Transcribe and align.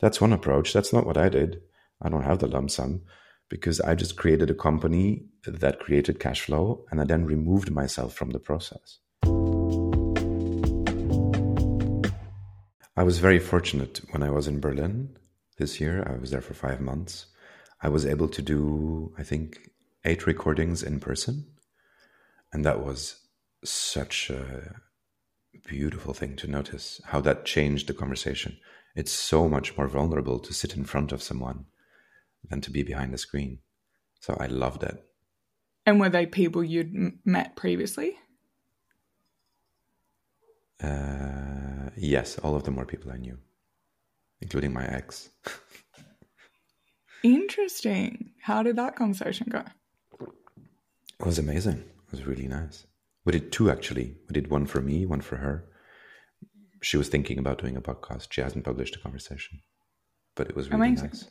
That's 0.00 0.20
one 0.20 0.32
approach. 0.32 0.72
That's 0.72 0.92
not 0.92 1.06
what 1.06 1.16
I 1.16 1.28
did. 1.28 1.60
I 2.00 2.08
don't 2.08 2.24
have 2.24 2.38
the 2.38 2.46
lump 2.46 2.70
sum 2.70 3.02
because 3.48 3.80
I 3.80 3.94
just 3.94 4.16
created 4.16 4.50
a 4.50 4.54
company 4.54 5.24
that 5.44 5.80
created 5.80 6.20
cash 6.20 6.42
flow 6.42 6.84
and 6.90 7.00
I 7.00 7.04
then 7.04 7.24
removed 7.24 7.70
myself 7.70 8.14
from 8.14 8.30
the 8.30 8.38
process. 8.38 8.98
I 12.96 13.02
was 13.02 13.18
very 13.18 13.38
fortunate 13.38 14.00
when 14.10 14.22
I 14.22 14.30
was 14.30 14.46
in 14.46 14.60
Berlin 14.60 15.16
this 15.56 15.80
year. 15.80 16.04
I 16.06 16.18
was 16.20 16.30
there 16.30 16.40
for 16.40 16.54
five 16.54 16.80
months. 16.80 17.26
I 17.80 17.88
was 17.88 18.04
able 18.04 18.28
to 18.28 18.42
do, 18.42 19.12
I 19.18 19.22
think, 19.22 19.70
eight 20.04 20.26
recordings 20.26 20.82
in 20.82 21.00
person. 21.00 21.46
And 22.52 22.64
that 22.64 22.84
was 22.84 23.16
such 23.64 24.30
a 24.30 24.80
beautiful 25.66 26.14
thing 26.14 26.36
to 26.36 26.46
notice 26.46 27.00
how 27.06 27.20
that 27.20 27.44
changed 27.44 27.86
the 27.86 27.94
conversation. 27.94 28.58
It's 28.98 29.12
so 29.12 29.48
much 29.48 29.76
more 29.76 29.86
vulnerable 29.86 30.40
to 30.40 30.52
sit 30.52 30.76
in 30.76 30.84
front 30.84 31.12
of 31.12 31.22
someone 31.22 31.66
than 32.50 32.60
to 32.62 32.70
be 32.72 32.82
behind 32.82 33.14
the 33.14 33.18
screen. 33.18 33.60
So 34.18 34.36
I 34.40 34.46
loved 34.46 34.82
it. 34.82 35.00
And 35.86 36.00
were 36.00 36.08
they 36.08 36.26
people 36.26 36.64
you'd 36.64 37.20
met 37.24 37.54
previously? 37.54 38.16
Uh, 40.82 41.90
yes, 41.96 42.38
all 42.38 42.56
of 42.56 42.64
them 42.64 42.74
were 42.74 42.84
people 42.84 43.12
I 43.12 43.18
knew, 43.18 43.38
including 44.40 44.72
my 44.72 44.84
ex. 44.84 45.28
Interesting. 47.22 48.32
How 48.42 48.64
did 48.64 48.74
that 48.76 48.96
conversation 48.96 49.46
go? 49.48 49.62
It 51.20 51.24
was 51.24 51.38
amazing. 51.38 51.84
It 52.06 52.10
was 52.10 52.26
really 52.26 52.48
nice. 52.48 52.84
We 53.24 53.30
did 53.30 53.52
two 53.52 53.70
actually. 53.70 54.16
We 54.28 54.32
did 54.32 54.50
one 54.50 54.66
for 54.66 54.80
me, 54.80 55.06
one 55.06 55.20
for 55.20 55.36
her. 55.36 55.68
She 56.82 56.96
was 56.96 57.08
thinking 57.08 57.38
about 57.38 57.60
doing 57.60 57.76
a 57.76 57.80
podcast. 57.80 58.28
She 58.30 58.40
hasn't 58.40 58.64
published 58.64 58.96
a 58.96 58.98
conversation, 58.98 59.60
but 60.34 60.48
it 60.48 60.56
was 60.56 60.70
really 60.70 60.88
amazing. 60.88 61.08
nice. 61.08 61.28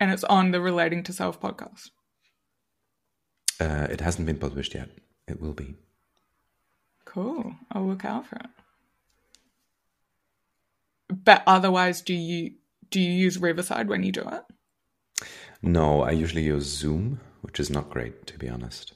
And 0.00 0.10
it's 0.10 0.24
on 0.24 0.50
the 0.50 0.60
Relating 0.60 1.02
to 1.04 1.12
Self 1.12 1.40
podcast. 1.40 1.90
Uh, 3.60 3.86
it 3.90 4.00
hasn't 4.00 4.26
been 4.26 4.38
published 4.38 4.74
yet. 4.74 4.88
It 5.28 5.40
will 5.40 5.52
be. 5.52 5.76
Cool. 7.04 7.54
I'll 7.70 7.86
look 7.86 8.04
out 8.04 8.26
for 8.26 8.36
it. 8.36 8.46
But 11.24 11.42
otherwise, 11.46 12.00
do 12.00 12.14
you 12.14 12.54
do 12.90 13.00
you 13.00 13.10
use 13.10 13.38
Riverside 13.38 13.88
when 13.88 14.02
you 14.02 14.12
do 14.12 14.22
it? 14.22 14.42
No, 15.62 16.02
I 16.02 16.10
usually 16.10 16.42
use 16.42 16.64
Zoom, 16.64 17.20
which 17.42 17.60
is 17.60 17.70
not 17.70 17.90
great 17.90 18.26
to 18.26 18.38
be 18.38 18.48
honest. 18.48 18.94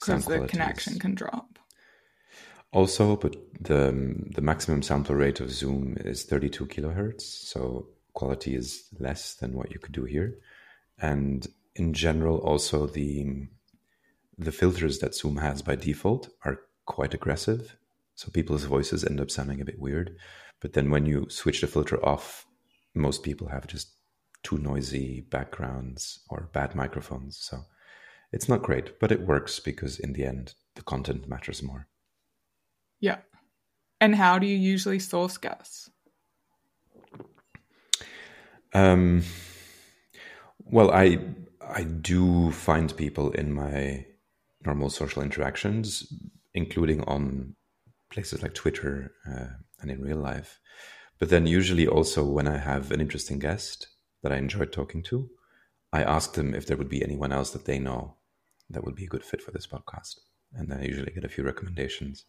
Because 0.00 0.26
the 0.26 0.46
connection 0.46 0.98
can 0.98 1.14
drop. 1.14 1.53
Also, 2.74 3.14
but 3.14 3.36
the 3.60 3.88
um, 3.90 4.30
the 4.34 4.40
maximum 4.42 4.82
sample 4.82 5.14
rate 5.14 5.38
of 5.38 5.50
Zoom 5.50 5.96
is 6.00 6.24
32 6.24 6.66
kilohertz, 6.66 7.22
so 7.22 7.86
quality 8.14 8.56
is 8.56 8.88
less 8.98 9.34
than 9.34 9.54
what 9.54 9.70
you 9.70 9.78
could 9.78 9.92
do 9.92 10.04
here. 10.04 10.38
And 10.98 11.46
in 11.76 11.94
general, 11.94 12.38
also 12.38 12.86
the 12.86 13.46
the 14.36 14.50
filters 14.50 14.98
that 14.98 15.14
Zoom 15.14 15.36
has 15.36 15.62
by 15.62 15.76
default 15.76 16.30
are 16.44 16.62
quite 16.84 17.14
aggressive. 17.14 17.76
So 18.16 18.32
people's 18.32 18.64
voices 18.64 19.04
end 19.04 19.20
up 19.20 19.30
sounding 19.30 19.60
a 19.60 19.64
bit 19.64 19.78
weird. 19.78 20.16
But 20.60 20.72
then 20.72 20.90
when 20.90 21.06
you 21.06 21.28
switch 21.30 21.60
the 21.60 21.68
filter 21.68 22.04
off, 22.04 22.44
most 22.92 23.22
people 23.22 23.48
have 23.48 23.68
just 23.68 23.92
too 24.42 24.58
noisy 24.58 25.20
backgrounds 25.20 26.20
or 26.28 26.50
bad 26.52 26.74
microphones. 26.74 27.38
So 27.38 27.66
it's 28.32 28.48
not 28.48 28.62
great, 28.62 28.98
but 28.98 29.12
it 29.12 29.28
works 29.28 29.60
because 29.60 30.00
in 30.00 30.12
the 30.12 30.24
end, 30.24 30.54
the 30.74 30.82
content 30.82 31.28
matters 31.28 31.62
more. 31.62 31.86
Yeah. 33.04 33.18
And 34.00 34.16
how 34.16 34.38
do 34.38 34.46
you 34.46 34.56
usually 34.56 34.98
source 34.98 35.36
guests? 35.36 35.90
Um, 38.72 39.22
well, 40.60 40.90
I 40.90 41.18
I 41.60 41.82
do 41.84 42.50
find 42.50 42.96
people 42.96 43.30
in 43.32 43.52
my 43.52 44.06
normal 44.64 44.88
social 44.88 45.22
interactions, 45.22 45.86
including 46.54 47.02
on 47.02 47.56
places 48.10 48.42
like 48.42 48.54
Twitter 48.54 49.12
uh, 49.30 49.48
and 49.80 49.90
in 49.90 50.00
real 50.00 50.22
life. 50.32 50.58
But 51.18 51.28
then, 51.28 51.46
usually, 51.46 51.86
also 51.86 52.24
when 52.24 52.48
I 52.48 52.56
have 52.56 52.90
an 52.90 53.02
interesting 53.02 53.38
guest 53.38 53.86
that 54.22 54.32
I 54.32 54.38
enjoyed 54.38 54.72
talking 54.72 55.02
to, 55.10 55.28
I 55.92 56.02
ask 56.02 56.32
them 56.32 56.54
if 56.54 56.64
there 56.66 56.78
would 56.78 56.88
be 56.88 57.04
anyone 57.04 57.32
else 57.32 57.50
that 57.50 57.66
they 57.66 57.78
know 57.78 58.16
that 58.70 58.82
would 58.82 58.96
be 58.96 59.04
a 59.04 59.14
good 59.14 59.24
fit 59.24 59.42
for 59.42 59.50
this 59.52 59.66
podcast. 59.66 60.20
And 60.54 60.70
then 60.70 60.78
I 60.80 60.86
usually 60.86 61.12
get 61.12 61.24
a 61.24 61.34
few 61.34 61.44
recommendations. 61.44 62.24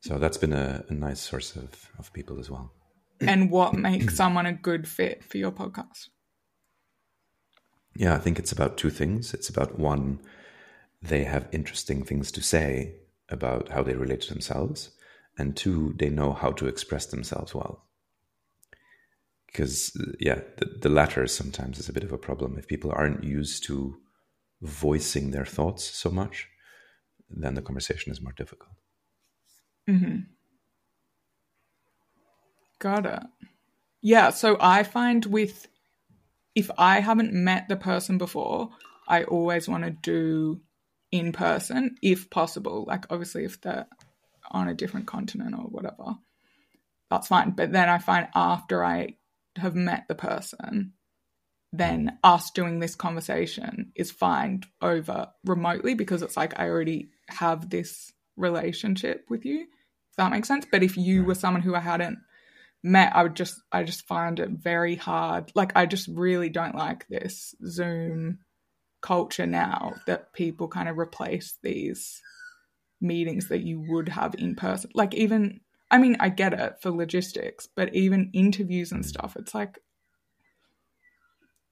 So 0.00 0.18
that's 0.18 0.38
been 0.38 0.52
a, 0.52 0.84
a 0.88 0.94
nice 0.94 1.20
source 1.20 1.56
of, 1.56 1.90
of 1.98 2.12
people 2.12 2.38
as 2.38 2.48
well. 2.48 2.72
And 3.20 3.50
what 3.50 3.74
makes 3.74 4.14
someone 4.14 4.46
a 4.46 4.52
good 4.52 4.86
fit 4.86 5.24
for 5.24 5.38
your 5.38 5.50
podcast? 5.50 6.08
Yeah, 7.96 8.14
I 8.14 8.18
think 8.18 8.38
it's 8.38 8.52
about 8.52 8.76
two 8.76 8.90
things. 8.90 9.34
It's 9.34 9.48
about 9.48 9.78
one, 9.78 10.20
they 11.02 11.24
have 11.24 11.48
interesting 11.50 12.04
things 12.04 12.30
to 12.32 12.40
say 12.40 12.94
about 13.28 13.70
how 13.70 13.82
they 13.82 13.94
relate 13.94 14.20
to 14.22 14.32
themselves. 14.32 14.90
And 15.36 15.56
two, 15.56 15.94
they 15.98 16.10
know 16.10 16.32
how 16.32 16.52
to 16.52 16.68
express 16.68 17.06
themselves 17.06 17.54
well. 17.54 17.84
Because, 19.46 19.96
yeah, 20.20 20.40
the, 20.58 20.66
the 20.80 20.88
latter 20.88 21.26
sometimes 21.26 21.78
is 21.78 21.88
a 21.88 21.92
bit 21.92 22.04
of 22.04 22.12
a 22.12 22.18
problem. 22.18 22.56
If 22.56 22.68
people 22.68 22.92
aren't 22.92 23.24
used 23.24 23.64
to 23.64 23.96
voicing 24.62 25.30
their 25.30 25.46
thoughts 25.46 25.84
so 25.84 26.10
much, 26.10 26.48
then 27.30 27.54
the 27.54 27.62
conversation 27.62 28.12
is 28.12 28.20
more 28.20 28.34
difficult. 28.36 28.70
Mm-hmm. 29.88 30.18
Got 32.78 33.06
it. 33.06 33.22
Yeah. 34.02 34.30
So 34.30 34.56
I 34.60 34.82
find 34.82 35.24
with, 35.24 35.66
if 36.54 36.70
I 36.76 37.00
haven't 37.00 37.32
met 37.32 37.68
the 37.68 37.76
person 37.76 38.18
before, 38.18 38.70
I 39.08 39.24
always 39.24 39.68
want 39.68 39.84
to 39.84 39.90
do 39.90 40.60
in 41.10 41.32
person 41.32 41.96
if 42.02 42.28
possible. 42.30 42.84
Like, 42.86 43.06
obviously, 43.10 43.44
if 43.44 43.60
they're 43.60 43.86
on 44.50 44.68
a 44.68 44.74
different 44.74 45.06
continent 45.06 45.54
or 45.54 45.64
whatever, 45.64 46.16
that's 47.10 47.28
fine. 47.28 47.52
But 47.52 47.72
then 47.72 47.88
I 47.88 47.98
find 47.98 48.28
after 48.34 48.84
I 48.84 49.16
have 49.56 49.74
met 49.74 50.06
the 50.08 50.14
person, 50.14 50.92
then 51.72 52.18
us 52.22 52.50
doing 52.50 52.78
this 52.78 52.94
conversation 52.94 53.92
is 53.94 54.10
fine 54.10 54.62
over 54.80 55.28
remotely 55.44 55.94
because 55.94 56.22
it's 56.22 56.36
like 56.36 56.58
I 56.58 56.68
already 56.68 57.10
have 57.28 57.68
this 57.68 58.12
relationship 58.36 59.26
with 59.28 59.44
you. 59.44 59.66
That 60.18 60.32
makes 60.32 60.48
sense. 60.48 60.66
But 60.70 60.82
if 60.82 60.96
you 60.96 61.24
were 61.24 61.36
someone 61.36 61.62
who 61.62 61.74
I 61.74 61.80
hadn't 61.80 62.18
met, 62.82 63.14
I 63.14 63.22
would 63.22 63.36
just 63.36 63.62
I 63.72 63.84
just 63.84 64.06
find 64.06 64.38
it 64.38 64.50
very 64.50 64.96
hard. 64.96 65.50
Like 65.54 65.72
I 65.76 65.86
just 65.86 66.08
really 66.08 66.50
don't 66.50 66.74
like 66.74 67.06
this 67.08 67.54
Zoom 67.66 68.40
culture 69.00 69.46
now 69.46 69.94
that 70.06 70.32
people 70.32 70.66
kind 70.66 70.88
of 70.88 70.98
replace 70.98 71.56
these 71.62 72.20
meetings 73.00 73.48
that 73.48 73.62
you 73.62 73.80
would 73.88 74.08
have 74.08 74.34
in 74.34 74.56
person. 74.56 74.90
Like 74.92 75.14
even 75.14 75.60
I 75.90 75.98
mean, 75.98 76.16
I 76.20 76.28
get 76.28 76.52
it 76.52 76.74
for 76.82 76.90
logistics, 76.90 77.66
but 77.74 77.94
even 77.94 78.30
interviews 78.34 78.92
and 78.92 79.04
mm. 79.04 79.08
stuff, 79.08 79.36
it's 79.38 79.54
like 79.54 79.78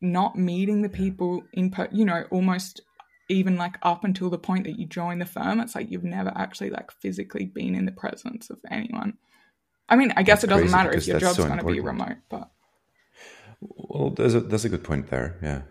not 0.01 0.37
meeting 0.37 0.83
the 0.83 0.89
people 0.89 1.43
in 1.53 1.71
per 1.71 1.89
you 1.91 2.05
know 2.05 2.25
almost 2.31 2.81
even 3.29 3.57
like 3.57 3.77
up 3.83 4.05
until 4.05 4.31
the 4.31 4.39
point 4.39 4.65
that 4.65 4.79
you 4.79 4.87
join 4.87 5.19
the 5.19 5.27
firm 5.27 5.61
it's 5.61 5.75
like 5.75 5.91
you've 5.91 6.05
never 6.05 6.33
actually 6.37 6.71
like 6.71 6.91
physically 6.91 7.45
been 7.45 7.75
in 7.75 7.87
the 7.87 7.93
presence 7.93 8.51
of 8.51 8.59
anyone. 8.71 9.17
I 9.89 9.97
mean 9.97 10.13
i 10.17 10.23
guess 10.23 10.43
that's 10.43 10.45
it 10.45 10.49
doesn't 10.49 10.71
matter 10.71 10.93
if 10.93 11.07
your 11.07 11.21
job's 11.21 11.37
so 11.37 11.47
going 11.47 11.59
to 11.59 11.65
be 11.65 11.81
remote 11.81 12.19
but 12.29 12.51
well 13.61 14.11
there's 14.11 14.35
a 14.35 14.41
there's 14.41 14.65
a 14.65 14.69
good 14.69 14.85
point 14.85 15.09
there 15.09 15.39
yeah. 15.43 15.63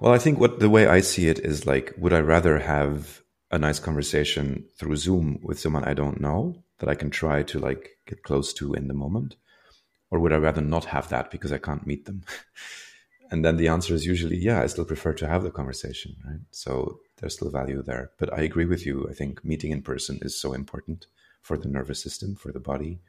Well 0.00 0.12
i 0.12 0.18
think 0.18 0.38
what 0.38 0.60
the 0.60 0.70
way 0.70 0.86
i 0.86 1.00
see 1.00 1.28
it 1.28 1.38
is 1.38 1.66
like 1.66 1.94
would 1.98 2.12
i 2.12 2.20
rather 2.20 2.58
have 2.58 3.22
a 3.50 3.58
nice 3.58 3.78
conversation 3.78 4.64
through 4.78 4.96
zoom 4.96 5.38
with 5.42 5.60
someone 5.60 5.84
i 5.84 5.94
don't 5.94 6.20
know 6.20 6.64
that 6.78 6.88
i 6.88 6.94
can 6.94 7.10
try 7.10 7.42
to 7.42 7.58
like 7.58 7.90
get 8.06 8.22
close 8.22 8.52
to 8.54 8.74
in 8.74 8.88
the 8.88 8.94
moment? 8.94 9.36
Or 10.10 10.20
would 10.20 10.32
i 10.32 10.36
rather 10.36 10.60
not 10.60 10.86
have 10.86 11.08
that 11.08 11.30
because 11.30 11.52
i 11.52 11.58
can't 11.58 11.86
meet 11.86 12.04
them 12.04 12.22
and 13.30 13.44
then 13.44 13.56
the 13.56 13.68
answer 13.68 13.94
is 13.94 14.06
usually 14.06 14.36
yeah 14.36 14.62
i 14.62 14.66
still 14.66 14.84
prefer 14.84 15.12
to 15.12 15.26
have 15.26 15.42
the 15.42 15.50
conversation 15.50 16.14
right? 16.26 16.40
So 16.50 16.98
there's 17.18 17.34
still 17.34 17.50
value 17.50 17.82
there. 17.82 18.10
But 18.18 18.32
i 18.32 18.42
agree 18.42 18.64
with 18.66 18.84
you. 18.86 19.06
I 19.08 19.14
think 19.14 19.44
meeting 19.44 19.70
in 19.70 19.82
person 19.82 20.18
is 20.22 20.40
so 20.40 20.52
important 20.52 21.06
for 21.42 21.56
the 21.56 21.68
nervous 21.68 22.02
system 22.02 22.34
for 22.34 22.52
the 22.52 22.60
body. 22.60 23.00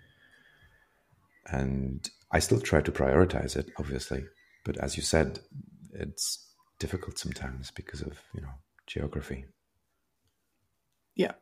And 1.48 2.10
i 2.32 2.40
still 2.40 2.60
try 2.60 2.82
to 2.82 2.92
prioritize 2.92 3.56
it 3.56 3.72
obviously. 3.78 4.26
But 4.64 4.78
as 4.78 4.98
you 4.98 5.04
said 5.04 5.40
it's 5.94 6.54
difficult 6.80 7.18
sometimes 7.18 7.72
because 7.72 8.02
of 8.02 8.20
you 8.34 8.42
know 8.42 8.56
geography. 8.88 9.46
Yeah. 11.16 11.34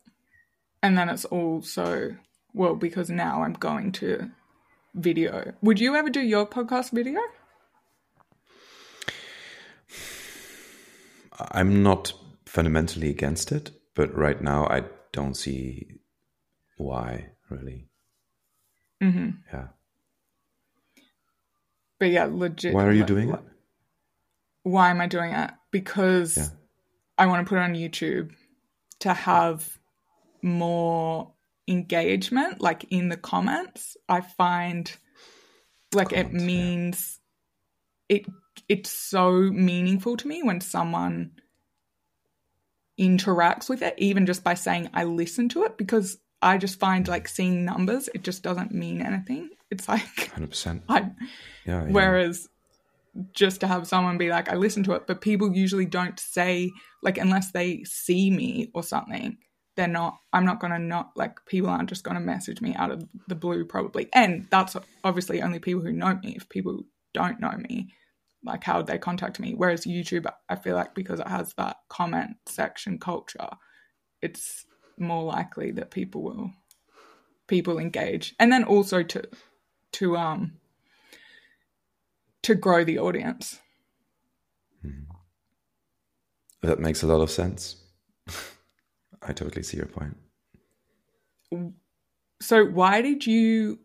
And 0.82 0.98
then 0.98 1.10
it's 1.10 1.26
also 1.26 2.16
well 2.54 2.76
because 2.76 3.10
now 3.10 3.44
i'm 3.44 3.54
going 3.54 3.92
to 3.94 4.32
video. 4.96 5.54
Would 5.62 5.80
you 5.80 5.96
ever 5.96 6.10
do 6.10 6.22
your 6.22 6.46
podcast 6.46 6.92
video 6.92 7.20
I'm 11.52 11.84
not 11.84 12.14
fundamentally 12.46 13.10
against 13.10 13.52
it, 13.52 13.72
but 13.96 14.16
right 14.16 14.42
now 14.42 14.66
I 14.68 14.84
don't 15.12 15.36
see 15.36 16.00
why 16.78 17.32
really. 17.50 17.88
Mm-hmm. 19.02 19.30
Yeah. 19.52 19.68
but 22.00 22.10
yeah, 22.10 22.26
legit. 22.30 22.74
Why 22.74 22.86
are 22.86 22.92
you 22.92 23.00
like, 23.00 23.08
doing 23.08 23.30
it? 23.30 23.40
Why 24.64 24.90
am 24.90 25.02
I 25.02 25.08
doing 25.08 25.32
it? 25.32 25.52
Because 25.72 26.38
Yeah. 26.38 26.48
I 27.18 27.28
want 27.28 27.46
to 27.46 27.50
put 27.50 27.58
it 27.58 27.62
on 27.62 27.76
YouTube 27.76 28.34
to 29.00 29.14
have 29.14 29.78
more 30.42 31.34
engagement, 31.68 32.62
like 32.62 32.86
in 32.90 33.10
the 33.10 33.18
comments. 33.18 33.96
I 34.10 34.22
find 34.22 34.92
like 35.94 36.12
it 36.12 36.28
Comments, 36.28 36.42
yeah. 36.42 36.46
means 36.48 37.20
it 38.10 38.26
it's 38.74 38.90
so 38.90 39.32
meaningful 39.32 40.18
to 40.18 40.28
me 40.28 40.42
when 40.42 40.60
someone 40.60 41.34
interacts 43.00 43.70
with 43.70 43.84
it, 43.84 43.94
even 44.00 44.26
just 44.26 44.44
by 44.44 44.56
saying 44.56 44.90
I 44.96 45.04
listen 45.04 45.48
to 45.50 45.64
it, 45.66 45.78
because 45.78 46.18
I 46.42 46.58
just 46.58 46.80
find 46.80 47.08
like 47.08 47.28
seeing 47.28 47.66
numbers, 47.66 48.10
it 48.16 48.24
just 48.24 48.42
doesn't 48.42 48.72
mean 48.72 49.04
anything. 49.04 49.52
It's 49.70 49.88
like 49.88 50.32
100%. 50.36 50.82
I 50.90 51.02
Yeah. 51.66 51.86
yeah. 51.86 51.92
Whereas 51.92 52.50
just 53.34 53.60
to 53.60 53.68
have 53.68 53.88
someone 53.88 54.18
be 54.18 54.30
like, 54.30 54.50
I 54.50 54.56
listen 54.56 54.82
to 54.86 54.94
it, 54.94 55.06
but 55.06 55.22
people 55.22 55.56
usually 55.56 55.86
don't 55.86 56.20
say, 56.20 56.72
like, 57.04 57.20
unless 57.20 57.52
they 57.52 57.84
see 57.84 58.32
me 58.32 58.72
or 58.74 58.82
something, 58.82 59.38
they're 59.76 59.88
not, 59.88 60.18
I'm 60.34 60.46
not 60.46 60.60
going 60.60 60.74
to 60.74 60.80
not, 60.80 61.12
like, 61.16 61.46
people 61.46 61.70
aren't 61.70 61.90
just 61.90 62.04
going 62.04 62.16
to 62.16 62.22
message 62.22 62.60
me 62.60 62.74
out 62.74 62.90
of 62.90 63.08
the 63.28 63.36
blue, 63.36 63.66
probably. 63.66 64.10
And 64.14 64.48
that's 64.50 64.76
obviously 65.04 65.44
only 65.44 65.60
people 65.60 65.84
who 65.84 65.92
know 65.92 66.20
me. 66.24 66.34
If 66.36 66.50
people 66.50 66.86
don't 67.14 67.40
know 67.40 67.54
me, 67.70 67.90
like, 68.44 68.64
how 68.64 68.78
would 68.78 68.88
they 68.88 68.98
contact 68.98 69.40
me? 69.40 69.54
Whereas 69.56 69.86
YouTube, 69.86 70.32
I 70.50 70.56
feel 70.56 70.76
like 70.76 70.94
because 70.94 71.20
it 71.20 71.28
has 71.28 71.54
that 71.56 71.78
comment 71.90 72.38
section 72.46 73.00
culture, 73.00 73.50
it's 74.22 74.66
more 74.98 75.24
likely 75.24 75.72
that 75.72 75.92
people 75.92 76.22
will 76.22 76.52
people 77.48 77.78
engage 77.78 78.36
and 78.40 78.52
then 78.52 78.64
also 78.64 79.04
to 79.04 79.24
to 79.92 80.16
um 80.16 80.54
to 82.42 82.56
grow 82.56 82.84
the 82.84 83.00
audience. 83.00 83.60
That 86.62 86.80
makes 86.80 87.04
a 87.04 87.08
lot 87.08 87.22
of 87.22 87.32
sense. 87.32 87.78
I 89.22 89.34
totally 89.34 89.64
see 89.64 89.78
your 89.78 89.86
point. 89.86 90.18
So 92.42 92.66
why 92.66 93.02
did 93.02 93.26
you 93.26 93.80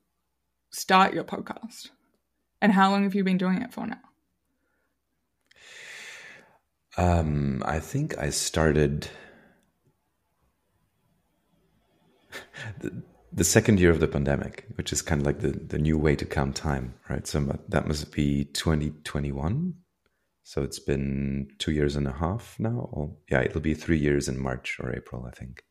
start 0.70 1.14
your 1.14 1.25
podcast? 1.25 1.90
And 2.61 2.72
how 2.72 2.90
long 2.90 3.04
have 3.04 3.14
you 3.14 3.25
been 3.25 3.38
doing 3.38 3.62
it 3.62 3.72
for 3.72 3.87
now? 3.87 4.00
Um, 6.98 7.62
I 7.64 7.78
think 7.78 8.18
I 8.18 8.30
started 8.30 9.08
the, 12.80 13.02
the 13.32 13.44
second 13.44 13.78
year 13.78 13.92
of 13.92 14.00
the 14.00 14.08
pandemic, 14.08 14.66
which 14.74 14.92
is 14.92 15.00
kind 15.00 15.20
of 15.20 15.26
like 15.26 15.38
the, 15.38 15.52
the 15.52 15.78
new 15.78 15.96
way 15.96 16.16
to 16.16 16.24
count 16.24 16.56
time, 16.56 16.94
right? 17.08 17.24
So 17.24 17.56
that 17.68 17.86
must 17.86 18.10
be 18.10 18.46
2021. 18.46 19.74
So 20.42 20.64
it's 20.64 20.80
been 20.80 21.46
two 21.58 21.70
years 21.70 21.94
and 21.94 22.08
a 22.08 22.12
half 22.12 22.56
now. 22.58 22.88
Or 22.90 23.14
yeah, 23.30 23.42
it'll 23.42 23.60
be 23.60 23.74
three 23.74 23.98
years 23.98 24.26
in 24.26 24.42
March 24.42 24.78
or 24.80 24.92
April, 24.92 25.24
I 25.24 25.30
think. 25.30 25.62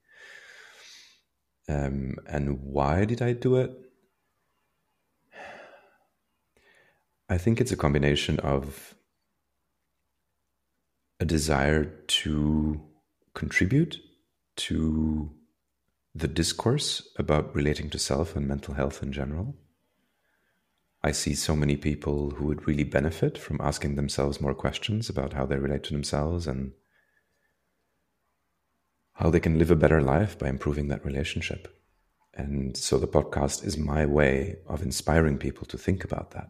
Um, 1.68 2.16
and 2.26 2.62
why 2.62 3.04
did 3.04 3.22
I 3.22 3.34
do 3.34 3.58
it? 3.58 3.72
I 7.28 7.38
think 7.38 7.60
it's 7.60 7.74
a 7.74 7.78
combination 7.78 8.40
of 8.40 8.96
a 11.20 11.26
desire 11.26 11.86
to 11.86 12.82
contribute 13.34 13.98
to 14.56 15.32
the 16.14 16.28
discourse 16.28 17.08
about 17.18 17.56
relating 17.56 17.90
to 17.92 18.00
self 18.00 18.36
and 18.36 18.48
mental 18.48 18.74
health 18.74 19.04
in 19.04 19.12
general. 19.12 19.56
I 21.04 21.12
see 21.12 21.36
so 21.36 21.56
many 21.56 21.78
people 21.78 22.32
who 22.32 22.46
would 22.46 22.68
really 22.68 22.84
benefit 22.84 23.38
from 23.38 23.62
asking 23.62 23.96
themselves 23.96 24.42
more 24.42 24.56
questions 24.56 25.10
about 25.10 25.34
how 25.34 25.46
they 25.46 25.58
relate 25.58 25.84
to 25.84 25.94
themselves 25.94 26.48
and 26.48 26.72
how 29.14 29.30
they 29.30 29.40
can 29.40 29.58
live 29.58 29.72
a 29.72 29.76
better 29.76 30.02
life 30.02 30.38
by 30.38 30.50
improving 30.50 30.88
that 30.88 31.06
relationship. 31.06 31.68
And 32.34 32.76
so 32.78 33.00
the 33.00 33.08
podcast 33.08 33.66
is 33.66 33.78
my 33.78 34.06
way 34.06 34.58
of 34.68 34.84
inspiring 34.84 35.38
people 35.38 35.66
to 35.68 35.78
think 35.78 36.04
about 36.04 36.32
that, 36.32 36.50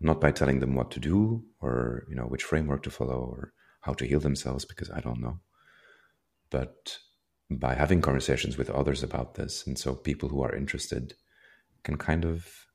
not 0.00 0.20
by 0.20 0.30
telling 0.30 0.60
them 0.60 0.74
what 0.74 0.90
to 0.92 1.00
do 1.00 1.44
or, 1.60 2.06
you 2.08 2.16
know, 2.16 2.24
which 2.24 2.44
framework 2.44 2.82
to 2.84 2.90
follow 2.90 3.18
or 3.18 3.52
how 3.86 3.94
to 3.94 4.06
heal 4.06 4.20
themselves 4.20 4.64
because 4.64 4.90
I 4.90 5.00
don't 5.00 5.20
know. 5.20 5.38
But 6.50 6.98
by 7.48 7.74
having 7.74 8.02
conversations 8.02 8.58
with 8.58 8.70
others 8.70 9.02
about 9.02 9.34
this. 9.34 9.66
And 9.66 9.78
so 9.78 9.94
people 9.94 10.28
who 10.28 10.42
are 10.42 10.54
interested 10.54 11.14
can 11.84 11.96
kind 11.96 12.24
of 12.24 12.66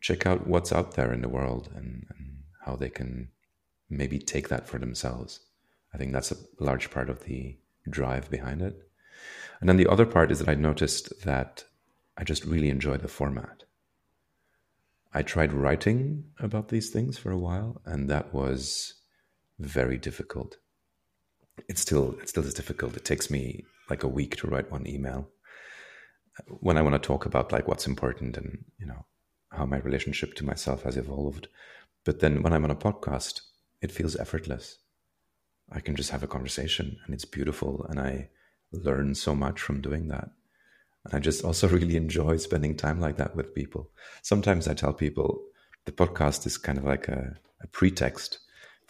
check 0.00 0.24
out 0.24 0.46
what's 0.46 0.72
out 0.72 0.94
there 0.94 1.12
in 1.12 1.20
the 1.20 1.28
world 1.28 1.68
and, 1.74 2.06
and 2.10 2.44
how 2.64 2.76
they 2.76 2.88
can 2.88 3.28
maybe 3.90 4.18
take 4.18 4.48
that 4.48 4.68
for 4.68 4.78
themselves. 4.78 5.40
I 5.92 5.98
think 5.98 6.12
that's 6.12 6.32
a 6.32 6.36
large 6.60 6.90
part 6.90 7.10
of 7.10 7.24
the 7.24 7.58
drive 7.90 8.30
behind 8.30 8.62
it. 8.62 8.88
And 9.60 9.68
then 9.68 9.76
the 9.76 9.90
other 9.90 10.06
part 10.06 10.30
is 10.30 10.38
that 10.38 10.48
I 10.48 10.54
noticed 10.54 11.24
that 11.24 11.64
I 12.16 12.24
just 12.24 12.44
really 12.44 12.70
enjoy 12.70 12.96
the 12.96 13.08
format. 13.08 13.64
I 15.12 15.22
tried 15.22 15.52
writing 15.52 16.24
about 16.38 16.68
these 16.68 16.88
things 16.88 17.18
for 17.18 17.30
a 17.30 17.38
while, 17.38 17.82
and 17.84 18.08
that 18.08 18.32
was 18.32 19.01
very 19.64 19.98
difficult. 19.98 20.56
It 21.68 21.78
still 21.78 22.16
it 22.20 22.28
still 22.28 22.44
is 22.44 22.54
difficult. 22.54 22.96
It 22.96 23.04
takes 23.04 23.30
me 23.30 23.64
like 23.90 24.02
a 24.02 24.08
week 24.08 24.36
to 24.36 24.46
write 24.46 24.70
one 24.70 24.86
email. 24.86 25.28
When 26.48 26.78
I 26.78 26.82
want 26.82 26.94
to 26.94 27.06
talk 27.06 27.26
about 27.26 27.52
like 27.52 27.68
what's 27.68 27.86
important 27.86 28.36
and 28.36 28.64
you 28.78 28.86
know 28.86 29.04
how 29.50 29.66
my 29.66 29.78
relationship 29.78 30.34
to 30.34 30.44
myself 30.44 30.82
has 30.82 30.96
evolved. 30.96 31.48
But 32.04 32.20
then 32.20 32.42
when 32.42 32.52
I'm 32.52 32.64
on 32.64 32.70
a 32.70 32.74
podcast, 32.74 33.42
it 33.80 33.92
feels 33.92 34.16
effortless. 34.16 34.78
I 35.70 35.80
can 35.80 35.94
just 35.94 36.10
have 36.10 36.22
a 36.22 36.28
conversation 36.28 36.98
and 37.04 37.14
it's 37.14 37.24
beautiful 37.24 37.86
and 37.88 38.00
I 38.00 38.30
learn 38.72 39.14
so 39.14 39.34
much 39.34 39.60
from 39.60 39.80
doing 39.80 40.08
that. 40.08 40.30
And 41.04 41.14
I 41.14 41.18
just 41.18 41.44
also 41.44 41.68
really 41.76 41.96
enjoy 41.96 42.38
spending 42.38 42.76
time 42.76 43.00
like 43.00 43.16
that 43.18 43.36
with 43.36 43.54
people. 43.54 43.90
Sometimes 44.22 44.66
I 44.66 44.74
tell 44.74 44.92
people 44.92 45.42
the 45.84 45.92
podcast 45.92 46.46
is 46.46 46.56
kind 46.56 46.78
of 46.78 46.84
like 46.84 47.08
a, 47.08 47.36
a 47.62 47.66
pretext 47.68 48.38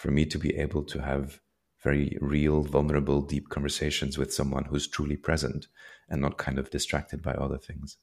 for 0.03 0.11
me 0.11 0.27
to 0.27 0.37
be 0.37 0.57
able 0.57 0.83
to 0.83 1.01
have 1.01 1.39
very 1.81 2.19
real, 2.21 2.63
vulnerable, 2.63 3.23
deep 3.23 3.49
conversations 3.51 4.19
with 4.19 4.35
someone 4.35 4.65
who's 4.65 4.89
truly 4.89 5.17
present 5.17 5.69
and 6.09 6.21
not 6.21 6.39
kind 6.39 6.59
of 6.59 6.71
distracted 6.71 7.23
by 7.23 7.31
other 7.35 7.57
things. 7.57 7.99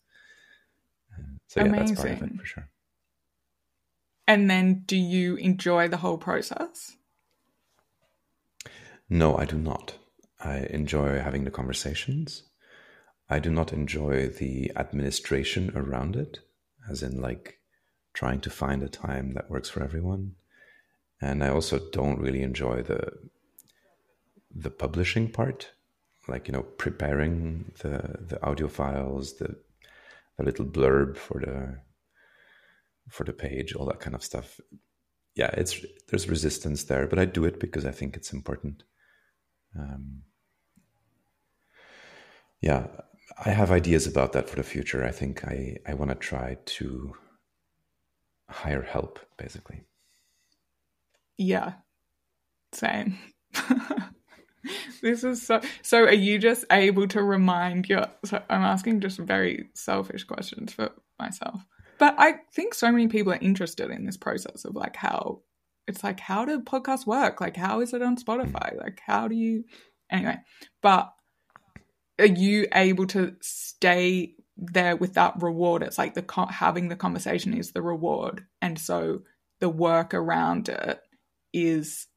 So 1.48 1.60
yeah, 1.60 1.68
that's 1.68 1.92
part 1.92 2.00
of 2.00 2.06
it 2.06 2.20
Amazing. 2.20 2.38
for 2.38 2.46
sure. 2.46 2.70
And 4.26 4.50
then 4.50 4.84
do 4.86 4.96
you 4.96 5.36
enjoy 5.36 5.90
the 5.90 5.98
whole 5.98 6.18
process? 6.18 6.96
No, 9.10 9.36
I 9.36 9.44
do 9.44 9.58
not. 9.58 9.96
I 10.40 10.68
enjoy 10.70 11.20
having 11.20 11.44
the 11.44 11.52
conversations. 11.52 12.44
I 13.30 13.40
do 13.40 13.50
not 13.50 13.74
enjoy 13.74 14.28
the 14.28 14.72
administration 14.78 15.74
around 15.76 16.16
it, 16.16 16.40
as 16.90 17.04
in 17.04 17.20
like 17.20 17.60
trying 18.14 18.40
to 18.40 18.50
find 18.50 18.84
a 18.84 18.88
time 18.88 19.34
that 19.34 19.50
works 19.50 19.68
for 19.68 19.84
everyone. 19.84 20.36
And 21.22 21.44
I 21.44 21.50
also 21.50 21.80
don't 21.92 22.20
really 22.20 22.42
enjoy 22.42 22.84
the 22.84 23.12
the 24.56 24.72
publishing 24.72 25.30
part, 25.32 25.72
like 26.28 26.48
you 26.48 26.54
know, 26.54 26.64
preparing 26.64 27.72
the 27.80 28.16
the 28.28 28.44
audio 28.44 28.68
files, 28.68 29.38
the 29.38 29.56
the 30.38 30.44
little 30.44 30.66
blurb 30.66 31.18
for 31.18 31.40
the 31.40 31.80
for 33.10 33.24
the 33.24 33.34
page, 33.34 33.74
all 33.74 33.86
that 33.88 34.00
kind 34.00 34.16
of 34.16 34.24
stuff. 34.24 34.60
Yeah, 35.36 35.52
it's 35.54 35.86
there's 36.08 36.30
resistance 36.30 36.84
there, 36.86 37.08
but 37.08 37.20
I 37.20 37.26
do 37.26 37.46
it 37.46 37.60
because 37.60 37.86
I 37.86 37.92
think 37.92 38.16
it's 38.16 38.34
important. 38.34 38.84
Um, 39.78 40.24
yeah, 42.62 42.88
I 43.46 43.52
have 43.52 43.72
ideas 43.72 44.08
about 44.08 44.34
that 44.34 44.50
for 44.50 44.56
the 44.56 44.64
future. 44.64 45.06
I 45.06 45.12
think 45.12 45.46
I, 45.46 45.78
I 45.88 45.94
want 45.94 46.12
to 46.12 46.16
try 46.16 46.58
to 46.66 47.14
hire 48.50 48.82
help, 48.82 49.20
basically. 49.38 49.84
Yeah. 51.40 51.74
Same. 52.74 53.18
this 55.02 55.24
is 55.24 55.42
so 55.42 55.62
so 55.82 56.04
are 56.04 56.14
you 56.14 56.38
just 56.38 56.66
able 56.70 57.08
to 57.08 57.24
remind 57.24 57.88
your 57.88 58.06
so 58.26 58.44
I'm 58.50 58.62
asking 58.62 59.00
just 59.00 59.18
very 59.18 59.70
selfish 59.74 60.26
questions 60.26 60.74
for 60.74 60.92
myself. 61.18 61.66
But 61.98 62.16
I 62.18 62.36
think 62.54 62.74
so 62.74 62.92
many 62.92 63.08
people 63.08 63.34
are 63.34 63.40
interested 63.42 63.90
in 63.90 64.06
this 64.06 64.18
process 64.18 64.66
of 64.66 64.76
like 64.76 64.98
how 64.98 65.42
it's 65.88 66.04
like 66.04 66.20
how 66.20 66.46
do 66.46 66.60
podcasts 66.60 67.08
work? 67.08 67.42
Like 67.42 67.56
how 67.56 67.80
is 67.80 67.94
it 67.94 68.04
on 68.04 68.18
Spotify? 68.18 68.78
Like 68.78 69.02
how 69.06 69.30
do 69.30 69.36
you 69.36 69.64
anyway, 70.12 70.38
but 70.82 71.12
are 72.20 72.26
you 72.26 72.68
able 72.74 73.08
to 73.08 73.38
stay 73.42 74.36
there 74.58 74.98
with 74.98 75.14
that 75.14 75.42
reward? 75.42 75.84
It's 75.84 75.98
like 75.98 76.16
the 76.16 76.48
having 76.50 76.90
the 76.90 76.98
conversation 76.98 77.54
is 77.54 77.72
the 77.72 77.82
reward, 77.82 78.46
and 78.62 78.78
so 78.78 79.22
the 79.62 79.70
work 79.70 80.14
around 80.14 80.68
it 80.68 81.00
is 81.54 82.08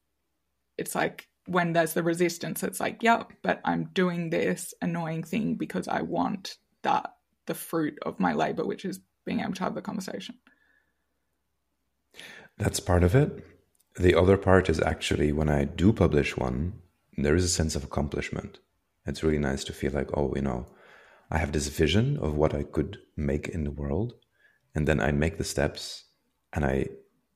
it's 0.77 0.95
like 0.95 1.27
when 1.45 1.73
there's 1.73 1.93
the 1.93 2.03
resistance, 2.03 2.63
it's 2.63 2.79
like, 2.79 3.03
yeah, 3.03 3.23
but 3.41 3.61
I'm 3.65 3.89
doing 3.93 4.29
this 4.29 4.73
annoying 4.81 5.23
thing 5.23 5.55
because 5.55 5.87
I 5.87 6.01
want 6.01 6.57
that 6.83 7.13
the 7.47 7.53
fruit 7.53 7.97
of 8.03 8.19
my 8.19 8.33
labor, 8.33 8.65
which 8.65 8.85
is 8.85 8.99
being 9.25 9.41
able 9.41 9.53
to 9.53 9.63
have 9.63 9.75
the 9.75 9.81
conversation. 9.81 10.35
That's 12.57 12.79
part 12.79 13.03
of 13.03 13.15
it. 13.15 13.45
The 13.95 14.15
other 14.15 14.37
part 14.37 14.69
is 14.69 14.79
actually 14.79 15.31
when 15.31 15.49
I 15.49 15.65
do 15.65 15.91
publish 15.93 16.37
one, 16.37 16.73
there 17.17 17.35
is 17.35 17.43
a 17.43 17.49
sense 17.49 17.75
of 17.75 17.83
accomplishment. 17.83 18.59
It's 19.05 19.23
really 19.23 19.39
nice 19.39 19.63
to 19.65 19.73
feel 19.73 19.91
like, 19.91 20.15
oh, 20.15 20.33
you 20.35 20.41
know, 20.41 20.65
I 21.29 21.37
have 21.37 21.51
this 21.51 21.67
vision 21.67 22.17
of 22.17 22.35
what 22.35 22.53
I 22.53 22.63
could 22.63 22.99
make 23.17 23.47
in 23.49 23.63
the 23.63 23.71
world, 23.71 24.13
and 24.73 24.87
then 24.87 24.99
I 24.99 25.11
make 25.11 25.37
the 25.37 25.43
steps 25.43 26.05
and 26.53 26.63
I 26.63 26.87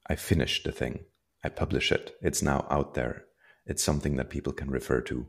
I 0.07 0.15
finish 0.15 0.63
the 0.63 0.71
thing. 0.71 0.99
I 1.47 1.49
publish 1.49 1.93
it. 1.93 2.13
It's 2.21 2.41
now 2.41 2.67
out 2.69 2.93
there. 2.93 3.23
It's 3.65 3.81
something 3.81 4.17
that 4.17 4.29
people 4.29 4.51
can 4.51 4.69
refer 4.69 4.99
to 5.03 5.25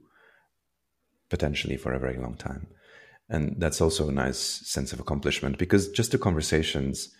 potentially 1.30 1.76
for 1.76 1.92
a 1.92 2.00
very 2.00 2.16
long 2.16 2.34
time. 2.34 2.66
And 3.28 3.54
that's 3.58 3.80
also 3.80 4.08
a 4.08 4.12
nice 4.26 4.40
sense 4.74 4.92
of 4.92 4.98
accomplishment 4.98 5.58
because 5.58 5.92
just 5.92 6.10
the 6.10 6.18
conversations, 6.18 7.14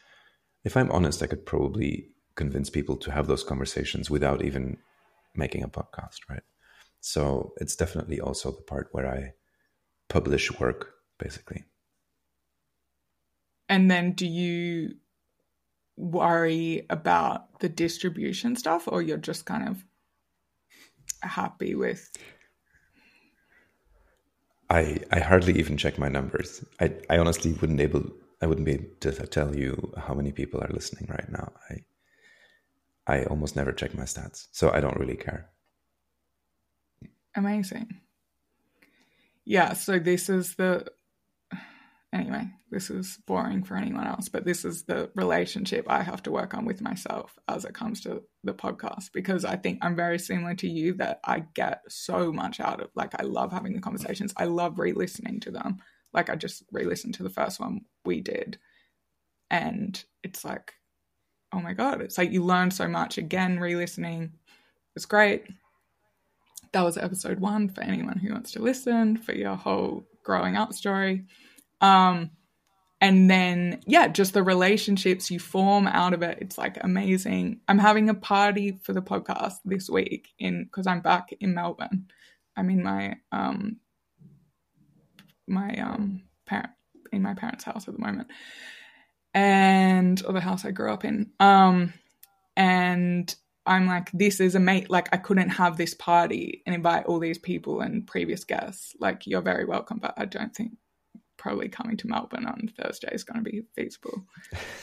if 0.65 0.77
I'm 0.77 0.91
honest, 0.91 1.23
I 1.23 1.29
could 1.29 1.47
probably 1.47 2.09
convince 2.35 2.71
people 2.71 2.97
to 2.97 3.13
have 3.13 3.29
those 3.29 3.45
conversations 3.45 4.11
without 4.11 4.43
even 4.43 4.79
making 5.37 5.63
a 5.63 5.69
podcast, 5.69 6.19
right? 6.29 6.43
So 7.01 7.53
it's 7.59 7.77
definitely 7.77 8.21
also 8.21 8.51
the 8.51 8.63
part 8.63 8.89
where 8.91 9.07
I 9.07 9.35
publish 10.09 10.59
work, 10.59 10.95
basically. 11.21 11.67
And 13.69 13.89
then 13.89 14.13
do 14.13 14.27
you 14.27 14.95
worry 15.99 16.87
about 16.91 17.59
the 17.59 17.69
distribution 17.69 18.55
stuff 18.55 18.87
or 18.87 19.03
you're 19.03 19.19
just 19.19 19.45
kind 19.45 19.69
of 19.69 19.85
happy 21.23 21.75
with 21.75 22.09
I 24.71 24.99
I 25.11 25.21
hardly 25.21 25.59
even 25.59 25.77
check 25.77 25.99
my 25.99 26.09
numbers. 26.09 26.65
I 26.81 26.93
I 27.11 27.19
honestly 27.19 27.53
wouldn't 27.53 27.81
able 27.81 28.05
I 28.41 28.47
wouldn't 28.47 28.67
be 28.67 28.73
able 28.73 28.95
to 29.01 29.27
tell 29.27 29.57
you 29.57 29.93
how 29.97 30.15
many 30.15 30.33
people 30.33 30.61
are 30.61 30.71
listening 30.73 31.09
right 31.11 31.29
now. 31.31 31.53
I 31.71 31.85
I 33.07 33.25
almost 33.25 33.57
never 33.57 33.73
check 33.73 33.95
my 33.95 34.05
stats, 34.05 34.49
so 34.53 34.71
I 34.71 34.81
don't 34.81 34.99
really 34.99 35.17
care. 35.17 35.51
Amazing. 37.35 38.01
Yeah, 39.45 39.73
so 39.73 39.99
this 39.99 40.29
is 40.29 40.57
the 40.57 40.87
anyway, 42.13 42.49
this 42.71 42.91
is 42.91 43.19
boring 43.27 43.63
for 43.63 43.77
anyone 43.77 44.07
else, 44.07 44.29
but 44.29 44.45
this 44.45 44.65
is 44.65 44.85
the 44.85 45.11
relationship 45.15 45.87
I 45.89 46.03
have 46.03 46.23
to 46.25 46.31
work 46.31 46.55
on 46.55 46.65
with 46.65 46.81
myself 46.81 47.39
as 47.49 47.65
it 47.65 47.75
comes 47.75 48.01
to 48.03 48.23
the 48.45 48.55
podcast 48.55 49.13
because 49.13 49.45
I 49.45 49.57
think 49.57 49.79
I'm 49.83 49.97
very 49.97 50.19
similar 50.19 50.55
to 50.57 50.69
you 50.69 50.95
that 50.95 51.21
I 51.25 51.45
get 51.55 51.83
so 51.89 52.33
much 52.33 52.61
out 52.61 52.81
of 52.81 52.91
like 52.95 53.19
I 53.21 53.25
love 53.25 53.53
having 53.53 53.75
the 53.75 53.81
conversations. 53.81 54.33
I 54.37 54.45
love 54.45 54.79
re-listening 54.79 55.41
to 55.41 55.51
them. 55.51 55.79
Like 56.13 56.31
I 56.31 56.37
just 56.37 56.65
re-listened 56.73 57.15
to 57.15 57.23
the 57.23 57.31
first 57.31 57.61
one 57.61 57.83
we 58.05 58.21
did 58.21 58.59
and 59.51 60.03
it's 60.23 60.45
like 60.45 60.75
oh 61.53 61.61
my 61.61 61.73
god, 61.73 62.03
it's 62.03 62.19
like 62.19 62.31
you 62.31 62.45
learn 62.45 62.71
so 62.71 62.87
much 62.87 63.19
again 63.19 63.59
re-listening. 63.59 64.33
It's 64.95 65.07
great. 65.07 65.47
That 66.73 66.83
was 66.83 66.99
episode 66.99 67.41
1 67.41 67.71
for 67.71 67.81
anyone 67.81 68.19
who 68.19 68.33
wants 68.33 68.53
to 68.53 68.63
listen 68.63 69.17
for 69.17 69.33
your 69.33 69.57
whole 69.57 70.05
growing 70.23 70.57
up 70.57 70.75
story. 70.75 71.25
Um, 71.81 72.31
and 73.01 73.31
then, 73.31 73.81
yeah, 73.87 74.09
just 74.09 74.35
the 74.35 74.43
relationships 74.43 75.31
you 75.31 75.39
form 75.39 75.87
out 75.87 76.15
of 76.15 76.23
it. 76.23 76.39
It's 76.41 76.59
like 76.59 76.79
amazing. 76.81 77.61
I'm 77.69 77.79
having 77.79 78.09
a 78.09 78.15
party 78.15 78.81
for 78.83 78.93
the 78.93 79.03
podcast 79.03 79.55
this 79.65 79.89
week 79.89 80.29
in 80.39 80.65
because 80.65 80.87
I'm 80.87 81.01
back 81.01 81.31
in 81.39 81.55
Melbourne. 81.55 82.09
I'm 82.57 82.71
in 82.71 82.83
my 82.83 83.17
um 83.31 83.77
my 85.47 85.75
um 85.77 86.23
parent 86.45 86.71
in 87.13 87.23
my 87.23 87.35
parents' 87.35 87.65
house 87.65 87.87
at 87.87 87.95
the 87.95 88.01
moment. 88.01 88.29
And 89.33 90.21
or 90.27 90.33
the 90.33 90.41
house 90.41 90.65
I 90.65 90.73
grew 90.73 90.93
up 90.93 91.05
in. 91.05 91.31
Um 91.39 91.95
and 92.57 93.33
I'm 93.65 93.87
like, 93.87 94.11
this 94.13 94.41
is 94.41 94.55
a 94.55 94.61
mate. 94.61 94.91
Like, 94.91 95.09
I 95.13 95.19
couldn't 95.19 95.51
have 95.51 95.77
this 95.77 95.95
party 95.95 96.63
and 96.67 96.75
invite 96.75 97.05
all 97.05 97.21
these 97.21 97.39
people 97.39 97.83
and 97.83 98.07
previous 98.07 98.43
guests. 98.45 98.97
Like, 98.99 99.27
you're 99.27 99.43
very 99.43 99.67
welcome, 99.67 99.99
but 99.99 100.15
I 100.17 100.25
don't 100.25 100.57
think 100.57 100.73
probably 101.39 101.69
coming 101.69 101.97
to 101.97 102.09
Melbourne 102.09 102.47
on 102.47 102.71
Thursday 102.79 103.09
is 103.13 103.25
going 103.25 103.43
to 103.43 103.51
be 103.51 103.63
feasible. 103.75 104.25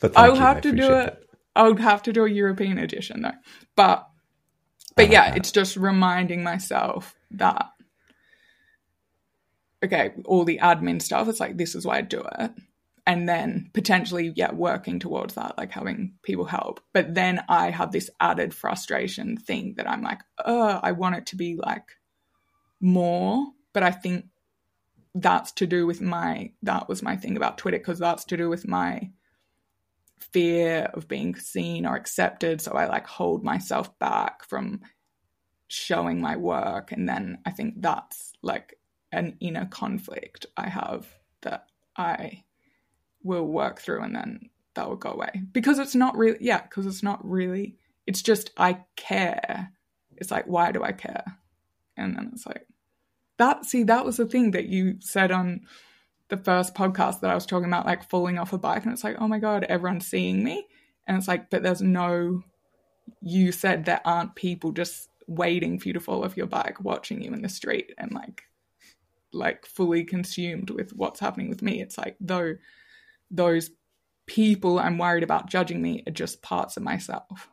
but 0.00 0.12
I'll 0.16 0.34
have 0.34 0.60
to 0.62 0.72
do 0.72 0.92
it. 0.92 1.24
I'll 1.56 1.76
have 1.76 2.02
to 2.02 2.12
do 2.12 2.24
a 2.24 2.30
European 2.30 2.78
edition 2.78 3.22
though. 3.22 3.30
But 3.76 4.06
but 4.96 5.10
yeah, 5.10 5.30
that. 5.30 5.38
it's 5.38 5.52
just 5.52 5.76
reminding 5.76 6.42
myself 6.42 7.14
that 7.32 7.70
okay, 9.84 10.12
all 10.24 10.44
the 10.44 10.58
admin 10.62 11.00
stuff, 11.00 11.28
it's 11.28 11.40
like 11.40 11.56
this 11.56 11.74
is 11.74 11.86
why 11.86 11.98
I 11.98 12.02
do 12.02 12.24
it. 12.38 12.50
And 13.06 13.28
then 13.28 13.70
potentially, 13.74 14.32
yeah, 14.34 14.52
working 14.52 14.98
towards 14.98 15.34
that, 15.34 15.58
like 15.58 15.70
having 15.70 16.14
people 16.22 16.46
help. 16.46 16.80
But 16.94 17.14
then 17.14 17.44
I 17.50 17.70
have 17.70 17.92
this 17.92 18.08
added 18.18 18.54
frustration 18.54 19.36
thing 19.36 19.74
that 19.76 19.88
I'm 19.88 20.00
like, 20.00 20.20
oh, 20.44 20.80
I 20.82 20.92
want 20.92 21.16
it 21.16 21.26
to 21.26 21.36
be 21.36 21.56
like 21.56 21.84
more. 22.80 23.46
But 23.74 23.82
I 23.82 23.90
think 23.90 24.26
that's 25.14 25.52
to 25.52 25.66
do 25.66 25.86
with 25.86 26.00
my 26.00 26.50
that 26.62 26.88
was 26.88 27.02
my 27.02 27.16
thing 27.16 27.36
about 27.36 27.58
Twitter 27.58 27.78
because 27.78 27.98
that's 27.98 28.24
to 28.26 28.36
do 28.36 28.48
with 28.48 28.66
my 28.66 29.10
fear 30.32 30.90
of 30.94 31.06
being 31.06 31.34
seen 31.36 31.86
or 31.86 31.94
accepted. 31.94 32.60
So 32.60 32.72
I 32.72 32.86
like 32.86 33.06
hold 33.06 33.44
myself 33.44 33.96
back 33.98 34.44
from 34.44 34.80
showing 35.68 36.20
my 36.20 36.36
work. 36.36 36.92
And 36.92 37.08
then 37.08 37.38
I 37.46 37.50
think 37.50 37.74
that's 37.80 38.32
like 38.42 38.78
an 39.12 39.36
inner 39.40 39.66
conflict 39.66 40.46
I 40.56 40.68
have 40.68 41.06
that 41.42 41.66
I 41.96 42.44
will 43.22 43.46
work 43.46 43.80
through 43.80 44.02
and 44.02 44.14
then 44.14 44.50
that 44.74 44.88
will 44.88 44.96
go 44.96 45.10
away. 45.10 45.42
Because 45.52 45.78
it's 45.78 45.94
not 45.94 46.16
really 46.16 46.38
yeah 46.40 46.62
because 46.62 46.86
it's 46.86 47.02
not 47.02 47.24
really 47.24 47.76
it's 48.06 48.22
just 48.22 48.50
I 48.56 48.84
care. 48.96 49.72
It's 50.16 50.30
like 50.30 50.46
why 50.46 50.72
do 50.72 50.82
I 50.82 50.92
care? 50.92 51.24
And 51.96 52.16
then 52.16 52.30
it's 52.32 52.46
like 52.46 52.66
that 53.38 53.64
see 53.64 53.82
that 53.84 54.04
was 54.04 54.16
the 54.16 54.26
thing 54.26 54.52
that 54.52 54.66
you 54.66 54.96
said 55.00 55.30
on 55.30 55.62
the 56.28 56.36
first 56.36 56.74
podcast 56.74 57.20
that 57.20 57.30
I 57.30 57.34
was 57.34 57.46
talking 57.46 57.68
about 57.68 57.86
like 57.86 58.08
falling 58.08 58.38
off 58.38 58.52
a 58.52 58.58
bike 58.58 58.84
and 58.84 58.92
it's 58.92 59.04
like 59.04 59.16
oh 59.20 59.28
my 59.28 59.38
god 59.38 59.64
everyone's 59.64 60.06
seeing 60.06 60.42
me. 60.42 60.66
And 61.06 61.16
it's 61.16 61.28
like 61.28 61.50
but 61.50 61.62
there's 61.62 61.82
no 61.82 62.42
you 63.20 63.52
said 63.52 63.84
there 63.84 64.00
aren't 64.04 64.34
people 64.34 64.72
just 64.72 65.08
waiting 65.26 65.78
for 65.78 65.88
you 65.88 65.94
to 65.94 66.00
fall 66.00 66.24
off 66.24 66.36
your 66.36 66.46
bike 66.46 66.82
watching 66.82 67.22
you 67.22 67.32
in 67.32 67.42
the 67.42 67.48
street 67.48 67.92
and 67.98 68.12
like 68.12 68.42
like 69.32 69.66
fully 69.66 70.04
consumed 70.04 70.70
with 70.70 70.92
what's 70.92 71.20
happening 71.20 71.48
with 71.48 71.60
me. 71.60 71.82
It's 71.82 71.98
like 71.98 72.16
though 72.20 72.54
those 73.30 73.70
people 74.26 74.78
I'm 74.78 74.98
worried 74.98 75.24
about 75.24 75.50
judging 75.50 75.82
me 75.82 76.02
are 76.06 76.12
just 76.12 76.42
parts 76.42 76.76
of 76.76 76.82
myself. 76.82 77.50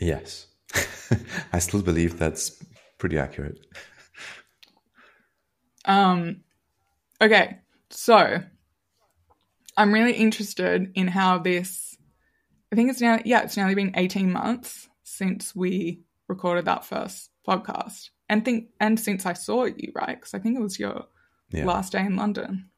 Yes. 0.00 0.46
I 1.52 1.58
still 1.58 1.82
believe 1.82 2.18
that's 2.18 2.62
pretty 2.98 3.18
accurate. 3.18 3.66
um, 5.84 6.42
okay, 7.20 7.58
so 7.90 8.40
I'm 9.76 9.94
really 9.94 10.12
interested 10.14 10.90
in 10.94 11.08
how 11.08 11.38
this. 11.38 11.96
I 12.70 12.76
think 12.76 12.90
it's 12.90 13.00
now, 13.00 13.18
yeah, 13.24 13.42
it's 13.42 13.56
nearly 13.56 13.74
been 13.74 13.94
18 13.96 14.30
months 14.30 14.88
since 15.02 15.56
we 15.56 16.02
recorded 16.28 16.66
that 16.66 16.84
first 16.84 17.30
podcast, 17.46 18.10
and 18.28 18.44
think, 18.44 18.68
and 18.78 19.00
since 19.00 19.24
I 19.24 19.32
saw 19.32 19.64
you, 19.64 19.92
right? 19.94 20.18
Because 20.18 20.34
I 20.34 20.38
think 20.38 20.58
it 20.58 20.62
was 20.62 20.78
your 20.78 21.06
yeah. 21.50 21.64
last 21.64 21.92
day 21.92 22.00
in 22.00 22.16
London. 22.16 22.68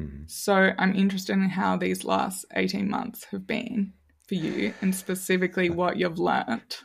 Mm-hmm. 0.00 0.24
So 0.26 0.72
I'm 0.78 0.94
interested 0.94 1.32
in 1.32 1.48
how 1.48 1.76
these 1.76 2.04
last 2.04 2.44
18 2.54 2.88
months 2.88 3.24
have 3.32 3.46
been 3.46 3.94
for 4.28 4.34
you, 4.34 4.74
and 4.80 4.94
specifically 4.94 5.70
what 5.70 5.96
you've 5.96 6.18
learnt. 6.18 6.82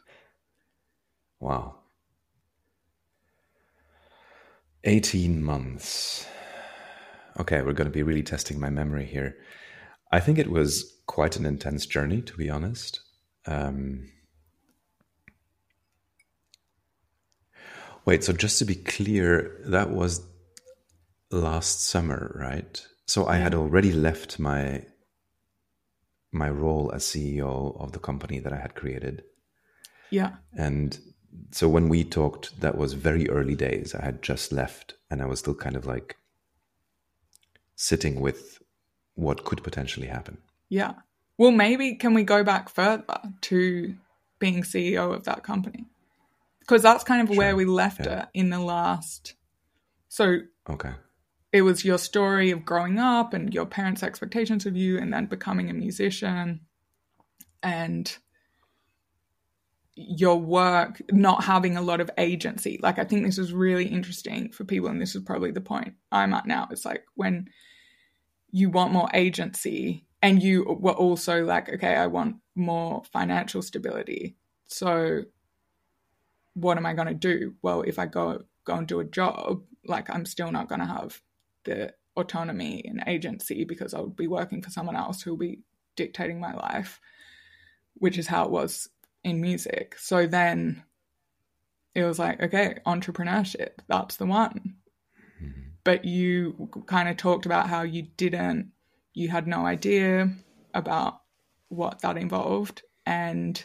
Wow. 1.39 1.75
18 4.83 5.43
months. 5.43 6.25
Okay, 7.39 7.62
we're 7.62 7.74
going 7.74 7.88
to 7.88 7.91
be 7.91 8.03
really 8.03 8.24
testing 8.24 8.59
my 8.59 8.69
memory 8.69 9.05
here. 9.05 9.38
I 10.12 10.19
think 10.19 10.38
it 10.38 10.50
was 10.50 11.00
quite 11.05 11.38
an 11.38 11.45
intense 11.45 11.86
journey, 11.86 12.21
to 12.21 12.33
be 12.36 12.50
honest. 12.50 13.00
Um, 13.45 14.09
wait, 18.05 18.24
so 18.24 18.33
just 18.33 18.59
to 18.59 18.65
be 18.65 18.75
clear, 18.75 19.62
that 19.65 19.91
was 19.91 20.25
last 21.31 21.86
summer, 21.86 22.36
right? 22.39 22.86
So 23.05 23.27
I 23.27 23.38
had 23.38 23.55
already 23.55 23.91
left 23.91 24.39
my 24.39 24.86
my 26.31 26.50
role 26.50 26.91
as 26.93 27.03
CEO 27.03 27.79
of 27.81 27.91
the 27.91 28.00
company 28.00 28.39
that 28.39 28.53
I 28.53 28.57
had 28.57 28.75
created. 28.75 29.24
Yeah. 30.12 30.33
And 30.55 31.00
so 31.51 31.67
when 31.67 31.89
we 31.89 32.03
talked, 32.03 32.59
that 32.62 32.77
was 32.77 32.93
very 32.93 33.29
early 33.29 33.55
days. 33.55 33.95
I 33.95 34.03
had 34.03 34.21
just 34.21 34.51
left 34.51 34.95
and 35.09 35.21
I 35.21 35.25
was 35.25 35.39
still 35.39 35.55
kind 35.55 35.75
of 35.75 35.86
like 35.86 36.17
sitting 37.75 38.19
with 38.19 38.62
what 39.15 39.45
could 39.45 39.63
potentially 39.63 40.07
happen. 40.07 40.38
Yeah. 40.69 40.93
Well, 41.38 41.51
maybe 41.51 41.95
can 41.95 42.13
we 42.13 42.24
go 42.24 42.43
back 42.43 42.69
further 42.69 43.03
to 43.41 43.95
being 44.39 44.63
CEO 44.63 45.13
of 45.13 45.24
that 45.25 45.43
company? 45.43 45.86
Because 46.59 46.81
that's 46.81 47.03
kind 47.03 47.21
of 47.21 47.29
sure. 47.29 47.38
where 47.38 47.55
we 47.55 47.65
left 47.65 48.05
yeah. 48.05 48.24
it 48.24 48.29
in 48.33 48.50
the 48.50 48.59
last. 48.59 49.36
So, 50.07 50.39
okay. 50.69 50.91
it 51.51 51.62
was 51.62 51.86
your 51.86 51.98
story 51.98 52.51
of 52.51 52.65
growing 52.65 53.00
up 53.00 53.33
and 53.33 53.53
your 53.53 53.65
parents' 53.65 54.03
expectations 54.03 54.65
of 54.65 54.75
you 54.75 54.98
and 54.98 55.13
then 55.13 55.25
becoming 55.25 55.69
a 55.69 55.74
musician 55.74 56.62
and 57.63 58.17
your 60.08 60.39
work 60.39 61.01
not 61.12 61.44
having 61.44 61.75
a 61.75 61.82
lot 61.82 62.00
of 62.00 62.10
agency. 62.18 62.79
Like 62.82 63.00
I 63.00 63.03
think 63.03 63.25
this 63.25 63.38
is 63.38 63.51
really 63.51 63.86
interesting 63.86 64.51
for 64.51 64.63
people 64.63 64.89
and 64.89 65.01
this 65.01 65.13
is 65.13 65.24
probably 65.24 65.51
the 65.51 65.62
point 65.62 65.94
I'm 66.12 66.34
at 66.34 66.46
now. 66.46 66.68
It's 66.72 66.86
like 66.86 67.03
when 67.15 67.50
you 68.51 68.70
want 68.70 68.94
more 68.94 69.10
agency 69.13 70.06
and 70.22 70.41
you 70.41 70.63
were 70.63 70.94
also 70.94 71.44
like 71.44 71.70
okay, 71.70 71.96
I 71.96 72.08
want 72.08 72.38
more 72.56 73.03
financial 73.12 73.62
stability. 73.62 74.38
So 74.68 75.24
what 76.53 76.77
am 76.77 76.86
I 76.86 76.94
going 76.94 77.10
to 77.10 77.13
do? 77.13 77.56
Well, 77.62 77.82
if 77.82 78.00
I 78.00 78.06
go 78.06 78.44
go 78.63 78.75
and 78.75 78.88
do 78.88 79.01
a 79.01 79.06
job, 79.06 79.63
like 79.86 80.10
I'm 80.10 80.25
still 80.25 80.51
not 80.51 80.70
going 80.70 80.79
to 80.79 80.88
have 80.88 81.22
the 81.65 81.94
autonomy 82.15 82.84
and 82.86 83.03
agency 83.06 83.65
because 83.65 83.94
I'll 83.94 84.08
be 84.08 84.27
working 84.27 84.62
for 84.62 84.70
someone 84.70 84.96
else 84.96 85.22
who'll 85.22 85.38
be 85.38 85.60
dictating 85.98 86.39
my 86.39 86.53
life, 86.53 87.01
which 87.96 88.18
is 88.18 88.27
how 88.27 88.46
it 88.46 88.51
was 88.51 88.89
in 89.24 89.42
music. 89.42 89.96
So 89.98 90.28
then 90.28 90.84
it 91.96 92.04
was 92.04 92.20
like, 92.20 92.42
okay, 92.42 92.78
entrepreneurship, 92.86 93.72
that's 93.88 94.18
the 94.18 94.26
one. 94.26 94.76
Mm-hmm. 95.42 95.62
But 95.84 96.06
you 96.06 96.70
kind 96.88 97.10
of 97.10 97.18
talked 97.18 97.46
about 97.46 97.70
how 97.70 97.82
you 97.82 98.04
didn't, 98.18 98.72
you 99.14 99.30
had 99.30 99.48
no 99.48 99.66
idea 99.66 100.30
about 100.74 101.22
what 101.70 102.02
that 102.02 102.18
involved. 102.18 102.84
And 103.06 103.64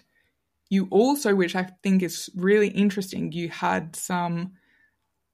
you 0.71 0.89
also, 0.91 1.35
which 1.35 1.55
I 1.55 1.69
think 1.83 2.03
is 2.03 2.31
really 2.35 2.69
interesting, 2.69 3.33
you 3.33 3.49
had 3.49 3.95
some 3.95 4.53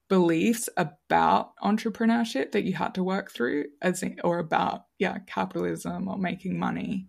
beliefs 0.09 0.67
about 0.75 1.55
entrepreneurship 1.63 2.51
that 2.51 2.65
you 2.65 2.73
had 2.73 2.93
to 2.93 3.01
work 3.01 3.31
through 3.31 3.63
as 3.81 4.03
in, 4.03 4.19
or 4.25 4.39
about 4.39 4.83
yeah 4.99 5.17
capitalism 5.25 6.09
or 6.09 6.17
making 6.17 6.59
money 6.59 7.07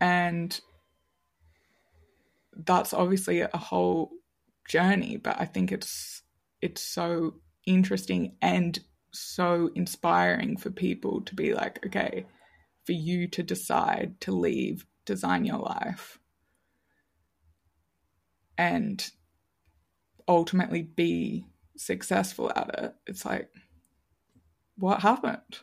and 0.00 0.60
that's 2.64 2.92
obviously 2.92 3.40
a 3.40 3.48
whole 3.56 4.10
journey 4.68 5.16
but 5.16 5.40
i 5.40 5.44
think 5.44 5.72
it's 5.72 6.22
it's 6.60 6.82
so 6.82 7.34
interesting 7.66 8.36
and 8.42 8.80
so 9.12 9.70
inspiring 9.74 10.56
for 10.56 10.70
people 10.70 11.20
to 11.22 11.34
be 11.34 11.54
like 11.54 11.84
okay 11.86 12.26
for 12.84 12.92
you 12.92 13.26
to 13.26 13.42
decide 13.42 14.20
to 14.20 14.32
leave 14.32 14.86
design 15.04 15.44
your 15.44 15.58
life 15.58 16.18
and 18.58 19.10
ultimately 20.26 20.82
be 20.82 21.46
successful 21.76 22.52
at 22.54 22.70
it. 22.78 22.94
It's 23.06 23.24
like, 23.24 23.48
what 24.76 25.00
happened? 25.00 25.58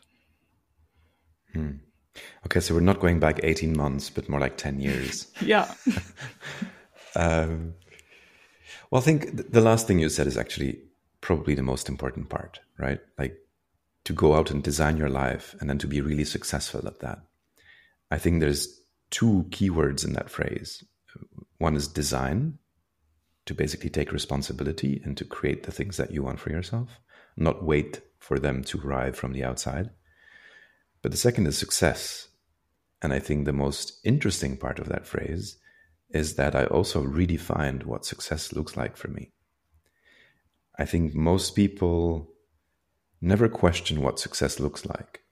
Hmm. 1.52 1.70
Okay, 2.46 2.60
so 2.60 2.74
we're 2.74 2.80
not 2.80 3.00
going 3.00 3.20
back 3.20 3.40
18 3.42 3.76
months, 3.76 4.10
but 4.10 4.28
more 4.28 4.40
like 4.40 4.56
10 4.56 4.80
years. 4.80 5.30
yeah. 5.40 5.72
um, 7.16 7.74
well, 8.90 9.00
I 9.00 9.04
think 9.04 9.50
the 9.52 9.60
last 9.60 9.86
thing 9.86 9.98
you 9.98 10.08
said 10.08 10.26
is 10.26 10.36
actually 10.36 10.80
probably 11.20 11.54
the 11.54 11.62
most 11.62 11.88
important 11.88 12.28
part, 12.28 12.60
right? 12.78 13.00
Like 13.18 13.36
to 14.04 14.12
go 14.12 14.34
out 14.34 14.50
and 14.50 14.62
design 14.62 14.96
your 14.96 15.10
life 15.10 15.56
and 15.60 15.68
then 15.68 15.78
to 15.78 15.86
be 15.86 16.00
really 16.00 16.24
successful 16.24 16.86
at 16.86 17.00
that. 17.00 17.20
I 18.10 18.18
think 18.18 18.40
there's 18.40 18.80
two 19.10 19.46
keywords 19.50 20.04
in 20.04 20.12
that 20.12 20.30
phrase. 20.30 20.84
One 21.58 21.74
is 21.74 21.88
design, 21.88 22.58
to 23.46 23.54
basically 23.54 23.90
take 23.90 24.12
responsibility 24.12 25.00
and 25.04 25.16
to 25.16 25.24
create 25.24 25.62
the 25.62 25.72
things 25.72 25.96
that 25.96 26.10
you 26.10 26.22
want 26.22 26.40
for 26.40 26.50
yourself, 26.50 27.00
not 27.36 27.64
wait 27.64 28.00
for 28.18 28.38
them 28.38 28.62
to 28.64 28.80
arrive 28.80 29.16
from 29.16 29.32
the 29.32 29.44
outside. 29.44 29.90
But 31.00 31.12
the 31.12 31.16
second 31.16 31.46
is 31.46 31.56
success. 31.56 32.28
And 33.00 33.12
I 33.12 33.20
think 33.20 33.44
the 33.44 33.52
most 33.52 34.00
interesting 34.04 34.56
part 34.56 34.78
of 34.78 34.88
that 34.88 35.06
phrase 35.06 35.58
is 36.10 36.34
that 36.34 36.54
I 36.54 36.64
also 36.66 37.02
redefined 37.02 37.84
what 37.84 38.04
success 38.04 38.52
looks 38.52 38.76
like 38.76 38.96
for 38.96 39.08
me. 39.08 39.32
I 40.78 40.84
think 40.84 41.14
most 41.14 41.54
people 41.54 42.30
never 43.20 43.48
question 43.48 44.02
what 44.02 44.20
success 44.20 44.60
looks 44.60 44.86
like. 44.86 45.22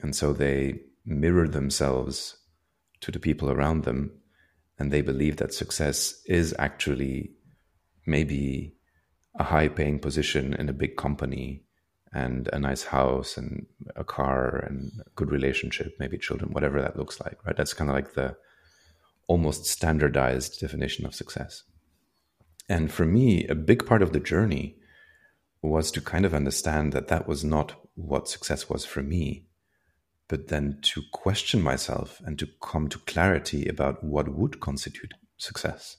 And 0.00 0.14
so 0.14 0.32
they 0.32 0.80
mirror 1.04 1.48
themselves 1.48 2.36
to 3.00 3.10
the 3.10 3.18
people 3.18 3.50
around 3.50 3.84
them 3.84 4.12
and 4.78 4.90
they 4.90 5.02
believe 5.02 5.36
that 5.36 5.52
success 5.52 6.22
is 6.26 6.54
actually 6.58 7.32
maybe 8.06 8.74
a 9.38 9.44
high 9.44 9.68
paying 9.68 9.98
position 9.98 10.54
in 10.54 10.68
a 10.68 10.74
big 10.74 10.96
company 10.96 11.62
and 12.12 12.48
a 12.52 12.58
nice 12.58 12.84
house 12.84 13.36
and 13.36 13.66
a 13.94 14.04
car 14.04 14.56
and 14.56 14.90
a 15.06 15.10
good 15.14 15.30
relationship, 15.30 15.94
maybe 15.98 16.18
children, 16.18 16.52
whatever 16.52 16.80
that 16.80 16.96
looks 16.96 17.20
like, 17.20 17.38
right? 17.46 17.56
That's 17.56 17.74
kind 17.74 17.90
of 17.90 17.94
like 17.94 18.14
the 18.14 18.36
almost 19.30 19.64
standardized 19.64 20.58
definition 20.58 21.06
of 21.06 21.14
success. 21.14 21.62
And 22.68 22.90
for 22.90 23.06
me, 23.06 23.46
a 23.46 23.54
big 23.54 23.86
part 23.86 24.02
of 24.02 24.12
the 24.12 24.18
journey 24.18 24.76
was 25.62 25.92
to 25.92 26.00
kind 26.00 26.24
of 26.24 26.34
understand 26.34 26.92
that 26.92 27.06
that 27.06 27.28
was 27.28 27.44
not 27.44 27.76
what 27.94 28.28
success 28.28 28.68
was 28.68 28.84
for 28.84 29.04
me, 29.04 29.46
but 30.26 30.48
then 30.48 30.80
to 30.82 31.02
question 31.12 31.62
myself 31.62 32.20
and 32.26 32.40
to 32.40 32.48
come 32.60 32.88
to 32.88 32.98
clarity 32.98 33.68
about 33.68 34.02
what 34.02 34.34
would 34.34 34.58
constitute 34.58 35.14
success. 35.36 35.98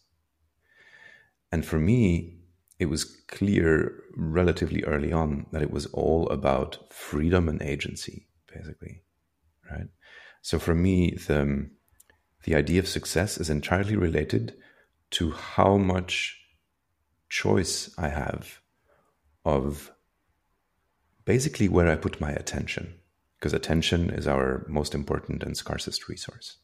And 1.54 1.66
for 1.66 1.80
me, 1.80 2.38
it 2.80 2.88
was 2.88 3.06
clear 3.30 4.04
relatively 4.18 4.84
early 4.84 5.14
on 5.14 5.46
that 5.54 5.62
it 5.62 5.72
was 5.72 5.86
all 5.94 6.28
about 6.28 6.92
freedom 6.92 7.48
and 7.48 7.62
agency, 7.62 8.28
basically, 8.54 9.04
right? 9.72 9.88
So 10.42 10.60
for 10.60 10.76
me, 10.76 11.12
the 11.28 11.70
the 12.44 12.56
idea 12.56 12.80
of 12.80 12.88
success 12.88 13.38
is 13.38 13.50
entirely 13.50 13.96
related 13.96 14.56
to 15.12 15.32
how 15.32 15.78
much 15.78 16.40
choice 17.30 17.94
I 17.98 18.10
have 18.10 18.60
of 19.46 19.92
basically 21.26 21.70
where 21.70 21.88
I 21.88 21.96
put 21.96 22.22
my 22.22 22.32
attention, 22.32 22.96
because 23.38 23.54
attention 23.54 24.10
is 24.10 24.28
our 24.28 24.66
most 24.68 24.96
important 24.96 25.44
and 25.44 25.56
scarcest 25.56 26.08
resource. 26.08 26.58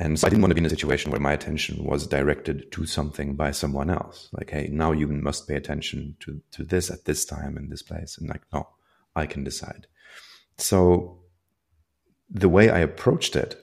And 0.00 0.18
so 0.18 0.26
I 0.26 0.30
didn't 0.30 0.42
want 0.42 0.52
to 0.52 0.54
be 0.54 0.60
in 0.60 0.66
a 0.66 0.70
situation 0.70 1.10
where 1.10 1.20
my 1.20 1.32
attention 1.32 1.84
was 1.84 2.06
directed 2.06 2.70
to 2.70 2.86
something 2.86 3.34
by 3.34 3.50
someone 3.50 3.90
else. 3.90 4.28
Like, 4.32 4.50
hey, 4.50 4.68
now 4.70 4.92
you 4.92 5.08
must 5.08 5.48
pay 5.48 5.56
attention 5.56 6.16
to, 6.20 6.40
to 6.52 6.62
this 6.62 6.88
at 6.88 7.04
this 7.04 7.24
time 7.24 7.56
in 7.56 7.68
this 7.68 7.82
place. 7.82 8.16
And 8.16 8.28
like, 8.28 8.42
no, 8.52 8.68
I 9.16 9.26
can 9.26 9.42
decide. 9.42 9.88
So 10.56 11.18
the 12.30 12.48
way 12.48 12.70
I 12.70 12.78
approached 12.78 13.34
it 13.34 13.60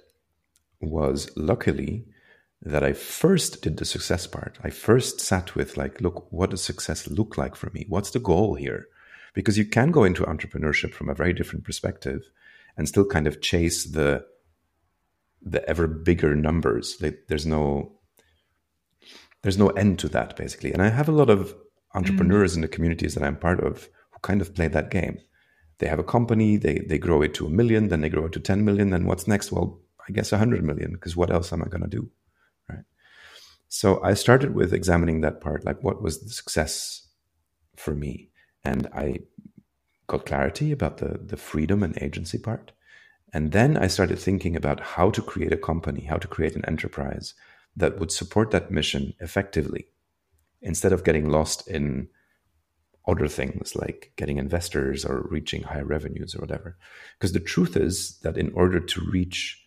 was 0.85 1.29
luckily 1.35 2.05
that 2.61 2.83
I 2.83 2.93
first 2.93 3.61
did 3.61 3.77
the 3.77 3.85
success 3.85 4.25
part. 4.25 4.57
I 4.63 4.69
first 4.69 5.19
sat 5.19 5.55
with 5.55 5.77
like, 5.77 6.01
look, 6.01 6.27
what 6.31 6.49
does 6.49 6.63
success 6.63 7.07
look 7.07 7.37
like 7.37 7.55
for 7.55 7.69
me? 7.71 7.85
What's 7.89 8.11
the 8.11 8.19
goal 8.19 8.55
here? 8.55 8.87
Because 9.33 9.57
you 9.57 9.65
can 9.65 9.91
go 9.91 10.03
into 10.03 10.23
entrepreneurship 10.23 10.93
from 10.93 11.09
a 11.09 11.13
very 11.13 11.33
different 11.33 11.63
perspective 11.63 12.21
and 12.77 12.87
still 12.87 13.05
kind 13.05 13.27
of 13.27 13.41
chase 13.41 13.85
the 13.85 14.25
the 15.41 15.67
ever 15.69 15.85
bigger 15.85 16.35
numbers. 16.35 16.97
Like, 16.99 17.25
there's 17.27 17.45
no 17.45 17.99
there's 19.43 19.59
no 19.59 19.69
end 19.69 19.99
to 19.99 20.09
that 20.09 20.35
basically. 20.35 20.73
And 20.73 20.81
I 20.81 20.89
have 20.89 21.07
a 21.07 21.11
lot 21.11 21.29
of 21.29 21.53
entrepreneurs 21.93 22.53
mm. 22.53 22.55
in 22.55 22.61
the 22.61 22.67
communities 22.67 23.13
that 23.13 23.23
I'm 23.23 23.37
part 23.37 23.59
of 23.59 23.89
who 24.11 24.19
kind 24.23 24.41
of 24.41 24.55
play 24.55 24.67
that 24.69 24.89
game. 24.89 25.19
They 25.77 25.87
have 25.87 25.99
a 25.99 26.03
company, 26.03 26.57
they 26.57 26.79
they 26.79 26.97
grow 26.97 27.21
it 27.21 27.35
to 27.35 27.45
a 27.45 27.49
million, 27.49 27.89
then 27.89 28.01
they 28.01 28.09
grow 28.09 28.25
it 28.25 28.31
to 28.31 28.39
10 28.39 28.65
million, 28.65 28.89
then 28.89 29.05
what's 29.05 29.27
next? 29.27 29.51
Well, 29.51 29.79
I 30.07 30.11
guess 30.11 30.31
100 30.31 30.63
million 30.63 30.91
because 30.91 31.15
what 31.15 31.31
else 31.31 31.51
am 31.51 31.61
I 31.61 31.67
going 31.67 31.81
to 31.81 31.87
do? 31.87 32.09
Right? 32.69 32.83
So 33.67 34.01
I 34.03 34.13
started 34.13 34.53
with 34.53 34.73
examining 34.73 35.21
that 35.21 35.41
part 35.41 35.65
like 35.65 35.83
what 35.83 36.01
was 36.01 36.21
the 36.21 36.29
success 36.29 37.07
for 37.75 37.95
me? 37.95 38.29
And 38.63 38.87
I 38.93 39.19
got 40.07 40.25
clarity 40.25 40.71
about 40.71 40.97
the 40.97 41.19
the 41.23 41.37
freedom 41.37 41.83
and 41.83 41.97
agency 42.01 42.37
part. 42.37 42.71
And 43.33 43.51
then 43.51 43.75
I 43.75 43.87
started 43.87 44.19
thinking 44.19 44.55
about 44.55 44.79
how 44.79 45.09
to 45.09 45.21
create 45.21 45.51
a 45.51 45.57
company, 45.57 46.05
how 46.05 46.17
to 46.17 46.27
create 46.27 46.55
an 46.55 46.65
enterprise 46.65 47.33
that 47.75 47.99
would 47.99 48.11
support 48.11 48.51
that 48.51 48.71
mission 48.71 49.13
effectively 49.19 49.87
instead 50.61 50.93
of 50.93 51.03
getting 51.03 51.29
lost 51.29 51.67
in 51.67 52.07
other 53.07 53.27
things 53.27 53.75
like 53.75 54.11
getting 54.15 54.37
investors 54.37 55.05
or 55.05 55.27
reaching 55.29 55.63
higher 55.63 55.85
revenues 55.85 56.35
or 56.35 56.39
whatever. 56.39 56.77
Because 57.17 57.33
the 57.33 57.39
truth 57.39 57.77
is 57.77 58.17
that 58.19 58.37
in 58.37 58.51
order 58.53 58.79
to 58.79 59.01
reach 59.01 59.64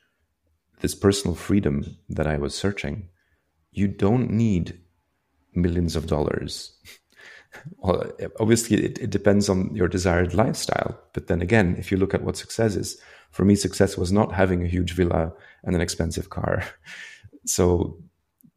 this 0.81 0.95
personal 0.95 1.35
freedom 1.35 1.97
that 2.09 2.27
I 2.27 2.37
was 2.38 2.55
searching, 2.55 3.09
you 3.73 3.88
don't 3.88 4.31
need 4.31 4.81
millions 5.55 5.97
of 5.97 6.07
dollars. 6.07 6.73
well, 7.79 8.11
obviously, 8.41 8.85
it, 8.85 8.99
it 8.99 9.11
depends 9.11 9.49
on 9.49 9.75
your 9.75 9.88
desired 9.88 10.35
lifestyle. 10.35 10.99
But 11.12 11.27
then 11.27 11.43
again, 11.43 11.77
if 11.79 11.91
you 11.91 11.97
look 11.97 12.14
at 12.14 12.23
what 12.23 12.37
success 12.37 12.77
is, 12.77 13.01
for 13.31 13.45
me, 13.45 13.55
success 13.55 13.99
was 13.99 14.12
not 14.12 14.33
having 14.33 14.62
a 14.62 14.69
huge 14.69 14.93
villa 14.93 15.33
and 15.64 15.75
an 15.75 15.83
expensive 15.83 16.31
car. 16.31 16.64
So 17.45 17.99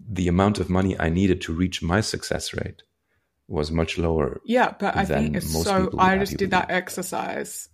the 0.05 0.27
amount 0.27 0.59
of 0.59 0.69
money 0.69 0.99
I 0.99 1.07
needed 1.09 1.39
to 1.41 1.53
reach 1.53 1.81
my 1.81 2.01
success 2.01 2.53
rate 2.53 2.83
was 3.47 3.71
much 3.71 3.97
lower. 3.97 4.41
Yeah, 4.45 4.73
but 4.77 4.97
I 4.97 5.05
think 5.05 5.37
it's 5.37 5.63
so. 5.63 5.91
I 5.97 6.17
just 6.17 6.37
did 6.37 6.51
that 6.51 6.71
exercise 6.71 7.69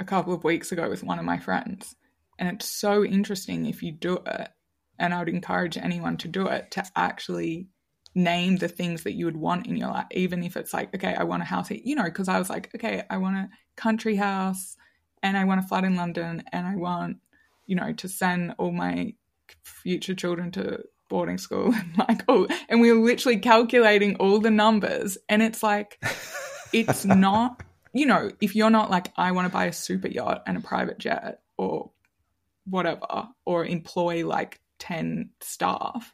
a 0.00 0.04
couple 0.04 0.32
of 0.32 0.44
weeks 0.44 0.72
ago 0.72 0.88
with 0.88 1.04
one 1.04 1.18
of 1.18 1.24
my 1.24 1.38
friends, 1.38 1.94
and 2.38 2.48
it's 2.48 2.66
so 2.66 3.04
interesting 3.04 3.66
if 3.66 3.82
you 3.82 3.92
do 3.92 4.18
it. 4.26 4.48
And 4.98 5.12
I 5.12 5.18
would 5.18 5.28
encourage 5.28 5.76
anyone 5.76 6.16
to 6.18 6.28
do 6.28 6.46
it 6.46 6.70
to 6.72 6.84
actually 6.96 7.68
name 8.14 8.56
the 8.56 8.68
things 8.68 9.02
that 9.02 9.12
you 9.12 9.26
would 9.26 9.36
want 9.36 9.66
in 9.66 9.76
your 9.76 9.90
life, 9.90 10.06
even 10.12 10.42
if 10.42 10.56
it's 10.56 10.72
like, 10.72 10.94
okay, 10.94 11.14
I 11.14 11.24
want 11.24 11.42
a 11.42 11.46
house, 11.46 11.68
here. 11.68 11.80
you 11.84 11.94
know, 11.94 12.04
because 12.04 12.28
I 12.28 12.38
was 12.38 12.48
like, 12.48 12.70
okay, 12.74 13.02
I 13.10 13.18
want 13.18 13.36
a 13.36 13.48
country 13.76 14.16
house, 14.16 14.76
and 15.22 15.36
I 15.36 15.44
want 15.44 15.60
a 15.60 15.66
flat 15.66 15.84
in 15.84 15.96
London, 15.96 16.42
and 16.50 16.66
I 16.66 16.76
want, 16.76 17.18
you 17.66 17.76
know, 17.76 17.92
to 17.92 18.08
send 18.08 18.54
all 18.58 18.72
my 18.72 19.14
future 19.62 20.14
children 20.14 20.50
to 20.52 20.82
boarding 21.08 21.38
school 21.38 21.72
and 21.72 21.98
like 22.08 22.22
oh 22.28 22.48
and 22.68 22.80
we 22.80 22.92
were 22.92 23.04
literally 23.04 23.38
calculating 23.38 24.16
all 24.16 24.40
the 24.40 24.50
numbers 24.50 25.16
and 25.28 25.42
it's 25.42 25.62
like 25.62 26.02
it's 26.72 27.04
not 27.04 27.62
you 27.92 28.06
know 28.06 28.30
if 28.40 28.56
you're 28.56 28.70
not 28.70 28.90
like 28.90 29.12
i 29.16 29.30
want 29.30 29.46
to 29.46 29.52
buy 29.52 29.66
a 29.66 29.72
super 29.72 30.08
yacht 30.08 30.42
and 30.46 30.56
a 30.56 30.60
private 30.60 30.98
jet 30.98 31.40
or 31.56 31.90
whatever 32.68 33.28
or 33.44 33.64
employ 33.64 34.26
like 34.26 34.60
10 34.78 35.30
staff 35.40 36.12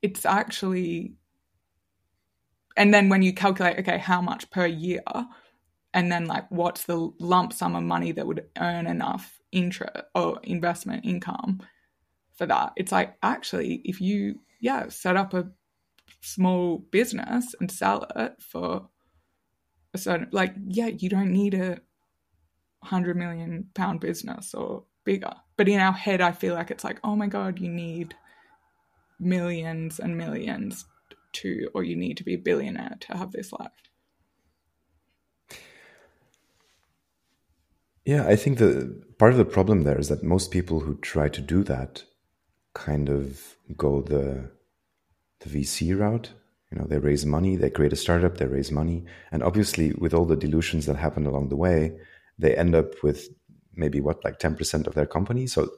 it's 0.00 0.24
actually 0.24 1.14
and 2.76 2.92
then 2.92 3.08
when 3.08 3.22
you 3.22 3.32
calculate 3.32 3.78
okay 3.78 3.98
how 3.98 4.20
much 4.20 4.50
per 4.50 4.66
year 4.66 5.02
and 5.94 6.10
then 6.10 6.26
like 6.26 6.50
what's 6.50 6.84
the 6.84 7.10
lump 7.20 7.52
sum 7.52 7.76
of 7.76 7.82
money 7.82 8.12
that 8.12 8.26
would 8.26 8.44
earn 8.58 8.86
enough 8.86 9.40
interest 9.52 9.92
or 10.14 10.40
investment 10.44 11.04
income 11.04 11.60
for 12.34 12.46
that 12.46 12.72
it's 12.76 12.92
like 12.92 13.14
actually 13.22 13.82
if 13.84 14.00
you 14.00 14.40
yeah 14.60 14.88
set 14.88 15.16
up 15.16 15.34
a 15.34 15.46
small 16.20 16.78
business 16.90 17.54
and 17.60 17.70
sell 17.70 18.06
it 18.16 18.34
for 18.40 18.88
a 19.92 19.98
certain 19.98 20.28
like 20.32 20.54
yeah 20.66 20.86
you 20.86 21.08
don't 21.08 21.32
need 21.32 21.54
a 21.54 21.78
hundred 22.82 23.16
million 23.16 23.68
pound 23.74 24.00
business 24.00 24.54
or 24.54 24.84
bigger 25.04 25.32
but 25.62 25.68
in 25.68 25.78
our 25.78 25.92
head 25.92 26.20
i 26.20 26.32
feel 26.32 26.54
like 26.54 26.72
it's 26.72 26.82
like 26.82 26.98
oh 27.04 27.14
my 27.14 27.28
god 27.28 27.60
you 27.60 27.68
need 27.68 28.16
millions 29.20 30.00
and 30.00 30.18
millions 30.18 30.86
to 31.30 31.68
or 31.72 31.84
you 31.84 31.94
need 31.94 32.16
to 32.16 32.24
be 32.24 32.34
a 32.34 32.44
billionaire 32.48 32.96
to 32.98 33.16
have 33.16 33.30
this 33.30 33.52
life 33.52 33.70
Yeah, 38.04 38.26
I 38.26 38.34
think 38.34 38.58
the 38.58 39.00
part 39.16 39.30
of 39.30 39.38
the 39.38 39.44
problem 39.44 39.84
there 39.84 39.96
is 39.96 40.08
that 40.08 40.24
most 40.24 40.50
people 40.50 40.80
who 40.80 40.96
try 40.96 41.28
to 41.28 41.40
do 41.40 41.62
that 41.62 42.02
kind 42.74 43.08
of 43.08 43.56
go 43.76 44.02
the 44.02 44.50
the 45.38 45.48
VC 45.48 45.96
route. 45.96 46.32
You 46.72 46.78
know, 46.78 46.86
they 46.86 46.98
raise 46.98 47.24
money, 47.24 47.54
they 47.54 47.70
create 47.70 47.92
a 47.92 48.02
startup, 48.04 48.38
they 48.38 48.46
raise 48.46 48.72
money, 48.72 49.04
and 49.30 49.40
obviously, 49.44 49.92
with 49.92 50.14
all 50.14 50.24
the 50.24 50.42
dilutions 50.44 50.86
that 50.86 50.96
happen 50.96 51.26
along 51.26 51.50
the 51.50 51.62
way, 51.66 51.96
they 52.38 52.56
end 52.56 52.74
up 52.74 53.04
with 53.04 53.28
maybe 53.74 54.00
what 54.00 54.24
like 54.24 54.38
ten 54.38 54.56
percent 54.56 54.86
of 54.86 54.94
their 54.94 55.06
company. 55.06 55.46
So 55.46 55.70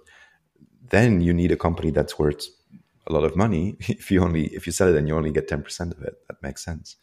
then 0.91 1.21
you 1.21 1.33
need 1.33 1.53
a 1.53 1.57
company 1.57 1.91
that's 1.91 2.19
worth 2.19 2.47
a 3.07 3.13
lot 3.13 3.25
of 3.25 3.37
money. 3.37 3.77
If 3.89 4.11
you 4.11 4.23
only 4.23 4.47
if 4.55 4.67
you 4.67 4.73
sell 4.73 4.89
it 4.89 4.97
and 4.97 5.09
you 5.09 5.17
only 5.17 5.33
get 5.33 5.49
ten 5.49 5.63
percent 5.63 5.93
of 5.93 6.03
it, 6.03 6.15
that 6.29 6.43
makes 6.43 6.65
sense. 6.65 6.97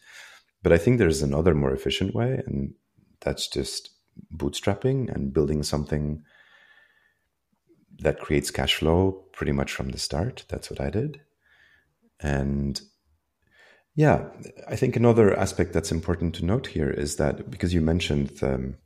But 0.62 0.72
I 0.72 0.78
think 0.78 0.98
there's 0.98 1.22
another 1.22 1.54
more 1.54 1.72
efficient 1.72 2.14
way, 2.14 2.40
and 2.46 2.74
that's 3.20 3.48
just 3.48 3.90
bootstrapping 4.36 5.12
and 5.12 5.32
building 5.32 5.62
something 5.62 6.22
that 7.98 8.20
creates 8.20 8.50
cash 8.50 8.76
flow 8.76 9.24
pretty 9.32 9.52
much 9.52 9.72
from 9.72 9.90
the 9.90 9.98
start. 9.98 10.44
That's 10.48 10.70
what 10.70 10.80
I 10.80 10.90
did. 10.90 11.20
And 12.20 12.80
yeah, 13.94 14.28
I 14.68 14.76
think 14.76 14.96
another 14.96 15.38
aspect 15.38 15.72
that's 15.72 15.92
important 15.92 16.34
to 16.36 16.44
note 16.44 16.66
here 16.68 16.90
is 16.90 17.16
that 17.16 17.50
because 17.50 17.74
you 17.74 17.80
mentioned 17.80 18.38
um, 18.42 18.76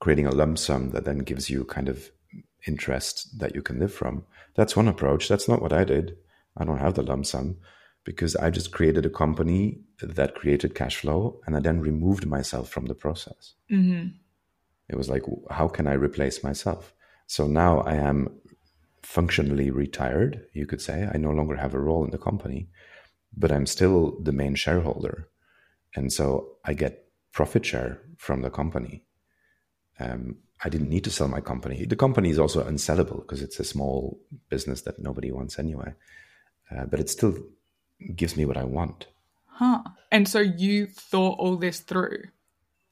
creating 0.00 0.26
a 0.26 0.34
lump 0.34 0.58
sum 0.58 0.90
that 0.90 1.04
then 1.04 1.18
gives 1.18 1.50
you 1.50 1.64
kind 1.64 1.88
of 1.88 2.10
interest 2.66 3.38
that 3.38 3.54
you 3.54 3.62
can 3.62 3.78
live 3.78 3.92
from, 3.92 4.24
that's 4.54 4.76
one 4.76 4.88
approach. 4.88 5.28
That's 5.28 5.48
not 5.48 5.62
what 5.62 5.72
I 5.72 5.84
did. 5.84 6.16
I 6.56 6.64
don't 6.64 6.78
have 6.78 6.94
the 6.94 7.02
lump 7.02 7.26
sum 7.26 7.56
because 8.04 8.34
I 8.36 8.50
just 8.50 8.72
created 8.72 9.06
a 9.06 9.10
company 9.10 9.80
that 10.00 10.34
created 10.34 10.74
cash 10.74 10.96
flow 10.96 11.40
and 11.46 11.56
I 11.56 11.60
then 11.60 11.80
removed 11.80 12.26
myself 12.26 12.68
from 12.68 12.86
the 12.86 12.94
process. 12.94 13.54
mm-hmm. 13.70 14.08
It 14.88 14.96
was 14.96 15.10
like, 15.10 15.24
how 15.50 15.68
can 15.68 15.86
I 15.86 15.92
replace 15.92 16.42
myself? 16.42 16.94
So 17.26 17.46
now 17.46 17.80
I 17.80 17.94
am 17.94 18.40
functionally 19.02 19.70
retired, 19.70 20.46
you 20.54 20.66
could 20.66 20.80
say. 20.80 21.08
I 21.12 21.18
no 21.18 21.30
longer 21.30 21.56
have 21.56 21.74
a 21.74 21.80
role 21.80 22.04
in 22.04 22.10
the 22.10 22.18
company, 22.18 22.68
but 23.36 23.52
I'm 23.52 23.66
still 23.66 24.18
the 24.22 24.32
main 24.32 24.54
shareholder. 24.54 25.28
And 25.94 26.10
so 26.10 26.56
I 26.64 26.72
get 26.72 27.04
profit 27.32 27.66
share 27.66 28.00
from 28.16 28.40
the 28.40 28.50
company. 28.50 29.04
Um, 30.00 30.36
I 30.64 30.68
didn't 30.68 30.88
need 30.88 31.04
to 31.04 31.10
sell 31.10 31.28
my 31.28 31.40
company. 31.40 31.84
The 31.84 31.96
company 31.96 32.30
is 32.30 32.38
also 32.38 32.64
unsellable 32.64 33.20
because 33.22 33.42
it's 33.42 33.60
a 33.60 33.64
small 33.64 34.18
business 34.48 34.82
that 34.82 34.98
nobody 34.98 35.30
wants 35.30 35.58
anyway. 35.58 35.94
Uh, 36.70 36.84
but 36.84 37.00
it 37.00 37.08
still 37.08 37.36
gives 38.14 38.36
me 38.36 38.44
what 38.44 38.56
I 38.56 38.64
want. 38.64 39.06
Huh. 39.46 39.82
And 40.10 40.28
so 40.28 40.40
you 40.40 40.86
thought 40.86 41.38
all 41.38 41.56
this 41.56 41.80
through. 41.80 42.24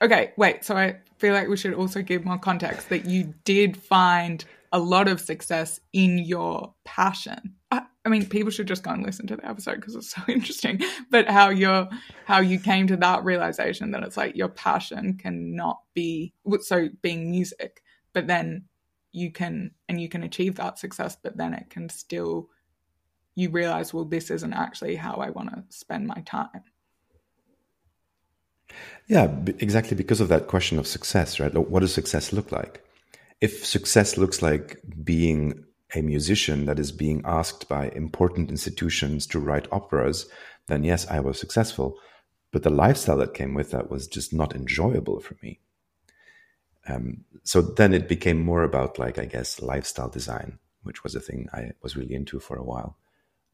Okay, 0.00 0.32
wait. 0.36 0.64
So 0.64 0.76
I 0.76 0.98
feel 1.18 1.32
like 1.32 1.48
we 1.48 1.56
should 1.56 1.74
also 1.74 2.02
give 2.02 2.24
more 2.24 2.38
context 2.38 2.88
that 2.90 3.06
you 3.06 3.34
did 3.44 3.76
find 3.76 4.44
a 4.72 4.78
lot 4.78 5.08
of 5.08 5.20
success 5.20 5.80
in 5.92 6.18
your 6.18 6.74
passion. 6.84 7.55
I, 7.70 8.08
mean, 8.08 8.26
people 8.26 8.52
should 8.52 8.68
just 8.68 8.84
go 8.84 8.92
and 8.92 9.04
listen 9.04 9.26
to 9.26 9.36
the 9.36 9.48
episode 9.48 9.76
because 9.76 9.96
it's 9.96 10.10
so 10.10 10.22
interesting. 10.28 10.80
But 11.10 11.28
how 11.28 11.48
you're, 11.50 11.88
how 12.24 12.40
you 12.40 12.60
came 12.60 12.86
to 12.86 12.96
that 12.98 13.24
realization 13.24 13.90
that 13.90 14.04
it's 14.04 14.16
like 14.16 14.36
your 14.36 14.48
passion 14.48 15.18
cannot 15.18 15.80
be 15.92 16.32
so 16.60 16.88
being 17.02 17.30
music, 17.30 17.82
but 18.12 18.28
then 18.28 18.66
you 19.12 19.32
can 19.32 19.72
and 19.88 20.00
you 20.00 20.08
can 20.08 20.22
achieve 20.22 20.56
that 20.56 20.78
success, 20.78 21.16
but 21.20 21.36
then 21.36 21.54
it 21.54 21.70
can 21.70 21.88
still 21.88 22.48
you 23.36 23.50
realize, 23.50 23.92
well, 23.92 24.04
this 24.04 24.30
isn't 24.30 24.54
actually 24.54 24.96
how 24.96 25.16
I 25.16 25.30
want 25.30 25.50
to 25.50 25.62
spend 25.68 26.06
my 26.06 26.22
time. 26.24 26.64
Yeah, 29.06 29.30
exactly 29.58 29.96
because 29.96 30.20
of 30.20 30.28
that 30.28 30.48
question 30.48 30.78
of 30.78 30.86
success, 30.86 31.38
right? 31.38 31.54
What 31.54 31.80
does 31.80 31.94
success 31.94 32.32
look 32.32 32.50
like? 32.50 32.82
If 33.40 33.64
success 33.64 34.16
looks 34.16 34.42
like 34.42 34.80
being 35.04 35.65
a 35.94 36.02
musician 36.02 36.66
that 36.66 36.78
is 36.78 36.92
being 36.92 37.22
asked 37.24 37.68
by 37.68 37.88
important 37.88 38.50
institutions 38.50 39.26
to 39.28 39.38
write 39.38 39.68
operas, 39.70 40.26
then 40.66 40.84
yes, 40.84 41.06
I 41.08 41.20
was 41.20 41.38
successful. 41.38 41.98
But 42.52 42.62
the 42.62 42.70
lifestyle 42.70 43.18
that 43.18 43.34
came 43.34 43.54
with 43.54 43.70
that 43.70 43.90
was 43.90 44.06
just 44.06 44.32
not 44.32 44.54
enjoyable 44.54 45.20
for 45.20 45.36
me. 45.42 45.60
Um, 46.88 47.24
so 47.42 47.60
then 47.60 47.92
it 47.92 48.08
became 48.08 48.40
more 48.42 48.62
about, 48.62 48.98
like, 48.98 49.18
I 49.18 49.24
guess, 49.24 49.60
lifestyle 49.60 50.08
design, 50.08 50.58
which 50.82 51.02
was 51.02 51.14
a 51.14 51.20
thing 51.20 51.48
I 51.52 51.72
was 51.82 51.96
really 51.96 52.14
into 52.14 52.38
for 52.38 52.56
a 52.56 52.64
while. 52.64 52.96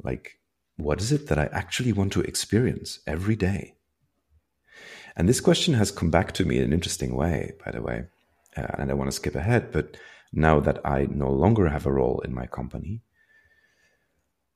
Like, 0.02 0.38
what 0.76 1.00
is 1.00 1.12
it 1.12 1.28
that 1.28 1.38
I 1.38 1.46
actually 1.46 1.92
want 1.92 2.12
to 2.12 2.22
experience 2.22 3.00
every 3.06 3.36
day? 3.36 3.74
And 5.16 5.28
this 5.28 5.40
question 5.40 5.74
has 5.74 5.90
come 5.90 6.10
back 6.10 6.32
to 6.32 6.44
me 6.44 6.58
in 6.58 6.64
an 6.64 6.72
interesting 6.72 7.14
way, 7.14 7.52
by 7.64 7.70
the 7.70 7.82
way. 7.82 8.04
Uh, 8.56 8.66
and 8.74 8.82
I 8.82 8.84
don't 8.86 8.98
want 8.98 9.10
to 9.10 9.16
skip 9.16 9.34
ahead, 9.34 9.72
but 9.72 9.96
now 10.32 10.60
that 10.60 10.80
I 10.84 11.06
no 11.10 11.30
longer 11.30 11.68
have 11.68 11.86
a 11.86 11.92
role 11.92 12.20
in 12.24 12.34
my 12.34 12.46
company, 12.46 13.02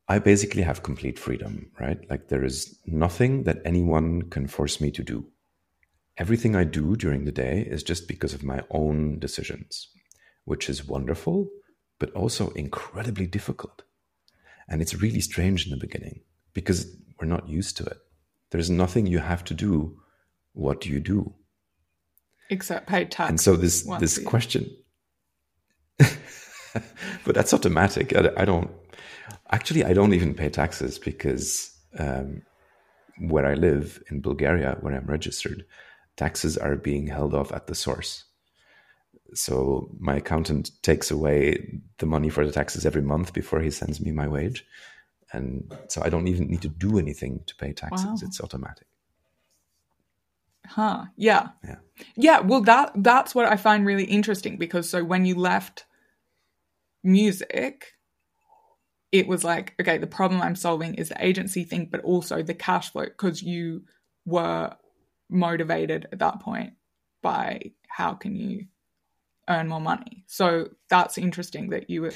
I 0.08 0.18
basically 0.18 0.62
have 0.62 0.82
complete 0.82 1.18
freedom, 1.18 1.70
right? 1.80 1.98
Like 2.08 2.28
there 2.28 2.44
is 2.44 2.78
nothing 2.86 3.42
that 3.42 3.60
anyone 3.64 4.22
can 4.30 4.46
force 4.46 4.80
me 4.80 4.90
to 4.92 5.02
do. 5.02 5.26
Everything 6.16 6.56
I 6.56 6.64
do 6.64 6.96
during 6.96 7.24
the 7.24 7.32
day 7.32 7.66
is 7.68 7.82
just 7.82 8.08
because 8.08 8.32
of 8.32 8.44
my 8.44 8.62
own 8.70 9.18
decisions, 9.18 9.88
which 10.44 10.68
is 10.68 10.86
wonderful, 10.86 11.48
but 11.98 12.12
also 12.12 12.50
incredibly 12.50 13.26
difficult. 13.26 13.82
And 14.68 14.80
it's 14.80 14.94
really 14.94 15.20
strange 15.20 15.66
in 15.66 15.70
the 15.70 15.76
beginning 15.76 16.20
because 16.54 16.96
we're 17.20 17.28
not 17.28 17.48
used 17.48 17.76
to 17.78 17.84
it. 17.84 17.98
There's 18.50 18.70
nothing 18.70 19.06
you 19.06 19.18
have 19.18 19.44
to 19.44 19.54
do. 19.54 20.00
What 20.52 20.80
do 20.80 20.90
you 20.90 21.00
do? 21.00 21.34
Except 22.48 22.86
pay 22.86 23.04
tax. 23.04 23.28
And 23.28 23.40
so 23.40 23.56
this 23.56 23.82
this 23.98 24.18
question, 24.18 24.70
but 27.24 27.34
that's 27.34 27.54
automatic. 27.54 28.14
I, 28.14 28.30
I 28.36 28.44
don't 28.44 28.70
actually. 29.50 29.84
I 29.84 29.92
don't 29.92 30.14
even 30.14 30.34
pay 30.34 30.48
taxes 30.48 30.98
because 30.98 31.76
um, 31.98 32.42
where 33.18 33.46
I 33.46 33.54
live 33.54 34.02
in 34.10 34.20
Bulgaria, 34.20 34.76
where 34.80 34.94
I'm 34.94 35.06
registered, 35.06 35.64
taxes 36.16 36.56
are 36.56 36.76
being 36.76 37.06
held 37.06 37.34
off 37.34 37.52
at 37.52 37.66
the 37.66 37.74
source. 37.74 38.24
So 39.34 39.90
my 39.98 40.16
accountant 40.16 40.70
takes 40.82 41.10
away 41.10 41.80
the 41.98 42.06
money 42.06 42.28
for 42.28 42.46
the 42.46 42.52
taxes 42.52 42.86
every 42.86 43.02
month 43.02 43.32
before 43.32 43.60
he 43.60 43.70
sends 43.70 44.00
me 44.00 44.12
my 44.12 44.28
wage, 44.28 44.64
and 45.32 45.74
so 45.88 46.02
I 46.04 46.10
don't 46.10 46.28
even 46.28 46.48
need 46.48 46.62
to 46.62 46.68
do 46.68 46.98
anything 46.98 47.40
to 47.46 47.54
pay 47.56 47.72
taxes. 47.72 48.06
Wow. 48.06 48.16
It's 48.22 48.40
automatic. 48.40 48.86
Huh. 50.68 51.06
Yeah. 51.16 51.48
Yeah. 51.64 51.76
Yeah. 52.16 52.40
Well, 52.40 52.62
that 52.62 52.92
that's 52.96 53.34
what 53.34 53.46
I 53.46 53.56
find 53.56 53.86
really 53.86 54.04
interesting 54.04 54.56
because 54.56 54.88
so 54.88 55.04
when 55.04 55.24
you 55.24 55.34
left 55.34 55.84
music, 57.02 57.92
it 59.12 59.26
was 59.26 59.44
like, 59.44 59.74
okay, 59.80 59.98
the 59.98 60.06
problem 60.06 60.42
I'm 60.42 60.56
solving 60.56 60.94
is 60.94 61.08
the 61.08 61.24
agency 61.24 61.64
thing, 61.64 61.88
but 61.90 62.02
also 62.02 62.42
the 62.42 62.54
cash 62.54 62.92
flow 62.92 63.04
because 63.04 63.42
you 63.42 63.82
were 64.24 64.74
motivated 65.30 66.08
at 66.12 66.18
that 66.18 66.40
point 66.40 66.74
by 67.22 67.72
how 67.88 68.14
can 68.14 68.36
you 68.36 68.66
earn 69.48 69.68
more 69.68 69.80
money. 69.80 70.24
So 70.26 70.70
that's 70.90 71.18
interesting 71.18 71.70
that 71.70 71.88
you 71.88 72.02
were. 72.02 72.12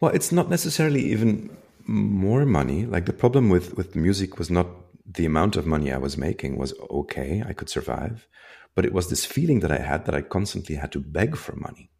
Well, 0.00 0.12
it's 0.12 0.32
not 0.32 0.50
necessarily 0.50 1.00
even 1.12 1.56
more 1.86 2.44
money. 2.44 2.86
Like 2.86 3.06
the 3.06 3.12
problem 3.12 3.48
with 3.48 3.76
with 3.76 3.96
music 3.96 4.38
was 4.38 4.50
not 4.50 4.66
the 5.06 5.26
amount 5.26 5.56
of 5.56 5.66
money 5.66 5.92
I 5.92 5.98
was 5.98 6.16
making 6.16 6.56
was 6.56 6.74
okay, 6.90 7.42
I 7.46 7.52
could 7.52 7.68
survive, 7.68 8.26
but 8.74 8.84
it 8.84 8.92
was 8.92 9.08
this 9.08 9.24
feeling 9.24 9.60
that 9.60 9.72
I 9.72 9.78
had 9.78 10.06
that 10.06 10.14
I 10.14 10.22
constantly 10.22 10.76
had 10.76 10.92
to 10.92 11.00
beg 11.00 11.36
for 11.36 11.54
money. 11.56 11.90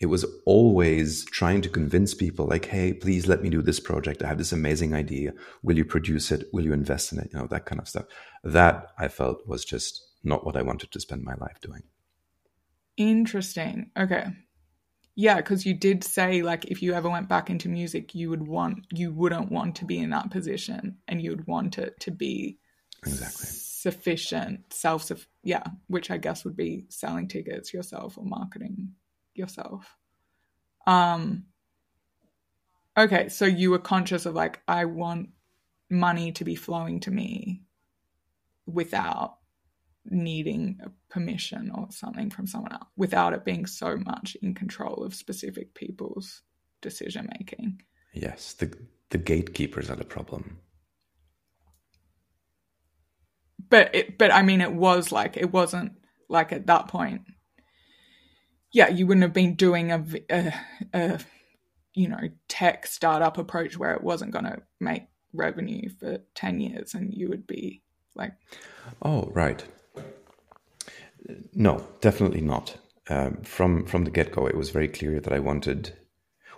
It 0.00 0.06
was 0.06 0.24
always 0.46 1.24
trying 1.24 1.60
to 1.62 1.68
convince 1.68 2.14
people, 2.14 2.46
like, 2.46 2.66
hey, 2.66 2.92
please 2.92 3.26
let 3.26 3.42
me 3.42 3.50
do 3.50 3.62
this 3.62 3.80
project. 3.80 4.22
I 4.22 4.28
have 4.28 4.38
this 4.38 4.52
amazing 4.52 4.94
idea. 4.94 5.32
Will 5.64 5.76
you 5.76 5.84
produce 5.84 6.30
it? 6.30 6.44
Will 6.52 6.64
you 6.64 6.72
invest 6.72 7.12
in 7.12 7.18
it? 7.18 7.30
You 7.32 7.40
know, 7.40 7.46
that 7.48 7.66
kind 7.66 7.80
of 7.80 7.88
stuff. 7.88 8.04
That 8.44 8.92
I 8.96 9.08
felt 9.08 9.46
was 9.48 9.64
just 9.64 10.00
not 10.22 10.46
what 10.46 10.56
I 10.56 10.62
wanted 10.62 10.92
to 10.92 11.00
spend 11.00 11.24
my 11.24 11.34
life 11.34 11.60
doing. 11.60 11.82
Interesting. 12.96 13.90
Okay. 13.98 14.26
Yeah, 15.20 15.38
because 15.38 15.66
you 15.66 15.74
did 15.74 16.04
say 16.04 16.42
like 16.42 16.66
if 16.66 16.80
you 16.80 16.94
ever 16.94 17.10
went 17.10 17.28
back 17.28 17.50
into 17.50 17.68
music, 17.68 18.14
you 18.14 18.30
would 18.30 18.46
want 18.46 18.86
you 18.92 19.12
wouldn't 19.12 19.50
want 19.50 19.74
to 19.76 19.84
be 19.84 19.98
in 19.98 20.10
that 20.10 20.30
position, 20.30 20.98
and 21.08 21.20
you 21.20 21.30
would 21.30 21.48
want 21.48 21.76
it 21.76 21.98
to 22.02 22.12
be 22.12 22.60
exactly 23.04 23.48
sufficient, 23.50 24.72
self 24.72 25.10
yeah, 25.42 25.64
which 25.88 26.12
I 26.12 26.18
guess 26.18 26.44
would 26.44 26.56
be 26.56 26.86
selling 26.88 27.26
tickets 27.26 27.74
yourself 27.74 28.16
or 28.16 28.26
marketing 28.26 28.92
yourself. 29.34 29.96
Um. 30.86 31.46
Okay, 32.96 33.28
so 33.28 33.44
you 33.44 33.72
were 33.72 33.80
conscious 33.80 34.24
of 34.24 34.36
like 34.36 34.62
I 34.68 34.84
want 34.84 35.30
money 35.90 36.30
to 36.30 36.44
be 36.44 36.54
flowing 36.54 37.00
to 37.00 37.10
me 37.10 37.64
without 38.66 39.37
needing 40.10 40.80
permission 41.10 41.70
or 41.74 41.88
something 41.90 42.30
from 42.30 42.46
someone 42.46 42.72
else 42.72 42.88
without 42.96 43.32
it 43.32 43.44
being 43.44 43.66
so 43.66 43.96
much 43.96 44.36
in 44.42 44.54
control 44.54 45.04
of 45.04 45.14
specific 45.14 45.74
people's 45.74 46.42
decision 46.80 47.28
making. 47.38 47.80
Yes, 48.12 48.54
the 48.54 48.72
the 49.10 49.18
gatekeepers 49.18 49.90
are 49.90 49.96
the 49.96 50.04
problem. 50.04 50.58
But 53.70 53.94
it, 53.94 54.18
but 54.18 54.32
I 54.32 54.42
mean, 54.42 54.60
it 54.60 54.72
was 54.72 55.12
like 55.12 55.36
it 55.36 55.52
wasn't 55.52 55.92
like 56.28 56.52
at 56.52 56.66
that 56.66 56.88
point. 56.88 57.22
Yeah, 58.72 58.88
you 58.88 59.06
wouldn't 59.06 59.22
have 59.22 59.32
been 59.32 59.54
doing 59.54 59.92
a, 59.92 60.04
a, 60.30 60.54
a 60.92 61.20
you 61.94 62.08
know 62.08 62.20
tech 62.48 62.86
startup 62.86 63.38
approach 63.38 63.78
where 63.78 63.94
it 63.94 64.02
wasn't 64.02 64.32
going 64.32 64.44
to 64.44 64.62
make 64.80 65.04
revenue 65.32 65.88
for 65.88 66.18
ten 66.34 66.60
years, 66.60 66.94
and 66.94 67.12
you 67.12 67.28
would 67.28 67.46
be 67.46 67.82
like, 68.14 68.32
oh 69.02 69.30
right, 69.34 69.64
no, 71.52 71.86
definitely 72.00 72.40
not. 72.40 72.76
Um, 73.08 73.42
from 73.42 73.86
from 73.86 74.04
the 74.04 74.10
get 74.10 74.32
go, 74.32 74.46
it 74.46 74.56
was 74.56 74.70
very 74.70 74.88
clear 74.88 75.20
that 75.20 75.32
I 75.32 75.38
wanted, 75.38 75.96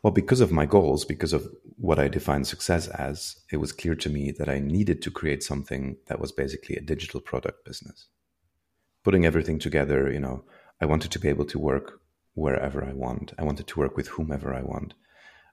well, 0.02 0.12
because 0.12 0.40
of 0.40 0.50
my 0.50 0.66
goals, 0.66 1.04
because 1.04 1.32
of 1.32 1.46
what 1.76 1.98
I 1.98 2.08
define 2.08 2.44
success 2.44 2.88
as, 2.88 3.36
it 3.50 3.56
was 3.56 3.72
clear 3.72 3.94
to 3.94 4.10
me 4.10 4.32
that 4.32 4.48
I 4.48 4.58
needed 4.58 5.00
to 5.02 5.10
create 5.10 5.42
something 5.42 5.96
that 6.08 6.20
was 6.20 6.32
basically 6.32 6.76
a 6.76 6.82
digital 6.82 7.20
product 7.20 7.64
business. 7.64 8.08
Putting 9.02 9.24
everything 9.24 9.58
together, 9.58 10.12
you 10.12 10.20
know, 10.20 10.44
I 10.80 10.86
wanted 10.86 11.10
to 11.12 11.18
be 11.18 11.28
able 11.28 11.46
to 11.46 11.58
work 11.58 12.00
wherever 12.34 12.84
I 12.84 12.92
want. 12.92 13.32
I 13.38 13.44
wanted 13.44 13.66
to 13.68 13.78
work 13.78 13.96
with 13.96 14.08
whomever 14.08 14.54
I 14.54 14.62
want. 14.62 14.94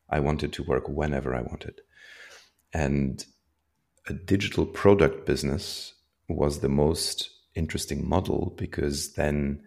I 0.09 0.19
wanted 0.19 0.51
to 0.53 0.63
work 0.63 0.87
whenever 0.87 1.33
I 1.33 1.41
wanted. 1.41 1.81
And 2.73 3.25
a 4.07 4.13
digital 4.13 4.65
product 4.65 5.25
business 5.25 5.93
was 6.27 6.59
the 6.59 6.69
most 6.69 7.29
interesting 7.57 8.07
model 8.07 8.53
because 8.57 9.13
then 9.13 9.61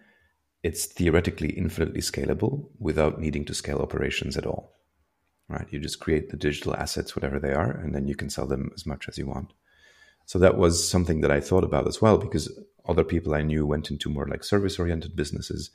it's 0.62 0.86
theoretically 0.86 1.50
infinitely 1.50 2.00
scalable 2.00 2.68
without 2.78 3.20
needing 3.20 3.44
to 3.46 3.54
scale 3.54 3.80
operations 3.80 4.36
at 4.36 4.46
all. 4.46 4.72
Right? 5.48 5.66
You 5.70 5.80
just 5.80 6.00
create 6.00 6.30
the 6.30 6.36
digital 6.36 6.76
assets, 6.76 7.16
whatever 7.16 7.40
they 7.40 7.52
are, 7.52 7.70
and 7.70 7.94
then 7.94 8.06
you 8.06 8.14
can 8.14 8.30
sell 8.30 8.46
them 8.46 8.70
as 8.74 8.86
much 8.86 9.08
as 9.08 9.18
you 9.18 9.26
want. 9.26 9.52
So 10.26 10.38
that 10.38 10.56
was 10.56 10.88
something 10.88 11.22
that 11.22 11.30
I 11.32 11.40
thought 11.40 11.64
about 11.64 11.88
as 11.88 12.00
well 12.00 12.16
because 12.16 12.52
other 12.86 13.02
people 13.02 13.34
I 13.34 13.42
knew 13.42 13.66
went 13.66 13.90
into 13.90 14.08
more 14.08 14.28
like 14.28 14.44
service 14.44 14.78
oriented 14.78 15.16
businesses. 15.16 15.70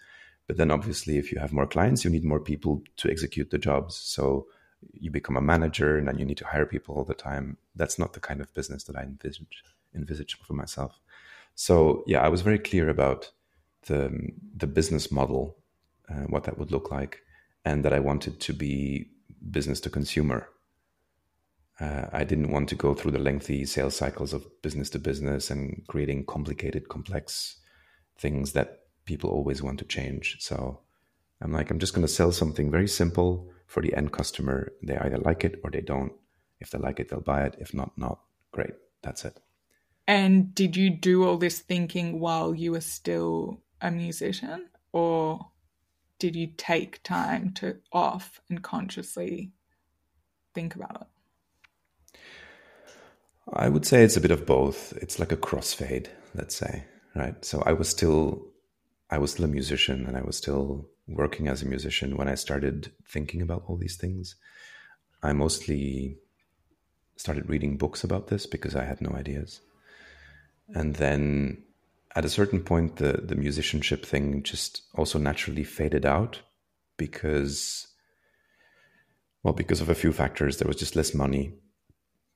But 0.47 0.57
then 0.57 0.71
obviously, 0.71 1.17
if 1.17 1.31
you 1.31 1.39
have 1.39 1.51
more 1.51 1.67
clients, 1.67 2.05
you 2.05 2.11
need 2.11 2.23
more 2.23 2.39
people 2.39 2.83
to 2.97 3.09
execute 3.09 3.49
the 3.49 3.57
jobs. 3.57 3.95
So 3.95 4.47
you 4.93 5.11
become 5.11 5.35
a 5.35 5.41
manager 5.41 5.97
and 5.97 6.07
then 6.07 6.19
you 6.19 6.25
need 6.25 6.37
to 6.37 6.47
hire 6.47 6.65
people 6.65 6.95
all 6.95 7.03
the 7.03 7.13
time. 7.13 7.57
That's 7.75 7.99
not 7.99 8.13
the 8.13 8.19
kind 8.19 8.39
of 8.39 8.53
business 8.53 8.83
that 8.85 8.95
I 8.95 9.01
envisage, 9.01 9.63
envisage 9.93 10.37
for 10.37 10.53
myself. 10.53 10.99
So 11.55 12.03
yeah, 12.05 12.21
I 12.21 12.29
was 12.29 12.41
very 12.41 12.59
clear 12.59 12.89
about 12.89 13.31
the 13.87 14.29
the 14.55 14.67
business 14.67 15.11
model, 15.11 15.57
uh, 16.09 16.25
what 16.27 16.43
that 16.43 16.57
would 16.57 16.71
look 16.71 16.91
like, 16.91 17.21
and 17.63 17.83
that 17.83 17.93
I 17.93 17.99
wanted 17.99 18.39
to 18.41 18.53
be 18.53 19.09
business 19.51 19.79
to 19.81 19.89
consumer. 19.89 20.49
Uh, 21.79 22.05
I 22.13 22.23
didn't 22.23 22.51
want 22.51 22.69
to 22.69 22.75
go 22.75 22.93
through 22.93 23.11
the 23.11 23.19
lengthy 23.19 23.65
sales 23.65 23.95
cycles 23.95 24.33
of 24.33 24.45
business 24.61 24.89
to 24.91 24.99
business 24.99 25.51
and 25.51 25.83
creating 25.87 26.25
complicated, 26.25 26.87
complex 26.87 27.57
things 28.17 28.53
that 28.53 28.79
people 29.05 29.29
always 29.29 29.61
want 29.61 29.79
to 29.79 29.85
change. 29.85 30.37
So 30.39 30.79
I'm 31.41 31.51
like, 31.51 31.69
I'm 31.69 31.79
just 31.79 31.93
going 31.93 32.07
to 32.07 32.13
sell 32.13 32.31
something 32.31 32.71
very 32.71 32.87
simple 32.87 33.51
for 33.67 33.81
the 33.81 33.93
end 33.93 34.13
customer. 34.13 34.71
They 34.81 34.97
either 34.97 35.17
like 35.17 35.43
it 35.43 35.59
or 35.63 35.69
they 35.69 35.81
don't. 35.81 36.13
If 36.61 36.69
they 36.69 36.79
like 36.79 37.01
it, 37.01 37.09
they'll 37.09 37.19
buy 37.19 37.43
it. 37.43 37.55
If 37.59 37.73
not, 37.73 37.91
not. 37.97 38.19
Great. 38.51 38.73
That's 39.03 39.25
it. 39.25 39.39
And 40.07 40.53
did 40.53 40.75
you 40.75 40.89
do 40.89 41.23
all 41.23 41.37
this 41.37 41.59
thinking 41.59 42.19
while 42.19 42.53
you 42.53 42.71
were 42.71 42.81
still 42.81 43.61
a 43.81 43.89
musician, 43.89 44.69
or 44.91 45.47
did 46.19 46.35
you 46.35 46.47
take 46.57 47.01
time 47.03 47.51
to 47.53 47.77
off 47.91 48.39
and 48.49 48.61
consciously 48.61 49.51
think 50.53 50.75
about 50.75 51.01
it? 51.01 52.17
I 53.51 53.69
would 53.69 53.85
say 53.85 54.03
it's 54.03 54.17
a 54.17 54.21
bit 54.21 54.31
of 54.31 54.45
both. 54.45 54.93
It's 54.93 55.19
like 55.19 55.31
a 55.31 55.37
crossfade, 55.37 56.07
let's 56.33 56.55
say, 56.55 56.85
right? 57.15 57.43
So 57.43 57.61
I 57.65 57.73
was 57.73 57.89
still 57.89 58.47
I 59.09 59.17
was 59.19 59.31
still 59.31 59.45
a 59.45 59.49
musician 59.49 60.05
and 60.07 60.17
I 60.17 60.21
was 60.21 60.37
still 60.37 60.89
working 61.07 61.47
as 61.47 61.61
a 61.61 61.67
musician 61.67 62.17
when 62.17 62.27
I 62.27 62.35
started 62.35 62.91
thinking 63.07 63.41
about 63.41 63.63
all 63.67 63.77
these 63.77 63.97
things. 63.97 64.35
I 65.21 65.33
mostly 65.33 66.17
started 67.15 67.49
reading 67.49 67.77
books 67.77 68.03
about 68.03 68.27
this 68.27 68.45
because 68.47 68.75
I 68.75 68.83
had 68.83 69.01
no 69.01 69.11
ideas 69.11 69.61
and 70.73 70.95
then 70.95 71.63
at 72.15 72.25
a 72.25 72.29
certain 72.29 72.61
point 72.61 72.95
the 72.95 73.13
the 73.13 73.35
musicianship 73.35 74.05
thing 74.05 74.41
just 74.43 74.83
also 74.95 75.19
naturally 75.19 75.63
faded 75.63 76.05
out 76.05 76.41
because 76.97 77.87
well 79.43 79.53
because 79.53 79.81
of 79.81 79.89
a 79.89 79.95
few 79.95 80.11
factors. 80.11 80.57
There 80.57 80.67
was 80.67 80.77
just 80.77 80.95
less 80.95 81.13
money 81.13 81.53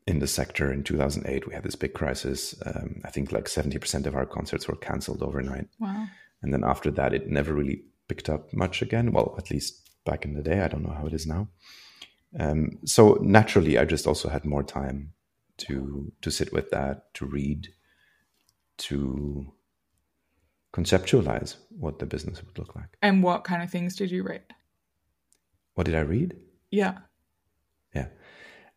in 0.06 0.20
the 0.20 0.28
sector. 0.28 0.72
In 0.72 0.84
2008 0.84 1.48
we 1.48 1.54
had 1.54 1.63
this 1.63 1.76
big 1.76 1.94
crisis. 1.94 2.56
Um, 2.65 3.02
i 3.06 3.10
think 3.10 3.32
like 3.32 3.46
70% 3.46 4.06
of 4.06 4.15
our 4.15 4.26
concerts 4.26 4.68
were 4.68 4.76
cancelled 4.76 5.24
overnight. 5.24 5.68
Wow. 5.80 6.08
and 6.42 6.54
then 6.54 6.63
after 6.63 6.92
that 6.92 7.13
it 7.13 7.30
never 7.30 7.54
really 7.54 7.84
picked 8.08 8.30
up 8.30 8.54
much 8.54 8.82
again. 8.82 9.12
Well 9.12 9.36
at 9.38 9.52
least 9.52 9.89
back 10.06 10.26
in 10.26 10.34
the 10.34 10.44
day. 10.44 10.62
I 10.62 10.68
don't 10.68 10.84
know 10.84 10.94
how 10.94 11.08
it 11.08 11.13
is 11.13 11.26
now. 11.28 11.50
Um, 12.39 12.78
so 12.86 13.18
naturally 13.22 13.80
i 13.80 13.86
just 13.86 14.06
also 14.06 14.30
had 14.30 14.46
more 14.46 14.63
time 14.63 15.13
to 15.58 16.12
to 16.22 16.30
sit 16.30 16.54
with 16.54 16.70
that 16.70 17.12
to 17.15 17.26
read 17.26 17.70
to 18.80 19.52
conceptualize 20.74 21.56
what 21.70 22.00
the 22.00 22.06
business 22.06 22.44
would 22.44 22.58
look 22.58 22.76
like. 22.76 22.98
And 23.02 23.24
what 23.24 23.44
kind 23.44 23.63
of 23.63 23.70
things 23.70 23.96
did 23.96 24.12
you 24.12 24.24
read? 24.24 24.42
What 25.76 25.86
did 25.86 25.96
I 25.96 26.02
read? 26.02 26.36
Yeah. 26.72 27.00
Yeah. 27.94 28.08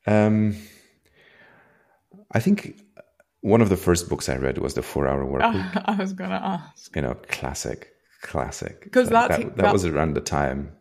Um, 0.07 0.57
I 2.33 2.41
think 2.41 2.81
one 3.41 3.61
of 3.61 3.69
the 3.69 3.77
first 3.77 4.09
books 4.09 4.29
I 4.29 4.37
read 4.37 4.59
was 4.59 4.75
The 4.75 4.83
Four 4.83 5.07
Hour 5.07 5.25
Work 5.25 5.43
Week. 5.53 5.65
I 5.85 5.97
was 5.97 6.13
going 6.13 6.31
to 6.31 6.37
ask. 6.37 6.95
You 6.95 7.03
know, 7.03 7.17
classic, 7.29 7.93
classic. 8.23 8.85
Because 8.85 9.09
that, 9.11 9.31
that, 9.31 9.57
that 9.57 9.73
was 9.73 9.85
around 9.85 10.15
the 10.15 10.21
time. 10.21 10.73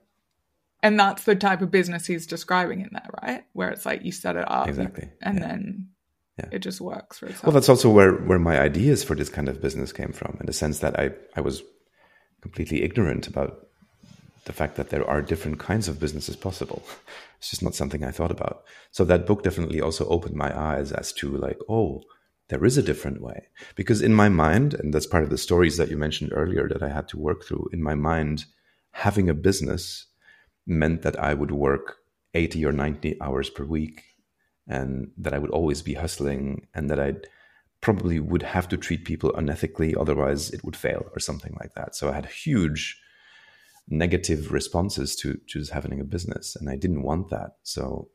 And 0.84 0.99
that's 0.99 1.25
the 1.25 1.36
type 1.36 1.62
of 1.62 1.69
business 1.69 2.07
he's 2.07 2.25
describing 2.25 2.81
in 2.81 2.89
there, 2.91 3.10
right? 3.21 3.43
Where 3.53 3.69
it's 3.69 3.86
like 3.86 4.03
you 4.03 4.12
set 4.12 4.36
it 4.36 4.49
up 4.49 4.67
exactly, 4.67 5.10
and 5.21 5.38
yeah. 5.38 5.47
then 5.47 5.89
yeah. 6.41 6.49
it 6.51 6.60
just 6.60 6.82
works 6.82 7.19
for 7.19 7.27
itself. 7.27 7.43
Well, 7.43 7.54
that's 7.54 7.69
also 7.69 7.89
where 7.89 8.13
where 8.13 8.39
my 8.39 8.60
ideas 8.60 9.04
for 9.04 9.15
this 9.15 9.30
kind 9.30 9.47
of 9.49 9.62
business 9.62 9.93
came 9.93 10.12
from, 10.12 10.38
in 10.39 10.45
the 10.45 10.54
sense 10.54 10.80
that 10.80 10.99
I 10.99 11.12
I 11.36 11.41
was 11.41 11.63
completely 12.41 12.84
ignorant 12.84 13.27
about 13.27 13.67
the 14.45 14.54
fact 14.54 14.75
that 14.75 14.89
there 14.89 15.08
are 15.08 15.21
different 15.21 15.60
kinds 15.60 15.88
of 15.88 15.99
businesses 15.99 16.36
possible. 16.36 16.84
It's 17.38 17.49
just 17.49 17.63
not 17.63 17.73
something 17.73 18.04
I 18.04 18.12
thought 18.12 18.30
about. 18.30 18.65
So 18.91 19.04
that 19.06 19.25
book 19.25 19.41
definitely 19.41 19.82
also 19.82 20.08
opened 20.08 20.36
my 20.36 20.56
eyes 20.56 20.91
as 20.91 21.12
to 21.13 21.36
like, 21.36 21.58
oh, 21.67 22.04
there 22.49 22.63
is 22.63 22.77
a 22.77 22.84
different 22.84 23.19
way. 23.19 23.47
Because 23.75 24.04
in 24.04 24.13
my 24.13 24.30
mind, 24.30 24.75
and 24.75 24.93
that's 24.93 25.08
part 25.08 25.23
of 25.23 25.32
the 25.32 25.39
stories 25.39 25.77
that 25.77 25.89
you 25.89 25.97
mentioned 25.97 26.34
earlier 26.36 26.69
that 26.69 26.84
I 26.84 26.89
had 26.89 27.08
to 27.08 27.17
work 27.17 27.43
through, 27.43 27.69
in 27.73 27.82
my 27.82 27.95
mind, 27.95 28.45
having 28.91 29.27
a 29.27 29.34
business 29.34 30.06
meant 30.67 31.01
that 31.01 31.17
I 31.19 31.34
would 31.34 31.49
work 31.49 31.97
80 32.36 32.63
or 32.65 32.71
90 32.71 33.19
hours 33.21 33.49
per 33.49 33.63
week 33.63 34.04
and 34.71 35.12
that 35.17 35.34
I 35.34 35.38
would 35.38 35.51
always 35.51 35.81
be 35.81 35.93
hustling 35.93 36.67
and 36.73 36.89
that 36.89 36.99
I'd 36.99 37.27
probably 37.81 38.19
would 38.19 38.43
have 38.43 38.69
to 38.69 38.77
treat 38.77 39.05
people 39.05 39.31
unethically, 39.34 39.95
otherwise 39.99 40.49
it 40.51 40.63
would 40.63 40.75
fail 40.75 41.05
or 41.13 41.19
something 41.19 41.55
like 41.60 41.73
that. 41.73 41.95
So 41.95 42.10
I 42.10 42.13
had 42.13 42.25
huge 42.27 42.99
negative 43.89 44.51
responses 44.51 45.15
to 45.17 45.39
just 45.45 45.71
having 45.71 45.99
a 45.99 46.05
business, 46.05 46.55
and 46.55 46.69
I 46.69 46.77
didn't 46.77 47.01
want 47.03 47.29
that. 47.29 47.57
So 47.63 48.10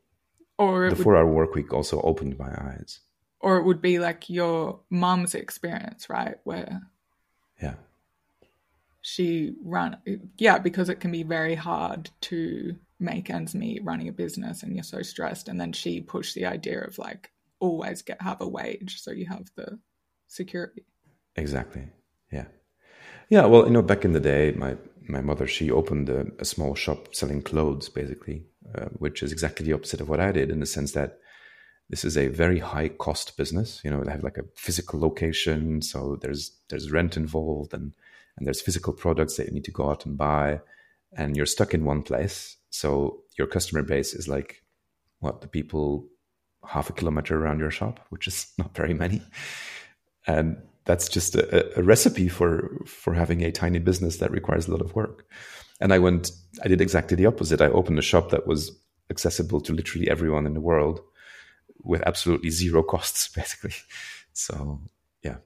or 0.58 0.88
the 0.88 0.96
four-hour 0.96 1.30
work 1.30 1.54
week 1.54 1.74
also 1.74 2.00
opened 2.00 2.38
my 2.38 2.50
eyes. 2.50 3.00
Or 3.40 3.58
it 3.58 3.64
would 3.64 3.82
be 3.82 3.98
like 3.98 4.30
your 4.30 4.80
mom's 4.88 5.34
experience, 5.34 6.08
right, 6.08 6.36
where 6.44 6.82
yeah 7.60 7.74
she 9.00 9.54
ran 9.64 9.96
yeah 10.36 10.58
because 10.58 10.88
it 10.88 11.00
can 11.00 11.10
be 11.10 11.22
very 11.22 11.54
hard 11.54 12.10
to 12.20 12.76
make 12.98 13.30
ends 13.30 13.54
meet 13.54 13.84
running 13.84 14.08
a 14.08 14.12
business 14.12 14.62
and 14.62 14.74
you're 14.74 14.82
so 14.82 15.02
stressed 15.02 15.48
and 15.48 15.60
then 15.60 15.72
she 15.72 16.00
pushed 16.00 16.34
the 16.34 16.46
idea 16.46 16.82
of 16.82 16.98
like 16.98 17.30
always 17.60 18.02
get 18.02 18.20
have 18.22 18.40
a 18.40 18.48
wage 18.48 19.00
so 19.00 19.10
you 19.10 19.26
have 19.26 19.46
the 19.56 19.78
security. 20.28 20.84
Exactly. 21.36 21.88
Yeah. 22.32 22.46
Yeah 23.28 23.46
well 23.46 23.64
you 23.64 23.72
know 23.72 23.82
back 23.82 24.04
in 24.04 24.12
the 24.12 24.20
day 24.20 24.52
my 24.56 24.76
my 25.08 25.20
mother 25.20 25.46
she 25.46 25.70
opened 25.70 26.08
a, 26.08 26.26
a 26.38 26.44
small 26.44 26.74
shop 26.74 27.14
selling 27.14 27.42
clothes 27.42 27.88
basically 27.88 28.44
uh, 28.74 28.86
which 28.98 29.22
is 29.22 29.32
exactly 29.32 29.64
the 29.64 29.72
opposite 29.72 30.00
of 30.00 30.08
what 30.08 30.20
i 30.20 30.32
did 30.32 30.50
in 30.50 30.60
the 30.60 30.66
sense 30.66 30.92
that 30.92 31.18
this 31.88 32.04
is 32.04 32.16
a 32.16 32.26
very 32.26 32.58
high 32.58 32.88
cost 32.88 33.36
business 33.36 33.80
you 33.84 33.90
know 33.90 34.02
they 34.02 34.10
have 34.10 34.24
like 34.24 34.38
a 34.38 34.44
physical 34.56 34.98
location 34.98 35.80
so 35.80 36.18
there's 36.20 36.52
there's 36.68 36.90
rent 36.90 37.16
involved 37.16 37.72
and 37.72 37.92
and 38.36 38.46
there's 38.46 38.60
physical 38.60 38.92
products 38.92 39.36
that 39.36 39.46
you 39.46 39.52
need 39.52 39.64
to 39.64 39.70
go 39.70 39.90
out 39.90 40.04
and 40.04 40.18
buy 40.18 40.60
and 41.12 41.36
you're 41.36 41.46
stuck 41.46 41.74
in 41.74 41.84
one 41.84 42.02
place 42.02 42.56
so 42.70 43.22
your 43.38 43.46
customer 43.46 43.82
base 43.82 44.14
is 44.14 44.28
like 44.28 44.62
what 45.20 45.40
the 45.40 45.48
people 45.48 46.06
half 46.66 46.90
a 46.90 46.92
kilometer 46.92 47.38
around 47.38 47.58
your 47.58 47.70
shop 47.70 48.00
which 48.10 48.26
is 48.26 48.52
not 48.58 48.74
very 48.74 48.94
many 48.94 49.22
and 50.26 50.56
that's 50.84 51.08
just 51.08 51.34
a, 51.34 51.78
a 51.78 51.82
recipe 51.82 52.28
for 52.28 52.84
for 52.86 53.14
having 53.14 53.42
a 53.42 53.52
tiny 53.52 53.78
business 53.78 54.18
that 54.18 54.30
requires 54.30 54.68
a 54.68 54.70
lot 54.70 54.80
of 54.80 54.94
work 54.94 55.26
and 55.80 55.92
i 55.92 55.98
went 55.98 56.30
i 56.64 56.68
did 56.68 56.80
exactly 56.80 57.16
the 57.16 57.26
opposite 57.26 57.60
i 57.60 57.66
opened 57.66 57.98
a 57.98 58.02
shop 58.02 58.30
that 58.30 58.46
was 58.46 58.72
accessible 59.10 59.60
to 59.60 59.72
literally 59.72 60.10
everyone 60.10 60.46
in 60.46 60.54
the 60.54 60.60
world 60.60 61.00
with 61.82 62.02
absolutely 62.02 62.50
zero 62.50 62.82
costs 62.82 63.28
basically 63.34 63.74
so 64.32 64.80
yeah 65.22 65.36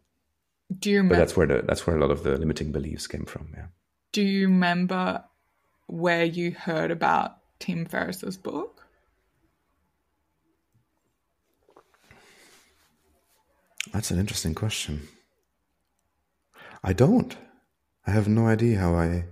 do 0.79 0.91
you 0.91 0.99
remember? 0.99 1.15
But 1.15 1.19
that's 1.19 1.37
where 1.37 1.47
the 1.47 1.63
that's 1.63 1.87
where 1.87 1.97
a 1.97 2.01
lot 2.01 2.11
of 2.11 2.23
the 2.23 2.39
limiting 2.39 2.73
beliefs 2.73 3.07
came 3.07 3.25
from. 3.25 3.53
Yeah. 3.55 3.67
Do 4.13 4.23
you 4.23 4.47
remember 4.47 5.25
where 5.91 6.25
you 6.25 6.53
heard 6.53 6.91
about 6.91 7.39
Tim 7.59 7.85
Ferriss's 7.85 8.37
book? 8.37 8.87
That's 13.93 14.11
an 14.11 14.19
interesting 14.19 14.55
question. 14.55 15.09
I 16.83 16.93
don't. 16.93 17.37
I 18.07 18.13
have 18.13 18.29
no 18.29 18.47
idea 18.47 18.79
how 18.79 18.95
I 18.95 19.25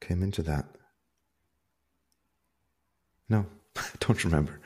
came 0.00 0.22
into 0.22 0.42
that. 0.42 0.66
No, 3.28 3.46
I 3.76 3.84
don't 4.00 4.24
remember. 4.24 4.60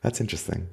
That's 0.00 0.20
interesting. 0.20 0.68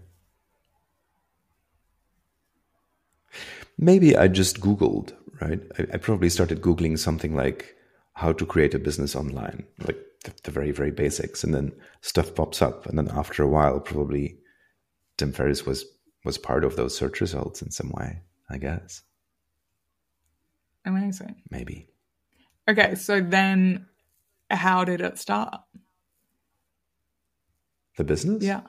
maybe 3.79 4.15
I 4.15 4.27
just 4.27 4.60
Googled, 4.60 5.13
right? 5.41 5.62
I, 5.79 5.88
I, 5.93 5.97
probably 5.97 6.29
started 6.29 6.62
Googling 6.62 6.99
something 6.99 7.36
like 7.36 7.75
how 8.19 8.34
to 8.34 8.45
create 8.45 8.73
a 8.73 8.79
business 8.79 9.15
online, 9.15 9.65
like 9.88 9.97
the, 10.25 10.34
the, 10.43 10.51
very, 10.51 10.71
very 10.71 10.91
basics. 10.91 11.41
And 11.41 11.53
then 11.53 11.71
stuff 12.01 12.36
pops 12.36 12.62
up. 12.62 12.86
And 12.86 12.97
then 12.97 13.08
after 13.08 13.43
a 13.43 13.47
while, 13.47 13.79
probably 13.79 14.38
Tim 15.17 15.32
Ferriss 15.32 15.65
was, 15.65 15.86
was 16.25 16.38
part 16.38 16.65
of 16.65 16.75
those 16.75 16.93
search 16.93 17.21
results 17.21 17.62
in 17.62 17.71
some 17.71 17.91
way, 17.91 18.21
I 18.49 18.58
guess. 18.58 19.03
Amazing. 20.84 21.43
Maybe. 21.49 21.88
Okay. 22.67 22.95
So 22.95 23.21
then 23.21 23.86
how 24.51 24.84
did 24.84 24.99
it 24.99 25.17
start? 25.17 25.62
The 27.95 28.03
business? 28.03 28.43
Yeah. 28.43 28.63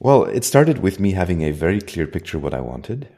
Well, 0.00 0.24
it 0.24 0.42
started 0.42 0.78
with 0.78 0.98
me 0.98 1.12
having 1.12 1.42
a 1.42 1.52
very 1.52 1.80
clear 1.80 2.08
picture 2.08 2.40
what 2.40 2.52
I 2.52 2.60
wanted 2.60 3.08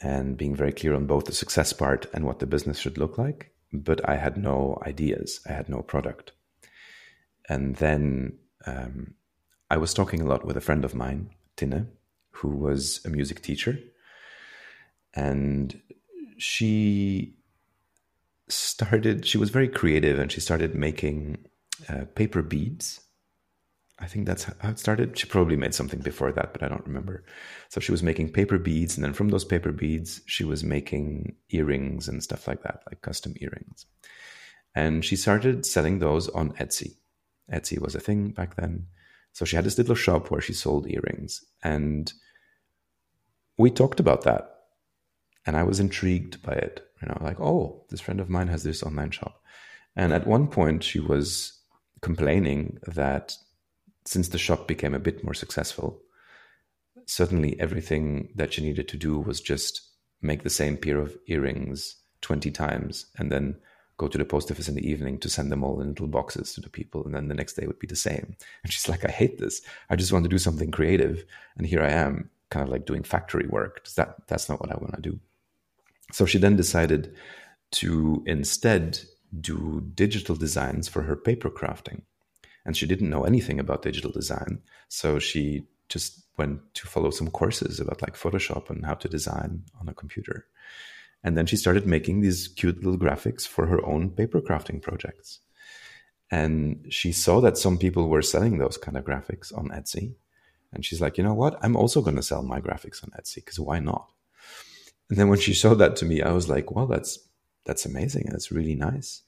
and 0.00 0.36
being 0.36 0.56
very 0.56 0.72
clear 0.72 0.94
on 0.94 1.06
both 1.06 1.26
the 1.26 1.32
success 1.32 1.72
part 1.72 2.06
and 2.14 2.24
what 2.24 2.38
the 2.38 2.46
business 2.46 2.78
should 2.78 2.98
look 2.98 3.18
like. 3.18 3.52
But 3.72 4.08
I 4.08 4.16
had 4.16 4.36
no 4.36 4.82
ideas, 4.86 5.40
I 5.48 5.52
had 5.52 5.68
no 5.68 5.82
product. 5.82 6.32
And 7.48 7.76
then 7.76 8.38
um, 8.66 9.14
I 9.70 9.76
was 9.76 9.94
talking 9.94 10.20
a 10.20 10.26
lot 10.26 10.44
with 10.44 10.56
a 10.56 10.60
friend 10.60 10.84
of 10.84 10.94
mine, 10.94 11.30
Tina, 11.56 11.86
who 12.30 12.48
was 12.48 13.00
a 13.04 13.08
music 13.08 13.42
teacher. 13.42 13.78
And 15.14 15.80
she 16.38 17.34
started, 18.48 19.26
she 19.26 19.38
was 19.38 19.50
very 19.50 19.68
creative 19.68 20.18
and 20.18 20.32
she 20.32 20.40
started 20.40 20.74
making 20.74 21.44
uh, 21.88 22.04
paper 22.14 22.42
beads 22.42 23.00
I 24.00 24.06
think 24.06 24.26
that's 24.26 24.44
how 24.44 24.70
it 24.70 24.78
started. 24.78 25.18
She 25.18 25.26
probably 25.26 25.56
made 25.56 25.74
something 25.74 26.00
before 26.00 26.32
that, 26.32 26.52
but 26.52 26.62
I 26.62 26.68
don't 26.68 26.86
remember. 26.86 27.24
So 27.68 27.80
she 27.80 27.92
was 27.92 28.02
making 28.02 28.32
paper 28.32 28.58
beads, 28.58 28.96
and 28.96 29.04
then 29.04 29.12
from 29.12 29.28
those 29.28 29.44
paper 29.44 29.72
beads, 29.72 30.22
she 30.26 30.42
was 30.42 30.64
making 30.64 31.36
earrings 31.50 32.08
and 32.08 32.22
stuff 32.22 32.48
like 32.48 32.62
that, 32.62 32.82
like 32.86 33.02
custom 33.02 33.34
earrings. 33.40 33.84
And 34.74 35.04
she 35.04 35.16
started 35.16 35.66
selling 35.66 35.98
those 35.98 36.28
on 36.30 36.52
Etsy. 36.52 36.96
Etsy 37.52 37.78
was 37.78 37.94
a 37.94 38.00
thing 38.00 38.30
back 38.30 38.56
then. 38.56 38.86
So 39.32 39.44
she 39.44 39.56
had 39.56 39.64
this 39.64 39.78
little 39.78 39.94
shop 39.94 40.30
where 40.30 40.40
she 40.40 40.52
sold 40.52 40.88
earrings. 40.88 41.44
And 41.62 42.12
we 43.58 43.70
talked 43.70 44.00
about 44.00 44.22
that. 44.22 44.56
And 45.46 45.56
I 45.56 45.62
was 45.62 45.80
intrigued 45.80 46.42
by 46.42 46.52
it. 46.52 46.86
You 47.02 47.08
know, 47.08 47.18
like, 47.20 47.40
oh, 47.40 47.84
this 47.90 48.00
friend 48.00 48.20
of 48.20 48.28
mine 48.30 48.48
has 48.48 48.62
this 48.62 48.82
online 48.82 49.10
shop. 49.10 49.42
And 49.96 50.12
at 50.12 50.26
one 50.26 50.48
point, 50.48 50.84
she 50.84 51.00
was 51.00 51.58
complaining 52.00 52.78
that 52.86 53.34
since 54.04 54.28
the 54.28 54.38
shop 54.38 54.66
became 54.66 54.94
a 54.94 54.98
bit 54.98 55.22
more 55.24 55.34
successful, 55.34 56.00
suddenly 57.06 57.58
everything 57.60 58.30
that 58.34 58.52
she 58.52 58.62
needed 58.62 58.88
to 58.88 58.96
do 58.96 59.18
was 59.18 59.40
just 59.40 59.82
make 60.22 60.42
the 60.42 60.50
same 60.50 60.76
pair 60.76 60.98
of 60.98 61.16
earrings 61.26 61.96
20 62.22 62.50
times 62.50 63.06
and 63.18 63.32
then 63.32 63.56
go 63.96 64.08
to 64.08 64.18
the 64.18 64.24
post 64.24 64.50
office 64.50 64.68
in 64.68 64.74
the 64.74 64.88
evening 64.88 65.18
to 65.18 65.28
send 65.28 65.50
them 65.50 65.62
all 65.62 65.80
in 65.80 65.88
little 65.88 66.06
boxes 66.06 66.54
to 66.54 66.60
the 66.60 66.68
people 66.68 67.04
and 67.04 67.14
then 67.14 67.28
the 67.28 67.34
next 67.34 67.54
day 67.54 67.66
would 67.66 67.78
be 67.78 67.86
the 67.86 67.96
same. 67.96 68.36
And 68.62 68.72
she's 68.72 68.88
like 68.88 69.04
i 69.04 69.10
hate 69.10 69.38
this. 69.38 69.60
I 69.90 69.96
just 69.96 70.12
want 70.12 70.24
to 70.24 70.28
do 70.30 70.38
something 70.38 70.70
creative 70.70 71.24
and 71.56 71.66
here 71.66 71.82
i 71.82 71.90
am 71.90 72.30
kind 72.50 72.62
of 72.62 72.70
like 72.70 72.86
doing 72.86 73.02
factory 73.02 73.46
work. 73.46 73.86
That 73.96 74.26
that's 74.26 74.48
not 74.48 74.60
what 74.60 74.72
i 74.72 74.76
want 74.76 74.94
to 74.94 75.02
do. 75.02 75.18
So 76.12 76.26
she 76.26 76.38
then 76.38 76.56
decided 76.56 77.14
to 77.72 78.22
instead 78.26 79.00
do 79.40 79.82
digital 79.94 80.34
designs 80.34 80.88
for 80.88 81.02
her 81.02 81.16
paper 81.16 81.50
crafting 81.50 82.02
and 82.64 82.76
she 82.76 82.86
didn't 82.86 83.10
know 83.10 83.24
anything 83.24 83.58
about 83.58 83.82
digital 83.82 84.10
design. 84.10 84.60
So 84.88 85.18
she 85.18 85.66
just 85.88 86.22
went 86.36 86.60
to 86.74 86.86
follow 86.86 87.10
some 87.10 87.30
courses 87.30 87.80
about 87.80 88.02
like 88.02 88.14
Photoshop 88.16 88.70
and 88.70 88.84
how 88.84 88.94
to 88.94 89.08
design 89.08 89.64
on 89.80 89.88
a 89.88 89.94
computer. 89.94 90.46
And 91.22 91.36
then 91.36 91.46
she 91.46 91.56
started 91.56 91.86
making 91.86 92.20
these 92.20 92.48
cute 92.48 92.82
little 92.82 92.98
graphics 92.98 93.46
for 93.46 93.66
her 93.66 93.84
own 93.84 94.10
paper 94.10 94.40
crafting 94.40 94.80
projects. 94.80 95.40
And 96.30 96.86
she 96.88 97.12
saw 97.12 97.40
that 97.40 97.58
some 97.58 97.76
people 97.76 98.08
were 98.08 98.22
selling 98.22 98.58
those 98.58 98.78
kind 98.78 98.96
of 98.96 99.04
graphics 99.04 99.56
on 99.56 99.68
Etsy. 99.68 100.14
And 100.72 100.84
she's 100.84 101.00
like, 101.00 101.18
you 101.18 101.24
know 101.24 101.34
what? 101.34 101.58
I'm 101.62 101.76
also 101.76 102.00
going 102.00 102.16
to 102.16 102.22
sell 102.22 102.42
my 102.42 102.60
graphics 102.60 103.02
on 103.02 103.10
Etsy 103.10 103.36
because 103.36 103.58
why 103.58 103.80
not? 103.80 104.08
And 105.08 105.18
then 105.18 105.28
when 105.28 105.40
she 105.40 105.52
showed 105.52 105.76
that 105.76 105.96
to 105.96 106.04
me, 106.04 106.22
I 106.22 106.30
was 106.30 106.48
like, 106.48 106.70
well, 106.70 106.86
that's 106.86 107.18
that's 107.64 107.84
amazing. 107.84 108.28
That's 108.30 108.52
really 108.52 108.76
nice 108.76 109.22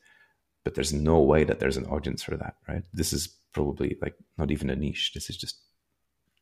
but 0.65 0.75
there's 0.75 0.93
no 0.93 1.21
way 1.21 1.45
that 1.45 1.61
there's 1.61 1.77
an 1.77 1.87
audience 1.87 2.23
for 2.23 2.37
that, 2.37 2.57
right? 2.69 2.85
This 2.93 3.13
is 3.13 3.29
probably 3.53 3.97
like 4.01 4.15
not 4.39 4.51
even 4.51 4.71
a 4.71 4.77
niche. 4.77 5.13
This 5.15 5.29
is 5.31 5.37
just 5.37 5.59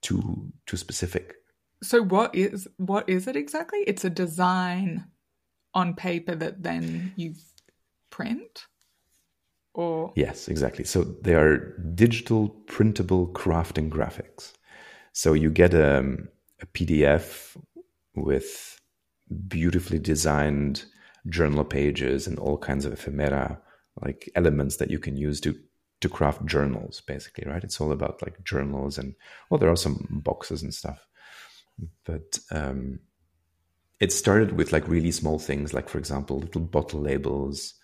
too 0.02 0.52
too 0.66 0.76
specific. 0.76 1.37
So 1.83 2.02
what 2.02 2.35
is 2.35 2.68
what 2.77 3.08
is 3.08 3.27
it 3.27 3.37
exactly? 3.37 3.81
It's 3.87 4.04
a 4.04 4.10
design 4.10 5.06
on 5.75 5.94
paper 5.94 6.35
that 6.35 6.62
then 6.62 7.12
you 7.16 7.35
print 8.10 8.66
or 9.73 10.12
Yes, 10.16 10.48
exactly. 10.48 10.85
So 10.85 11.04
they 11.04 11.35
are 11.35 11.79
digital 11.94 12.48
printable 12.48 13.29
crafting 13.29 13.88
graphics. 13.88 14.52
So 15.12 15.33
you 15.33 15.50
get 15.50 15.75
a, 15.75 15.98
um, 15.98 16.29
a 16.60 16.66
PDF 16.66 17.56
with 18.14 18.81
beautifully 19.48 19.98
designed 19.98 20.85
journal 21.29 21.64
pages 21.64 22.27
and 22.27 22.38
all 22.38 22.58
kinds 22.58 22.85
of 22.85 22.92
ephemera 22.92 23.60
like 24.00 24.30
elements 24.34 24.76
that 24.76 24.90
you 24.90 24.98
can 24.98 25.16
use 25.16 25.40
to 25.40 25.58
to 26.00 26.08
craft 26.08 26.44
journals 26.46 27.02
basically 27.06 27.44
right? 27.46 27.64
It's 27.64 27.80
all 27.80 27.92
about 27.92 28.22
like 28.22 28.42
journals 28.44 28.98
and 28.98 29.14
well 29.50 29.58
there 29.58 29.70
are 29.70 29.76
some 29.76 30.06
boxes 30.24 30.62
and 30.62 30.74
stuff. 30.74 31.06
But 32.04 32.38
um 32.50 33.00
it 34.00 34.12
started 34.12 34.52
with 34.52 34.72
like 34.72 34.88
really 34.88 35.12
small 35.12 35.38
things 35.38 35.74
like 35.74 35.88
for 35.88 35.98
example 35.98 36.38
little 36.38 36.62
bottle 36.62 37.00
labels 37.00 37.74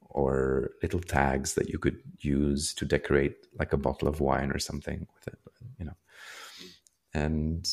or 0.00 0.70
little 0.82 1.00
tags 1.00 1.54
that 1.54 1.70
you 1.70 1.78
could 1.78 1.98
use 2.18 2.74
to 2.74 2.84
decorate 2.84 3.46
like 3.58 3.72
a 3.72 3.78
bottle 3.78 4.06
of 4.08 4.20
wine 4.20 4.52
or 4.52 4.58
something 4.58 5.06
with 5.14 5.28
it 5.28 5.38
you 5.78 5.84
know. 5.84 5.96
And 7.12 7.68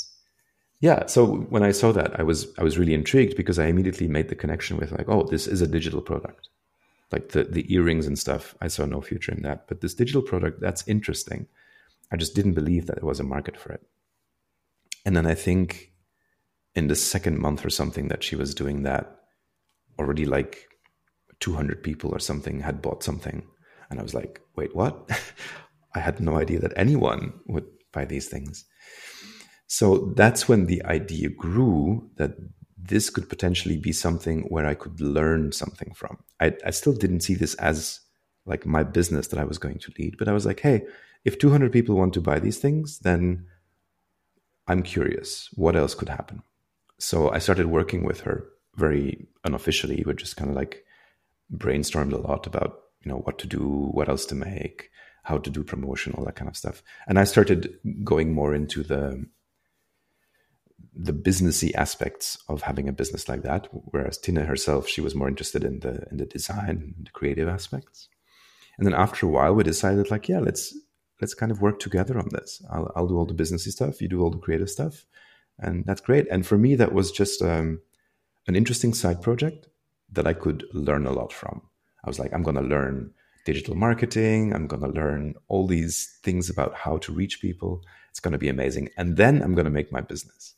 yeah, 0.79 1.05
so 1.07 1.25
when 1.25 1.63
I 1.63 1.71
saw 1.71 1.91
that, 1.91 2.19
I 2.19 2.23
was 2.23 2.47
I 2.57 2.63
was 2.63 2.77
really 2.77 2.93
intrigued 2.93 3.37
because 3.37 3.59
I 3.59 3.67
immediately 3.67 4.07
made 4.07 4.29
the 4.29 4.35
connection 4.35 4.77
with 4.77 4.91
like, 4.91 5.07
oh, 5.07 5.23
this 5.23 5.47
is 5.47 5.61
a 5.61 5.67
digital 5.67 6.01
product. 6.01 6.49
Like 7.11 7.29
the 7.29 7.43
the 7.43 7.71
earrings 7.73 8.07
and 8.07 8.17
stuff, 8.17 8.55
I 8.61 8.67
saw 8.67 8.85
no 8.85 9.01
future 9.01 9.31
in 9.31 9.41
that. 9.43 9.67
But 9.67 9.81
this 9.81 9.93
digital 9.93 10.21
product, 10.21 10.61
that's 10.61 10.87
interesting. 10.87 11.47
I 12.11 12.17
just 12.17 12.35
didn't 12.35 12.53
believe 12.53 12.87
that 12.87 12.97
there 12.97 13.05
was 13.05 13.19
a 13.19 13.23
market 13.23 13.57
for 13.57 13.71
it. 13.71 13.81
And 15.05 15.15
then 15.15 15.25
I 15.25 15.33
think 15.33 15.91
in 16.75 16.87
the 16.87 16.95
second 16.95 17.39
month 17.39 17.65
or 17.65 17.69
something 17.69 18.07
that 18.09 18.23
she 18.23 18.35
was 18.35 18.53
doing 18.53 18.83
that, 18.83 19.17
already 19.99 20.25
like 20.25 20.67
200 21.39 21.83
people 21.83 22.11
or 22.11 22.19
something 22.19 22.61
had 22.61 22.81
bought 22.81 23.03
something. 23.03 23.43
And 23.89 23.99
I 23.99 24.03
was 24.03 24.13
like, 24.13 24.41
wait, 24.55 24.75
what? 24.75 25.09
I 25.95 25.99
had 25.99 26.21
no 26.21 26.37
idea 26.37 26.59
that 26.59 26.73
anyone 26.75 27.33
would 27.47 27.65
buy 27.91 28.05
these 28.05 28.27
things. 28.27 28.65
So 29.67 30.13
that's 30.15 30.47
when 30.47 30.65
the 30.65 30.83
idea 30.83 31.29
grew 31.29 32.09
that 32.17 32.31
this 32.83 33.09
could 33.09 33.29
potentially 33.29 33.77
be 33.77 33.91
something 33.91 34.41
where 34.43 34.65
I 34.65 34.73
could 34.73 34.99
learn 34.99 35.51
something 35.51 35.93
from. 35.93 36.17
I, 36.39 36.55
I 36.65 36.71
still 36.71 36.93
didn't 36.93 37.21
see 37.21 37.35
this 37.35 37.53
as 37.55 37.99
like 38.45 38.65
my 38.65 38.83
business 38.83 39.27
that 39.27 39.39
I 39.39 39.43
was 39.43 39.57
going 39.57 39.79
to 39.79 39.93
lead, 39.99 40.17
but 40.17 40.27
I 40.27 40.31
was 40.31 40.45
like, 40.45 40.61
hey, 40.61 40.83
if 41.23 41.37
200 41.37 41.71
people 41.71 41.95
want 41.95 42.13
to 42.15 42.21
buy 42.21 42.39
these 42.39 42.57
things, 42.57 42.99
then 42.99 43.45
I'm 44.67 44.81
curious 44.81 45.49
what 45.53 45.75
else 45.75 45.93
could 45.93 46.09
happen. 46.09 46.41
So 46.97 47.29
I 47.31 47.39
started 47.39 47.67
working 47.67 48.03
with 48.03 48.21
her 48.21 48.47
very 48.75 49.27
unofficially. 49.43 50.03
We 50.05 50.13
just 50.13 50.37
kind 50.37 50.49
of 50.49 50.55
like 50.55 50.83
brainstormed 51.55 52.13
a 52.13 52.17
lot 52.17 52.47
about 52.47 52.79
you 53.03 53.11
know 53.11 53.17
what 53.19 53.39
to 53.39 53.47
do, 53.47 53.89
what 53.91 54.09
else 54.09 54.25
to 54.27 54.35
make, 54.35 54.89
how 55.23 55.37
to 55.37 55.49
do 55.49 55.63
promotion, 55.63 56.13
all 56.13 56.25
that 56.25 56.35
kind 56.35 56.49
of 56.49 56.57
stuff. 56.57 56.83
And 57.07 57.19
I 57.19 57.23
started 57.23 57.77
going 58.03 58.33
more 58.33 58.53
into 58.53 58.83
the 58.83 59.25
the 60.93 61.13
businessy 61.13 61.73
aspects 61.75 62.37
of 62.49 62.63
having 62.63 62.89
a 62.89 62.93
business 62.93 63.29
like 63.29 63.43
that. 63.43 63.67
Whereas 63.71 64.17
Tina 64.17 64.45
herself, 64.45 64.87
she 64.87 65.01
was 65.01 65.15
more 65.15 65.27
interested 65.27 65.63
in 65.63 65.79
the 65.79 66.05
in 66.11 66.17
the 66.17 66.25
design, 66.25 66.95
the 67.03 67.11
creative 67.11 67.47
aspects. 67.47 68.09
And 68.77 68.85
then 68.85 68.93
after 68.93 69.25
a 69.25 69.29
while, 69.29 69.53
we 69.53 69.63
decided 69.63 70.11
like, 70.11 70.27
yeah, 70.27 70.39
let's 70.39 70.75
let's 71.21 71.33
kind 71.33 71.51
of 71.51 71.61
work 71.61 71.79
together 71.79 72.17
on 72.17 72.29
this. 72.31 72.61
I'll, 72.69 72.91
I'll 72.95 73.07
do 73.07 73.17
all 73.17 73.25
the 73.25 73.33
businessy 73.33 73.69
stuff, 73.69 74.01
you 74.01 74.07
do 74.07 74.21
all 74.21 74.31
the 74.31 74.39
creative 74.39 74.69
stuff, 74.69 75.05
and 75.59 75.85
that's 75.85 76.01
great. 76.01 76.27
And 76.29 76.45
for 76.45 76.57
me, 76.57 76.75
that 76.75 76.93
was 76.93 77.11
just 77.11 77.41
um, 77.41 77.79
an 78.47 78.55
interesting 78.55 78.93
side 78.93 79.21
project 79.21 79.67
that 80.11 80.27
I 80.27 80.33
could 80.33 80.65
learn 80.73 81.05
a 81.05 81.13
lot 81.13 81.31
from. 81.31 81.61
I 82.03 82.09
was 82.09 82.19
like, 82.19 82.33
I'm 82.33 82.43
to 82.55 82.61
learn 82.61 83.13
digital 83.45 83.75
marketing. 83.75 84.53
I'm 84.53 84.67
to 84.81 84.87
learn 84.87 85.35
all 85.47 85.67
these 85.67 86.17
things 86.23 86.49
about 86.49 86.75
how 86.75 86.97
to 86.97 87.13
reach 87.13 87.41
people. 87.41 87.83
It's 88.11 88.19
going 88.19 88.33
to 88.33 88.37
be 88.37 88.49
amazing. 88.49 88.89
And 88.97 89.17
then 89.17 89.41
I'm 89.41 89.55
going 89.55 89.65
to 89.65 89.71
make 89.71 89.91
my 89.91 90.01
business. 90.01 90.53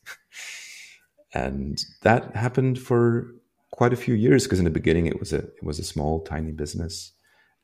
and 1.34 1.84
that 2.02 2.36
happened 2.36 2.80
for 2.80 3.34
quite 3.72 3.94
a 3.94 3.98
few 3.98 4.14
years 4.14 4.44
because 4.44 4.60
in 4.60 4.66
the 4.66 4.72
beginning 4.72 5.08
it 5.08 5.20
was 5.20 5.34
a 5.34 5.40
it 5.40 5.64
was 5.64 5.80
a 5.80 5.84
small 5.84 6.22
tiny 6.22 6.52
business 6.52 7.12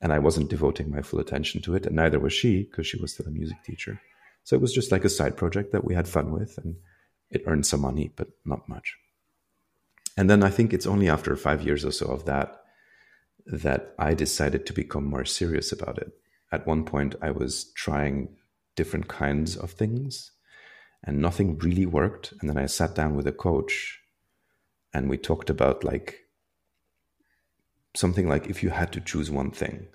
and 0.02 0.14
I 0.14 0.20
wasn't 0.20 0.50
devoting 0.50 0.90
my 0.90 1.02
full 1.02 1.20
attention 1.20 1.62
to 1.64 1.76
it, 1.76 1.86
and 1.86 1.96
neither 1.96 2.20
was 2.20 2.34
she 2.34 2.64
because 2.64 2.88
she 2.88 3.00
was 3.02 3.14
still 3.14 3.28
a 3.28 3.32
music 3.32 3.58
teacher. 3.64 4.02
So 4.44 4.56
it 4.56 4.62
was 4.62 4.74
just 4.74 4.92
like 4.92 5.04
a 5.04 5.10
side 5.10 5.36
project 5.36 5.72
that 5.74 5.84
we 5.84 5.94
had 5.94 6.08
fun 6.08 6.32
with, 6.32 6.58
and 6.58 6.76
it 7.30 7.44
earned 7.46 7.66
some 7.66 7.82
money, 7.82 8.12
but 8.16 8.30
not 8.46 8.68
much. 8.70 8.96
And 10.18 10.30
then 10.30 10.44
I 10.44 10.50
think 10.50 10.74
it's 10.74 10.88
only 10.88 11.10
after 11.10 11.36
five 11.36 11.64
years 11.64 11.86
or 11.86 11.92
so 11.92 12.08
of 12.08 12.26
that 12.26 12.62
that 13.46 13.94
I 14.00 14.14
decided 14.14 14.66
to 14.66 14.74
become 14.74 15.06
more 15.06 15.26
serious 15.26 15.72
about 15.72 15.98
it. 15.98 16.12
At 16.52 16.68
one 16.68 16.84
point, 16.86 17.16
I 17.22 17.32
was 17.32 17.72
trying 17.74 18.30
different 18.76 19.08
kinds 19.08 19.56
of 19.56 19.72
things, 19.72 20.32
and 21.04 21.20
nothing 21.20 21.58
really 21.60 21.86
worked. 21.86 22.34
And 22.40 22.50
then 22.50 22.58
I 22.58 22.66
sat 22.66 22.96
down 22.96 23.16
with 23.16 23.28
a 23.28 23.32
coach, 23.32 24.00
and 24.94 25.10
we 25.10 25.18
talked 25.18 25.50
about 25.50 25.84
like 25.84 26.26
something 27.96 28.28
like 28.28 28.48
if 28.48 28.64
you 28.64 28.70
had 28.70 28.92
to 28.94 29.02
choose 29.02 29.32
one 29.32 29.52
thing, 29.52 29.88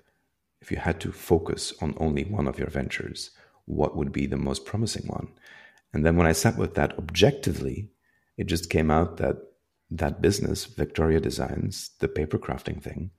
if 0.61 0.71
you 0.71 0.77
had 0.77 0.99
to 1.01 1.11
focus 1.11 1.73
on 1.81 1.95
only 1.97 2.23
one 2.23 2.47
of 2.47 2.59
your 2.59 2.69
ventures, 2.69 3.31
what 3.65 3.95
would 3.95 4.11
be 4.11 4.25
the 4.25 4.37
most 4.37 4.65
promising 4.65 5.07
one? 5.07 5.27
And 5.93 6.05
then 6.05 6.17
when 6.17 6.27
I 6.27 6.33
sat 6.33 6.57
with 6.57 6.75
that 6.75 6.97
objectively, 6.97 7.89
it 8.37 8.47
just 8.47 8.69
came 8.69 8.91
out 8.91 9.17
that 9.17 9.37
that 9.91 10.21
business, 10.21 10.65
Victoria 10.65 11.19
Designs, 11.19 11.91
the 11.99 12.07
paper 12.07 12.37
crafting 12.37 12.81
thing, 12.81 13.11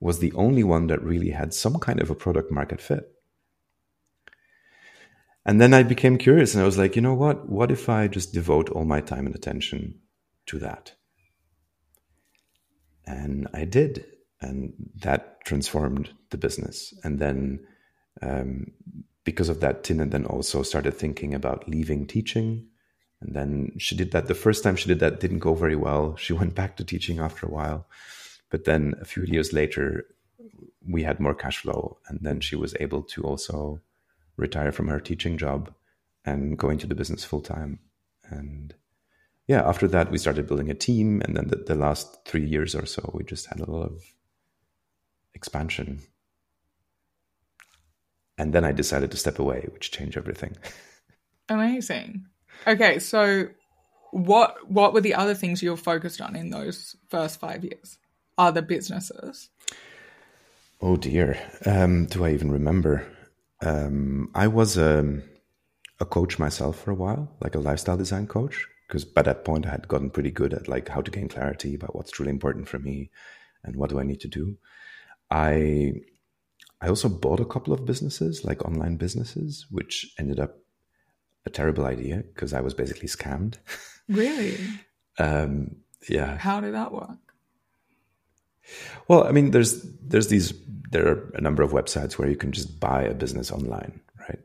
was 0.00 0.18
the 0.18 0.32
only 0.32 0.64
one 0.64 0.86
that 0.88 1.02
really 1.02 1.30
had 1.30 1.54
some 1.54 1.78
kind 1.78 2.00
of 2.00 2.10
a 2.10 2.14
product 2.14 2.50
market 2.50 2.80
fit. 2.80 3.15
And 5.46 5.60
then 5.60 5.72
I 5.72 5.84
became 5.84 6.18
curious 6.18 6.54
and 6.54 6.62
I 6.62 6.66
was 6.66 6.76
like, 6.76 6.96
you 6.96 7.02
know 7.02 7.14
what? 7.14 7.48
What 7.48 7.70
if 7.70 7.88
I 7.88 8.08
just 8.08 8.34
devote 8.34 8.68
all 8.70 8.84
my 8.84 9.00
time 9.00 9.26
and 9.26 9.34
attention 9.34 10.00
to 10.46 10.58
that? 10.58 10.92
And 13.06 13.46
I 13.54 13.64
did 13.64 14.04
and 14.40 14.72
that 14.96 15.44
transformed 15.44 16.10
the 16.30 16.36
business. 16.36 16.92
And 17.04 17.20
then 17.20 17.60
um, 18.22 18.72
because 19.22 19.48
of 19.48 19.60
that, 19.60 19.84
Tina 19.84 20.06
then 20.06 20.26
also 20.26 20.64
started 20.64 20.94
thinking 20.94 21.32
about 21.32 21.68
leaving 21.68 22.08
teaching. 22.08 22.66
And 23.20 23.36
then 23.36 23.70
she 23.78 23.94
did 23.94 24.10
that. 24.10 24.26
The 24.26 24.34
first 24.34 24.64
time 24.64 24.74
she 24.74 24.88
did 24.88 24.98
that 24.98 25.20
didn't 25.20 25.38
go 25.38 25.54
very 25.54 25.76
well. 25.76 26.16
She 26.16 26.32
went 26.40 26.56
back 26.56 26.76
to 26.76 26.84
teaching 26.84 27.20
after 27.20 27.46
a 27.46 27.50
while. 27.50 27.86
But 28.50 28.64
then 28.64 28.94
a 29.00 29.04
few 29.04 29.22
years 29.22 29.52
later, 29.52 30.06
we 30.84 31.04
had 31.04 31.20
more 31.20 31.34
cash 31.34 31.58
flow. 31.58 31.98
And 32.08 32.18
then 32.22 32.40
she 32.40 32.56
was 32.56 32.74
able 32.80 33.02
to 33.02 33.22
also 33.22 33.80
retire 34.36 34.72
from 34.72 34.88
her 34.88 35.00
teaching 35.00 35.38
job 35.38 35.72
and 36.24 36.58
go 36.58 36.70
into 36.70 36.86
the 36.86 36.94
business 36.94 37.24
full 37.24 37.40
time. 37.40 37.78
And 38.24 38.74
yeah, 39.46 39.66
after 39.66 39.86
that, 39.88 40.10
we 40.10 40.18
started 40.18 40.46
building 40.46 40.70
a 40.70 40.74
team. 40.74 41.22
And 41.24 41.36
then 41.36 41.48
the, 41.48 41.56
the 41.56 41.74
last 41.74 42.24
three 42.26 42.44
years 42.44 42.74
or 42.74 42.86
so, 42.86 43.10
we 43.14 43.24
just 43.24 43.46
had 43.46 43.60
a 43.60 43.70
lot 43.70 43.84
of 43.84 44.02
expansion. 45.34 46.02
And 48.38 48.52
then 48.52 48.64
I 48.64 48.72
decided 48.72 49.10
to 49.12 49.16
step 49.16 49.38
away, 49.38 49.68
which 49.72 49.90
changed 49.90 50.16
everything. 50.16 50.56
Amazing. 51.48 52.26
Okay, 52.66 52.98
so 52.98 53.48
what 54.10 54.70
what 54.70 54.92
were 54.92 55.00
the 55.00 55.14
other 55.14 55.34
things 55.34 55.62
you 55.62 55.70
were 55.70 55.76
focused 55.76 56.20
on 56.20 56.34
in 56.36 56.50
those 56.50 56.96
first 57.08 57.38
five 57.38 57.64
years? 57.64 57.98
Other 58.36 58.62
businesses? 58.62 59.50
Oh 60.80 60.96
dear, 60.96 61.38
um, 61.64 62.06
do 62.06 62.24
I 62.24 62.32
even 62.32 62.50
remember? 62.50 63.06
Um, 63.62 64.30
I 64.34 64.46
was 64.46 64.76
a, 64.76 65.00
um, 65.00 65.22
a 65.98 66.04
coach 66.04 66.38
myself 66.38 66.78
for 66.80 66.90
a 66.90 66.94
while, 66.94 67.34
like 67.40 67.54
a 67.54 67.60
lifestyle 67.60 67.96
design 67.96 68.26
coach, 68.26 68.66
because 68.86 69.04
by 69.04 69.22
that 69.22 69.44
point 69.44 69.66
I 69.66 69.70
had 69.70 69.88
gotten 69.88 70.10
pretty 70.10 70.30
good 70.30 70.52
at 70.52 70.68
like 70.68 70.88
how 70.88 71.00
to 71.00 71.10
gain 71.10 71.28
clarity 71.28 71.74
about 71.74 71.96
what's 71.96 72.10
truly 72.10 72.30
important 72.30 72.68
for 72.68 72.78
me 72.78 73.10
and 73.64 73.76
what 73.76 73.90
do 73.90 73.98
I 73.98 74.04
need 74.04 74.20
to 74.20 74.28
do. 74.28 74.58
I 75.30 75.92
I 76.80 76.88
also 76.88 77.08
bought 77.08 77.40
a 77.40 77.46
couple 77.46 77.72
of 77.72 77.86
businesses, 77.86 78.44
like 78.44 78.64
online 78.64 78.96
businesses, 78.96 79.66
which 79.70 80.14
ended 80.18 80.38
up 80.38 80.58
a 81.46 81.50
terrible 81.50 81.86
idea 81.86 82.16
because 82.18 82.52
I 82.52 82.60
was 82.60 82.74
basically 82.74 83.08
scammed. 83.08 83.54
Really? 84.08 84.58
um, 85.18 85.76
yeah. 86.08 86.36
How 86.36 86.60
did 86.60 86.74
that 86.74 86.92
work? 86.92 87.25
Well, 89.08 89.24
I 89.24 89.32
mean, 89.32 89.50
there's 89.50 89.82
there's 90.00 90.28
these 90.28 90.52
there 90.90 91.08
are 91.08 91.32
a 91.34 91.40
number 91.40 91.62
of 91.62 91.72
websites 91.72 92.12
where 92.14 92.28
you 92.28 92.36
can 92.36 92.52
just 92.52 92.80
buy 92.80 93.02
a 93.02 93.14
business 93.14 93.50
online, 93.50 94.00
right? 94.28 94.38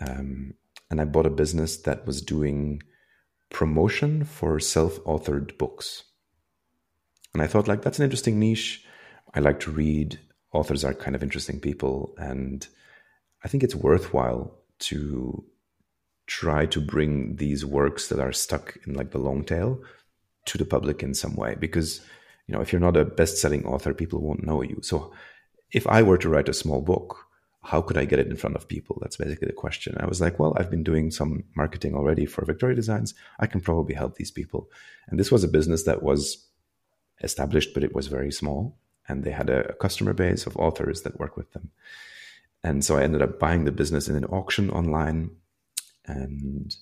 Um, 0.00 0.54
and 0.90 1.00
I 1.00 1.04
bought 1.04 1.26
a 1.26 1.30
business 1.30 1.78
that 1.82 2.06
was 2.06 2.22
doing 2.22 2.82
promotion 3.50 4.24
for 4.24 4.58
self-authored 4.58 5.58
books, 5.58 6.04
and 7.32 7.42
I 7.42 7.46
thought 7.46 7.68
like 7.68 7.82
that's 7.82 7.98
an 7.98 8.04
interesting 8.04 8.38
niche. 8.38 8.84
I 9.34 9.40
like 9.40 9.60
to 9.60 9.70
read. 9.70 10.18
Authors 10.52 10.84
are 10.84 10.94
kind 10.94 11.16
of 11.16 11.22
interesting 11.22 11.58
people, 11.58 12.14
and 12.16 12.66
I 13.42 13.48
think 13.48 13.64
it's 13.64 13.74
worthwhile 13.74 14.56
to 14.80 15.44
try 16.26 16.66
to 16.66 16.80
bring 16.80 17.36
these 17.36 17.64
works 17.64 18.08
that 18.08 18.20
are 18.20 18.32
stuck 18.32 18.76
in 18.86 18.94
like 18.94 19.10
the 19.10 19.18
long 19.18 19.44
tail 19.44 19.82
to 20.46 20.58
the 20.58 20.64
public 20.64 21.02
in 21.02 21.14
some 21.14 21.36
way 21.36 21.54
because 21.58 22.00
you 22.46 22.54
know 22.54 22.60
if 22.60 22.72
you're 22.72 22.80
not 22.80 22.96
a 22.96 23.04
best-selling 23.04 23.64
author 23.66 23.94
people 23.94 24.20
won't 24.20 24.46
know 24.46 24.62
you 24.62 24.78
so 24.82 25.12
if 25.72 25.86
i 25.86 26.02
were 26.02 26.18
to 26.18 26.28
write 26.28 26.48
a 26.48 26.54
small 26.54 26.80
book 26.80 27.26
how 27.62 27.80
could 27.80 27.96
i 27.96 28.04
get 28.04 28.18
it 28.18 28.26
in 28.26 28.36
front 28.36 28.56
of 28.56 28.68
people 28.68 28.98
that's 29.00 29.16
basically 29.16 29.46
the 29.46 29.52
question 29.52 29.96
i 29.98 30.06
was 30.06 30.20
like 30.20 30.38
well 30.38 30.54
i've 30.56 30.70
been 30.70 30.84
doing 30.84 31.10
some 31.10 31.44
marketing 31.56 31.94
already 31.94 32.26
for 32.26 32.44
victoria 32.44 32.76
designs 32.76 33.14
i 33.40 33.46
can 33.46 33.60
probably 33.60 33.94
help 33.94 34.16
these 34.16 34.30
people 34.30 34.68
and 35.08 35.18
this 35.18 35.32
was 35.32 35.44
a 35.44 35.48
business 35.48 35.84
that 35.84 36.02
was 36.02 36.46
established 37.22 37.72
but 37.72 37.84
it 37.84 37.94
was 37.94 38.08
very 38.08 38.32
small 38.32 38.76
and 39.08 39.24
they 39.24 39.30
had 39.30 39.50
a, 39.50 39.74
customer 39.74 40.12
base 40.12 40.46
of 40.46 40.56
authors 40.56 41.02
that 41.02 41.18
work 41.18 41.36
with 41.36 41.52
them. 41.52 41.70
And 42.62 42.84
so 42.84 42.96
I 42.96 43.02
ended 43.02 43.22
up 43.22 43.38
buying 43.38 43.64
the 43.64 43.72
business 43.72 44.08
in 44.08 44.16
an 44.16 44.24
auction 44.24 44.70
online. 44.70 45.30
And 46.06 46.74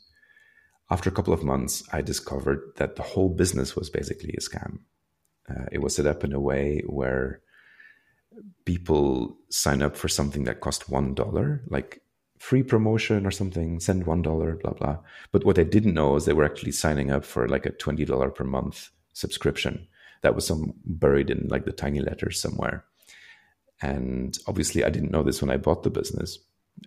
after 0.91 1.11
a 1.11 1.13
couple 1.13 1.33
of 1.33 1.43
months, 1.43 1.83
I 1.93 2.03
discovered 2.03 2.73
that 2.77 2.97
the 2.97 3.03
whole 3.03 3.29
business 3.29 3.75
was 3.75 3.91
basically 3.91 4.35
a 4.35 4.41
scam. 4.41 4.81
Uh, 5.49 5.67
it 5.73 5.79
was 5.79 5.97
set 5.97 6.07
up 6.07 6.25
in 6.25 6.33
a 6.33 6.41
way 6.41 6.83
where 6.87 7.41
people 8.65 9.37
sign 9.51 9.83
up 9.83 9.97
for 9.97 10.09
something 10.09 10.45
that 10.45 10.61
cost 10.61 10.89
one 10.89 11.15
dollar, 11.15 11.63
like 11.69 12.03
free 12.43 12.65
promotion 12.65 13.25
or 13.25 13.31
something, 13.31 13.79
send 13.79 14.05
$1, 14.05 14.61
blah, 14.63 14.73
blah. 14.73 14.99
But 15.31 15.45
what 15.45 15.55
they 15.55 15.63
didn't 15.63 15.95
know 15.95 16.17
is 16.17 16.25
they 16.25 16.33
were 16.33 16.45
actually 16.45 16.73
signing 16.73 17.09
up 17.13 17.25
for 17.25 17.47
like 17.49 17.67
a 17.67 17.71
$20 17.71 18.35
per 18.35 18.43
month 18.43 18.91
subscription. 19.13 19.87
That 20.23 20.35
was 20.35 20.45
some 20.45 20.75
buried 20.85 21.31
in 21.31 21.47
like 21.47 21.67
the 21.67 21.73
tiny 21.73 22.01
letters 22.01 22.41
somewhere. 22.41 22.85
And 23.81 24.37
obviously, 24.49 24.85
I 24.85 24.91
didn't 24.91 25.13
know 25.13 25.23
this 25.23 25.41
when 25.41 25.53
I 25.53 25.57
bought 25.57 25.85
the 25.85 25.91
business. 25.91 26.41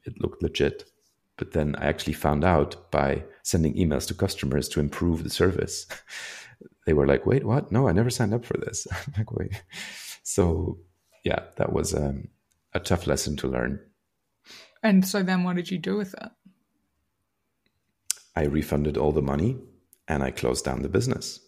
It 0.03 0.20
looked 0.20 0.43
legit. 0.43 0.91
But 1.38 1.53
then 1.53 1.76
I 1.78 1.86
actually 1.86 2.14
found 2.14 2.43
out 2.43 2.91
by 2.91 3.24
sending 3.43 3.76
emails 3.76 4.08
to 4.08 4.14
customers 4.14 4.68
to 4.70 4.82
improve 4.82 5.24
the 5.24 5.30
service. 5.30 5.88
they 6.86 6.93
were 6.93 7.08
like, 7.08 7.26
wait, 7.26 7.43
what? 7.43 7.72
No, 7.72 7.88
I 7.88 7.91
never 7.91 8.10
signed 8.10 8.34
up 8.34 8.45
for 8.45 8.58
this. 8.58 8.88
I'm 8.91 9.14
like, 9.18 9.32
wait. 9.32 9.64
So, 10.24 10.80
yeah, 11.24 11.39
that 11.58 11.74
was 11.74 11.93
um, 11.93 12.30
a 12.74 12.80
tough 12.80 13.08
lesson 13.08 13.36
to 13.38 13.47
learn. 13.47 13.80
And 14.84 15.06
so 15.06 15.24
then 15.24 15.43
what 15.43 15.56
did 15.56 15.72
you 15.72 15.78
do 15.78 15.97
with 15.97 16.14
it? 16.14 16.30
I 18.36 18.43
refunded 18.43 18.97
all 18.97 19.12
the 19.12 19.22
money 19.22 19.58
and 20.08 20.24
I 20.24 20.32
closed 20.32 20.66
down 20.66 20.82
the 20.82 20.89
business. 20.89 21.39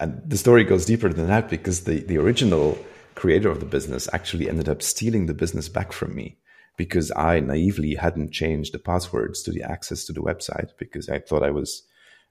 And 0.00 0.20
the 0.26 0.36
story 0.36 0.64
goes 0.64 0.84
deeper 0.84 1.08
than 1.08 1.26
that 1.28 1.48
because 1.48 1.84
the, 1.84 2.00
the 2.00 2.18
original 2.18 2.78
creator 3.14 3.50
of 3.50 3.60
the 3.60 3.66
business 3.66 4.08
actually 4.12 4.48
ended 4.48 4.68
up 4.68 4.82
stealing 4.82 5.26
the 5.26 5.34
business 5.34 5.68
back 5.68 5.92
from 5.92 6.14
me 6.14 6.38
because 6.76 7.10
I 7.16 7.40
naively 7.40 7.94
hadn't 7.96 8.32
changed 8.32 8.72
the 8.72 8.78
passwords 8.78 9.42
to 9.42 9.50
the 9.50 9.62
access 9.62 10.04
to 10.04 10.12
the 10.12 10.22
website 10.22 10.70
because 10.78 11.08
I 11.08 11.18
thought 11.18 11.42
I 11.42 11.50
was, 11.50 11.82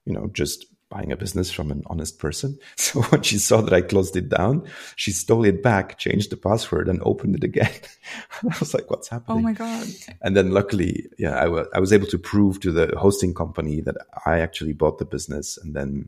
you 0.06 0.14
know, 0.14 0.30
just 0.32 0.66
buying 0.90 1.12
a 1.12 1.18
business 1.18 1.52
from 1.52 1.72
an 1.72 1.84
honest 1.88 2.20
person. 2.20 2.58
So 2.78 3.02
when 3.02 3.22
she 3.22 3.38
saw 3.38 3.62
that 3.62 3.74
I 3.74 3.82
closed 3.82 4.16
it 4.16 4.30
down, 4.30 4.66
she 4.96 5.12
stole 5.12 5.44
it 5.44 5.62
back, 5.62 5.98
changed 5.98 6.30
the 6.32 6.38
password, 6.38 6.88
and 6.88 7.02
opened 7.04 7.36
it 7.36 7.44
again. 7.44 7.72
I 8.44 8.56
was 8.60 8.74
like, 8.74 8.90
"What's 8.90 9.10
happening?" 9.10 9.40
Oh 9.40 9.42
my 9.42 9.52
god! 9.52 9.88
And 10.22 10.38
then 10.38 10.52
luckily, 10.52 11.08
yeah, 11.18 11.36
I 11.36 11.80
was 11.80 11.92
able 11.92 12.08
to 12.08 12.18
prove 12.18 12.62
to 12.62 12.72
the 12.72 12.94
hosting 12.98 13.34
company 13.34 13.82
that 13.82 13.98
I 14.26 14.40
actually 14.40 14.74
bought 14.74 15.00
the 15.00 15.06
business, 15.06 15.58
and 15.58 15.76
then 15.76 16.08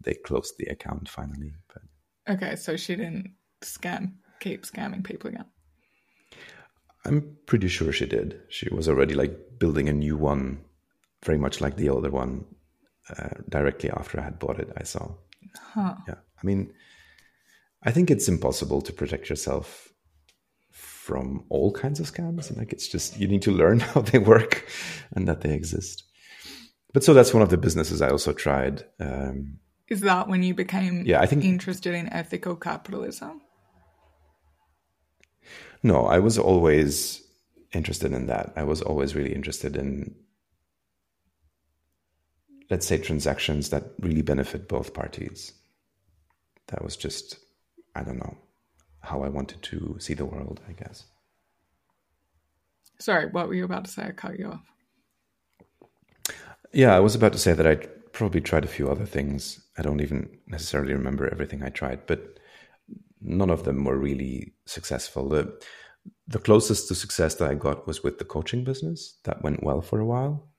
they 0.00 0.14
closed 0.14 0.54
the 0.58 0.66
account 0.66 1.08
finally. 1.08 1.52
But 1.72 2.34
okay, 2.34 2.54
so 2.56 2.76
she 2.76 2.94
didn't 2.94 3.32
scam, 3.62 4.12
keep 4.38 4.64
scamming 4.64 5.02
people 5.02 5.30
again. 5.30 5.46
I'm 7.04 7.36
pretty 7.46 7.68
sure 7.68 7.92
she 7.92 8.06
did. 8.06 8.40
She 8.48 8.68
was 8.72 8.88
already 8.88 9.14
like 9.14 9.58
building 9.58 9.88
a 9.88 9.92
new 9.92 10.16
one, 10.16 10.60
very 11.24 11.38
much 11.38 11.60
like 11.60 11.76
the 11.76 11.88
older 11.88 12.10
one, 12.10 12.44
uh, 13.18 13.40
directly 13.48 13.90
after 13.90 14.20
I 14.20 14.24
had 14.24 14.38
bought 14.38 14.58
it. 14.60 14.70
I 14.76 14.84
saw. 14.84 15.14
Huh. 15.74 15.94
Yeah, 16.08 16.14
I 16.42 16.46
mean, 16.46 16.72
I 17.82 17.90
think 17.90 18.10
it's 18.10 18.28
impossible 18.28 18.82
to 18.82 18.92
protect 18.92 19.28
yourself 19.30 19.88
from 20.70 21.44
all 21.48 21.72
kinds 21.72 21.98
of 22.00 22.06
scams. 22.12 22.56
Like 22.56 22.72
it's 22.72 22.86
just 22.88 23.18
you 23.18 23.26
need 23.28 23.42
to 23.42 23.50
learn 23.50 23.80
how 23.88 24.00
they 24.02 24.18
work 24.18 24.66
and 25.14 25.26
that 25.28 25.40
they 25.40 25.52
exist. 25.54 26.04
But 26.92 27.04
so 27.04 27.14
that's 27.14 27.32
one 27.34 27.42
of 27.42 27.50
the 27.50 27.56
businesses 27.56 28.02
I 28.02 28.08
also 28.10 28.32
tried. 28.32 28.84
Um, 28.98 29.58
Is 29.88 30.00
that 30.00 30.28
when 30.28 30.42
you 30.42 30.54
became 30.54 31.04
Yeah, 31.06 31.20
I 31.20 31.26
think- 31.26 31.44
interested 31.44 31.94
in 31.94 32.08
ethical 32.12 32.56
capitalism? 32.56 33.40
No, 35.82 36.06
I 36.06 36.18
was 36.18 36.38
always 36.38 37.22
interested 37.72 38.12
in 38.12 38.26
that. 38.26 38.52
I 38.56 38.64
was 38.64 38.82
always 38.82 39.14
really 39.14 39.34
interested 39.34 39.76
in, 39.76 40.14
let's 42.70 42.86
say, 42.86 42.98
transactions 42.98 43.70
that 43.70 43.84
really 44.00 44.22
benefit 44.22 44.68
both 44.68 44.94
parties. 44.94 45.52
That 46.68 46.82
was 46.84 46.96
just, 46.96 47.38
I 47.96 48.02
don't 48.02 48.18
know, 48.18 48.38
how 49.00 49.22
I 49.22 49.28
wanted 49.28 49.62
to 49.62 49.96
see 49.98 50.14
the 50.14 50.24
world, 50.24 50.60
I 50.68 50.72
guess. 50.72 51.04
Sorry, 53.00 53.26
what 53.26 53.48
were 53.48 53.54
you 53.54 53.64
about 53.64 53.86
to 53.86 53.90
say? 53.90 54.04
I 54.04 54.12
cut 54.12 54.38
you 54.38 54.52
off. 54.52 54.70
Yeah, 56.72 56.94
I 56.94 57.00
was 57.00 57.14
about 57.14 57.32
to 57.32 57.38
say 57.38 57.52
that 57.52 57.66
I 57.66 57.76
probably 58.12 58.40
tried 58.40 58.64
a 58.64 58.68
few 58.68 58.88
other 58.88 59.06
things. 59.06 59.64
I 59.76 59.82
don't 59.82 60.00
even 60.00 60.38
necessarily 60.46 60.92
remember 60.92 61.28
everything 61.28 61.62
I 61.64 61.70
tried, 61.70 62.06
but 62.06 62.38
none 63.20 63.50
of 63.50 63.64
them 63.64 63.84
were 63.84 63.98
really 63.98 64.52
successful. 64.66 65.28
The, 65.28 65.60
the 66.28 66.38
closest 66.38 66.88
to 66.88 66.94
success 66.94 67.34
that 67.36 67.50
I 67.50 67.54
got 67.54 67.86
was 67.86 68.04
with 68.04 68.18
the 68.18 68.24
coaching 68.24 68.62
business. 68.62 69.18
That 69.24 69.42
went 69.42 69.64
well 69.64 69.80
for 69.80 69.98
a 69.98 70.06
while. 70.06 70.49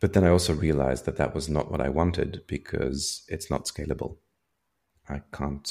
But 0.00 0.12
then 0.12 0.24
I 0.24 0.28
also 0.28 0.52
realized 0.52 1.06
that 1.06 1.16
that 1.16 1.34
was 1.34 1.48
not 1.48 1.70
what 1.70 1.80
I 1.80 1.88
wanted 1.88 2.42
because 2.46 3.24
it's 3.28 3.50
not 3.50 3.64
scalable. 3.64 4.18
I 5.08 5.22
can't 5.32 5.70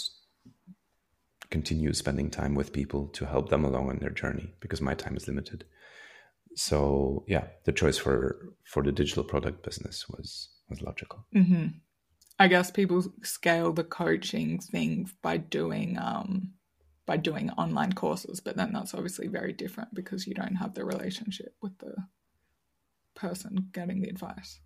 continue 1.50 1.94
spending 1.94 2.30
time 2.30 2.56
with 2.56 2.74
people 2.74 3.08
to 3.08 3.26
help 3.26 3.50
them 3.50 3.64
along 3.64 3.90
on 3.90 4.00
their 4.00 4.10
journey 4.10 4.54
because 4.60 4.82
my 4.82 4.94
time 4.94 5.16
is 5.16 5.28
limited. 5.28 5.66
So 6.56 7.24
yeah, 7.28 7.48
the 7.66 7.72
choice 7.72 7.98
for 7.98 8.56
for 8.64 8.82
the 8.82 8.92
digital 8.92 9.24
product 9.24 9.64
business 9.64 10.06
was 10.10 10.50
was 10.70 10.82
logical. 10.82 11.26
Mm-hmm. 11.36 11.68
I 12.40 12.48
guess 12.48 12.72
people 12.72 13.04
scale 13.24 13.72
the 13.72 13.84
coaching 13.84 14.60
thing 14.60 15.10
by 15.22 15.38
doing 15.38 15.98
um 16.00 16.54
by 17.06 17.18
doing 17.18 17.52
online 17.52 17.94
courses, 17.94 18.40
but 18.40 18.56
then 18.56 18.74
that's 18.74 18.94
obviously 18.96 19.28
very 19.28 19.54
different 19.54 19.94
because 19.94 20.26
you 20.26 20.34
don't 20.34 20.56
have 20.56 20.74
the 20.74 20.84
relationship 20.84 21.54
with 21.62 21.78
the 21.78 21.96
person 23.16 23.70
getting 23.72 24.02
the 24.02 24.10
advice. 24.10 24.60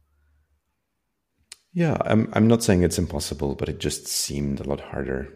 Yeah, 1.74 1.98
I'm 2.06 2.30
I'm 2.34 2.48
not 2.48 2.64
saying 2.64 2.84
it's 2.84 2.98
impossible, 2.98 3.56
but 3.56 3.70
it 3.70 3.80
just 3.80 4.08
seemed 4.08 4.60
a 4.60 4.64
lot 4.68 4.82
harder, 4.82 5.34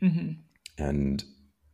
hmm 0.00 0.32
and 0.78 1.24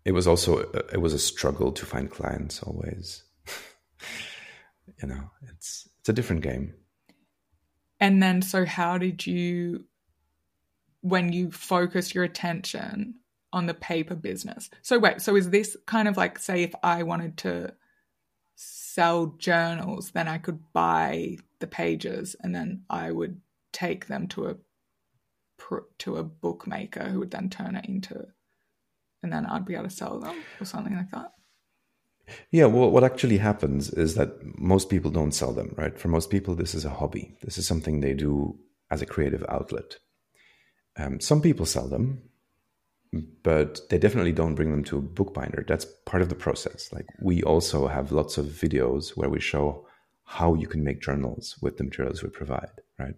it 0.05 0.13
was 0.13 0.27
also 0.27 0.59
it 0.93 1.01
was 1.01 1.13
a 1.13 1.19
struggle 1.19 1.73
to 1.73 1.87
find 1.87 2.11
clients 2.11 2.63
always. 2.63 3.25
you 5.03 5.09
know, 5.09 5.31
it's 5.51 5.89
it's 6.01 6.09
a 6.09 6.13
different 6.13 6.43
game. 6.43 6.75
And 8.01 8.21
then, 8.21 8.43
so 8.43 8.65
how 8.65 8.99
did 8.99 9.25
you, 9.29 9.85
when 11.03 11.33
you 11.33 11.53
focus 11.53 12.13
your 12.13 12.25
attention 12.25 13.15
on 13.53 13.67
the 13.67 13.75
paper 13.75 14.17
business? 14.17 14.71
So, 14.83 14.99
wait, 14.99 15.23
so 15.23 15.37
is 15.37 15.51
this 15.51 15.77
kind 15.87 16.09
of 16.09 16.17
like, 16.17 16.41
say, 16.41 16.65
if 16.65 16.75
I 16.83 17.05
wanted 17.05 17.39
to 17.39 17.75
sell 18.95 19.27
journals, 19.39 20.11
then 20.11 20.29
I 20.29 20.39
could 20.39 20.61
buy 20.73 21.39
the 21.61 21.67
pages 21.67 22.37
and 22.41 22.55
then 22.55 22.83
I 22.91 23.11
would 23.11 23.41
take 23.73 24.07
them 24.07 24.29
to 24.29 24.49
a 24.49 24.57
to 25.99 26.17
a 26.17 26.25
bookmaker 26.25 27.05
who 27.05 27.21
would 27.21 27.31
then 27.31 27.49
turn 27.49 27.77
it 27.77 27.87
into, 27.87 28.27
and 29.23 29.33
then 29.33 29.47
I'd 29.47 29.65
be 29.65 29.75
able 29.75 29.85
to 29.85 29.91
sell 29.91 30.19
them 30.19 30.43
or 30.61 30.67
something 30.67 30.95
like 30.95 31.11
that. 31.13 31.33
Yeah, 32.51 32.67
well, 32.67 32.91
what 32.91 33.05
actually 33.05 33.39
happens 33.39 33.91
is 33.91 34.15
that 34.17 34.59
most 34.59 34.91
people 34.91 35.11
don't 35.11 35.33
sell 35.33 35.53
them, 35.53 35.75
right? 35.77 35.99
For 35.99 36.09
most 36.09 36.31
people, 36.31 36.55
this 36.55 36.75
is 36.75 36.85
a 36.85 36.91
hobby. 36.91 37.37
This 37.43 37.59
is 37.59 37.67
something 37.67 38.01
they 38.01 38.15
do 38.15 38.59
as 38.91 39.03
a 39.03 39.07
creative 39.07 39.45
outlet. 39.49 39.97
Um, 40.97 41.21
some 41.21 41.41
people 41.41 41.67
sell 41.67 41.89
them, 41.89 42.23
but 43.43 43.81
they 43.91 43.99
definitely 43.99 44.33
don't 44.33 44.55
bring 44.55 44.71
them 44.71 44.85
to 44.85 44.99
a 44.99 45.03
bookbinder. 45.03 45.65
That's 45.67 45.87
part 46.07 46.23
of 46.23 46.29
the 46.29 46.35
process. 46.35 46.91
Like 46.93 47.07
we 47.21 47.43
also 47.43 47.87
have 47.87 48.13
lots 48.13 48.39
of 48.39 48.47
videos 48.47 49.11
where 49.11 49.29
we 49.29 49.41
show 49.41 49.87
how 50.25 50.55
you 50.55 50.67
can 50.67 50.83
make 50.83 51.03
journals 51.03 51.57
with 51.61 51.77
the 51.77 51.85
materials 51.85 52.23
we 52.23 52.31
provide, 52.31 52.71
right? 52.99 53.15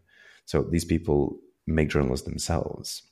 So 0.47 0.62
these 0.62 0.84
people 0.84 1.38
make 1.66 1.90
journals 1.90 2.22
themselves. 2.22 3.03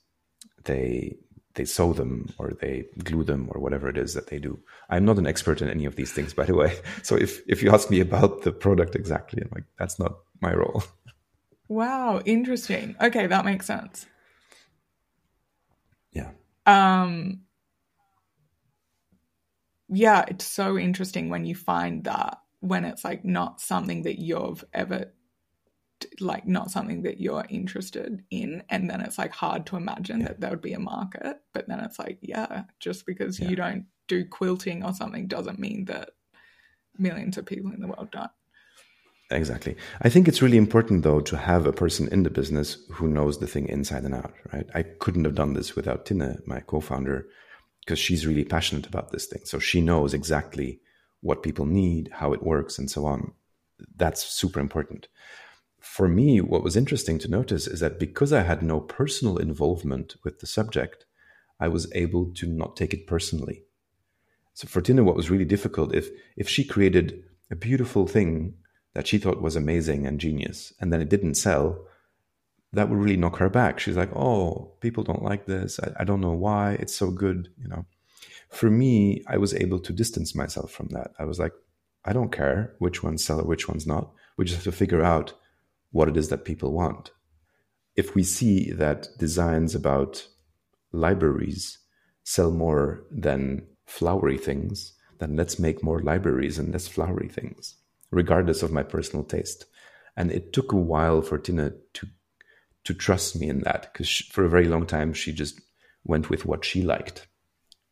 They 0.65 1.17
they 1.55 1.65
sew 1.67 1.93
them 1.93 2.33
or 2.39 2.53
they 2.61 2.87
glue 3.05 3.25
them 3.25 3.49
or 3.53 3.61
whatever 3.61 3.89
it 3.89 3.99
is 3.99 4.15
that 4.15 4.29
they 4.29 4.39
do. 4.39 4.59
I'm 4.89 5.05
not 5.05 5.19
an 5.19 5.27
expert 5.27 5.61
in 5.61 5.69
any 5.69 5.85
of 5.85 5.97
these 5.97 6.11
things, 6.11 6.33
by 6.35 6.47
the 6.47 6.55
way. 6.55 6.79
So 7.03 7.17
if 7.17 7.43
if 7.47 7.63
you 7.63 7.71
ask 7.73 7.91
me 7.91 8.01
about 8.01 8.43
the 8.43 8.53
product 8.53 8.95
exactly, 8.97 9.43
I'm 9.43 9.51
like, 9.55 9.65
that's 9.79 9.99
not 9.99 10.19
my 10.41 10.55
role. 10.55 10.83
Wow, 11.69 12.21
interesting. 12.27 12.97
Okay, 13.01 13.27
that 13.27 13.47
makes 13.47 13.65
sense. 13.65 14.05
Um 16.67 17.43
yeah, 19.89 20.25
it's 20.29 20.47
so 20.47 20.79
interesting 20.79 21.29
when 21.29 21.45
you 21.45 21.55
find 21.55 22.05
that 22.05 22.39
when 22.61 22.85
it's 22.85 23.05
like 23.05 23.25
not 23.25 23.61
something 23.61 24.03
that 24.03 24.19
you've 24.21 24.65
ever 24.73 25.13
like 26.21 26.47
not 26.47 26.71
something 26.71 27.03
that 27.03 27.21
you're 27.21 27.45
interested 27.49 28.25
in 28.31 28.63
and 28.71 28.91
then 28.91 29.01
it's 29.01 29.19
like 29.19 29.33
hard 29.33 29.65
to 29.67 29.77
imagine 29.77 30.21
Yeah. 30.21 30.29
that 30.29 30.41
there 30.41 30.51
would 30.51 30.61
be 30.63 30.73
a 30.73 30.81
market 30.81 31.39
but 31.53 31.69
then 31.69 31.81
it's 31.81 31.99
like 31.99 32.19
yeah 32.23 32.65
just 32.81 33.07
because 33.07 33.39
Yeah. 33.39 33.51
you 33.51 33.57
don't 33.57 33.87
do 34.09 34.25
quilting 34.27 34.85
or 34.85 34.93
something 34.95 35.29
doesn't 35.29 35.59
mean 35.61 35.85
that 35.87 36.11
millions 36.99 37.39
of 37.39 37.47
people 37.47 37.73
in 37.73 37.81
the 37.81 37.89
world 37.89 38.11
don't 38.13 38.31
Exactly. 39.33 39.77
I 40.03 40.09
think 40.11 40.29
it's 40.29 40.43
really 40.43 40.59
important 40.59 41.03
though 41.03 41.21
to 41.21 41.37
have 41.37 41.67
a 41.67 41.73
person 41.73 42.07
in 42.13 42.23
the 42.23 42.31
business 42.31 42.77
who 42.93 43.09
knows 43.09 43.39
the 43.39 43.47
thing 43.47 43.67
inside 43.69 44.05
and 44.05 44.15
out, 44.15 44.35
right? 44.53 44.69
I 44.75 44.83
couldn't 44.83 45.25
have 45.25 45.35
done 45.35 45.55
this 45.55 45.75
without 45.75 46.05
Tina, 46.05 46.39
my 46.47 46.61
co-founder, 46.61 47.27
because 47.81 47.99
she's 47.99 48.27
really 48.27 48.45
passionate 48.45 48.87
about 48.87 49.11
this 49.11 49.27
thing. 49.27 49.43
So 49.45 49.59
she 49.59 49.81
knows 49.81 50.13
exactly 50.13 50.81
what 51.21 51.43
people 51.43 51.67
need, 51.67 52.11
how 52.13 52.33
it 52.33 52.43
works, 52.43 52.79
and 52.79 52.91
so 52.91 53.07
on. 53.07 53.33
That's 53.97 54.25
super 54.25 54.61
important. 54.61 55.09
For 55.81 56.09
me, 56.09 56.41
what 56.41 56.63
was 56.63 56.77
interesting 56.77 57.19
to 57.21 57.31
notice 57.31 57.67
is 57.67 57.81
that 57.81 57.99
because 57.99 58.33
I 58.33 58.43
had 58.43 58.63
no 58.63 58.81
personal 58.81 59.39
involvement 59.39 60.17
with 60.25 60.41
the 60.41 60.47
subject, 60.47 61.07
I 61.59 61.69
was 61.69 61.91
able 61.95 62.33
to 62.35 62.47
not 62.47 62.77
take 62.77 62.93
it 62.93 63.07
personally. 63.07 63.65
So 64.55 64.69
for 64.69 64.83
Tina, 64.83 65.03
what 65.03 65.17
was 65.17 65.31
really 65.31 65.47
difficult 65.47 65.95
if 65.95 66.09
if 66.37 66.49
she 66.49 66.65
created 66.65 67.25
a 67.51 67.57
beautiful 67.57 68.07
thing 68.07 68.55
that 68.95 69.07
she 69.07 69.19
thought 69.19 69.43
was 69.43 69.57
amazing 69.57 70.07
and 70.07 70.21
genius, 70.21 70.73
and 70.81 70.93
then 70.93 71.01
it 71.01 71.09
didn't 71.09 71.35
sell, 71.35 71.87
that 72.73 72.89
would 72.89 72.99
really 72.99 73.17
knock 73.17 73.37
her 73.37 73.51
back. 73.51 73.79
She's 73.79 73.97
like, 73.97 74.15
"Oh, 74.15 74.73
people 74.81 75.05
don't 75.05 75.23
like 75.23 75.47
this. 75.47 75.79
I, 75.81 75.93
I 76.01 76.05
don't 76.05 76.21
know 76.21 76.33
why. 76.33 76.73
It's 76.75 76.95
so 76.95 77.11
good," 77.11 77.49
you 77.59 77.69
know. 77.69 77.87
For 78.51 78.71
me, 78.71 79.25
I 79.27 79.39
was 79.39 79.55
able 79.55 79.81
to 79.81 79.93
distance 79.93 80.35
myself 80.35 80.71
from 80.71 80.89
that. 80.89 81.13
I 81.19 81.25
was 81.25 81.39
like, 81.39 81.53
I 82.05 82.13
don't 82.13 82.33
care 82.33 82.75
which 82.79 83.03
ones 83.03 83.25
sell 83.25 83.41
or 83.41 83.45
which 83.45 83.69
ones 83.69 83.87
not. 83.87 84.11
We 84.37 84.45
just 84.45 84.57
have 84.57 84.65
to 84.65 84.79
figure 84.79 85.03
out 85.03 85.33
what 85.91 86.09
it 86.09 86.17
is 86.17 86.29
that 86.29 86.45
people 86.45 86.73
want. 86.73 87.13
If 87.97 88.15
we 88.15 88.23
see 88.23 88.71
that 88.73 89.09
designs 89.19 89.75
about 89.75 90.27
libraries 90.93 91.79
sell 92.25 92.51
more 92.51 93.05
than 93.11 93.67
flowery 93.87 94.39
things, 94.39 94.95
then 95.19 95.37
let's 95.37 95.59
make 95.59 95.83
more 95.83 96.01
libraries 96.01 96.59
and 96.59 96.73
less 96.73 96.89
flowery 96.89 97.29
things, 97.29 97.77
regardless 98.13 98.63
of 98.63 98.71
my 98.71 98.85
personal 98.85 99.25
taste. 99.25 99.65
And 100.17 100.31
it 100.31 100.53
took 100.53 100.71
a 100.71 100.77
while 100.77 101.23
for 101.23 101.39
Tina 101.39 101.73
to 101.95 102.07
to 102.85 102.95
trust 102.95 103.39
me 103.39 103.49
in 103.49 103.61
that 103.61 103.93
because 103.93 104.11
for 104.33 104.45
a 104.45 104.49
very 104.49 104.67
long 104.67 104.87
time 104.87 105.13
she 105.13 105.33
just 105.33 105.61
went 106.05 106.29
with 106.29 106.45
what 106.45 106.65
she 106.65 106.83
liked, 106.83 107.29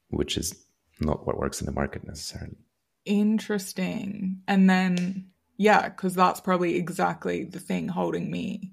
which 0.09 0.37
is 0.37 0.65
not 1.01 1.27
what 1.27 1.39
works 1.39 1.61
in 1.61 1.67
the 1.67 1.73
market 1.73 2.05
necessarily. 2.05 2.57
Interesting. 3.05 4.43
And 4.49 4.69
then 4.69 5.31
yeah, 5.57 5.89
because 5.89 6.15
that's 6.15 6.41
probably 6.41 6.77
exactly 6.77 7.45
the 7.45 7.61
thing 7.61 7.89
holding 7.89 8.31
me 8.31 8.73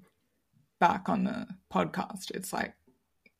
back 0.80 1.08
on 1.08 1.24
the 1.24 1.46
podcast. 1.72 2.30
It's 2.32 2.52
like 2.52 2.74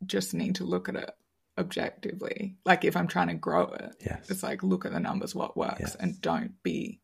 just 0.07 0.35
need 0.35 0.55
to 0.57 0.65
look 0.65 0.89
at 0.89 0.97
it 0.97 1.11
objectively. 1.59 2.57
Like 2.65 2.85
if 2.85 2.97
I'm 2.97 3.09
trying 3.09 3.29
to 3.29 3.35
grow 3.35 3.65
it, 3.65 3.97
yes. 4.05 4.31
it's 4.31 4.43
like 4.43 4.63
look 4.63 4.85
at 4.87 4.93
the 4.93 5.01
numbers, 5.01 5.35
what 5.35 5.57
works, 5.57 5.81
Yes. 5.81 5.95
and 5.97 6.21
don't 6.21 6.63
be, 6.63 7.01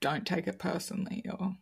don't 0.00 0.26
take 0.26 0.46
it 0.46 0.58
personally. 0.58 1.24
Or 1.38 1.56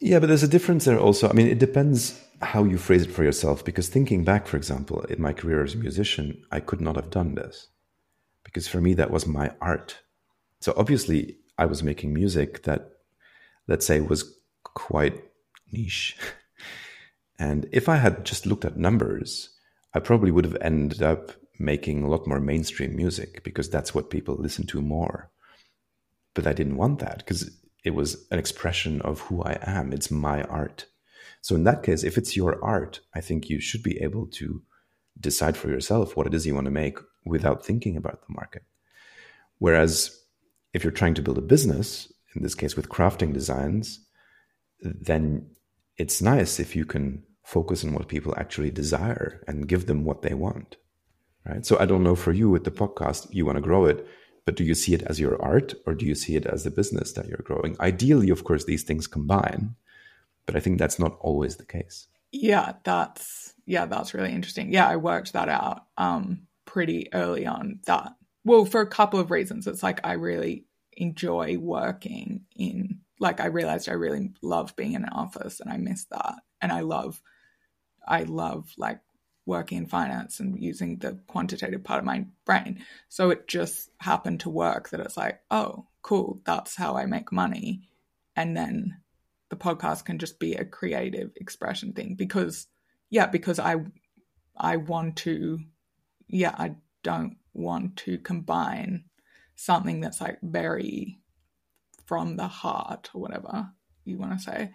Yeah, 0.00 0.18
but 0.18 0.26
there's 0.26 0.42
a 0.42 0.48
difference 0.48 0.84
there 0.84 0.98
also. 0.98 1.28
I 1.28 1.32
mean, 1.32 1.48
it 1.48 1.58
depends 1.58 2.20
how 2.42 2.64
you 2.64 2.78
phrase 2.78 3.02
it 3.02 3.12
for 3.12 3.24
yourself. 3.24 3.64
Because 3.64 3.88
thinking 3.88 4.24
back, 4.24 4.46
for 4.46 4.56
example, 4.56 5.00
in 5.02 5.20
my 5.20 5.32
career 5.32 5.64
as 5.64 5.74
a 5.74 5.78
musician, 5.78 6.42
I 6.50 6.60
could 6.60 6.80
not 6.80 6.96
have 6.96 7.10
done 7.10 7.34
this 7.34 7.68
because 8.44 8.68
for 8.68 8.80
me, 8.80 8.94
that 8.94 9.10
was 9.10 9.26
my 9.26 9.52
art. 9.60 9.98
So 10.60 10.72
obviously, 10.76 11.36
I 11.58 11.66
was 11.66 11.82
making 11.82 12.14
music 12.14 12.62
that, 12.62 12.90
let's 13.66 13.84
say, 13.86 14.00
was 14.00 14.38
quite 14.62 15.22
niche. 15.72 16.16
And 17.38 17.68
if 17.70 17.86
I 17.86 17.96
had 17.96 18.24
just 18.24 18.46
looked 18.46 18.64
at 18.64 18.78
numbers, 18.78 19.50
I 19.92 20.00
probably 20.00 20.30
would 20.30 20.46
have 20.46 20.56
ended 20.60 21.02
up 21.02 21.32
making 21.58 22.02
a 22.02 22.08
lot 22.08 22.26
more 22.26 22.40
mainstream 22.40 22.96
music 22.96 23.42
because 23.44 23.68
that's 23.68 23.94
what 23.94 24.08
people 24.08 24.36
listen 24.36 24.66
to 24.68 24.80
more. 24.80 25.30
But 26.36 26.46
I 26.46 26.52
didn't 26.52 26.76
want 26.76 27.00
that 27.00 27.18
because 27.18 27.50
it 27.82 27.94
was 27.94 28.26
an 28.30 28.38
expression 28.38 29.00
of 29.00 29.20
who 29.20 29.42
I 29.42 29.58
am. 29.62 29.92
It's 29.92 30.10
my 30.10 30.42
art. 30.42 30.86
So 31.40 31.54
in 31.54 31.64
that 31.64 31.82
case, 31.82 32.04
if 32.04 32.18
it's 32.18 32.36
your 32.36 32.62
art, 32.62 33.00
I 33.14 33.20
think 33.20 33.48
you 33.48 33.58
should 33.58 33.82
be 33.82 34.00
able 34.02 34.26
to 34.38 34.62
decide 35.18 35.56
for 35.56 35.68
yourself 35.68 36.16
what 36.16 36.26
it 36.26 36.34
is 36.34 36.46
you 36.46 36.54
want 36.54 36.66
to 36.66 36.70
make 36.70 36.98
without 37.24 37.64
thinking 37.64 37.96
about 37.96 38.20
the 38.20 38.34
market. 38.34 38.64
Whereas 39.58 40.20
if 40.74 40.84
you're 40.84 40.90
trying 40.90 41.14
to 41.14 41.22
build 41.22 41.38
a 41.38 41.42
business, 41.42 42.12
in 42.34 42.42
this 42.42 42.54
case 42.54 42.76
with 42.76 42.90
crafting 42.90 43.32
designs, 43.32 44.04
then 44.82 45.48
it's 45.96 46.20
nice 46.20 46.60
if 46.60 46.76
you 46.76 46.84
can 46.84 47.22
focus 47.44 47.82
on 47.82 47.94
what 47.94 48.08
people 48.08 48.34
actually 48.36 48.70
desire 48.70 49.42
and 49.48 49.68
give 49.68 49.86
them 49.86 50.04
what 50.04 50.20
they 50.20 50.34
want. 50.34 50.76
Right. 51.46 51.64
So 51.64 51.78
I 51.78 51.86
don't 51.86 52.02
know 52.02 52.16
for 52.16 52.32
you 52.32 52.50
with 52.50 52.64
the 52.64 52.72
podcast, 52.72 53.28
you 53.30 53.46
want 53.46 53.56
to 53.56 53.62
grow 53.62 53.86
it, 53.86 54.06
but 54.46 54.56
do 54.56 54.64
you 54.64 54.74
see 54.74 54.94
it 54.94 55.02
as 55.02 55.20
your 55.20 55.42
art 55.42 55.74
or 55.86 55.94
do 55.94 56.06
you 56.06 56.14
see 56.16 56.36
it 56.36 56.46
as 56.46 56.64
the 56.64 56.70
business 56.70 57.12
that 57.14 57.28
you're 57.28 57.38
growing? 57.44 57.76
Ideally, 57.80 58.30
of 58.30 58.44
course, 58.44 58.64
these 58.64 58.84
things 58.84 59.06
combine, 59.08 59.76
but 60.46 60.56
I 60.56 60.60
think 60.60 60.78
that's 60.78 60.98
not 60.98 61.18
always 61.20 61.56
the 61.56 61.66
case. 61.66 62.08
yeah, 62.32 62.74
that's 62.84 63.54
yeah, 63.66 63.86
that's 63.86 64.14
really 64.14 64.32
interesting. 64.32 64.72
Yeah, 64.72 64.88
I 64.88 64.96
worked 64.96 65.32
that 65.32 65.48
out 65.48 65.82
um 65.98 66.46
pretty 66.66 67.12
early 67.14 67.46
on. 67.46 67.80
That 67.86 68.14
well, 68.44 68.64
for 68.64 68.80
a 68.80 68.86
couple 68.86 69.20
of 69.20 69.30
reasons. 69.30 69.66
It's 69.66 69.82
like 69.82 70.00
I 70.04 70.14
really 70.14 70.66
enjoy 70.96 71.58
working 71.58 72.42
in 72.56 73.00
like 73.20 73.40
I 73.40 73.46
realized 73.46 73.88
I 73.88 73.94
really 73.94 74.32
love 74.42 74.76
being 74.76 74.92
in 74.94 75.04
an 75.04 75.10
office 75.10 75.60
and 75.60 75.70
I 75.72 75.78
miss 75.78 76.04
that. 76.06 76.34
And 76.60 76.72
I 76.72 76.80
love 76.80 77.20
I 78.06 78.22
love 78.24 78.72
like 78.78 79.00
working 79.46 79.78
in 79.78 79.86
finance 79.86 80.40
and 80.40 80.60
using 80.62 80.98
the 80.98 81.18
quantitative 81.28 81.84
part 81.84 82.00
of 82.00 82.04
my 82.04 82.26
brain. 82.44 82.84
So 83.08 83.30
it 83.30 83.46
just 83.46 83.90
happened 84.00 84.40
to 84.40 84.50
work 84.50 84.90
that 84.90 85.00
it's 85.00 85.16
like, 85.16 85.40
oh, 85.50 85.86
cool, 86.02 86.40
that's 86.44 86.76
how 86.76 86.96
I 86.96 87.06
make 87.06 87.32
money. 87.32 87.88
And 88.34 88.56
then 88.56 88.98
the 89.48 89.56
podcast 89.56 90.04
can 90.04 90.18
just 90.18 90.38
be 90.38 90.54
a 90.54 90.64
creative 90.64 91.30
expression 91.36 91.92
thing 91.92 92.16
because 92.16 92.66
yeah, 93.08 93.26
because 93.26 93.58
I 93.60 93.76
I 94.56 94.76
want 94.78 95.16
to 95.18 95.60
yeah, 96.28 96.54
I 96.58 96.74
don't 97.04 97.36
want 97.54 97.96
to 97.98 98.18
combine 98.18 99.04
something 99.54 100.00
that's 100.00 100.20
like 100.20 100.38
very 100.42 101.20
from 102.04 102.36
the 102.36 102.48
heart 102.48 103.10
or 103.14 103.20
whatever 103.20 103.70
you 104.04 104.18
want 104.18 104.32
to 104.32 104.44
say 104.44 104.70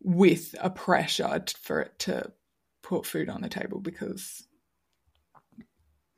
with 0.00 0.54
a 0.60 0.70
pressure 0.70 1.44
for 1.60 1.80
it 1.80 1.98
to 1.98 2.30
put 2.84 3.06
food 3.06 3.28
on 3.28 3.40
the 3.40 3.48
table 3.48 3.80
because 3.80 4.46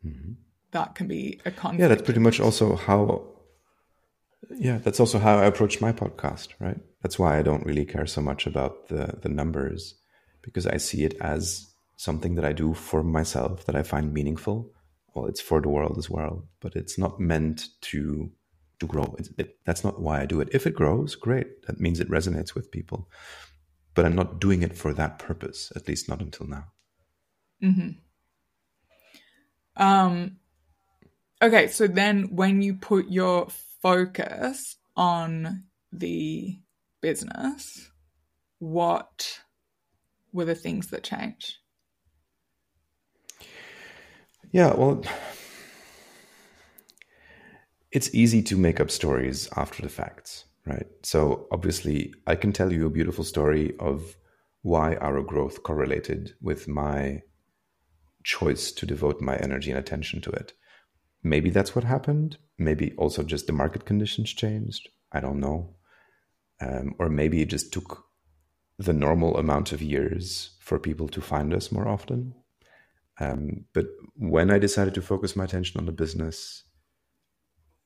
mm-hmm. 0.05 0.33
that 0.73 0.95
can 0.95 1.07
be 1.07 1.41
a 1.47 1.51
conflict. 1.51 1.81
Yeah, 1.81 1.89
that's 1.89 2.03
pretty 2.03 2.21
much 2.21 2.41
also 2.41 2.77
how. 2.77 3.33
Yeah, 4.51 4.79
that's 4.79 5.01
also 5.01 5.19
how 5.19 5.39
I 5.39 5.47
approach 5.47 5.81
my 5.81 5.93
podcast, 5.93 6.49
right? 6.61 6.79
That's 7.03 7.19
why 7.19 7.39
I 7.39 7.43
don't 7.43 7.65
really 7.65 7.85
care 7.85 8.07
so 8.07 8.21
much 8.21 8.47
about 8.47 8.89
the 8.89 9.19
the 9.23 9.29
numbers 9.29 9.95
because 10.43 10.67
I 10.67 10.77
see 10.77 11.05
it 11.05 11.15
as 11.21 11.67
something 11.97 12.35
that 12.35 12.45
I 12.45 12.53
do 12.53 12.75
for 12.75 13.03
myself 13.03 13.65
that 13.67 13.77
I 13.77 13.83
find 13.83 14.13
meaningful. 14.13 14.71
Well, 15.15 15.27
it's 15.27 15.41
for 15.41 15.63
the 15.63 15.71
world 15.71 15.97
as 15.99 16.11
well, 16.11 16.47
but 16.61 16.77
it's 16.77 16.99
not 16.99 17.19
meant 17.19 17.69
to 17.93 18.31
to 18.81 18.87
grow. 18.87 19.15
It, 19.19 19.29
it, 19.39 19.57
that's 19.65 19.85
not 19.85 20.01
why 20.01 20.21
I 20.21 20.27
do 20.27 20.41
it. 20.41 20.49
If 20.53 20.67
it 20.67 20.75
grows, 20.75 21.15
great. 21.15 21.67
That 21.67 21.81
means 21.81 22.01
it 22.01 22.11
resonates 22.11 22.55
with 22.55 22.71
people. 22.71 23.09
But 23.97 24.05
I'm 24.05 24.15
not 24.15 24.41
doing 24.41 24.63
it 24.63 24.77
for 24.77 24.93
that 24.93 25.19
purpose, 25.19 25.73
at 25.75 25.89
least 25.89 26.09
not 26.09 26.21
until 26.21 26.47
now. 26.47 26.67
Hmm. 27.61 27.89
Um, 29.77 30.37
okay, 31.43 31.69
so 31.69 31.87
then 31.87 32.35
when 32.35 32.63
you 32.63 32.75
put 32.75 33.09
your 33.09 33.49
focus 33.83 34.77
on 34.97 35.65
the 35.93 36.59
business, 37.01 37.91
what 38.59 39.41
were 40.33 40.45
the 40.45 40.55
things 40.55 40.89
that 40.89 41.03
changed? 41.03 41.57
Yeah, 44.53 44.75
well, 44.75 45.05
it's 47.93 48.15
easy 48.15 48.43
to 48.43 48.57
make 48.57 48.81
up 48.81 48.91
stories 48.91 49.49
after 49.57 49.83
the 49.83 49.89
facts, 49.89 50.46
right? 50.67 50.87
So 51.03 51.47
obviously, 51.51 52.13
I 52.27 52.35
can 52.35 52.53
tell 52.53 52.73
you 52.73 52.87
a 52.87 52.91
beautiful 52.91 53.25
story 53.25 53.75
of 53.79 54.17
why 54.63 54.97
our 54.97 55.23
growth 55.23 55.63
correlated 55.63 56.35
with 56.43 56.67
my 56.67 57.23
choice 58.25 58.73
to 58.73 58.87
devote 58.87 59.21
my 59.21 59.37
energy 59.37 59.71
and 59.71 59.79
attention 59.79 60.21
to 60.23 60.31
it. 60.31 60.53
Maybe 61.23 61.51
that's 61.51 61.75
what 61.75 61.85
happened. 61.85 62.39
Maybe 62.59 62.93
also 62.97 63.23
just 63.23 63.47
the 63.47 63.53
market 63.53 63.85
conditions 63.85 64.33
changed. 64.33 64.89
I 65.13 65.21
don't 65.21 65.39
know. 65.39 65.77
Um, 66.61 66.95
or 66.99 67.09
maybe 67.09 67.43
it 67.43 67.51
just 67.51 67.73
took 67.73 68.05
the 68.79 68.93
normal 68.93 69.37
amount 69.37 69.73
of 69.73 69.81
years 69.81 70.57
for 70.61 70.79
people 70.79 71.09
to 71.09 71.21
find 71.21 71.55
us 71.55 71.71
more 71.71 71.87
often. 71.87 72.35
Um, 73.21 73.65
but 73.73 73.87
when 74.17 74.51
I 74.51 74.59
decided 74.59 74.95
to 74.95 75.03
focus 75.03 75.37
my 75.37 75.45
attention 75.45 75.79
on 75.79 75.87
the 75.87 75.93
business, 75.93 76.65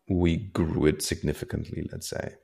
we 0.09 0.37
grew 0.37 0.87
it 0.87 1.03
significantly, 1.03 1.89
let's 1.93 2.09
say. 2.09 2.35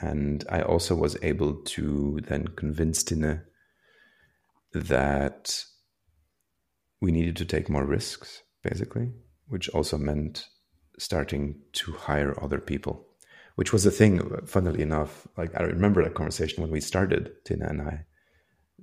And 0.00 0.44
I 0.50 0.62
also 0.62 0.94
was 0.94 1.16
able 1.22 1.54
to 1.54 2.20
then 2.26 2.48
convince 2.48 3.02
Tine 3.02 3.42
that 4.72 5.64
we 7.00 7.12
needed 7.12 7.36
to 7.36 7.44
take 7.44 7.68
more 7.68 7.84
risks, 7.84 8.42
basically, 8.62 9.12
which 9.48 9.68
also 9.70 9.96
meant 9.96 10.46
starting 10.98 11.60
to 11.72 11.92
hire 11.92 12.42
other 12.42 12.58
people, 12.58 13.06
which 13.54 13.72
was 13.72 13.86
a 13.86 13.90
thing, 13.90 14.20
funnily 14.46 14.82
enough. 14.82 15.26
Like, 15.36 15.58
I 15.58 15.62
remember 15.62 16.02
that 16.02 16.14
conversation 16.14 16.62
when 16.62 16.72
we 16.72 16.80
started, 16.80 17.32
Tina 17.44 17.66
and 17.66 17.82
I, 17.82 18.04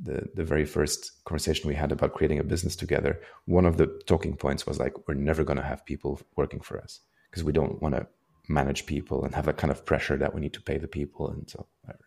the, 0.01 0.27
the 0.33 0.43
very 0.43 0.65
first 0.65 1.23
conversation 1.25 1.67
we 1.67 1.75
had 1.75 1.91
about 1.91 2.13
creating 2.13 2.39
a 2.39 2.43
business 2.43 2.75
together. 2.75 3.19
One 3.45 3.65
of 3.65 3.77
the 3.77 3.87
talking 4.07 4.35
points 4.35 4.65
was 4.65 4.79
like, 4.79 5.07
we're 5.07 5.13
never 5.13 5.43
going 5.43 5.57
to 5.57 5.63
have 5.63 5.85
people 5.85 6.19
working 6.35 6.59
for 6.59 6.79
us 6.79 6.99
because 7.29 7.43
we 7.43 7.53
don't 7.53 7.81
want 7.81 7.95
to 7.95 8.07
manage 8.47 8.85
people 8.85 9.23
and 9.23 9.35
have 9.35 9.45
that 9.45 9.57
kind 9.57 9.71
of 9.71 9.85
pressure 9.85 10.17
that 10.17 10.33
we 10.33 10.41
need 10.41 10.53
to 10.53 10.61
pay 10.61 10.77
the 10.77 10.87
people 10.87 11.29
and 11.29 11.49
so 11.49 11.67
whatever. 11.81 12.05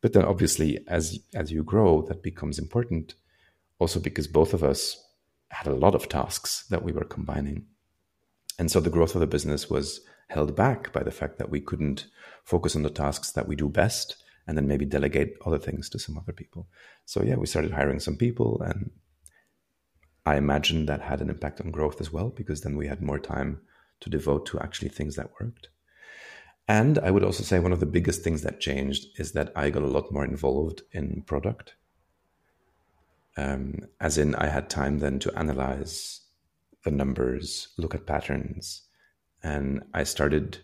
But 0.00 0.12
then 0.12 0.24
obviously 0.24 0.84
as 0.86 1.18
as 1.34 1.50
you 1.50 1.62
grow, 1.62 2.02
that 2.02 2.22
becomes 2.22 2.58
important 2.58 3.14
also 3.78 4.00
because 4.00 4.26
both 4.26 4.54
of 4.54 4.62
us 4.62 5.02
had 5.48 5.66
a 5.66 5.74
lot 5.74 5.94
of 5.94 6.08
tasks 6.08 6.66
that 6.68 6.82
we 6.82 6.92
were 6.92 7.04
combining. 7.04 7.66
And 8.58 8.70
so 8.70 8.80
the 8.80 8.90
growth 8.90 9.14
of 9.14 9.20
the 9.20 9.26
business 9.26 9.70
was 9.70 10.00
held 10.28 10.54
back 10.56 10.92
by 10.92 11.02
the 11.02 11.10
fact 11.10 11.38
that 11.38 11.50
we 11.50 11.60
couldn't 11.60 12.06
focus 12.44 12.76
on 12.76 12.82
the 12.82 12.90
tasks 12.90 13.32
that 13.32 13.48
we 13.48 13.56
do 13.56 13.68
best 13.68 14.16
and 14.46 14.56
then 14.56 14.66
maybe 14.66 14.84
delegate 14.84 15.36
other 15.46 15.58
things 15.58 15.88
to 15.88 15.98
some 15.98 16.18
other 16.18 16.32
people. 16.32 16.68
So 17.06 17.22
yeah, 17.22 17.36
we 17.36 17.46
started 17.46 17.72
hiring 17.72 18.00
some 18.00 18.16
people 18.16 18.60
and 18.62 18.90
I 20.26 20.36
imagine 20.36 20.86
that 20.86 21.02
had 21.02 21.20
an 21.20 21.30
impact 21.30 21.60
on 21.60 21.70
growth 21.70 22.00
as 22.00 22.12
well 22.12 22.30
because 22.30 22.62
then 22.62 22.76
we 22.76 22.86
had 22.86 23.02
more 23.02 23.18
time 23.18 23.60
to 24.04 24.10
devote 24.10 24.44
to 24.46 24.60
actually 24.60 24.90
things 24.90 25.16
that 25.16 25.30
worked. 25.40 25.68
And 26.68 26.98
I 26.98 27.10
would 27.10 27.24
also 27.24 27.42
say 27.42 27.58
one 27.58 27.72
of 27.72 27.80
the 27.80 27.86
biggest 27.86 28.22
things 28.22 28.42
that 28.42 28.60
changed 28.60 29.18
is 29.18 29.32
that 29.32 29.50
I 29.56 29.70
got 29.70 29.82
a 29.82 29.86
lot 29.86 30.12
more 30.12 30.24
involved 30.24 30.82
in 30.92 31.22
product. 31.22 31.74
Um, 33.36 33.80
as 34.00 34.18
in, 34.18 34.34
I 34.34 34.46
had 34.46 34.70
time 34.70 34.98
then 34.98 35.18
to 35.20 35.38
analyze 35.38 36.20
the 36.84 36.90
numbers, 36.90 37.68
look 37.78 37.94
at 37.94 38.06
patterns, 38.06 38.82
and 39.42 39.82
I 39.94 40.04
started 40.04 40.58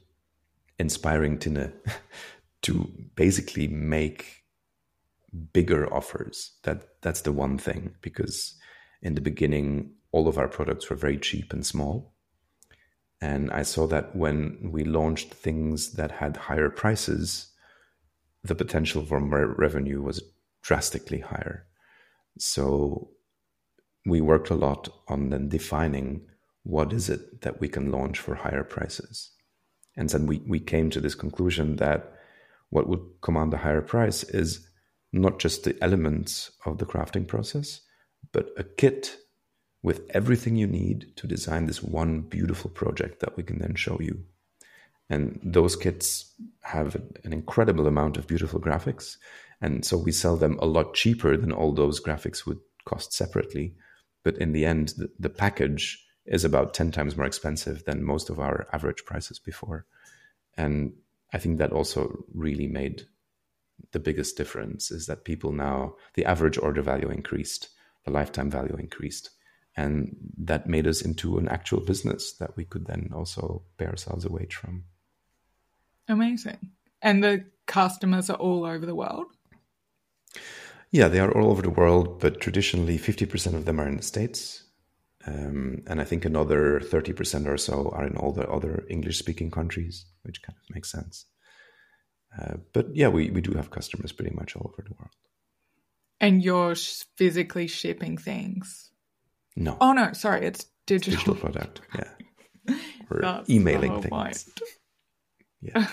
inspiring 0.78 1.38
Tinne 1.38 1.72
to 2.62 2.93
basically 3.14 3.68
make 3.68 4.45
bigger 5.53 5.93
offers. 5.93 6.53
That 6.64 7.01
that's 7.01 7.22
the 7.22 7.32
one 7.32 7.57
thing 7.57 7.95
because 8.03 8.55
in 9.03 9.14
the 9.14 9.20
beginning 9.20 9.93
all 10.12 10.28
of 10.28 10.38
our 10.38 10.49
products 10.49 10.91
were 10.91 10.97
very 10.97 11.18
cheap 11.18 11.53
and 11.53 11.64
small. 11.64 12.12
And 13.20 13.50
I 13.50 13.62
saw 13.62 13.86
that 13.88 14.16
when 14.16 14.70
we 14.72 14.84
launched 14.84 15.34
things 15.34 15.92
that 15.92 16.10
had 16.10 16.36
higher 16.36 16.70
prices, 16.70 17.48
the 18.42 18.54
potential 18.54 19.04
for 19.04 19.20
more 19.20 19.54
revenue 19.58 20.00
was 20.00 20.22
drastically 20.62 21.20
higher. 21.20 21.66
So 22.38 23.10
we 24.06 24.20
worked 24.20 24.50
a 24.50 24.54
lot 24.54 24.88
on 25.08 25.28
then 25.28 25.48
defining 25.48 26.22
what 26.62 26.92
is 26.92 27.08
it 27.08 27.42
that 27.42 27.60
we 27.60 27.68
can 27.68 27.90
launch 27.90 28.18
for 28.18 28.34
higher 28.34 28.64
prices. 28.64 29.30
And 29.96 30.08
then 30.08 30.26
we, 30.26 30.38
we 30.46 30.60
came 30.60 30.88
to 30.90 31.00
this 31.00 31.14
conclusion 31.14 31.76
that 31.76 32.14
what 32.70 32.88
would 32.88 33.02
command 33.20 33.52
a 33.52 33.58
higher 33.58 33.82
price 33.82 34.22
is 34.24 34.66
not 35.12 35.38
just 35.38 35.64
the 35.64 35.76
elements 35.82 36.52
of 36.64 36.78
the 36.78 36.86
crafting 36.86 37.26
process, 37.26 37.80
but 38.32 38.50
a 38.56 38.64
kit 38.64 39.16
with 39.83 40.11
everything 40.11 40.57
you 40.57 40.66
need 40.66 41.12
to 41.16 41.26
design 41.26 41.66
this 41.66 41.83
one 41.83 42.20
beautiful 42.20 42.70
project 42.70 43.20
that 43.20 43.37
we 43.37 43.43
can 43.43 43.59
then 43.59 43.74
show 43.74 43.99
you. 44.01 44.22
And 45.09 45.41
those 45.43 45.74
kits 45.74 46.33
have 46.62 46.95
an 47.24 47.33
incredible 47.33 47.87
amount 47.87 48.16
of 48.16 48.26
beautiful 48.26 48.61
graphics. 48.61 49.16
And 49.61 49.85
so 49.85 49.97
we 49.97 50.12
sell 50.12 50.37
them 50.37 50.59
a 50.61 50.66
lot 50.66 50.95
cheaper 50.95 51.37
than 51.37 51.53
all 51.53 51.72
those 51.72 52.01
graphics 52.01 52.47
would 52.47 52.61
cost 52.85 53.12
separately. 53.12 53.74
But 54.22 54.39
in 54.39 54.53
the 54.53 54.64
end, 54.64 54.95
the, 54.97 55.11
the 55.18 55.31
package 55.31 56.05
is 56.26 56.45
about 56.45 56.74
10 56.74 56.93
times 56.93 57.16
more 57.16 57.26
expensive 57.26 57.85
than 57.85 58.05
most 58.05 58.31
of 58.31 58.39
our 58.39 58.68
average 58.72 59.05
prices 59.05 59.39
before. 59.39 59.87
And 60.57 60.93
I 61.33 61.39
think 61.39 61.59
that 61.59 61.72
also 61.72 62.24
really 62.35 62.68
made 62.68 63.07
the 63.93 63.99
biggest 63.99 64.37
difference 64.37 64.91
is 64.91 65.07
that 65.07 65.24
people 65.24 65.53
now, 65.53 65.95
the 66.14 66.26
average 66.26 66.59
order 66.59 66.83
value 66.83 67.09
increased, 67.09 67.70
the 68.05 68.11
lifetime 68.11 68.51
value 68.51 68.76
increased 68.76 69.31
and 69.81 70.16
that 70.37 70.68
made 70.68 70.87
us 70.87 71.01
into 71.01 71.39
an 71.39 71.49
actual 71.49 71.81
business 71.81 72.35
that 72.35 72.57
we 72.57 72.64
could 72.64 72.87
then 72.87 73.11
also 73.14 73.62
pay 73.78 73.87
ourselves 73.87 74.24
a 74.24 74.33
wage 74.33 74.55
from. 74.55 74.85
Amazing. 76.09 76.59
And 77.01 77.24
the 77.24 77.45
customers 77.66 78.28
are 78.28 78.37
all 78.37 78.64
over 78.66 78.85
the 78.85 78.95
world? 78.95 79.26
Yeah, 80.91 81.09
they 81.09 81.20
are 81.20 81.33
all 81.33 81.51
over 81.51 81.62
the 81.62 81.70
world, 81.70 82.20
but 82.20 82.41
traditionally 82.41 82.99
50% 82.99 83.55
of 83.55 83.64
them 83.64 83.81
are 83.81 83.89
in 83.89 83.97
the 83.97 84.03
States. 84.03 84.64
Um, 85.26 85.83
and 85.87 86.01
I 86.01 86.05
think 86.05 86.24
another 86.24 86.81
30% 86.81 87.47
or 87.47 87.57
so 87.57 87.91
are 87.95 88.07
in 88.07 88.16
all 88.16 88.33
the 88.33 88.49
other 88.49 88.85
English 88.91 89.18
speaking 89.18 89.51
countries, 89.51 90.05
which 90.24 90.43
kind 90.43 90.57
of 90.59 90.74
makes 90.74 90.91
sense. 90.91 91.26
Uh, 92.39 92.57
but 92.72 92.95
yeah, 92.95 93.09
we, 93.09 93.31
we 93.31 93.41
do 93.41 93.53
have 93.53 93.70
customers 93.70 94.12
pretty 94.12 94.35
much 94.35 94.57
all 94.57 94.70
over 94.72 94.83
the 94.87 94.95
world. 94.99 95.11
And 96.20 96.43
you're 96.43 96.74
physically 97.16 97.66
shipping 97.66 98.18
things? 98.18 98.89
No. 99.61 99.76
Oh 99.78 99.92
no, 99.92 100.14
sorry, 100.14 100.46
it's 100.46 100.64
digital. 100.86 101.34
Digital 101.34 101.34
product, 101.34 101.82
yeah. 101.94 102.76
We're 103.11 103.44
emailing 103.46 104.00
things. 104.00 104.48
Yeah. 105.61 105.86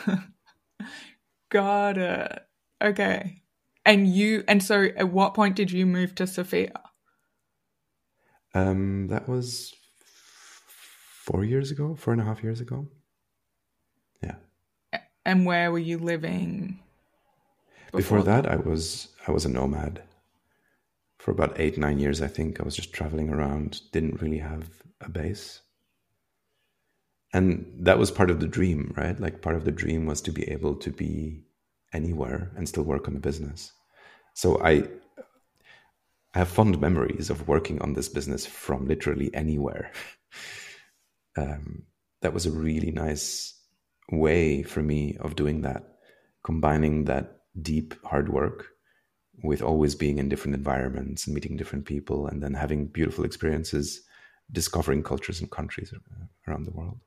Got 1.49 1.97
it. 1.97 2.47
Okay. 2.81 3.41
And 3.85 4.07
you 4.07 4.45
and 4.47 4.63
so 4.63 4.83
at 4.95 5.09
what 5.09 5.33
point 5.33 5.57
did 5.57 5.69
you 5.69 5.85
move 5.85 6.15
to 6.15 6.27
Sofia? 6.27 6.79
Um 8.53 9.07
that 9.07 9.27
was 9.27 9.75
four 11.25 11.43
years 11.43 11.69
ago, 11.69 11.93
four 11.95 12.13
and 12.13 12.21
a 12.21 12.25
half 12.25 12.41
years 12.41 12.61
ago. 12.61 12.87
Yeah. 14.23 14.35
And 15.25 15.45
where 15.45 15.73
were 15.73 15.77
you 15.77 15.97
living? 15.97 16.79
Before, 17.91 18.19
before 18.19 18.23
that 18.23 18.49
I 18.49 18.55
was 18.55 19.09
I 19.27 19.31
was 19.31 19.43
a 19.43 19.49
nomad 19.49 20.03
for 21.27 21.31
about 21.31 21.59
eight, 21.59 21.77
nine 21.77 21.99
years, 21.99 22.21
I 22.21 22.27
think. 22.29 22.57
I 22.57 22.63
was 22.63 22.77
just 22.77 22.93
traveling 22.93 23.29
around, 23.29 23.81
didn't 23.91 24.21
really 24.21 24.37
have 24.37 24.69
a 25.01 25.09
base. 25.09 25.59
And 27.33 27.69
that 27.79 27.99
was 27.99 28.11
part 28.11 28.31
of 28.31 28.39
the 28.39 28.47
dream, 28.47 28.93
right? 28.95 29.19
Like 29.19 29.41
part 29.41 29.57
of 29.57 29.65
the 29.65 29.73
dream 29.73 30.05
was 30.05 30.21
to 30.21 30.31
be 30.31 30.49
able 30.49 30.77
to 30.77 30.89
be 30.89 31.43
anywhere 31.91 32.53
and 32.55 32.65
still 32.65 32.83
work 32.83 33.09
on 33.09 33.13
the 33.13 33.19
business. 33.19 33.73
So 34.35 34.63
I 34.63 34.87
I 36.33 36.39
have 36.39 36.47
fond 36.47 36.79
memories 36.79 37.29
of 37.29 37.45
working 37.45 37.81
on 37.81 37.91
this 37.91 38.07
business 38.07 38.45
from 38.45 38.87
literally 38.87 39.29
anywhere. 39.33 39.91
um, 41.37 41.83
that 42.21 42.33
was 42.33 42.45
a 42.45 42.51
really 42.51 42.91
nice 42.91 43.53
way 44.13 44.63
for 44.63 44.81
me 44.81 45.17
of 45.19 45.35
doing 45.35 45.63
that, 45.63 45.97
combining 46.45 47.03
that 47.03 47.41
deep 47.61 47.95
hard 48.05 48.29
work 48.29 48.76
with 49.43 49.61
always 49.61 49.95
being 49.95 50.17
in 50.17 50.29
different 50.29 50.55
environments 50.55 51.25
and 51.25 51.33
meeting 51.33 51.57
different 51.57 51.85
people 51.85 52.27
and 52.27 52.41
then 52.41 52.53
having 52.53 52.87
beautiful 52.87 53.23
experiences 53.23 54.01
discovering 54.51 55.03
cultures 55.03 55.39
and 55.39 55.51
countries 55.51 55.93
around 56.47 56.65
the 56.65 56.71
world. 56.71 56.99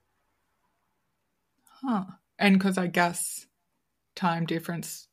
Huh. 1.82 2.04
And 2.38 2.58
because 2.58 2.78
i 2.78 2.86
guess 2.86 3.46
time 4.14 4.46
difference 4.46 5.08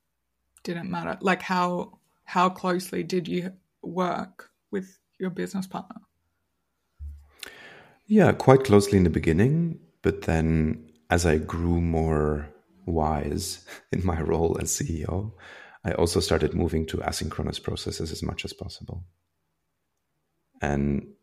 didn't 0.64 0.92
matter. 0.92 1.18
Like 1.22 1.42
how 1.42 2.00
how 2.26 2.50
closely 2.50 3.04
did 3.04 3.28
you 3.28 3.54
work 3.82 4.52
with 4.70 5.00
your 5.20 5.30
business 5.30 5.68
partner? 5.68 6.02
Yeah 8.06 8.32
quite 8.34 8.64
closely 8.64 8.98
in 8.98 9.04
the 9.04 9.10
beginning 9.10 9.80
but 10.02 10.24
then 10.24 10.90
as 11.10 11.26
i 11.26 11.38
grew 11.38 11.82
more 11.82 12.48
wise 12.86 13.66
in 13.92 14.06
my 14.06 14.22
role 14.22 14.58
as 14.62 14.72
ceo 14.72 15.32
I 15.88 15.94
also 15.94 16.20
started 16.20 16.54
moving 16.54 16.86
to 16.88 16.98
asynchronous 16.98 17.64
processes 17.64 18.12
as 18.12 18.22
much 18.22 18.44
as 18.44 18.52
possible. 18.52 19.06
And 20.62 21.14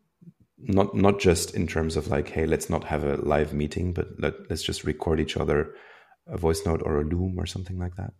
not 0.57 0.95
not 0.95 1.19
just 1.19 1.53
in 1.53 1.67
terms 1.67 1.95
of 1.95 2.07
like, 2.07 2.29
hey, 2.29 2.47
let's 2.47 2.67
not 2.67 2.85
have 2.85 3.03
a 3.03 3.17
live 3.17 3.53
meeting, 3.53 3.93
but 3.93 4.07
let, 4.17 4.33
let's 4.49 4.63
just 4.63 4.83
record 4.83 5.19
each 5.19 5.37
other 5.37 5.75
a 6.25 6.37
voice 6.37 6.65
note 6.65 6.81
or 6.83 6.99
a 6.99 7.05
loom 7.05 7.35
or 7.37 7.45
something 7.45 7.77
like 7.77 7.95
that. 7.97 8.13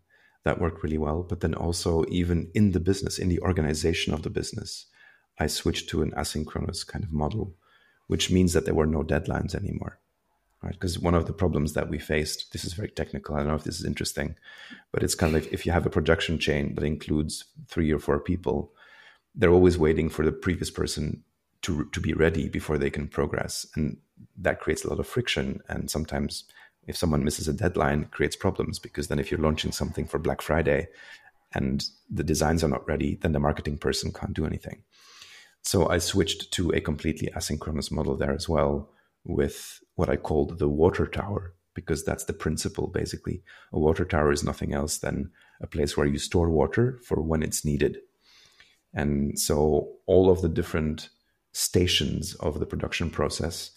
That 0.44 0.62
worked 0.62 0.84
really 0.84 1.00
well. 1.00 1.24
But 1.24 1.40
then 1.40 1.56
also 1.56 2.06
even 2.10 2.52
in 2.54 2.74
the 2.74 2.80
business, 2.80 3.18
in 3.18 3.30
the 3.30 3.40
organization 3.40 4.14
of 4.14 4.22
the 4.22 4.30
business, 4.30 4.86
I 5.40 5.48
switched 5.48 5.90
to 5.90 6.04
an 6.04 6.12
asynchronous 6.12 6.86
kind 6.86 7.04
of 7.04 7.12
model, 7.12 7.56
which 8.06 8.30
means 8.30 8.54
that 8.54 8.66
there 8.66 8.76
were 8.76 8.86
no 8.86 9.02
deadlines 9.02 9.56
anymore 9.56 10.00
right? 10.66 10.74
Because 10.74 11.00
one 11.00 11.14
of 11.14 11.28
the 11.28 11.34
problems 11.34 11.74
that 11.74 11.90
we 11.90 12.00
faced, 12.00 12.52
this 12.52 12.66
is 12.66 12.74
very 12.74 12.90
technical. 12.90 13.36
I 13.36 13.40
don't 13.40 13.50
know 13.50 13.56
if 13.56 13.64
this 13.64 13.80
is 13.80 13.86
interesting, 13.86 14.36
but 14.92 15.04
it's 15.04 15.16
kind 15.16 15.36
of 15.36 15.44
like 15.44 15.54
if 15.54 15.66
you 15.66 15.72
have 15.72 15.86
a 15.86 15.92
production 15.92 16.40
chain 16.40 16.74
that 16.76 16.84
includes 16.84 17.46
three 17.70 17.92
or 17.92 18.00
four 18.00 18.20
people, 18.20 18.74
they're 19.36 19.52
always 19.52 19.78
waiting 19.78 20.10
for 20.10 20.26
the 20.26 20.32
previous 20.32 20.72
person 20.72 21.24
to 21.62 21.86
to 21.94 22.00
be 22.00 22.14
ready 22.14 22.50
before 22.50 22.78
they 22.78 22.90
can 22.90 23.08
progress, 23.08 23.66
and 23.76 23.98
that 24.38 24.60
creates 24.60 24.84
a 24.84 24.90
lot 24.90 25.00
of 25.00 25.08
friction. 25.08 25.62
And 25.70 25.90
sometimes, 25.90 26.46
if 26.88 26.98
someone 26.98 27.24
misses 27.24 27.48
a 27.48 27.54
deadline, 27.54 28.06
creates 28.06 28.36
problems 28.36 28.80
because 28.80 29.08
then 29.08 29.20
if 29.20 29.32
you're 29.32 29.40
launching 29.40 29.72
something 29.72 30.06
for 30.08 30.20
Black 30.20 30.42
Friday 30.42 30.88
and 31.54 31.86
the 32.10 32.24
designs 32.24 32.64
are 32.64 32.70
not 32.70 32.88
ready, 32.88 33.16
then 33.22 33.32
the 33.32 33.40
marketing 33.40 33.78
person 33.78 34.12
can't 34.12 34.34
do 34.34 34.46
anything. 34.46 34.84
So 35.64 35.90
I 35.90 35.98
switched 35.98 36.52
to 36.54 36.70
a 36.72 36.82
completely 36.82 37.30
asynchronous 37.36 37.92
model 37.92 38.16
there 38.16 38.34
as 38.34 38.48
well, 38.48 38.90
with 39.24 39.82
what 39.96 40.10
I 40.10 40.18
called 40.18 40.60
the 40.60 40.70
water 40.70 41.06
tower, 41.08 41.54
because 41.74 42.04
that's 42.04 42.26
the 42.26 42.34
principle 42.34 42.88
basically. 42.88 43.42
A 43.72 43.80
water 43.80 44.06
tower 44.06 44.32
is 44.32 44.44
nothing 44.44 44.74
else 44.74 44.98
than 44.98 45.32
a 45.62 45.68
place 45.68 45.96
where 45.96 46.06
you 46.06 46.18
store 46.18 46.50
water 46.50 47.00
for 47.04 47.22
when 47.22 47.42
it's 47.42 47.66
needed. 47.66 48.00
And 48.94 49.38
so 49.40 49.94
all 50.06 50.30
of 50.30 50.42
the 50.42 50.50
different 50.50 51.10
stations 51.54 52.36
of 52.36 52.60
the 52.60 52.66
production 52.66 53.10
process 53.10 53.72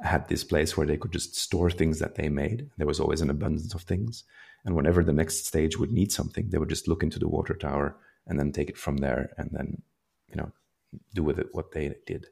had 0.00 0.28
this 0.28 0.44
place 0.44 0.76
where 0.76 0.86
they 0.86 0.96
could 0.96 1.12
just 1.12 1.36
store 1.36 1.70
things 1.70 1.98
that 1.98 2.16
they 2.16 2.28
made. 2.28 2.70
There 2.76 2.86
was 2.86 3.00
always 3.00 3.20
an 3.20 3.30
abundance 3.30 3.74
of 3.74 3.82
things. 3.82 4.24
And 4.64 4.74
whenever 4.74 5.02
the 5.02 5.12
next 5.12 5.46
stage 5.46 5.78
would 5.78 5.92
need 5.92 6.12
something, 6.12 6.50
they 6.50 6.58
would 6.58 6.68
just 6.68 6.88
look 6.88 7.02
into 7.02 7.18
the 7.18 7.28
water 7.28 7.54
tower 7.54 7.96
and 8.26 8.38
then 8.38 8.52
take 8.52 8.68
it 8.68 8.78
from 8.78 8.98
there 8.98 9.32
and 9.36 9.50
then, 9.52 9.82
you 10.28 10.36
know, 10.36 10.52
do 11.14 11.22
with 11.22 11.38
it 11.38 11.48
what 11.52 11.72
they 11.72 11.94
did 12.06 12.26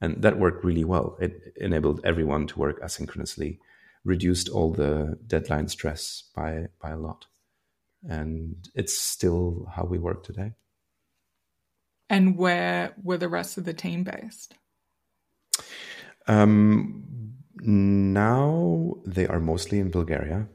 and 0.00 0.22
that 0.22 0.38
worked 0.38 0.64
really 0.64 0.84
well. 0.84 1.16
It 1.20 1.54
enabled 1.56 2.00
everyone 2.04 2.46
to 2.48 2.58
work 2.58 2.80
asynchronously, 2.82 3.58
reduced 4.04 4.48
all 4.48 4.72
the 4.72 5.18
deadline 5.26 5.68
stress 5.68 6.24
by 6.34 6.66
by 6.80 6.90
a 6.90 6.98
lot. 6.98 7.26
And 8.08 8.68
it's 8.74 8.96
still 8.96 9.66
how 9.74 9.84
we 9.84 9.98
work 9.98 10.22
today. 10.22 10.52
And 12.08 12.36
where 12.36 12.94
were 13.02 13.18
the 13.18 13.28
rest 13.28 13.58
of 13.58 13.64
the 13.64 13.74
team 13.74 14.04
based? 14.04 14.54
Um, 16.26 17.34
now 17.60 18.94
they 19.04 19.26
are 19.26 19.40
mostly 19.40 19.78
in 19.80 19.90
Bulgaria 19.90 20.48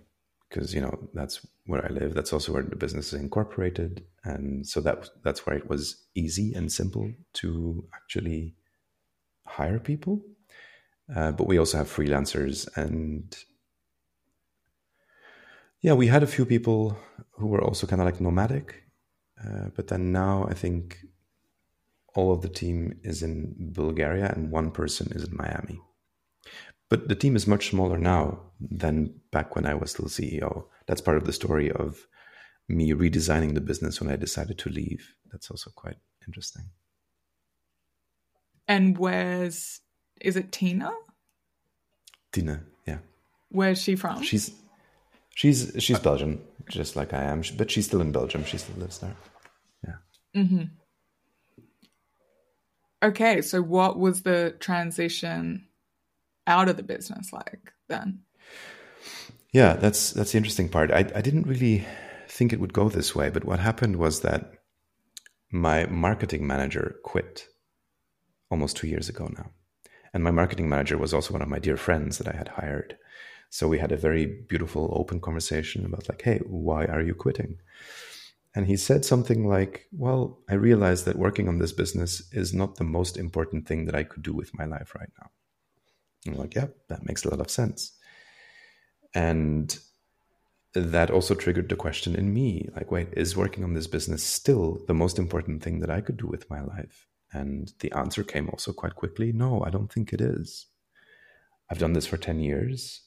because 0.49 0.73
you 0.73 0.81
know 0.81 1.09
that's 1.13 1.45
where 1.65 1.85
I 1.85 1.89
live. 1.89 2.13
That's 2.13 2.31
also 2.31 2.53
where 2.53 2.63
the 2.63 2.75
business 2.75 3.13
is 3.13 3.19
incorporated, 3.19 4.03
and 4.23 4.65
so 4.67 4.79
that 4.81 5.09
that's 5.23 5.45
where 5.45 5.55
it 5.55 5.67
was 5.69 6.05
easy 6.15 6.53
and 6.53 6.71
simple 6.71 7.11
to 7.33 7.87
actually 7.93 8.55
hire 9.45 9.79
people. 9.79 10.21
Uh, 11.13 11.31
but 11.31 11.47
we 11.47 11.57
also 11.57 11.77
have 11.77 11.93
freelancers, 11.93 12.67
and 12.77 13.35
yeah, 15.81 15.93
we 15.93 16.07
had 16.07 16.23
a 16.23 16.27
few 16.27 16.45
people 16.45 16.97
who 17.31 17.47
were 17.47 17.61
also 17.61 17.85
kind 17.85 18.01
of 18.01 18.05
like 18.05 18.21
nomadic. 18.21 18.83
Uh, 19.43 19.67
but 19.75 19.87
then 19.87 20.13
now 20.13 20.47
I 20.49 20.53
think 20.53 20.97
all 22.15 22.31
of 22.31 22.41
the 22.41 22.49
team 22.49 22.99
is 23.03 23.21
in 23.21 23.53
Bulgaria 23.73 24.31
and 24.33 24.51
one 24.51 24.71
person 24.71 25.11
is 25.11 25.25
in 25.27 25.35
Miami. 25.35 25.81
But 26.89 27.09
the 27.09 27.15
team 27.15 27.35
is 27.35 27.47
much 27.47 27.69
smaller 27.71 27.97
now 27.97 28.39
than 28.61 29.19
back 29.31 29.55
when 29.55 29.65
I 29.65 29.73
was 29.73 29.91
still 29.91 30.05
CEO. 30.05 30.65
That's 30.85 31.01
part 31.01 31.17
of 31.17 31.25
the 31.25 31.33
story 31.33 31.71
of 31.71 32.07
me 32.69 32.93
redesigning 32.93 33.53
the 33.53 33.61
business 33.61 33.99
when 33.99 34.11
I 34.11 34.15
decided 34.15 34.57
to 34.59 34.69
leave. 34.69 35.15
That's 35.31 35.51
also 35.51 35.71
quite 35.75 35.97
interesting. 36.27 36.65
And 38.67 38.97
where's 38.97 39.81
is 40.21 40.35
it 40.35 40.51
Tina? 40.51 40.91
Tina, 42.31 42.63
yeah. 42.87 42.99
Where's 43.49 43.81
she 43.81 43.95
from? 43.95 44.23
She's 44.23 44.51
she's 45.35 45.73
she's 45.79 45.99
Belgian, 45.99 46.41
just 46.69 46.95
like 46.95 47.13
I 47.13 47.23
am, 47.23 47.43
but 47.57 47.69
she's 47.69 47.85
still 47.85 48.01
in 48.01 48.11
Belgium. 48.11 48.43
She 48.45 48.57
still 48.57 48.77
lives 48.77 48.99
there. 48.99 49.15
Yeah. 49.85 50.41
Mm-hmm. 50.41 50.63
Okay, 53.03 53.41
so 53.41 53.61
what 53.61 53.99
was 53.99 54.21
the 54.21 54.55
transition 54.59 55.67
out 56.47 56.69
of 56.69 56.77
the 56.77 56.83
business 56.83 57.33
like 57.33 57.73
then? 57.89 58.19
Yeah, 59.51 59.73
that's 59.73 60.11
that's 60.11 60.31
the 60.31 60.37
interesting 60.37 60.69
part. 60.69 60.91
I 60.91 60.99
I 60.99 61.21
didn't 61.21 61.47
really 61.47 61.85
think 62.29 62.53
it 62.53 62.59
would 62.59 62.73
go 62.73 62.89
this 62.89 63.13
way, 63.13 63.29
but 63.29 63.45
what 63.45 63.59
happened 63.59 63.97
was 63.97 64.21
that 64.21 64.53
my 65.51 65.85
marketing 65.85 66.47
manager 66.47 66.95
quit 67.03 67.47
almost 68.53 68.77
two 68.77 68.87
years 68.87 69.09
ago 69.09 69.25
now. 69.39 69.49
And 70.13 70.23
my 70.23 70.31
marketing 70.31 70.69
manager 70.69 70.97
was 70.97 71.13
also 71.13 71.33
one 71.33 71.41
of 71.41 71.53
my 71.55 71.59
dear 71.59 71.75
friends 71.75 72.19
that 72.19 72.27
I 72.33 72.37
had 72.37 72.49
hired. 72.59 72.97
So 73.49 73.67
we 73.67 73.79
had 73.79 73.91
a 73.91 74.03
very 74.07 74.25
beautiful, 74.51 74.83
open 75.01 75.19
conversation 75.19 75.85
about, 75.85 76.07
like, 76.07 76.21
hey, 76.21 76.39
why 76.45 76.85
are 76.85 77.01
you 77.01 77.15
quitting? 77.15 77.57
And 78.55 78.67
he 78.67 78.77
said 78.77 79.03
something 79.03 79.47
like, 79.47 79.87
well, 79.91 80.21
I 80.47 80.53
realized 80.53 81.05
that 81.05 81.25
working 81.27 81.47
on 81.47 81.57
this 81.57 81.73
business 81.73 82.11
is 82.31 82.53
not 82.53 82.75
the 82.75 82.83
most 82.83 83.17
important 83.17 83.67
thing 83.67 83.85
that 83.85 83.95
I 83.95 84.03
could 84.03 84.23
do 84.23 84.33
with 84.33 84.57
my 84.59 84.65
life 84.65 84.93
right 84.99 85.13
now. 85.19 85.29
I'm 86.27 86.37
like, 86.37 86.53
yeah, 86.55 86.67
that 86.89 87.05
makes 87.07 87.25
a 87.25 87.29
lot 87.31 87.41
of 87.41 87.49
sense. 87.49 87.97
And 89.15 89.75
that 90.73 91.11
also 91.11 91.33
triggered 91.35 91.69
the 91.69 91.75
question 91.75 92.15
in 92.15 92.33
me 92.33 92.69
like, 92.75 92.91
wait, 92.91 93.09
is 93.13 93.35
working 93.35 93.63
on 93.63 93.73
this 93.73 93.87
business 93.87 94.23
still 94.23 94.79
the 94.87 94.93
most 95.03 95.17
important 95.17 95.63
thing 95.63 95.79
that 95.79 95.89
I 95.89 96.01
could 96.01 96.17
do 96.17 96.27
with 96.27 96.49
my 96.49 96.61
life? 96.61 97.07
And 97.33 97.73
the 97.79 97.91
answer 97.93 98.23
came 98.23 98.49
also 98.49 98.71
quite 98.73 98.95
quickly 98.95 99.31
no, 99.31 99.63
I 99.65 99.69
don't 99.69 99.91
think 99.91 100.13
it 100.13 100.21
is. 100.21 100.67
I've 101.69 101.79
done 101.79 101.93
this 101.93 102.07
for 102.07 102.17
10 102.17 102.39
years. 102.39 103.01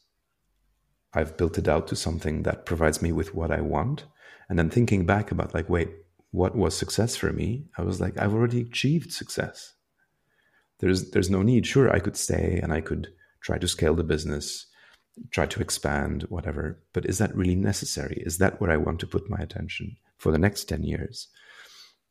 I've 1.14 1.36
built 1.36 1.56
it 1.56 1.68
out 1.68 1.86
to 1.88 1.96
something 1.96 2.42
that 2.42 2.66
provides 2.66 3.00
me 3.00 3.12
with 3.12 3.34
what 3.34 3.50
I 3.50 3.60
want. 3.60 4.04
And 4.48 4.58
then 4.58 4.70
thinking 4.70 5.06
back 5.06 5.30
about, 5.30 5.54
like, 5.54 5.68
wait, 5.68 5.90
what 6.30 6.56
was 6.56 6.76
success 6.76 7.16
for 7.16 7.32
me? 7.32 7.66
I 7.78 7.82
was 7.82 8.00
like, 8.00 8.18
I've 8.18 8.34
already 8.34 8.60
achieved 8.60 9.12
success 9.12 9.76
there's 10.78 11.10
there's 11.10 11.30
no 11.30 11.42
need. 11.42 11.66
Sure, 11.66 11.90
I 11.90 12.00
could 12.00 12.16
stay 12.16 12.60
and 12.62 12.72
I 12.72 12.80
could 12.80 13.08
try 13.40 13.58
to 13.58 13.68
scale 13.68 13.94
the 13.94 14.04
business, 14.04 14.66
try 15.30 15.46
to 15.46 15.60
expand, 15.60 16.24
whatever. 16.24 16.82
But 16.92 17.06
is 17.06 17.18
that 17.18 17.34
really 17.34 17.54
necessary? 17.54 18.22
Is 18.26 18.38
that 18.38 18.60
where 18.60 18.70
I 18.70 18.76
want 18.76 19.00
to 19.00 19.06
put 19.06 19.30
my 19.30 19.38
attention 19.38 19.96
for 20.18 20.32
the 20.32 20.38
next 20.38 20.64
10 20.64 20.82
years? 20.82 21.28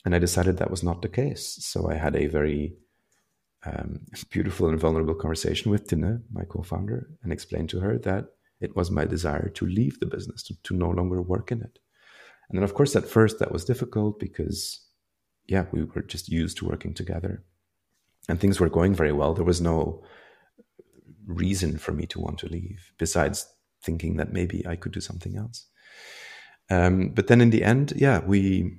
And 0.06 0.16
I 0.16 0.20
decided 0.20 0.58
that 0.58 0.72
was 0.72 0.84
not 0.84 1.02
the 1.02 1.10
case. 1.10 1.58
So 1.60 1.90
I 1.90 1.96
had 1.96 2.16
a 2.16 2.28
very 2.28 2.76
um, 3.66 4.02
beautiful 4.30 4.70
and 4.70 4.80
vulnerable 4.80 5.16
conversation 5.16 5.72
with 5.72 5.88
Tina, 5.88 6.22
my 6.32 6.44
co 6.44 6.62
founder, 6.62 7.10
and 7.24 7.34
explained 7.34 7.70
to 7.70 7.80
her 7.80 7.98
that 8.00 8.26
it 8.62 8.76
was 8.76 8.92
my 8.92 9.06
desire 9.06 9.50
to 9.50 9.66
leave 9.66 10.00
the 10.00 10.06
business, 10.06 10.44
to, 10.44 10.56
to 10.64 10.76
no 10.76 10.90
longer 10.90 11.22
work 11.22 11.52
in 11.52 11.62
it. 11.62 11.80
And 12.48 12.58
then, 12.58 12.64
of 12.64 12.76
course, 12.76 12.96
at 12.96 13.10
first 13.10 13.40
that 13.40 13.52
was 13.52 13.66
difficult 13.66 14.20
because, 14.20 14.86
yeah, 15.48 15.66
we 15.72 15.84
were 15.84 16.04
just 16.04 16.30
used 16.30 16.58
to 16.58 16.68
working 16.68 16.94
together 16.94 17.44
and 18.30 18.40
things 18.40 18.60
were 18.60 18.70
going 18.70 18.94
very 18.94 19.12
well. 19.12 19.34
There 19.34 19.44
was 19.44 19.62
no 19.62 20.04
reason 21.26 21.78
for 21.78 21.92
me 21.92 22.06
to 22.08 22.20
want 22.20 22.38
to 22.40 22.48
leave 22.48 22.92
besides 22.98 23.48
thinking 23.82 24.18
that 24.18 24.34
maybe 24.34 24.66
I 24.68 24.76
could 24.76 24.92
do 24.92 25.02
something 25.02 25.38
else. 25.38 25.66
Um, 26.70 27.10
but 27.10 27.28
then 27.28 27.42
in 27.42 27.50
the 27.50 27.64
end, 27.64 27.94
yeah, 27.96 28.20
we 28.20 28.78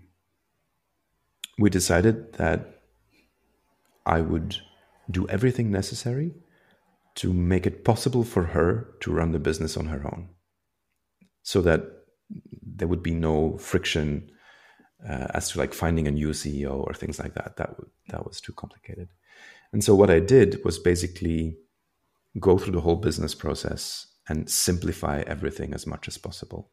we 1.58 1.70
decided 1.70 2.34
that 2.34 2.82
I 4.04 4.20
would 4.20 4.56
do 5.10 5.28
everything 5.28 5.70
necessary 5.70 6.34
to 7.16 7.32
make 7.32 7.66
it 7.66 7.84
possible 7.84 8.24
for 8.24 8.44
her 8.44 8.88
to 9.00 9.12
run 9.12 9.32
the 9.32 9.38
business 9.38 9.76
on 9.76 9.86
her 9.86 10.04
own, 10.04 10.28
so 11.42 11.62
that 11.62 11.82
there 12.62 12.88
would 12.88 13.02
be 13.02 13.14
no 13.14 13.56
friction 13.56 14.30
uh, 15.08 15.28
as 15.34 15.50
to 15.50 15.58
like 15.58 15.72
finding 15.72 16.06
a 16.06 16.10
new 16.10 16.30
CEO 16.30 16.74
or 16.74 16.92
things 16.92 17.18
like 17.18 17.34
that. 17.34 17.56
That 17.56 17.76
that 18.08 18.26
was 18.26 18.40
too 18.40 18.52
complicated. 18.52 19.08
And 19.72 19.82
so 19.82 19.94
what 19.94 20.10
I 20.10 20.20
did 20.20 20.64
was 20.64 20.78
basically 20.78 21.56
go 22.38 22.58
through 22.58 22.72
the 22.72 22.80
whole 22.80 22.96
business 22.96 23.34
process 23.34 24.06
and 24.28 24.50
simplify 24.50 25.22
everything 25.26 25.72
as 25.72 25.86
much 25.86 26.08
as 26.08 26.18
possible. 26.18 26.70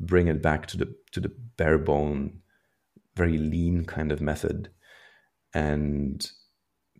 Bring 0.00 0.28
it 0.28 0.42
back 0.42 0.66
to 0.68 0.76
the 0.76 0.94
to 1.12 1.20
the 1.20 1.32
bare 1.56 1.78
bone, 1.78 2.40
very 3.14 3.38
lean 3.38 3.84
kind 3.84 4.12
of 4.12 4.20
method 4.20 4.70
and 5.54 6.30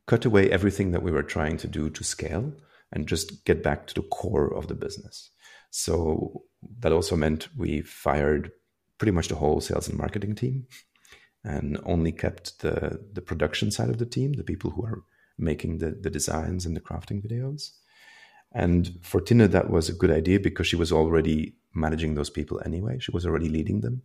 cut 0.07 0.25
away 0.25 0.51
everything 0.51 0.91
that 0.93 1.03
we 1.03 1.11
were 1.11 1.23
trying 1.23 1.57
to 1.57 1.69
do 1.69 1.89
to 1.91 2.05
scale 2.05 2.53
and 2.93 3.09
just 3.09 3.45
get 3.45 3.63
back 3.63 3.87
to 3.87 3.95
the 3.95 4.03
core 4.03 4.53
of 4.53 4.69
the 4.69 4.75
business. 4.75 5.31
So 5.71 6.45
that 6.81 6.93
also 6.93 7.17
meant 7.17 7.49
we 7.57 7.81
fired 7.81 8.53
pretty 8.99 9.13
much 9.13 9.29
the 9.29 9.37
whole 9.37 9.61
sales 9.61 9.89
and 9.89 9.99
marketing 9.99 10.35
team 10.35 10.67
and 11.45 11.79
only 11.85 12.13
kept 12.13 12.61
the 12.61 13.01
the 13.13 13.23
production 13.23 13.71
side 13.71 13.89
of 13.89 13.99
the 13.99 14.07
team, 14.07 14.35
the 14.35 14.45
people 14.45 14.71
who 14.71 14.85
are 14.85 15.03
making 15.39 15.79
the, 15.79 15.91
the 15.91 16.11
designs 16.11 16.67
and 16.67 16.77
the 16.77 16.81
crafting 16.81 17.25
videos. 17.25 17.71
And 18.53 18.99
for 19.01 19.21
Tina, 19.21 19.49
that 19.49 19.71
was 19.71 19.89
a 19.89 19.95
good 19.95 20.11
idea 20.11 20.39
because 20.39 20.67
she 20.67 20.77
was 20.77 20.93
already 20.93 21.57
managing 21.75 22.15
those 22.15 22.31
people 22.31 22.61
anyway. 22.65 22.99
She 22.99 23.11
was 23.11 23.25
already 23.25 23.49
leading 23.49 23.81
them. 23.81 24.03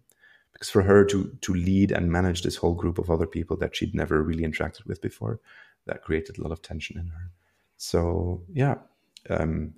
Because 0.58 0.72
for 0.72 0.82
her 0.82 1.06
to 1.06 1.38
to 1.42 1.54
lead 1.54 1.92
and 1.92 2.12
manage 2.12 2.42
this 2.42 2.56
whole 2.56 2.74
group 2.74 2.98
of 2.98 3.12
other 3.12 3.28
people 3.28 3.58
that 3.58 3.76
she'd 3.76 3.94
never 3.94 4.24
really 4.24 4.44
interacted 4.44 4.88
with 4.88 5.02
before, 5.02 5.40
that 5.86 6.02
created 6.02 6.38
a 6.38 6.42
lot 6.42 6.52
of 6.52 6.64
tension 6.64 7.00
in 7.00 7.08
her. 7.08 7.32
So 7.78 8.44
yeah, 8.52 8.76
um, 9.30 9.76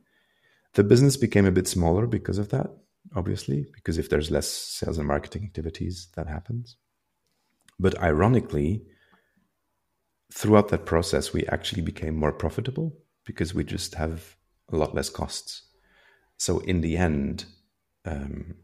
the 0.73 0.83
business 0.83 1.17
became 1.17 1.45
a 1.45 1.51
bit 1.51 1.67
smaller 1.67 2.07
because 2.07 2.37
of 2.37 2.49
that. 2.49 2.69
Obviously, 3.13 3.65
because 3.73 3.97
if 3.97 4.09
there's 4.09 4.31
less 4.31 4.47
sales 4.47 4.97
and 4.97 5.07
marketing 5.07 5.43
activities, 5.43 6.07
that 6.15 6.27
happens. 6.27 6.77
But 7.77 7.99
ironically, 7.99 8.85
throughout 10.33 10.69
that 10.69 10.85
process, 10.85 11.33
we 11.33 11.45
actually 11.47 11.81
became 11.81 12.15
more 12.15 12.31
profitable 12.31 12.95
because 13.25 13.53
we 13.53 13.63
just 13.63 13.95
have 13.95 14.35
a 14.71 14.77
lot 14.77 14.95
less 14.95 15.09
costs. 15.09 15.63
So 16.37 16.59
in 16.59 16.81
the 16.81 16.97
end, 16.97 17.45
um, 18.05 18.55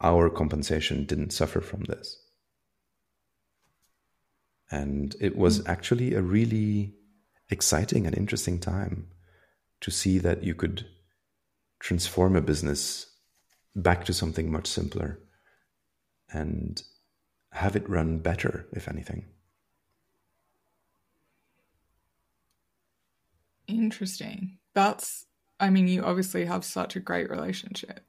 our 0.00 0.28
compensation 0.28 1.04
didn't 1.04 1.32
suffer 1.32 1.60
from 1.60 1.84
this. 1.84 2.18
And 4.70 5.14
it 5.20 5.36
was 5.36 5.58
hmm. 5.58 5.70
actually 5.70 6.14
a 6.14 6.22
really 6.22 6.94
exciting 7.50 8.06
and 8.06 8.16
interesting 8.16 8.58
time 8.58 9.08
to 9.80 9.90
see 9.90 10.18
that 10.18 10.42
you 10.42 10.54
could 10.54 10.86
transform 11.78 12.34
a 12.34 12.40
business 12.40 13.06
back 13.74 14.04
to 14.06 14.12
something 14.12 14.50
much 14.50 14.66
simpler 14.66 15.20
and 16.32 16.82
have 17.52 17.76
it 17.76 17.88
run 17.88 18.18
better, 18.18 18.66
if 18.72 18.88
anything. 18.88 19.26
Interesting. 23.68 24.58
That's, 24.74 25.26
I 25.60 25.70
mean, 25.70 25.88
you 25.88 26.02
obviously 26.02 26.44
have 26.46 26.64
such 26.64 26.96
a 26.96 27.00
great 27.00 27.30
relationship. 27.30 28.04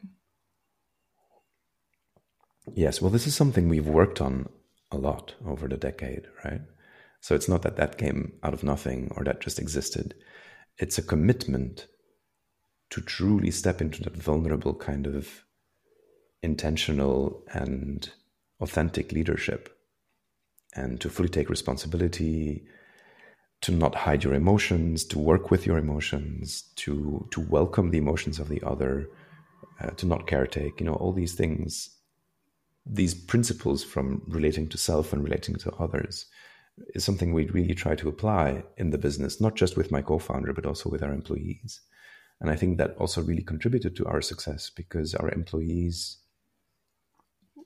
Yes. 2.76 3.02
Well, 3.02 3.12
this 3.12 3.28
is 3.28 3.36
something 3.36 3.70
we've 3.70 3.88
worked 3.88 4.22
on 4.22 4.50
a 4.92 4.98
lot 4.98 5.36
over 5.46 5.68
the 5.68 5.78
decade, 5.78 6.28
right? 6.46 6.62
So 7.22 7.36
it's 7.36 7.50
not 7.50 7.64
that 7.64 7.78
that 7.78 7.98
came 7.98 8.34
out 8.44 8.54
of 8.54 8.64
nothing 8.64 9.12
or 9.16 9.24
that 9.24 9.42
just 9.42 9.60
existed. 9.60 10.14
It's 10.78 10.98
a 10.98 11.02
commitment 11.02 11.88
to 12.92 13.02
truly 13.02 13.52
step 13.52 13.82
into 13.82 14.04
that 14.04 14.16
vulnerable 14.16 14.74
kind 14.74 15.08
of 15.08 15.44
intentional 16.42 17.44
and 17.54 18.10
authentic 18.62 19.12
leadership 19.12 19.76
and 20.74 21.02
to 21.02 21.10
fully 21.10 21.30
take 21.30 21.50
responsibility 21.50 22.64
to 23.62 23.72
not 23.72 23.96
hide 23.96 24.24
your 24.24 24.36
emotions 24.36 25.04
to 25.04 25.18
work 25.18 25.50
with 25.50 25.66
your 25.66 25.78
emotions 25.78 26.62
to 26.76 27.28
to 27.32 27.42
welcome 27.42 27.90
the 27.90 27.98
emotions 27.98 28.40
of 28.40 28.50
the 28.50 28.62
other 28.62 29.10
uh, 29.82 29.90
to 29.92 30.06
not 30.06 30.28
caretake 30.28 30.80
you 30.80 30.86
know 30.86 30.94
all 30.94 31.12
these 31.12 31.34
things 31.34 31.97
these 32.90 33.14
principles 33.14 33.84
from 33.84 34.22
relating 34.28 34.68
to 34.70 34.78
self 34.78 35.14
and 35.14 35.24
relating 35.24 35.56
to 35.56 35.72
others 35.76 36.26
is 36.94 37.04
something 37.04 37.34
we 37.34 37.48
really 37.48 37.74
try 37.74 37.96
to 37.96 38.08
apply 38.08 38.64
in 38.78 38.92
the 38.92 38.98
business 38.98 39.42
not 39.42 39.56
just 39.56 39.76
with 39.76 39.92
my 39.92 40.02
co-founder 40.02 40.54
but 40.54 40.66
also 40.66 40.90
with 40.90 41.04
our 41.04 41.12
employees 41.12 41.82
and 42.40 42.50
i 42.50 42.56
think 42.56 42.78
that 42.78 42.96
also 42.98 43.22
really 43.22 43.42
contributed 43.42 43.96
to 43.96 44.06
our 44.06 44.22
success 44.22 44.70
because 44.70 45.16
our 45.16 45.30
employees 45.32 46.18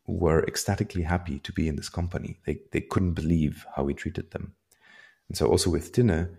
were 0.07 0.43
ecstatically 0.45 1.03
happy 1.03 1.39
to 1.39 1.51
be 1.51 1.67
in 1.67 1.75
this 1.75 1.89
company. 1.89 2.37
They, 2.45 2.59
they 2.71 2.81
couldn't 2.81 3.13
believe 3.13 3.65
how 3.75 3.83
we 3.83 3.93
treated 3.93 4.31
them. 4.31 4.53
And 5.27 5.37
so, 5.37 5.47
also 5.47 5.69
with 5.69 5.91
Tinne, 5.91 6.37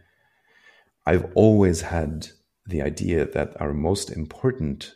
I've 1.07 1.31
always 1.35 1.83
had 1.83 2.29
the 2.67 2.83
idea 2.83 3.25
that 3.27 3.61
our 3.61 3.73
most 3.73 4.11
important 4.11 4.95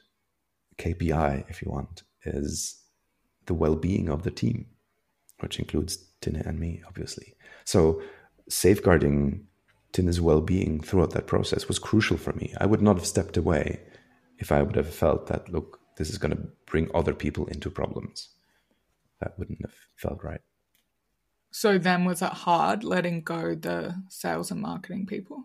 KPI, 0.78 1.48
if 1.48 1.62
you 1.62 1.70
want, 1.70 2.02
is 2.24 2.82
the 3.46 3.54
well 3.54 3.76
being 3.76 4.08
of 4.08 4.22
the 4.22 4.30
team, 4.30 4.66
which 5.40 5.58
includes 5.58 5.98
Tinne 6.20 6.36
and 6.36 6.58
me, 6.58 6.82
obviously. 6.86 7.34
So, 7.64 8.02
safeguarding 8.48 9.46
Tinne's 9.92 10.20
well 10.20 10.40
being 10.40 10.80
throughout 10.80 11.10
that 11.10 11.26
process 11.26 11.68
was 11.68 11.78
crucial 11.78 12.16
for 12.16 12.32
me. 12.34 12.54
I 12.60 12.66
would 12.66 12.82
not 12.82 12.96
have 12.96 13.06
stepped 13.06 13.36
away 13.36 13.80
if 14.38 14.52
I 14.52 14.62
would 14.62 14.76
have 14.76 14.92
felt 14.92 15.26
that, 15.28 15.48
look, 15.48 15.80
this 15.96 16.10
is 16.10 16.18
going 16.18 16.36
to 16.36 16.48
bring 16.66 16.90
other 16.94 17.14
people 17.14 17.46
into 17.46 17.70
problems 17.70 18.28
that 19.20 19.38
wouldn't 19.38 19.62
have 19.62 19.74
felt 19.96 20.22
right. 20.22 20.42
So 21.50 21.78
then 21.78 22.04
was 22.04 22.20
it 22.20 22.32
hard 22.32 22.84
letting 22.84 23.22
go 23.22 23.54
the 23.54 24.02
sales 24.10 24.50
and 24.50 24.60
marketing 24.60 25.06
people? 25.06 25.44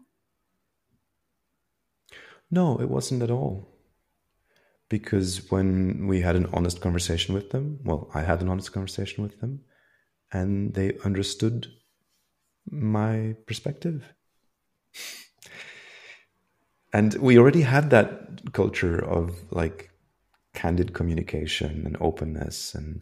No, 2.49 2.81
it 2.81 2.89
wasn't 2.89 3.23
at 3.23 3.31
all. 3.31 3.69
Because 4.91 5.49
when 5.49 6.05
we 6.05 6.19
had 6.19 6.35
an 6.35 6.49
honest 6.51 6.81
conversation 6.81 7.33
with 7.33 7.51
them, 7.51 7.79
well, 7.85 8.09
I 8.13 8.23
had 8.23 8.41
an 8.41 8.49
honest 8.49 8.73
conversation 8.73 9.23
with 9.23 9.39
them, 9.39 9.61
and 10.33 10.73
they 10.73 10.97
understood 11.05 11.67
my 12.69 13.37
perspective. 13.45 14.03
and 16.93 17.13
we 17.15 17.37
already 17.37 17.61
had 17.61 17.89
that 17.91 18.51
culture 18.51 18.99
of 18.99 19.33
like 19.51 19.91
candid 20.53 20.93
communication 20.93 21.83
and 21.85 21.95
openness 22.01 22.75
and 22.75 23.01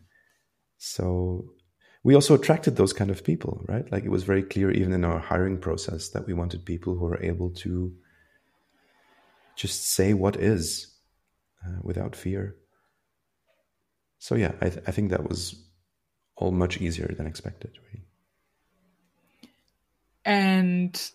so 0.77 1.53
we 2.03 2.13
also 2.13 2.35
attracted 2.35 2.75
those 2.75 2.93
kind 2.93 3.09
of 3.09 3.23
people, 3.23 3.65
right? 3.67 3.91
Like 3.91 4.05
it 4.05 4.11
was 4.11 4.23
very 4.23 4.43
clear, 4.43 4.71
even 4.71 4.93
in 4.93 5.03
our 5.03 5.19
hiring 5.19 5.57
process, 5.57 6.09
that 6.09 6.25
we 6.27 6.33
wanted 6.33 6.63
people 6.65 6.95
who 6.95 7.05
are 7.07 7.21
able 7.21 7.49
to 7.65 7.93
just 9.57 9.89
say 9.89 10.13
what 10.13 10.37
is 10.37 10.88
uh, 11.65 11.79
without 11.81 12.15
fear. 12.15 12.55
So 14.17 14.35
yeah, 14.35 14.53
I, 14.61 14.69
th- 14.69 14.83
I 14.87 14.91
think 14.91 15.11
that 15.11 15.27
was 15.27 15.55
all 16.35 16.51
much 16.51 16.79
easier 16.81 17.13
than 17.17 17.27
expected. 17.27 17.77
Really. 17.87 18.05
And 20.25 21.11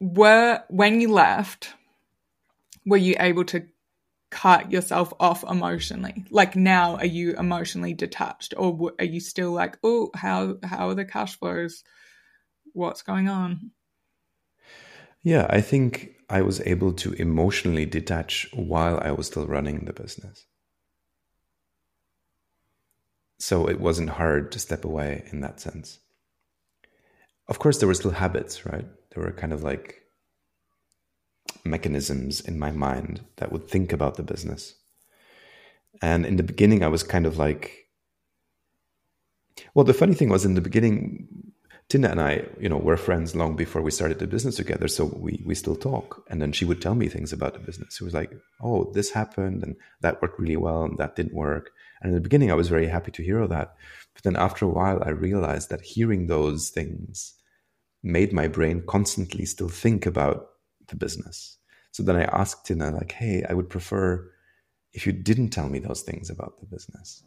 were 0.00 0.62
when 0.68 1.00
you 1.00 1.12
left, 1.12 1.74
were 2.84 2.96
you 2.96 3.16
able 3.18 3.44
to 3.44 3.66
cut 4.30 4.72
yourself 4.72 5.12
off 5.20 5.44
emotionally 5.44 6.24
like 6.30 6.56
now 6.56 6.96
are 6.96 7.06
you 7.06 7.32
emotionally 7.38 7.94
detached 7.94 8.54
or 8.56 8.92
are 8.98 9.04
you 9.04 9.20
still 9.20 9.52
like 9.52 9.78
oh 9.84 10.10
how 10.14 10.56
how 10.64 10.88
are 10.88 10.94
the 10.94 11.04
cash 11.04 11.38
flows 11.38 11.84
what's 12.72 13.02
going 13.02 13.28
on 13.28 13.70
yeah 15.22 15.46
i 15.48 15.60
think 15.60 16.15
i 16.28 16.42
was 16.42 16.60
able 16.62 16.92
to 16.92 17.12
emotionally 17.14 17.86
detach 17.86 18.48
while 18.52 18.98
i 19.02 19.10
was 19.10 19.26
still 19.26 19.46
running 19.46 19.84
the 19.84 19.92
business. 19.92 20.46
So 23.38 23.66
it 23.66 23.78
wasn't 23.80 24.10
hard 24.10 24.50
to 24.52 24.58
step 24.58 24.84
away 24.84 25.28
in 25.30 25.40
that 25.40 25.60
sense. 25.60 25.98
Of 27.48 27.58
course 27.58 27.78
there 27.78 27.86
were 27.86 27.94
still 27.94 28.12
habits 28.12 28.64
right? 28.64 28.86
There 29.10 29.22
were 29.22 29.32
kind 29.32 29.52
of 29.52 29.62
like 29.62 30.06
mechanisms 31.64 32.40
in 32.40 32.58
my 32.58 32.70
mind 32.70 33.20
that 33.36 33.52
would 33.52 33.68
think 33.68 33.92
about 33.92 34.16
the 34.16 34.22
business. 34.22 34.74
And 36.02 36.26
in 36.26 36.36
the 36.36 36.42
beginning, 36.42 36.82
I 36.82 36.88
was 36.88 37.02
kind 37.02 37.26
of 37.26 37.38
like, 37.38 37.88
well, 39.74 39.84
the 39.84 39.94
funny 39.94 40.14
thing 40.14 40.28
was 40.28 40.44
in 40.44 40.54
the 40.54 40.60
beginning, 40.60 41.28
Tinne 41.88 42.04
and 42.04 42.20
I, 42.20 42.44
you 42.58 42.68
know, 42.68 42.78
were 42.78 42.96
friends 42.96 43.36
long 43.36 43.54
before 43.54 43.80
we 43.80 43.92
started 43.92 44.18
the 44.18 44.26
business 44.26 44.56
together. 44.56 44.88
So 44.88 45.04
we 45.04 45.42
we 45.46 45.54
still 45.54 45.76
talk. 45.76 46.24
And 46.28 46.42
then 46.42 46.52
she 46.52 46.64
would 46.64 46.82
tell 46.82 46.94
me 46.94 47.08
things 47.08 47.32
about 47.32 47.54
the 47.54 47.60
business. 47.60 48.00
It 48.00 48.04
was 48.04 48.14
like, 48.14 48.32
oh, 48.60 48.90
this 48.92 49.10
happened 49.10 49.62
and 49.62 49.76
that 50.00 50.20
worked 50.20 50.38
really 50.40 50.56
well 50.56 50.82
and 50.82 50.98
that 50.98 51.14
didn't 51.14 51.34
work. 51.34 51.70
And 52.00 52.10
in 52.10 52.14
the 52.14 52.20
beginning, 52.20 52.50
I 52.50 52.54
was 52.54 52.68
very 52.68 52.88
happy 52.88 53.12
to 53.12 53.22
hear 53.22 53.40
all 53.40 53.48
that. 53.48 53.76
But 54.14 54.24
then 54.24 54.36
after 54.36 54.64
a 54.64 54.70
while, 54.70 55.02
I 55.04 55.10
realized 55.10 55.70
that 55.70 55.82
hearing 55.82 56.26
those 56.26 56.70
things 56.70 57.34
made 58.02 58.32
my 58.32 58.48
brain 58.48 58.82
constantly 58.86 59.44
still 59.44 59.68
think 59.68 60.06
about 60.06 60.48
the 60.88 60.96
business. 60.96 61.58
So 61.92 62.02
then 62.02 62.16
I 62.16 62.24
asked 62.24 62.66
Tinne, 62.66 62.94
like, 62.94 63.12
hey, 63.12 63.44
I 63.48 63.54
would 63.54 63.70
prefer 63.70 64.28
if 64.92 65.06
you 65.06 65.12
didn't 65.12 65.50
tell 65.50 65.68
me 65.68 65.78
those 65.78 66.02
things 66.02 66.30
about 66.30 66.58
the 66.58 66.66
business. 66.66 67.22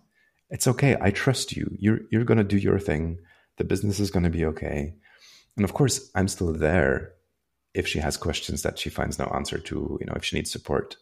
It's 0.49 0.67
okay. 0.67 0.97
I 0.99 1.11
trust 1.11 1.55
you. 1.55 1.75
You're 1.77 2.01
you're 2.11 2.23
gonna 2.23 2.43
do 2.43 2.57
your 2.57 2.79
thing. 2.79 3.19
The 3.59 3.63
business 3.63 3.99
is 3.99 4.09
gonna 4.09 4.31
be 4.31 4.45
okay. 4.45 4.95
And 5.55 5.63
of 5.63 5.75
course, 5.75 6.09
I'm 6.15 6.27
still 6.27 6.51
there 6.51 7.13
if 7.75 7.87
she 7.87 7.99
has 7.99 8.17
questions 8.17 8.63
that 8.63 8.79
she 8.79 8.89
finds 8.89 9.19
no 9.19 9.25
answer 9.25 9.59
to, 9.59 9.97
you 10.01 10.07
know, 10.07 10.15
if 10.15 10.25
she 10.25 10.35
needs 10.35 10.51
support, 10.51 10.97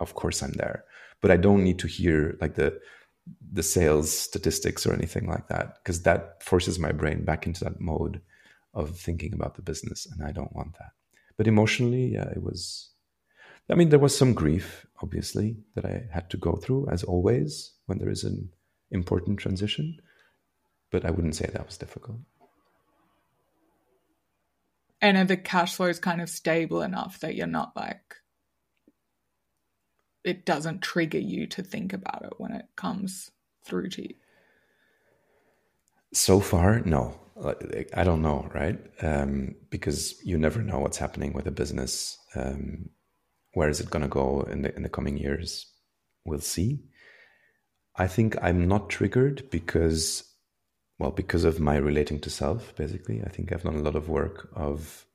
of 0.00 0.14
course 0.14 0.42
I'm 0.42 0.52
there. 0.52 0.84
But 1.20 1.30
I 1.30 1.36
don't 1.36 1.62
need 1.62 1.78
to 1.78 1.86
hear 1.86 2.36
like 2.40 2.56
the 2.56 2.80
the 3.52 3.62
sales 3.62 4.10
statistics 4.10 4.84
or 4.84 4.92
anything 4.92 5.28
like 5.28 5.46
that 5.48 5.76
because 5.76 6.02
that 6.02 6.42
forces 6.42 6.80
my 6.80 6.90
brain 6.90 7.24
back 7.24 7.46
into 7.46 7.62
that 7.62 7.80
mode 7.80 8.20
of 8.74 8.98
thinking 8.98 9.32
about 9.32 9.54
the 9.54 9.62
business 9.62 10.06
and 10.10 10.26
I 10.26 10.32
don't 10.32 10.56
want 10.56 10.72
that 10.78 10.92
but 11.40 11.48
emotionally, 11.48 12.12
yeah, 12.12 12.28
it 12.28 12.42
was. 12.42 12.90
I 13.70 13.74
mean, 13.74 13.88
there 13.88 13.98
was 13.98 14.14
some 14.14 14.34
grief, 14.34 14.84
obviously, 15.00 15.56
that 15.74 15.86
I 15.86 16.04
had 16.12 16.28
to 16.28 16.36
go 16.36 16.56
through, 16.56 16.88
as 16.90 17.02
always, 17.02 17.72
when 17.86 17.96
there 17.96 18.10
is 18.10 18.24
an 18.24 18.50
important 18.90 19.38
transition. 19.38 20.02
But 20.90 21.04
I 21.04 21.10
wouldn't 21.10 21.36
say 21.36 21.48
that 21.52 21.66
was 21.66 21.76
difficult. 21.76 22.18
And 25.00 25.16
are 25.16 25.24
the 25.24 25.36
cash 25.36 25.74
flows 25.76 25.98
kind 25.98 26.20
of 26.20 26.28
stable 26.28 26.82
enough 26.82 27.20
that 27.20 27.34
you're 27.34 27.46
not 27.46 27.74
like 27.74 28.16
it 30.24 30.44
doesn't 30.44 30.82
trigger 30.82 31.18
you 31.18 31.46
to 31.46 31.62
think 31.62 31.92
about 31.92 32.24
it 32.24 32.34
when 32.38 32.52
it 32.52 32.66
comes 32.76 33.30
through 33.64 33.88
to 33.90 34.02
you? 34.02 34.14
So 36.12 36.40
far, 36.40 36.80
no. 36.80 37.18
I 37.94 38.04
don't 38.04 38.20
know, 38.20 38.50
right? 38.52 38.78
Um, 39.00 39.54
because 39.70 40.14
you 40.22 40.36
never 40.36 40.60
know 40.60 40.78
what's 40.80 40.98
happening 40.98 41.32
with 41.32 41.46
a 41.46 41.50
business. 41.50 42.18
Um, 42.34 42.90
where 43.54 43.70
is 43.70 43.80
it 43.80 43.90
going 43.90 44.02
to 44.02 44.08
go 44.08 44.42
in 44.42 44.62
the 44.62 44.74
in 44.76 44.82
the 44.82 44.90
coming 44.90 45.16
years? 45.16 45.66
We'll 46.26 46.40
see. 46.40 46.80
I 47.96 48.06
think 48.08 48.36
I'm 48.42 48.68
not 48.68 48.90
triggered 48.90 49.48
because, 49.50 50.29
well, 51.00 51.10
because 51.10 51.44
of 51.44 51.58
my 51.58 51.76
relating 51.76 52.20
to 52.20 52.28
self. 52.28 52.76
Basically, 52.76 53.22
I 53.24 53.30
think 53.30 53.50
I've 53.50 53.62
done 53.62 53.76
a 53.76 53.82
lot 53.82 53.96
of 53.96 54.10
work 54.10 54.50
of 54.54 55.06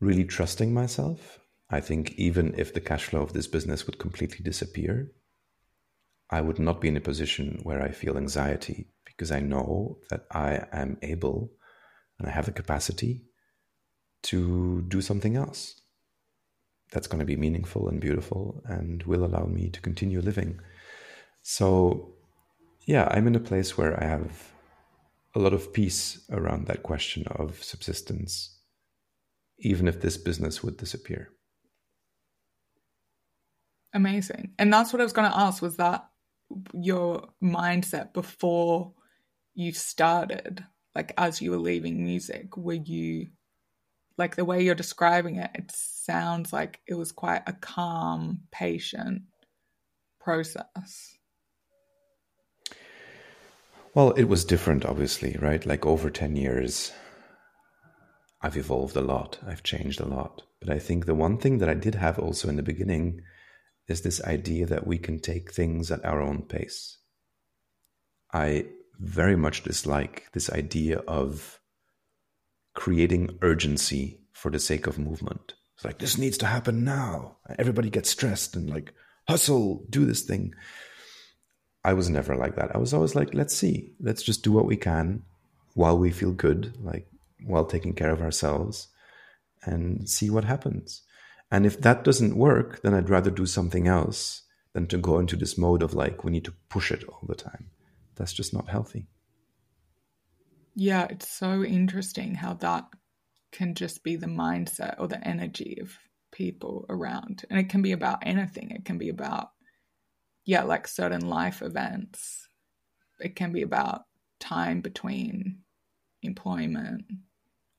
really 0.00 0.24
trusting 0.24 0.72
myself. 0.74 1.40
I 1.70 1.80
think 1.80 2.12
even 2.18 2.54
if 2.58 2.74
the 2.74 2.82
cash 2.82 3.06
flow 3.06 3.22
of 3.22 3.32
this 3.32 3.46
business 3.46 3.86
would 3.86 3.98
completely 3.98 4.40
disappear, 4.44 5.12
I 6.28 6.42
would 6.42 6.58
not 6.58 6.82
be 6.82 6.88
in 6.88 6.96
a 6.98 7.00
position 7.00 7.60
where 7.62 7.80
I 7.82 7.90
feel 7.90 8.18
anxiety 8.18 8.88
because 9.06 9.32
I 9.32 9.40
know 9.40 9.96
that 10.10 10.26
I 10.30 10.66
am 10.72 10.98
able 11.00 11.52
and 12.18 12.28
I 12.28 12.32
have 12.32 12.44
the 12.44 12.52
capacity 12.52 13.24
to 14.24 14.82
do 14.88 15.00
something 15.00 15.36
else 15.36 15.80
that's 16.92 17.06
going 17.06 17.20
to 17.20 17.24
be 17.24 17.36
meaningful 17.36 17.88
and 17.88 17.98
beautiful 17.98 18.62
and 18.66 19.02
will 19.04 19.24
allow 19.24 19.46
me 19.46 19.70
to 19.70 19.80
continue 19.80 20.20
living. 20.20 20.60
So, 21.42 22.12
yeah, 22.84 23.08
I'm 23.10 23.26
in 23.26 23.36
a 23.36 23.40
place 23.40 23.78
where 23.78 23.98
I 23.98 24.06
have 24.06 24.52
a 25.36 25.38
lot 25.38 25.52
of 25.52 25.70
peace 25.70 26.24
around 26.30 26.66
that 26.66 26.82
question 26.82 27.26
of 27.26 27.62
subsistence, 27.62 28.58
even 29.58 29.86
if 29.86 30.00
this 30.00 30.16
business 30.16 30.62
would 30.62 30.78
disappear. 30.78 31.28
Amazing. 33.92 34.52
And 34.58 34.72
that's 34.72 34.94
what 34.94 35.00
I 35.00 35.04
was 35.04 35.12
going 35.12 35.30
to 35.30 35.38
ask 35.38 35.60
was 35.60 35.76
that 35.76 36.08
your 36.72 37.28
mindset 37.44 38.14
before 38.14 38.94
you 39.54 39.72
started, 39.72 40.64
like 40.94 41.12
as 41.18 41.42
you 41.42 41.50
were 41.50 41.58
leaving 41.58 42.02
music, 42.02 42.56
were 42.56 42.72
you 42.72 43.28
like 44.16 44.36
the 44.36 44.44
way 44.46 44.62
you're 44.62 44.74
describing 44.74 45.36
it, 45.36 45.50
it 45.54 45.70
sounds 45.70 46.50
like 46.50 46.80
it 46.86 46.94
was 46.94 47.12
quite 47.12 47.42
a 47.46 47.52
calm, 47.52 48.40
patient 48.50 49.20
process. 50.18 51.15
Well, 53.96 54.10
it 54.10 54.24
was 54.24 54.44
different, 54.44 54.84
obviously, 54.84 55.38
right? 55.40 55.64
Like 55.64 55.86
over 55.86 56.10
10 56.10 56.36
years, 56.36 56.92
I've 58.42 58.58
evolved 58.58 58.94
a 58.94 59.00
lot, 59.00 59.38
I've 59.46 59.62
changed 59.62 60.00
a 60.00 60.04
lot. 60.04 60.42
But 60.60 60.68
I 60.68 60.78
think 60.78 61.06
the 61.06 61.14
one 61.14 61.38
thing 61.38 61.56
that 61.58 61.70
I 61.70 61.72
did 61.72 61.94
have 61.94 62.18
also 62.18 62.50
in 62.50 62.56
the 62.56 62.62
beginning 62.62 63.22
is 63.88 64.02
this 64.02 64.22
idea 64.22 64.66
that 64.66 64.86
we 64.86 64.98
can 64.98 65.18
take 65.18 65.50
things 65.50 65.90
at 65.90 66.04
our 66.04 66.20
own 66.20 66.42
pace. 66.42 66.98
I 68.34 68.66
very 69.00 69.34
much 69.34 69.62
dislike 69.62 70.24
this 70.34 70.50
idea 70.50 70.98
of 71.08 71.58
creating 72.74 73.38
urgency 73.40 74.20
for 74.34 74.50
the 74.50 74.58
sake 74.58 74.86
of 74.86 74.98
movement. 74.98 75.54
It's 75.74 75.86
like, 75.86 76.00
this 76.00 76.18
needs 76.18 76.36
to 76.38 76.46
happen 76.46 76.84
now. 76.84 77.38
Everybody 77.58 77.88
gets 77.88 78.10
stressed 78.10 78.56
and 78.56 78.68
like, 78.68 78.92
hustle, 79.26 79.86
do 79.88 80.04
this 80.04 80.20
thing. 80.20 80.52
I 81.86 81.92
was 81.92 82.10
never 82.10 82.34
like 82.34 82.56
that. 82.56 82.74
I 82.74 82.78
was 82.78 82.92
always 82.92 83.14
like, 83.14 83.32
let's 83.32 83.54
see, 83.54 83.92
let's 84.00 84.24
just 84.24 84.42
do 84.42 84.50
what 84.50 84.66
we 84.66 84.76
can 84.76 85.22
while 85.74 85.96
we 85.96 86.10
feel 86.10 86.32
good, 86.32 86.74
like 86.82 87.06
while 87.44 87.64
taking 87.64 87.94
care 87.94 88.10
of 88.10 88.20
ourselves 88.20 88.88
and 89.62 90.08
see 90.08 90.28
what 90.28 90.42
happens. 90.42 91.02
And 91.48 91.64
if 91.64 91.80
that 91.82 92.02
doesn't 92.02 92.36
work, 92.36 92.82
then 92.82 92.92
I'd 92.92 93.08
rather 93.08 93.30
do 93.30 93.46
something 93.46 93.86
else 93.86 94.42
than 94.72 94.88
to 94.88 94.98
go 94.98 95.20
into 95.20 95.36
this 95.36 95.56
mode 95.56 95.80
of 95.80 95.94
like, 95.94 96.24
we 96.24 96.32
need 96.32 96.44
to 96.46 96.54
push 96.68 96.90
it 96.90 97.04
all 97.04 97.22
the 97.28 97.36
time. 97.36 97.70
That's 98.16 98.32
just 98.32 98.52
not 98.52 98.68
healthy. 98.68 99.06
Yeah, 100.74 101.06
it's 101.08 101.30
so 101.30 101.62
interesting 101.62 102.34
how 102.34 102.54
that 102.54 102.84
can 103.52 103.76
just 103.76 104.02
be 104.02 104.16
the 104.16 104.26
mindset 104.26 104.96
or 104.98 105.06
the 105.06 105.24
energy 105.24 105.78
of 105.80 105.96
people 106.32 106.84
around. 106.88 107.44
And 107.48 107.60
it 107.60 107.68
can 107.68 107.80
be 107.80 107.92
about 107.92 108.18
anything. 108.22 108.72
It 108.72 108.84
can 108.84 108.98
be 108.98 109.08
about, 109.08 109.52
yeah, 110.46 110.62
like 110.62 110.88
certain 110.88 111.28
life 111.28 111.60
events. 111.60 112.48
It 113.20 113.36
can 113.36 113.52
be 113.52 113.62
about 113.62 114.04
time 114.40 114.80
between 114.80 115.58
employment 116.22 117.04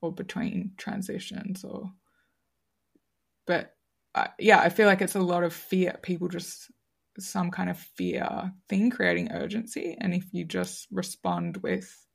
or 0.01 0.11
between 0.11 0.73
transitions 0.77 1.63
or 1.63 1.91
but 3.45 3.75
uh, 4.15 4.27
yeah 4.39 4.59
i 4.59 4.69
feel 4.69 4.87
like 4.87 5.01
it's 5.01 5.15
a 5.15 5.19
lot 5.19 5.43
of 5.43 5.53
fear 5.53 5.99
people 6.01 6.27
just 6.27 6.71
some 7.19 7.51
kind 7.51 7.69
of 7.69 7.77
fear 7.77 8.51
thing 8.69 8.89
creating 8.89 9.31
urgency. 9.31 9.97
And 9.99 10.13
if 10.13 10.25
you 10.33 10.45
just 10.45 10.87
respond 10.91 11.57
with 11.57 12.05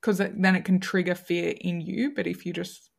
because 0.00 0.18
then 0.18 0.56
it 0.56 0.64
can 0.64 0.80
trigger 0.80 1.14
fear 1.14 1.54
in 1.60 1.80
you. 1.80 2.12
But 2.14 2.26
if 2.26 2.44
you 2.44 2.52
just 2.52 2.90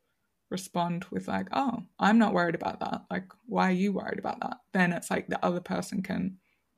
respond 0.49 1.03
with 1.09 1.27
like 1.27 1.47
oh 1.51 1.79
i'm 1.99 2.19
not 2.19 2.33
worried 2.33 2.55
about 2.55 2.79
that. 2.79 3.01
Like 3.09 3.25
why 3.45 3.69
are 3.69 3.73
you 3.73 3.91
worried 3.91 4.19
about 4.19 4.39
that? 4.41 4.57
Then 4.73 4.93
it's 4.93 5.09
like 5.09 5.27
the 5.27 5.43
other 5.43 5.61
person 5.61 6.03
can 6.03 6.37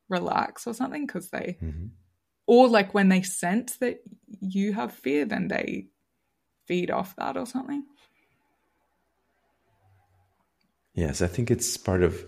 relax 0.09 0.67
or 0.67 0.73
something 0.73 1.05
because 1.05 1.29
they 1.29 1.57
mm-hmm. 1.61 1.87
or 2.47 2.67
like 2.67 2.93
when 2.93 3.09
they 3.09 3.21
sense 3.21 3.77
that 3.77 3.99
you 4.41 4.73
have 4.73 4.93
fear 4.93 5.25
then 5.25 5.47
they 5.47 5.87
feed 6.67 6.91
off 6.91 7.15
that 7.15 7.37
or 7.37 7.45
something 7.45 7.83
Yes, 10.95 11.21
I 11.21 11.27
think 11.27 11.51
it's 11.51 11.75
part 11.75 12.03
of 12.03 12.25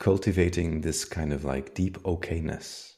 cultivating 0.00 0.80
this 0.80 1.04
kind 1.04 1.32
of 1.32 1.44
like 1.44 1.74
deep 1.74 1.96
okayness. 2.02 2.92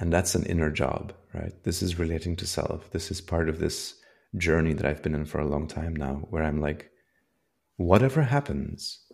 And 0.00 0.12
that's 0.12 0.34
an 0.34 0.44
inner 0.46 0.70
job, 0.70 1.12
right? 1.32 1.52
This 1.62 1.80
is 1.80 1.98
relating 1.98 2.34
to 2.36 2.46
self. 2.48 2.90
This 2.90 3.12
is 3.12 3.20
part 3.20 3.48
of 3.48 3.60
this 3.60 3.94
journey 4.36 4.72
that 4.72 4.84
I've 4.84 5.04
been 5.04 5.14
in 5.14 5.24
for 5.24 5.38
a 5.38 5.46
long 5.46 5.68
time 5.68 5.94
now, 5.94 6.26
where 6.30 6.42
I'm 6.42 6.60
like, 6.60 6.90
whatever 7.76 8.22
happens, 8.22 9.06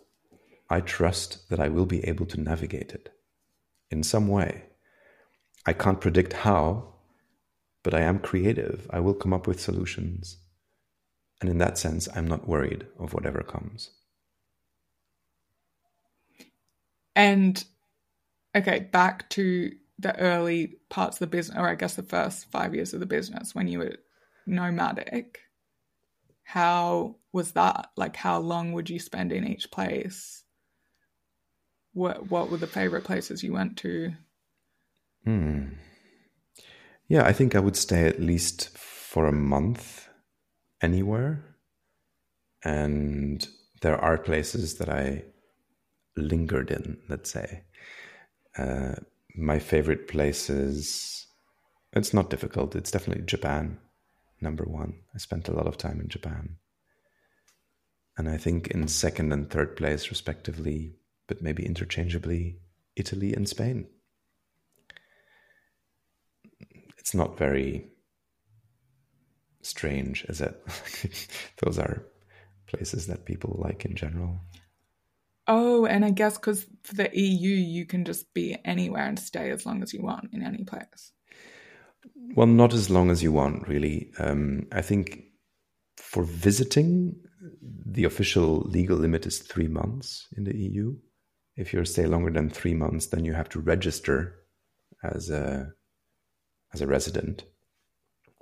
I 0.71 0.81
trust 0.81 1.51
that 1.51 1.61
I 1.61 1.69
will 1.69 1.85
be 1.85 2.03
able 2.05 2.25
to 2.27 2.41
navigate 2.41 2.93
it 2.93 3.11
in 3.91 4.03
some 4.03 4.29
way. 4.29 4.65
I 5.67 5.73
can't 5.73 6.01
predict 6.01 6.33
how, 6.33 6.95
but 7.83 7.95
I 7.95 8.01
am 8.01 8.19
creative. 8.19 8.87
I 8.91 9.01
will 9.01 9.15
come 9.15 9.33
up 9.33 9.47
with 9.47 9.61
solutions. 9.61 10.39
And 11.41 11.51
in 11.51 11.59
that 11.59 11.79
sense, 11.79 12.09
I'm 12.15 12.27
not 12.27 12.49
worried 12.49 12.87
of 12.99 13.15
whatever 13.15 13.43
comes. 13.43 13.91
And 17.17 17.63
okay, 18.55 18.89
back 18.93 19.29
to 19.31 19.73
the 19.99 20.19
early 20.19 20.77
parts 20.89 21.17
of 21.17 21.21
the 21.21 21.27
business, 21.27 21.59
or 21.59 21.69
I 21.69 21.75
guess 21.75 21.95
the 21.95 22.03
first 22.03 22.51
five 22.51 22.75
years 22.75 22.95
of 22.95 23.01
the 23.01 23.07
business 23.07 23.55
when 23.55 23.69
you 23.69 23.81
were 23.81 23.97
nomadic. 24.47 25.41
How 26.43 27.17
was 27.33 27.53
that? 27.53 27.91
Like, 27.97 28.17
how 28.17 28.39
long 28.39 28.73
would 28.73 28.91
you 28.91 28.99
spend 28.99 29.33
in 29.33 29.47
each 29.47 29.71
place? 29.71 30.40
What 31.93 32.31
What 32.31 32.51
were 32.51 32.57
the 32.57 32.67
favorite 32.67 33.05
places 33.05 33.43
you 33.43 33.53
went 33.53 33.77
to? 33.79 34.13
Hmm. 35.25 35.67
Yeah, 37.09 37.27
I 37.27 37.33
think 37.33 37.55
I 37.55 37.61
would 37.61 37.77
stay 37.77 38.07
at 38.07 38.21
least 38.21 38.77
for 38.79 39.27
a 39.27 39.33
month 39.33 40.09
anywhere. 40.81 41.57
And 42.63 43.47
there 43.83 43.99
are 43.99 44.19
places 44.19 44.77
that 44.77 44.89
I 44.89 45.25
lingered 46.17 46.71
in, 46.71 46.99
let's 47.09 47.31
say. 47.31 47.65
Uh, 48.57 48.95
my 49.35 49.59
favorite 49.59 50.09
places, 50.09 51.27
it's 51.93 52.15
not 52.15 52.31
difficult. 52.31 52.77
It's 52.77 52.91
definitely 52.91 53.25
Japan, 53.25 53.79
number 54.41 54.65
one. 54.65 55.01
I 55.15 55.19
spent 55.19 55.49
a 55.49 55.53
lot 55.53 55.67
of 55.67 55.77
time 55.77 56.01
in 56.01 56.09
Japan. 56.09 56.57
And 58.17 58.29
I 58.29 58.37
think 58.37 58.69
in 58.69 58.87
second 58.89 59.33
and 59.33 59.49
third 59.49 59.77
place, 59.77 60.11
respectively, 60.11 61.00
but 61.31 61.41
maybe 61.41 61.65
interchangeably, 61.65 62.59
Italy 62.97 63.33
and 63.33 63.49
Spain. 63.49 63.87
It's 66.99 67.15
not 67.15 67.39
very 67.39 67.87
strange, 69.63 70.25
is 70.25 70.41
it? 70.41 70.61
Those 71.63 71.79
are 71.79 72.05
places 72.67 73.07
that 73.07 73.27
people 73.27 73.61
like 73.63 73.85
in 73.85 73.95
general. 73.95 74.41
Oh, 75.47 75.87
and 75.87 76.05
I 76.05 76.11
guess 76.11 76.37
because 76.37 76.67
for 76.83 76.97
the 76.97 77.09
EU, 77.17 77.51
you 77.51 77.87
can 77.87 78.05
just 78.05 78.35
be 78.35 78.57
anywhere 78.65 79.07
and 79.07 79.17
stay 79.17 79.51
as 79.51 79.65
long 79.65 79.85
as 79.85 79.95
you 79.95 80.03
want 80.03 80.31
in 80.33 80.43
any 80.43 80.65
place. 80.65 81.13
Well, 82.35 82.49
not 82.49 82.75
as 82.75 82.91
long 82.91 83.09
as 83.13 83.23
you 83.23 83.31
want, 83.31 83.69
really. 83.69 84.11
Um, 84.19 84.67
I 84.73 84.83
think 84.83 85.27
for 85.97 86.25
visiting, 86.25 87.15
the 87.87 88.03
official 88.03 88.63
legal 88.63 88.97
limit 88.97 89.27
is 89.27 89.39
three 89.39 89.69
months 89.69 90.27
in 90.37 90.43
the 90.43 90.57
EU. 90.57 90.97
If 91.61 91.73
you 91.73 91.85
stay 91.85 92.07
longer 92.07 92.31
than 92.31 92.49
three 92.49 92.75
months, 92.75 93.07
then 93.07 93.25
you 93.25 93.35
have 93.35 93.49
to 93.51 93.61
register 93.61 94.17
as 95.03 95.31
a 95.31 95.73
as 96.73 96.81
a 96.81 96.87
resident. 96.87 97.45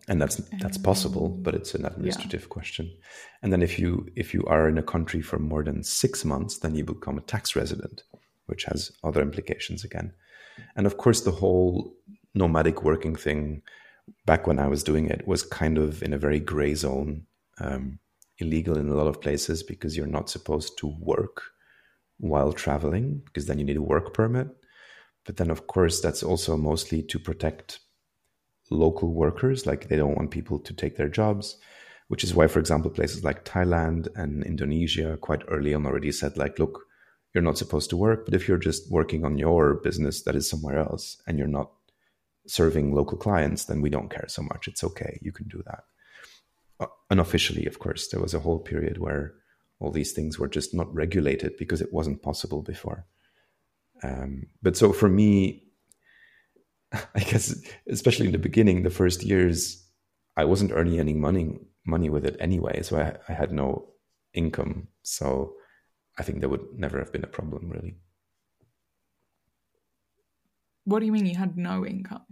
And 0.07 0.23
that's 0.23 0.37
that's 0.61 0.79
possible 0.79 1.29
but 1.29 1.55
it's 1.55 1.75
an 1.75 1.85
administrative 1.85 2.43
yeah. 2.43 2.55
question. 2.57 2.91
And 3.43 3.53
then 3.53 3.63
if 3.63 3.79
you 3.79 4.09
if 4.17 4.33
you 4.33 4.43
are 4.47 4.69
in 4.69 4.79
a 4.79 4.83
country 4.95 5.21
for 5.21 5.39
more 5.39 5.65
than 5.65 5.83
six 5.83 6.25
months 6.25 6.59
then 6.59 6.75
you 6.75 6.85
become 6.85 7.19
a 7.19 7.29
tax 7.33 7.57
resident 7.57 8.05
which 8.47 8.65
has 8.65 8.93
other 9.05 9.21
implications 9.21 9.85
again. 9.85 10.13
And 10.77 10.87
of 10.87 10.97
course 10.97 11.21
the 11.23 11.39
whole 11.41 11.95
nomadic 12.35 12.85
working 12.85 13.17
thing 13.17 13.63
back 14.25 14.47
when 14.47 14.59
i 14.59 14.67
was 14.67 14.83
doing 14.83 15.07
it 15.07 15.27
was 15.27 15.43
kind 15.43 15.77
of 15.79 16.03
in 16.03 16.13
a 16.13 16.19
very 16.19 16.41
gray 16.41 16.75
zone 16.75 17.27
um, 17.61 17.99
illegal 18.39 18.79
in 18.79 18.89
a 18.89 18.95
lot 18.95 19.07
of 19.07 19.21
places 19.21 19.63
because 19.63 19.97
you're 19.97 20.07
not 20.07 20.31
supposed 20.31 20.79
to 20.79 20.87
work 21.01 21.43
while 22.19 22.53
traveling 22.53 23.23
because 23.25 23.47
then 23.47 23.59
you 23.59 23.65
need 23.65 23.77
a 23.77 23.83
work 23.83 24.13
permit 24.13 24.49
but 25.25 25.37
then 25.37 25.51
of 25.51 25.67
course 25.67 26.01
that's 26.01 26.23
also 26.23 26.57
mostly 26.57 27.03
to 27.03 27.19
protect 27.19 27.81
local 28.71 29.13
workers. 29.13 29.67
Like 29.67 29.89
they 29.89 29.97
don't 29.97 30.17
want 30.17 30.31
people 30.31 30.59
to 30.59 30.75
take 30.75 30.97
their 30.97 31.09
jobs, 31.09 31.57
which 32.09 32.25
is 32.25 32.35
why, 32.35 32.47
for 32.47 32.59
example, 32.59 32.91
places 32.91 33.25
like 33.25 33.45
Thailand 33.45 34.09
and 34.17 34.45
Indonesia 34.45 35.17
quite 35.21 35.43
early 35.49 35.75
on 35.75 35.87
already 35.87 36.13
said, 36.13 36.37
like, 36.37 36.59
look, 36.59 36.85
you're 37.35 37.45
not 37.45 37.59
supposed 37.59 37.91
to 37.91 37.97
work, 37.97 38.25
but 38.25 38.35
if 38.35 38.49
you're 38.49 38.57
just 38.57 38.91
working 38.91 39.25
on 39.25 39.39
your 39.39 39.75
business 39.75 40.23
that 40.23 40.35
is 40.35 40.49
somewhere 40.49 40.79
else 40.79 41.21
and 41.27 41.39
you're 41.39 41.47
not 41.47 41.71
serving 42.47 42.95
local 42.95 43.19
clients, 43.19 43.67
then 43.67 43.83
we 43.83 43.91
don't 43.91 44.11
care 44.11 44.27
so 44.29 44.43
much. 44.43 44.67
It's 44.67 44.83
okay. 44.83 45.19
You 45.21 45.33
can 45.33 45.47
do 45.49 45.63
that. 45.67 45.85
Uh, 46.81 46.87
unofficially, 47.11 47.67
of 47.67 47.79
course, 47.79 48.09
there 48.09 48.21
was 48.21 48.33
a 48.33 48.41
whole 48.41 48.59
period 48.59 48.99
where 48.99 49.35
all 49.81 49.91
these 49.91 50.13
things 50.13 50.39
were 50.39 50.49
just 50.49 50.75
not 50.75 50.93
regulated 50.95 51.57
because 51.57 51.81
it 51.81 51.93
wasn't 51.93 52.23
possible 52.23 52.63
before. 52.63 53.07
Um, 54.03 54.47
but 54.63 54.77
so 54.77 54.93
for 54.93 55.09
me, 55.09 55.65
I 56.93 57.21
guess 57.21 57.55
especially 57.89 58.27
in 58.27 58.33
the 58.33 58.39
beginning, 58.39 58.83
the 58.83 58.91
first 58.91 59.23
years, 59.23 59.85
I 60.37 60.45
wasn't 60.45 60.73
earning 60.73 61.01
any 61.01 61.15
money 61.15 61.59
money 61.85 62.11
with 62.11 62.27
it 62.27 62.37
anyway, 62.39 62.83
so 62.83 62.99
I, 62.99 63.17
I 63.31 63.35
had 63.35 63.51
no 63.51 63.89
income. 64.35 64.89
So 65.03 65.55
I 66.19 66.23
think 66.23 66.41
there 66.41 66.49
would 66.49 66.67
never 66.77 66.99
have 66.99 67.13
been 67.13 67.25
a 67.25 67.29
problem 67.29 67.71
really. 67.71 67.97
What 70.85 71.01
do 71.01 71.07
you 71.07 71.13
mean 71.13 71.27
you 71.27 71.37
had 71.37 71.57
no 71.57 71.85
income? 71.85 72.25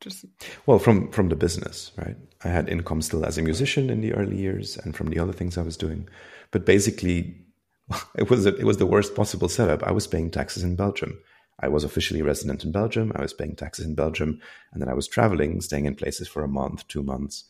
Just 0.00 0.24
well, 0.66 0.78
from 0.78 1.10
from 1.12 1.28
the 1.28 1.36
business, 1.36 1.92
right? 1.96 2.16
I 2.44 2.48
had 2.48 2.68
income 2.68 3.02
still 3.02 3.24
as 3.24 3.38
a 3.38 3.42
musician 3.42 3.88
in 3.88 4.00
the 4.00 4.12
early 4.14 4.36
years, 4.36 4.76
and 4.76 4.96
from 4.96 5.10
the 5.10 5.20
other 5.20 5.32
things 5.32 5.56
I 5.56 5.62
was 5.62 5.76
doing. 5.76 6.08
But 6.52 6.64
basically, 6.64 7.34
it 8.14 8.30
was 8.30 8.46
it 8.46 8.64
was 8.64 8.76
the 8.76 8.86
worst 8.86 9.16
possible 9.16 9.48
setup. 9.48 9.82
I 9.82 9.90
was 9.90 10.06
paying 10.06 10.30
taxes 10.30 10.62
in 10.62 10.76
Belgium. 10.76 11.18
I 11.60 11.68
was 11.68 11.84
officially 11.84 12.22
resident 12.22 12.64
in 12.64 12.72
Belgium. 12.72 13.12
I 13.14 13.22
was 13.22 13.32
paying 13.32 13.56
taxes 13.56 13.86
in 13.86 13.94
Belgium, 13.94 14.40
and 14.72 14.80
then 14.80 14.88
I 14.88 14.94
was 14.94 15.06
traveling, 15.06 15.60
staying 15.60 15.86
in 15.86 15.94
places 15.94 16.28
for 16.28 16.42
a 16.42 16.48
month, 16.48 16.86
two 16.88 17.02
months, 17.02 17.44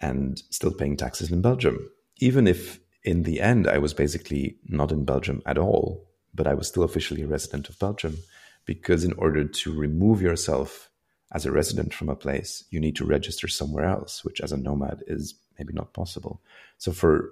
and 0.00 0.42
still 0.50 0.72
paying 0.72 0.96
taxes 0.96 1.30
in 1.30 1.42
Belgium. 1.42 1.90
Even 2.18 2.46
if 2.46 2.80
in 3.04 3.24
the 3.24 3.40
end 3.40 3.66
I 3.66 3.78
was 3.78 3.94
basically 3.94 4.56
not 4.66 4.92
in 4.92 5.04
Belgium 5.04 5.42
at 5.46 5.58
all, 5.58 6.06
but 6.34 6.46
I 6.46 6.54
was 6.54 6.68
still 6.68 6.82
officially 6.82 7.22
a 7.22 7.26
resident 7.26 7.68
of 7.68 7.78
Belgium, 7.78 8.18
because 8.64 9.04
in 9.04 9.12
order 9.14 9.44
to 9.44 9.72
remove 9.72 10.22
yourself 10.22 10.90
as 11.32 11.46
a 11.46 11.52
resident 11.52 11.94
from 11.94 12.08
a 12.08 12.16
place, 12.16 12.64
you 12.70 12.80
need 12.80 12.96
to 12.96 13.04
register 13.04 13.48
somewhere 13.48 13.84
else, 13.84 14.24
which 14.24 14.40
as 14.40 14.52
a 14.52 14.56
nomad 14.56 15.02
is 15.06 15.34
maybe 15.58 15.72
not 15.72 15.92
possible. 15.92 16.40
So 16.78 16.92
for 16.92 17.30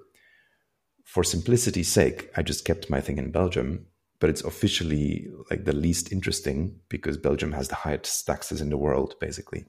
for 1.10 1.24
simplicity's 1.24 1.88
sake, 1.88 2.30
I 2.36 2.42
just 2.42 2.64
kept 2.64 2.88
my 2.88 3.00
thing 3.00 3.18
in 3.18 3.32
Belgium, 3.32 3.86
but 4.20 4.30
it's 4.30 4.44
officially 4.44 5.26
like 5.50 5.64
the 5.64 5.74
least 5.74 6.12
interesting 6.12 6.78
because 6.88 7.16
Belgium 7.16 7.50
has 7.50 7.66
the 7.66 7.74
highest 7.74 8.24
taxes 8.24 8.60
in 8.60 8.70
the 8.70 8.76
world, 8.76 9.16
basically. 9.18 9.64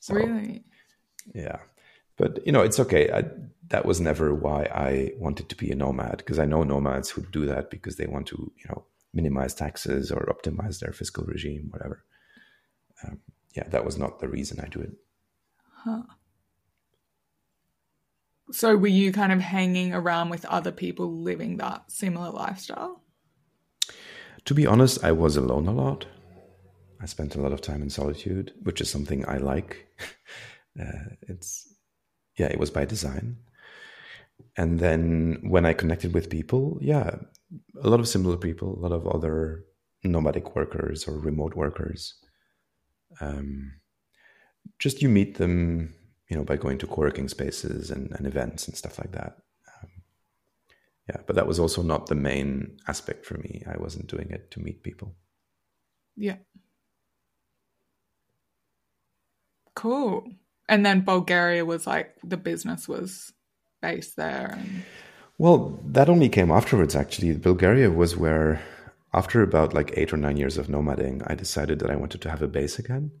So, 0.00 0.14
really? 0.14 0.64
Yeah. 1.34 1.58
But 2.16 2.38
you 2.46 2.52
know, 2.52 2.62
it's 2.62 2.80
okay. 2.80 3.10
I, 3.12 3.24
that 3.68 3.84
was 3.84 4.00
never 4.00 4.34
why 4.34 4.62
I 4.72 5.12
wanted 5.18 5.50
to 5.50 5.54
be 5.54 5.70
a 5.70 5.76
nomad 5.76 6.16
because 6.16 6.38
I 6.38 6.46
know 6.46 6.62
nomads 6.62 7.10
who 7.10 7.26
do 7.26 7.44
that 7.44 7.68
because 7.68 7.96
they 7.96 8.06
want 8.06 8.26
to, 8.28 8.50
you 8.56 8.64
know, 8.70 8.86
minimize 9.12 9.52
taxes 9.52 10.10
or 10.10 10.24
optimize 10.34 10.80
their 10.80 10.94
fiscal 10.94 11.24
regime, 11.24 11.66
whatever. 11.72 12.04
Um, 13.04 13.18
yeah, 13.54 13.68
that 13.68 13.84
was 13.84 13.98
not 13.98 14.20
the 14.20 14.28
reason 14.28 14.60
I 14.60 14.68
do 14.68 14.80
it. 14.80 14.92
Huh. 15.84 16.04
So 18.52 18.76
were 18.76 18.86
you 18.86 19.12
kind 19.12 19.32
of 19.32 19.40
hanging 19.40 19.92
around 19.92 20.30
with 20.30 20.44
other 20.44 20.72
people 20.72 21.10
living 21.12 21.56
that 21.56 21.90
similar 21.90 22.30
lifestyle? 22.30 23.02
To 24.44 24.54
be 24.54 24.66
honest, 24.66 25.02
I 25.02 25.12
was 25.12 25.36
alone 25.36 25.66
a 25.66 25.72
lot. 25.72 26.06
I 27.00 27.06
spent 27.06 27.34
a 27.34 27.40
lot 27.40 27.52
of 27.52 27.60
time 27.60 27.82
in 27.82 27.90
solitude, 27.90 28.52
which 28.62 28.80
is 28.80 28.88
something 28.88 29.28
I 29.28 29.38
like. 29.38 29.86
uh, 30.80 31.16
it's 31.22 31.74
yeah, 32.38 32.46
it 32.46 32.58
was 32.58 32.70
by 32.70 32.84
design. 32.84 33.38
And 34.56 34.78
then 34.78 35.38
when 35.42 35.66
I 35.66 35.72
connected 35.72 36.14
with 36.14 36.30
people, 36.30 36.78
yeah, 36.80 37.16
a 37.82 37.88
lot 37.88 38.00
of 38.00 38.08
similar 38.08 38.36
people, 38.36 38.78
a 38.78 38.80
lot 38.80 38.92
of 38.92 39.06
other 39.06 39.64
nomadic 40.04 40.54
workers 40.54 41.08
or 41.08 41.18
remote 41.18 41.54
workers. 41.54 42.14
Um, 43.20 43.72
just 44.78 45.02
you 45.02 45.08
meet 45.08 45.38
them 45.38 45.94
you 46.28 46.36
know, 46.36 46.44
by 46.44 46.56
going 46.56 46.78
to 46.78 46.86
co-working 46.86 47.28
spaces 47.28 47.90
and, 47.90 48.12
and 48.12 48.26
events 48.26 48.66
and 48.66 48.76
stuff 48.76 48.98
like 48.98 49.12
that. 49.12 49.38
Um, 49.82 49.90
yeah, 51.08 51.20
but 51.26 51.36
that 51.36 51.46
was 51.46 51.58
also 51.60 51.82
not 51.82 52.06
the 52.06 52.14
main 52.14 52.78
aspect 52.88 53.24
for 53.24 53.38
me. 53.38 53.62
I 53.66 53.76
wasn't 53.78 54.08
doing 54.08 54.30
it 54.30 54.50
to 54.52 54.60
meet 54.60 54.82
people. 54.82 55.14
Yeah. 56.16 56.36
Cool. 59.74 60.24
And 60.68 60.84
then 60.84 61.02
Bulgaria 61.02 61.64
was 61.64 61.86
like 61.86 62.16
the 62.24 62.36
business 62.36 62.88
was 62.88 63.32
based 63.80 64.16
there. 64.16 64.56
And... 64.58 64.82
Well, 65.38 65.78
that 65.84 66.08
only 66.08 66.28
came 66.28 66.50
afterwards. 66.50 66.96
Actually, 66.96 67.34
Bulgaria 67.34 67.90
was 67.90 68.16
where, 68.16 68.62
after 69.12 69.42
about 69.42 69.74
like 69.74 69.92
eight 69.96 70.12
or 70.12 70.16
nine 70.16 70.38
years 70.38 70.58
of 70.58 70.66
nomading, 70.66 71.22
I 71.30 71.34
decided 71.34 71.78
that 71.80 71.90
I 71.90 71.96
wanted 71.96 72.20
to 72.22 72.30
have 72.30 72.42
a 72.42 72.48
base 72.48 72.78
again 72.80 73.12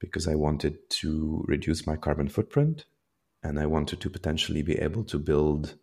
because 0.00 0.26
I 0.26 0.34
wanted 0.34 0.90
to 0.90 1.44
reduce 1.46 1.86
my 1.86 1.96
carbon 1.96 2.28
footprint 2.28 2.86
and 3.42 3.58
I 3.58 3.66
wanted 3.66 4.00
to 4.00 4.10
potentially 4.10 4.62
be 4.62 4.78
able 4.78 5.04
to 5.04 5.18
build 5.18 5.76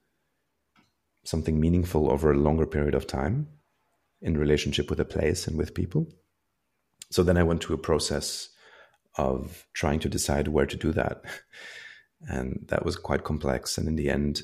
something 1.24 1.60
meaningful 1.60 2.12
over 2.12 2.32
a 2.32 2.38
longer 2.38 2.66
period 2.66 2.96
of 2.96 3.08
time 3.08 3.48
in 4.22 4.38
relationship 4.38 4.90
with 4.90 5.00
a 5.00 5.06
place 5.06 5.48
and 5.48 5.58
with 5.58 5.74
people. 5.74 6.08
So 7.12 7.24
then 7.24 7.38
I 7.38 7.44
went 7.44 7.64
through 7.64 7.76
a 7.76 7.80
process 7.80 8.50
of 9.18 9.66
trying 9.74 10.00
to 10.00 10.10
decide 10.10 10.48
where 10.48 10.66
to 10.66 10.78
do 10.78 10.92
that. 10.94 11.24
And 12.28 12.66
that 12.70 12.84
was 12.84 12.96
quite 12.96 13.24
complex. 13.24 13.78
And 13.78 13.88
in 13.88 13.96
the 13.96 14.10
end, 14.10 14.42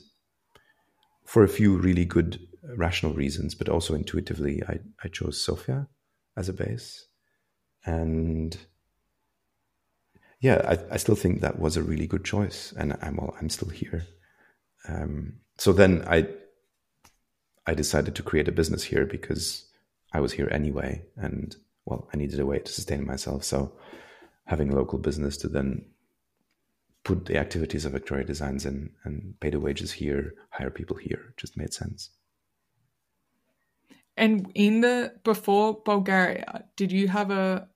for 1.26 1.44
a 1.44 1.50
few 1.50 1.76
really 1.76 2.06
good 2.06 2.40
rational 2.78 3.14
reasons, 3.14 3.56
but 3.56 3.68
also 3.68 3.96
intuitively, 3.96 4.62
I, 4.70 4.78
I 5.04 5.08
chose 5.08 5.44
Sofia 5.44 5.88
as 6.38 6.50
a 6.50 6.54
base. 6.54 7.08
And 7.84 8.56
yeah, 10.44 10.62
I, 10.68 10.96
I, 10.96 10.98
still 10.98 11.16
think 11.16 11.40
that 11.40 11.58
was 11.58 11.78
a 11.78 11.82
really 11.82 12.06
good 12.06 12.26
choice, 12.26 12.74
and 12.78 12.98
I'm 13.02 13.16
well, 13.16 13.34
I'm 13.40 13.50
still 13.50 13.70
here. 13.70 14.06
Um, 14.90 15.36
so 15.58 15.72
then 15.72 16.04
I 16.06 16.28
I 17.66 17.74
decided 17.74 18.14
to 18.16 18.24
create 18.24 18.50
a 18.50 18.52
business 18.52 18.84
here 18.84 19.06
because 19.06 19.66
I 20.12 20.20
was 20.20 20.34
here 20.34 20.50
anyway, 20.52 21.06
and 21.16 21.56
well, 21.86 22.10
I 22.14 22.18
needed 22.18 22.42
a 22.42 22.46
way 22.46 22.60
to 22.60 22.72
sustain 22.74 23.06
myself. 23.06 23.46
So 23.46 23.72
having 24.46 24.70
a 24.70 24.76
local 24.76 25.00
business 25.00 25.38
to 25.38 25.48
then 25.48 25.86
put 27.06 27.26
the 27.26 27.38
activities 27.38 27.86
of 27.86 27.94
Victoria 27.94 28.26
Designs 28.26 28.66
in 28.66 28.90
and 29.06 29.36
pay 29.40 29.50
the 29.50 29.62
wages 29.62 29.94
here, 29.94 30.34
hire 30.50 30.70
people 30.70 30.98
here, 30.98 31.34
just 31.38 31.56
made 31.56 31.74
sense. 31.74 32.10
And 34.18 34.52
in 34.56 34.82
the 34.82 35.14
before 35.24 35.82
Bulgaria, 35.86 36.66
did 36.76 36.92
you 36.92 37.08
have 37.08 37.32
a 37.32 37.70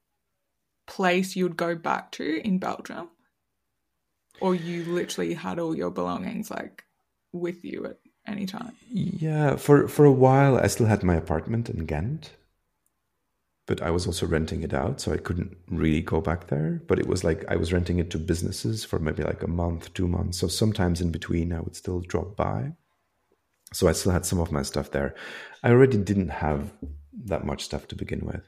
place 0.87 1.35
you'd 1.35 1.57
go 1.57 1.75
back 1.75 2.11
to 2.13 2.41
in 2.43 2.57
Belgium? 2.59 3.09
Or 4.39 4.55
you 4.55 4.83
literally 4.85 5.33
had 5.33 5.59
all 5.59 5.75
your 5.75 5.91
belongings 5.91 6.49
like 6.51 6.85
with 7.31 7.63
you 7.63 7.85
at 7.85 7.97
any 8.27 8.45
time? 8.45 8.73
Yeah, 8.89 9.55
for 9.55 9.87
for 9.87 10.05
a 10.05 10.11
while 10.11 10.57
I 10.57 10.67
still 10.67 10.85
had 10.85 11.03
my 11.03 11.15
apartment 11.15 11.69
in 11.69 11.85
Ghent. 11.85 12.31
But 13.65 13.81
I 13.81 13.91
was 13.91 14.07
also 14.07 14.25
renting 14.25 14.63
it 14.63 14.73
out, 14.73 15.01
so 15.01 15.11
I 15.11 15.17
couldn't 15.17 15.57
really 15.69 16.01
go 16.01 16.21
back 16.21 16.47
there. 16.47 16.81
But 16.87 16.99
it 16.99 17.07
was 17.07 17.23
like 17.23 17.43
I 17.49 17.57
was 17.57 17.73
renting 17.73 17.99
it 17.99 18.09
to 18.11 18.17
businesses 18.17 18.85
for 18.85 18.97
maybe 18.97 19.23
like 19.23 19.43
a 19.43 19.47
month, 19.49 19.93
two 19.93 20.07
months. 20.07 20.37
So 20.37 20.47
sometimes 20.47 21.01
in 21.01 21.11
between 21.11 21.51
I 21.51 21.59
would 21.59 21.75
still 21.75 21.99
drop 21.99 22.35
by. 22.35 22.73
So 23.73 23.89
I 23.89 23.91
still 23.91 24.13
had 24.13 24.25
some 24.25 24.39
of 24.39 24.51
my 24.51 24.61
stuff 24.61 24.91
there. 24.91 25.15
I 25.63 25.71
already 25.71 25.97
didn't 25.97 26.29
have 26.29 26.71
that 27.25 27.45
much 27.45 27.63
stuff 27.65 27.87
to 27.89 27.95
begin 27.95 28.25
with. 28.25 28.43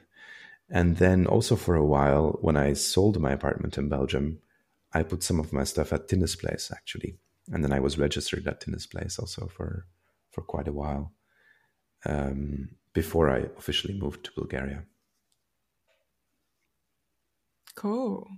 And 0.70 0.96
then 0.98 1.26
also 1.26 1.56
for 1.56 1.74
a 1.74 1.84
while, 1.84 2.38
when 2.40 2.56
I 2.56 2.74
sold 2.74 3.20
my 3.20 3.32
apartment 3.32 3.76
in 3.76 3.88
Belgium, 3.88 4.38
I 4.92 5.02
put 5.02 5.22
some 5.22 5.40
of 5.40 5.52
my 5.52 5.64
stuff 5.64 5.92
at 5.92 6.08
Tinne's 6.08 6.36
Place 6.36 6.70
actually, 6.72 7.18
and 7.52 7.64
then 7.64 7.72
I 7.72 7.80
was 7.80 7.98
registered 7.98 8.46
at 8.46 8.60
Tinne's 8.60 8.86
Place 8.86 9.18
also 9.18 9.48
for 9.48 9.86
for 10.30 10.42
quite 10.42 10.68
a 10.68 10.72
while 10.72 11.12
um, 12.04 12.70
before 12.92 13.30
I 13.30 13.46
officially 13.58 13.98
moved 13.98 14.24
to 14.24 14.32
Bulgaria. 14.36 14.84
Cool. 17.74 18.28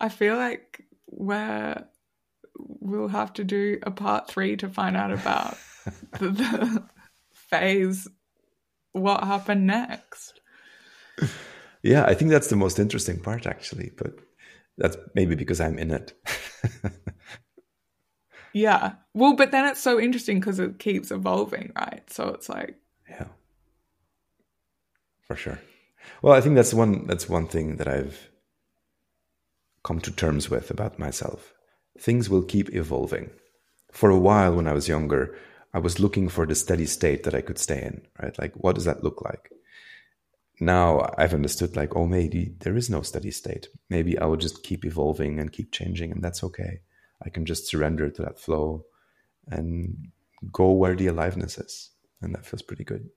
I 0.00 0.08
feel 0.08 0.36
like 0.36 0.84
we're 1.06 1.84
we'll 2.58 3.08
have 3.08 3.32
to 3.34 3.44
do 3.44 3.78
a 3.82 3.90
part 3.90 4.28
three 4.28 4.56
to 4.56 4.68
find 4.68 4.96
out 4.96 5.12
about 5.12 5.56
the, 6.18 6.30
the 6.30 6.88
phase. 7.32 8.08
What 8.92 9.24
happened 9.24 9.66
next? 9.66 10.37
Yeah, 11.82 12.04
I 12.04 12.14
think 12.14 12.30
that's 12.30 12.48
the 12.48 12.56
most 12.56 12.78
interesting 12.78 13.20
part, 13.20 13.46
actually. 13.46 13.92
But 13.96 14.14
that's 14.76 14.96
maybe 15.14 15.34
because 15.34 15.60
I'm 15.60 15.78
in 15.78 15.90
it. 15.90 16.12
yeah. 18.52 18.92
Well, 19.14 19.34
but 19.34 19.50
then 19.50 19.66
it's 19.66 19.80
so 19.80 20.00
interesting 20.00 20.40
because 20.40 20.58
it 20.58 20.78
keeps 20.78 21.10
evolving, 21.10 21.72
right? 21.76 22.08
So 22.10 22.28
it's 22.28 22.48
like. 22.48 22.76
Yeah. 23.08 23.28
For 25.26 25.36
sure. 25.36 25.60
Well, 26.22 26.34
I 26.34 26.40
think 26.40 26.54
that's 26.54 26.74
one 26.74 27.06
that's 27.06 27.28
one 27.28 27.46
thing 27.46 27.76
that 27.76 27.88
I've 27.88 28.30
come 29.84 30.00
to 30.00 30.10
terms 30.10 30.50
with 30.50 30.70
about 30.70 30.98
myself. 30.98 31.52
Things 31.98 32.30
will 32.30 32.42
keep 32.42 32.74
evolving. 32.74 33.30
For 33.92 34.10
a 34.10 34.18
while 34.18 34.54
when 34.54 34.68
I 34.68 34.72
was 34.72 34.88
younger, 34.88 35.36
I 35.72 35.78
was 35.78 36.00
looking 36.00 36.28
for 36.28 36.46
the 36.46 36.54
steady 36.54 36.86
state 36.86 37.24
that 37.24 37.34
I 37.34 37.40
could 37.40 37.58
stay 37.58 37.82
in, 37.82 38.02
right? 38.22 38.38
Like 38.38 38.54
what 38.54 38.74
does 38.74 38.84
that 38.84 39.04
look 39.04 39.22
like? 39.22 39.50
Now 40.60 41.14
I've 41.16 41.34
understood 41.34 41.76
like, 41.76 41.94
oh, 41.96 42.06
maybe 42.06 42.54
there 42.60 42.76
is 42.76 42.90
no 42.90 43.02
steady 43.02 43.30
state. 43.30 43.68
Maybe 43.90 44.18
I 44.18 44.26
will 44.26 44.36
just 44.36 44.62
keep 44.62 44.84
evolving 44.84 45.38
and 45.38 45.52
keep 45.52 45.72
changing, 45.72 46.12
and 46.12 46.22
that's 46.22 46.42
okay. 46.44 46.80
I 47.24 47.30
can 47.30 47.44
just 47.44 47.66
surrender 47.66 48.10
to 48.10 48.22
that 48.22 48.38
flow 48.38 48.84
and 49.48 50.08
go 50.52 50.72
where 50.72 50.94
the 50.94 51.08
aliveness 51.08 51.58
is. 51.58 51.90
And 52.20 52.34
that 52.34 52.46
feels 52.46 52.62
pretty 52.62 52.84
good. 52.84 53.08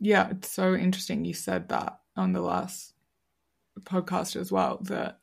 Yeah, 0.00 0.30
it's 0.30 0.50
so 0.50 0.74
interesting. 0.74 1.24
You 1.24 1.34
said 1.34 1.68
that 1.68 2.00
on 2.16 2.32
the 2.32 2.40
last 2.40 2.94
podcast 3.82 4.36
as 4.36 4.50
well 4.50 4.78
that, 4.82 5.20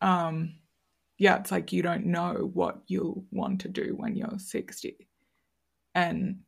um, 0.00 0.54
yeah, 1.18 1.38
it's 1.38 1.50
like 1.50 1.72
you 1.72 1.82
don't 1.82 2.06
know 2.06 2.50
what 2.52 2.82
you'll 2.86 3.24
want 3.30 3.60
to 3.62 3.68
do 3.68 3.94
when 3.96 4.16
you're 4.16 4.38
60. 4.38 5.08
And 5.94 6.40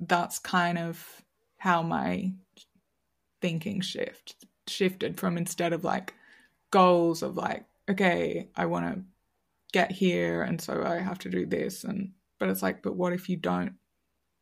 that's 0.00 0.38
kind 0.38 0.78
of 0.78 1.22
how 1.66 1.82
my 1.82 2.32
thinking 3.42 3.80
shift 3.80 4.36
shifted 4.68 5.18
from 5.18 5.36
instead 5.36 5.72
of 5.72 5.82
like 5.82 6.14
goals 6.70 7.24
of 7.24 7.36
like, 7.36 7.64
okay, 7.90 8.48
I 8.54 8.66
want 8.66 8.94
to 8.94 9.02
get 9.72 9.90
here 9.90 10.42
and 10.42 10.60
so 10.60 10.84
I 10.86 11.00
have 11.00 11.18
to 11.18 11.28
do 11.28 11.44
this 11.44 11.82
and 11.82 12.12
but 12.38 12.50
it's 12.50 12.62
like, 12.62 12.84
but 12.84 12.94
what 12.94 13.12
if 13.12 13.28
you 13.28 13.36
don't 13.36 13.74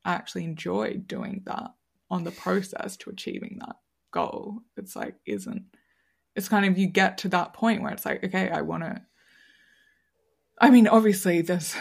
actually 0.05 0.45
enjoy 0.45 0.99
doing 1.07 1.43
that 1.47 1.71
on 2.11 2.25
the 2.25 2.31
process 2.31 2.99
to 2.99 3.09
achieving 3.09 3.57
that 3.61 3.77
goal? 4.13 4.59
It's 4.77 4.95
like 4.95 5.15
isn't 5.25 5.65
it's 6.37 6.51
kind 6.51 6.67
of 6.67 6.77
you 6.77 6.89
get 6.89 7.17
to 7.19 7.29
that 7.31 7.55
point 7.55 7.81
where 7.81 7.93
it's 7.93 8.05
like, 8.05 8.23
okay, 8.23 8.51
I 8.51 8.61
want 8.61 8.83
to 8.83 9.01
I 10.61 10.69
mean, 10.69 10.87
obviously 10.87 11.41
there's 11.41 11.75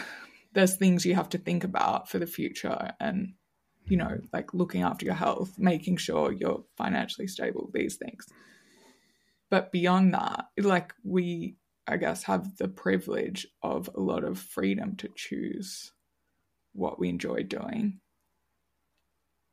there's 0.54 0.76
things 0.76 1.04
you 1.04 1.14
have 1.16 1.28
to 1.30 1.38
think 1.38 1.64
about 1.64 2.08
for 2.08 2.18
the 2.18 2.26
future 2.26 2.92
and 2.98 3.34
you 3.86 3.96
know, 3.96 4.18
like 4.32 4.54
looking 4.54 4.82
after 4.82 5.04
your 5.04 5.14
health, 5.14 5.58
making 5.58 5.96
sure 5.96 6.32
you're 6.32 6.64
financially 6.76 7.26
stable, 7.26 7.70
these 7.72 7.96
things. 7.96 8.26
But 9.50 9.72
beyond 9.72 10.14
that, 10.14 10.46
like 10.58 10.94
we, 11.04 11.56
I 11.86 11.96
guess, 11.96 12.22
have 12.24 12.56
the 12.56 12.68
privilege 12.68 13.46
of 13.62 13.90
a 13.94 14.00
lot 14.00 14.24
of 14.24 14.38
freedom 14.38 14.96
to 14.96 15.08
choose 15.14 15.92
what 16.72 16.98
we 16.98 17.08
enjoy 17.08 17.42
doing, 17.42 18.00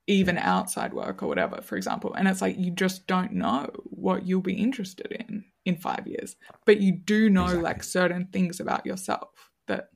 even 0.08 0.38
outside 0.38 0.94
work 0.94 1.22
or 1.22 1.28
whatever, 1.28 1.62
for 1.62 1.76
example. 1.76 2.14
And 2.14 2.28
it's 2.28 2.42
like 2.42 2.58
you 2.58 2.72
just 2.72 3.06
don't 3.06 3.34
know 3.34 3.70
what 3.84 4.26
you'll 4.26 4.42
be 4.42 4.54
interested 4.54 5.12
in 5.12 5.46
in 5.66 5.76
five 5.76 6.08
years, 6.08 6.36
but 6.66 6.80
you 6.80 6.94
do 6.94 7.30
know 7.30 7.44
exactly. 7.44 7.64
like 7.64 7.84
certain 7.84 8.28
things 8.32 8.60
about 8.60 8.86
yourself 8.86 9.52
that, 9.68 9.90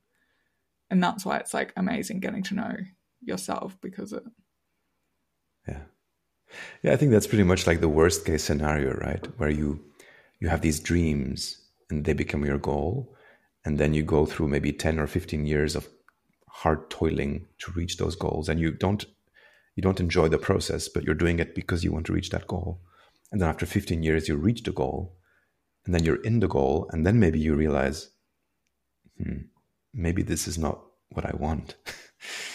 and 0.90 1.02
that's 1.02 1.26
why 1.26 1.38
it's 1.38 1.53
like 1.53 1.74
amazing 1.76 2.20
getting 2.20 2.44
to 2.44 2.53
know 2.53 2.76
yourself 3.28 3.78
because 3.82 4.14
it. 4.14 4.24
Yeah. 5.68 5.82
Yeah, 6.84 6.94
I 6.94 6.96
think 6.96 7.12
that's 7.12 7.28
pretty 7.28 7.44
much 7.44 7.68
like 7.68 7.82
the 7.82 7.90
worst 7.90 8.26
case 8.26 8.44
scenario, 8.44 8.94
right? 8.94 9.26
Where 9.38 9.50
you 9.50 9.84
you 10.40 10.50
have 10.50 10.62
these 10.62 10.80
dreams 10.80 11.58
and 11.90 12.06
they 12.06 12.14
become 12.14 12.46
your 12.46 12.58
goal 12.58 13.16
and 13.64 13.78
then 13.78 13.94
you 13.94 14.04
go 14.04 14.26
through 14.26 14.48
maybe 14.48 14.72
10 14.72 15.00
or 15.00 15.08
15 15.08 15.46
years 15.46 15.76
of 15.76 15.88
hard 16.48 16.90
toiling 16.90 17.48
to 17.60 17.72
reach 17.72 17.98
those 17.98 18.16
goals 18.16 18.50
and 18.50 18.60
you 18.60 18.72
don't 18.72 19.06
you 19.76 19.84
don't 19.84 20.00
enjoy 20.00 20.30
the 20.30 20.38
process, 20.38 20.88
but 20.88 21.04
you're 21.04 21.16
doing 21.16 21.40
it 21.40 21.54
because 21.54 21.84
you 21.84 21.92
want 21.92 22.06
to 22.06 22.14
reach 22.14 22.30
that 22.30 22.48
goal. 22.48 22.80
And 23.32 23.42
then 23.42 23.50
after 23.50 23.66
15 23.66 24.04
years 24.04 24.28
you 24.28 24.38
reach 24.38 24.64
the 24.64 24.72
goal 24.72 25.18
and 25.86 25.94
then 25.94 26.04
you're 26.04 26.24
in 26.24 26.40
the 26.40 26.48
goal 26.48 26.90
and 26.92 27.06
then 27.06 27.20
maybe 27.20 27.40
you 27.40 27.56
realize 27.56 28.10
hmm, 29.18 29.48
maybe 29.94 30.22
this 30.22 30.48
is 30.48 30.58
not 30.58 30.82
what 31.10 31.26
I 31.26 31.36
want. 31.36 31.76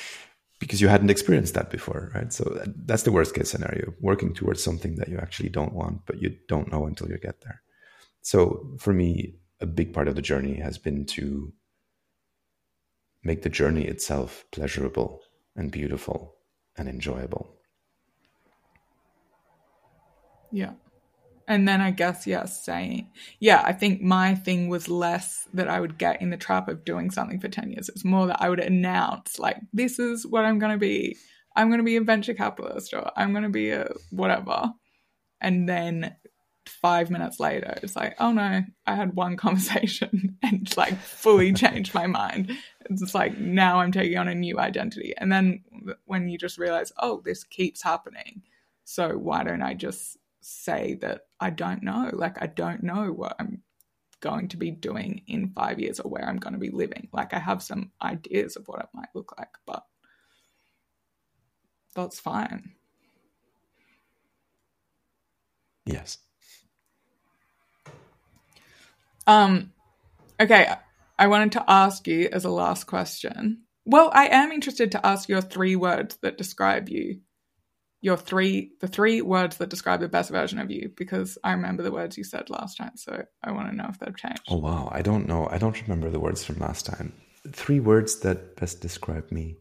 because 0.61 0.81
you 0.81 0.89
hadn't 0.89 1.11
experienced 1.11 1.55
that 1.55 1.71
before, 1.71 2.13
right? 2.15 2.33
So 2.33 2.63
that's 2.85 3.03
the 3.03 3.11
worst 3.11 3.35
case 3.35 3.51
scenario, 3.51 3.95
working 4.01 4.35
towards 4.35 4.63
something 4.63 4.95
that 4.97 5.09
you 5.09 5.19
actually 5.19 5.49
don't 5.49 5.73
want, 5.73 6.03
but 6.07 6.23
you 6.23 6.37
don't 6.47 6.71
know 6.71 6.87
until 6.87 7.09
you 7.09 7.19
get 7.19 7.41
there. 7.41 7.63
So 8.23 8.77
for 8.79 8.93
me, 8.93 9.35
a 9.61 9.67
big 9.67 9.93
part 9.93 10.07
of 10.07 10.15
the 10.15 10.23
journey 10.23 10.57
has 10.61 10.79
been 10.79 11.07
to 11.07 11.53
make 13.25 13.43
the 13.43 13.49
journey 13.49 13.85
itself 13.85 14.45
pleasurable 14.53 15.23
and 15.57 15.73
beautiful 15.73 16.37
and 16.77 16.89
enjoyable. 16.89 17.57
Yeah. 20.53 20.73
And 21.51 21.67
then 21.67 21.81
I 21.81 21.91
guess, 21.91 22.29
yeah, 22.29 22.45
saying, 22.45 23.11
yeah, 23.41 23.61
I 23.67 23.73
think 23.73 24.01
my 24.01 24.37
thing 24.37 24.69
was 24.69 24.89
less 24.89 25.49
that 25.53 25.67
I 25.67 25.81
would 25.81 25.99
get 25.99 26.23
in 26.23 26.31
the 26.31 26.37
trap 26.37 26.69
of 26.69 26.85
doing 26.85 27.11
something 27.11 27.41
for 27.41 27.49
10 27.49 27.73
years. 27.73 27.89
It's 27.89 28.05
more 28.05 28.29
that 28.29 28.41
I 28.41 28.49
would 28.49 28.61
announce, 28.61 29.37
like, 29.37 29.57
this 29.73 29.99
is 29.99 30.25
what 30.25 30.45
I'm 30.45 30.61
going 30.61 30.71
to 30.71 30.79
be. 30.79 31.17
I'm 31.57 31.67
going 31.67 31.81
to 31.81 31.85
be 31.85 31.97
a 31.97 32.03
venture 32.03 32.35
capitalist 32.35 32.95
or 32.95 33.11
I'm 33.17 33.33
going 33.33 33.43
to 33.43 33.49
be 33.49 33.71
a 33.71 33.91
whatever. 34.11 34.71
And 35.41 35.69
then 35.69 36.15
five 36.69 37.11
minutes 37.11 37.41
later, 37.41 37.75
it's 37.83 37.97
like, 37.97 38.15
oh 38.21 38.31
no, 38.31 38.63
I 38.87 38.95
had 38.95 39.17
one 39.17 39.37
conversation 39.47 40.39
and 40.45 40.73
like 40.77 40.97
fully 40.97 41.53
changed 41.53 41.97
my 41.97 42.07
mind. 42.07 42.53
It's 42.89 43.13
like 43.13 43.39
now 43.39 43.81
I'm 43.81 43.91
taking 43.91 44.19
on 44.19 44.29
a 44.29 44.37
new 44.37 44.61
identity. 44.61 45.15
And 45.19 45.33
then 45.33 45.65
when 46.05 46.29
you 46.29 46.39
just 46.39 46.59
realize, 46.59 46.93
oh, 46.99 47.23
this 47.25 47.43
keeps 47.43 47.83
happening. 47.83 48.43
So 48.85 49.19
why 49.19 49.43
don't 49.43 49.63
I 49.63 49.75
just 49.75 50.17
say 50.41 50.99
that 51.03 51.23
I 51.39 51.51
don't 51.51 51.83
know? 51.83 52.11
Like, 52.13 52.43
I 52.43 52.47
don't 52.47 52.83
know 52.83 53.13
what 53.13 53.37
I'm 53.39 53.63
going 54.21 54.49
to 54.49 54.57
be 54.57 54.71
doing 54.71 55.23
in 55.27 55.53
five 55.55 55.81
years 55.81 56.01
or 56.01 56.11
where 56.11 56.27
I'm 56.29 56.39
going 56.39 56.53
to 56.53 56.59
be 56.59 56.71
living. 56.71 57.09
Like, 57.13 57.35
I 57.35 57.39
have 57.39 57.63
some 57.63 57.93
ideas 58.03 58.57
of 58.57 58.67
what 58.67 58.81
it 58.81 58.89
might 58.95 59.09
look 59.15 59.35
like, 59.39 59.55
but 59.67 59.85
that's 61.95 62.21
fine. 62.21 62.73
Yes. 65.87 66.19
Um, 69.27 69.73
okay, 70.41 70.75
I 71.19 71.27
wanted 71.27 71.53
to 71.53 71.65
ask 71.69 72.07
you 72.07 72.29
as 72.33 72.45
a 72.45 72.51
last 72.51 72.85
question. 72.85 73.65
Well, 73.85 74.11
I 74.13 74.27
am 74.27 74.53
interested 74.53 74.93
to 74.93 75.07
ask 75.07 75.29
your 75.29 75.41
three 75.41 75.77
words 75.77 76.19
that 76.23 76.39
describe 76.39 76.89
you. 76.89 77.21
Your 78.03 78.17
three, 78.17 78.73
the 78.81 78.89
three 78.89 79.21
words 79.21 79.59
that 79.59 79.69
describe 79.69 80.01
the 80.01 80.09
best 80.09 80.31
version 80.31 80.59
of 80.59 80.71
you, 80.71 80.91
because 80.97 81.37
I 81.45 81.53
remember 81.53 81.83
the 81.83 81.93
words 81.93 82.17
you 82.17 82.25
said 82.25 82.49
last 82.49 82.79
time, 82.79 82.97
so 82.97 83.25
I 83.45 83.53
want 83.53 83.69
to 83.69 83.77
know 83.77 83.89
if 83.91 83.99
they've 83.99 84.17
changed. 84.17 84.43
Oh 84.49 84.57
wow, 84.57 84.89
I 84.91 85.03
don't 85.03 85.29
know. 85.29 85.49
I 85.51 85.59
don't 85.59 85.81
remember 85.83 86.09
the 86.09 86.21
words 86.21 86.43
from 86.43 86.59
last 86.59 86.87
time. 86.87 87.13
Three 87.53 87.79
words 87.79 88.21
that 88.21 88.57
best 88.57 88.81
describe 88.81 89.31
me, 89.31 89.59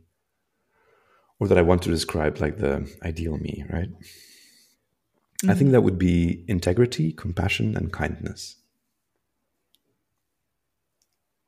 or 1.40 1.48
that 1.50 1.58
I 1.58 1.64
want 1.64 1.82
to 1.84 1.90
describe 1.90 2.40
like 2.40 2.60
the 2.60 2.90
ideal 3.04 3.38
me, 3.38 3.66
right? 3.70 3.90
Mm-hmm. 3.90 5.50
I 5.50 5.54
think 5.54 5.68
mm-hmm. 5.68 5.72
that 5.74 5.82
would 5.82 6.00
be 6.00 6.46
integrity, 6.48 7.12
compassion, 7.12 7.76
and 7.76 7.92
kindness. 7.92 8.56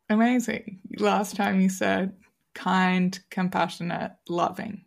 Amazing. 0.09 0.81
Last 0.97 1.37
time 1.37 1.61
you 1.61 1.69
said 1.69 2.13
kind, 2.53 3.17
compassionate, 3.29 4.11
loving. 4.27 4.83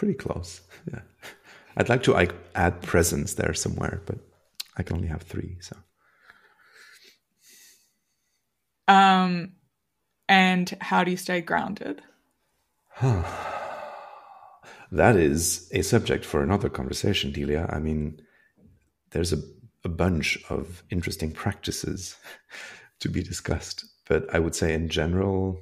Pretty 0.00 0.14
close. 0.14 0.62
Yeah. 0.90 1.02
I'd 1.76 1.90
like 1.90 2.02
to 2.04 2.12
like, 2.12 2.32
add 2.54 2.80
presence 2.80 3.34
there 3.34 3.52
somewhere, 3.52 4.00
but 4.06 4.16
I 4.78 4.82
can 4.82 4.96
only 4.96 5.08
have 5.08 5.20
three. 5.20 5.58
So. 5.60 5.76
Um, 8.88 9.56
and 10.26 10.74
how 10.80 11.04
do 11.04 11.10
you 11.10 11.18
stay 11.18 11.42
grounded? 11.42 12.00
that 13.02 13.26
is 15.16 15.68
a 15.74 15.82
subject 15.82 16.24
for 16.24 16.42
another 16.42 16.70
conversation, 16.70 17.30
Delia. 17.30 17.68
I 17.70 17.78
mean, 17.78 18.22
there's 19.10 19.34
a, 19.34 19.42
a 19.84 19.90
bunch 19.90 20.38
of 20.48 20.82
interesting 20.88 21.30
practices 21.30 22.16
to 23.00 23.10
be 23.10 23.22
discussed. 23.22 23.84
But 24.08 24.34
I 24.34 24.38
would 24.38 24.54
say, 24.54 24.72
in 24.72 24.88
general, 24.88 25.60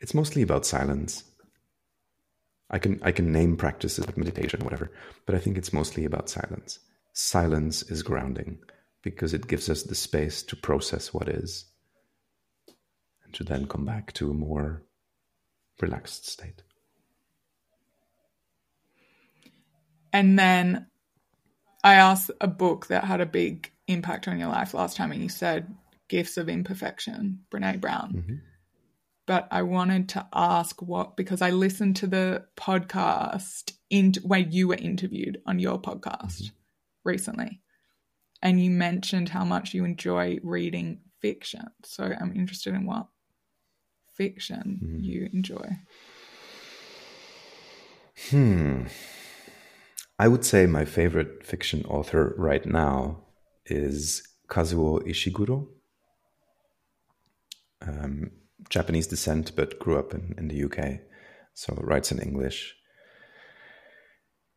it's 0.00 0.14
mostly 0.14 0.42
about 0.42 0.66
silence. 0.66 1.24
I 2.70 2.78
can 2.78 3.00
I 3.02 3.12
can 3.12 3.32
name 3.32 3.56
practices 3.56 4.06
like 4.06 4.16
meditation, 4.16 4.62
or 4.62 4.64
whatever, 4.64 4.92
but 5.26 5.34
I 5.34 5.38
think 5.38 5.56
it's 5.56 5.72
mostly 5.72 6.04
about 6.04 6.28
silence. 6.28 6.78
Silence 7.12 7.82
is 7.82 8.02
grounding 8.02 8.58
because 9.02 9.32
it 9.32 9.46
gives 9.46 9.68
us 9.68 9.82
the 9.82 9.94
space 9.94 10.42
to 10.42 10.56
process 10.56 11.14
what 11.14 11.28
is 11.28 11.64
and 13.24 13.32
to 13.34 13.44
then 13.44 13.66
come 13.66 13.84
back 13.84 14.12
to 14.14 14.30
a 14.30 14.34
more 14.34 14.82
relaxed 15.80 16.28
state. 16.28 16.62
And 20.12 20.38
then 20.38 20.86
I 21.84 21.94
asked 21.94 22.30
a 22.40 22.48
book 22.48 22.88
that 22.88 23.04
had 23.04 23.20
a 23.20 23.26
big 23.26 23.72
impact 23.86 24.28
on 24.28 24.38
your 24.38 24.48
life 24.48 24.74
last 24.74 24.96
time, 24.96 25.12
and 25.12 25.22
you 25.22 25.28
said 25.28 25.74
Gifts 26.08 26.36
of 26.36 26.48
Imperfection, 26.48 27.40
Brene 27.50 27.80
Brown. 27.80 28.12
Mm-hmm. 28.14 28.34
But 29.28 29.46
I 29.50 29.60
wanted 29.60 30.08
to 30.10 30.26
ask 30.32 30.80
what, 30.80 31.14
because 31.14 31.42
I 31.42 31.50
listened 31.50 31.96
to 31.96 32.06
the 32.06 32.46
podcast 32.56 33.74
in, 33.90 34.14
where 34.22 34.40
you 34.40 34.68
were 34.68 34.74
interviewed 34.74 35.42
on 35.44 35.58
your 35.58 35.78
podcast 35.78 36.40
mm-hmm. 36.40 36.56
recently, 37.04 37.60
and 38.40 38.58
you 38.58 38.70
mentioned 38.70 39.28
how 39.28 39.44
much 39.44 39.74
you 39.74 39.84
enjoy 39.84 40.38
reading 40.42 41.02
fiction. 41.20 41.66
So 41.84 42.04
I'm 42.04 42.34
interested 42.34 42.72
in 42.72 42.86
what 42.86 43.08
fiction 44.14 44.80
mm-hmm. 44.82 45.04
you 45.04 45.28
enjoy. 45.34 45.76
Hmm. 48.30 48.84
I 50.18 50.28
would 50.28 50.44
say 50.46 50.64
my 50.64 50.86
favorite 50.86 51.44
fiction 51.44 51.84
author 51.84 52.34
right 52.38 52.64
now 52.64 53.24
is 53.66 54.22
Kazuo 54.48 55.06
Ishiguro. 55.06 55.68
Um, 57.82 58.30
Japanese 58.68 59.06
descent, 59.06 59.52
but 59.56 59.78
grew 59.78 59.98
up 59.98 60.14
in, 60.14 60.34
in 60.36 60.48
the 60.48 60.64
UK, 60.64 61.00
so 61.54 61.74
writes 61.80 62.12
in 62.12 62.18
English. 62.18 62.74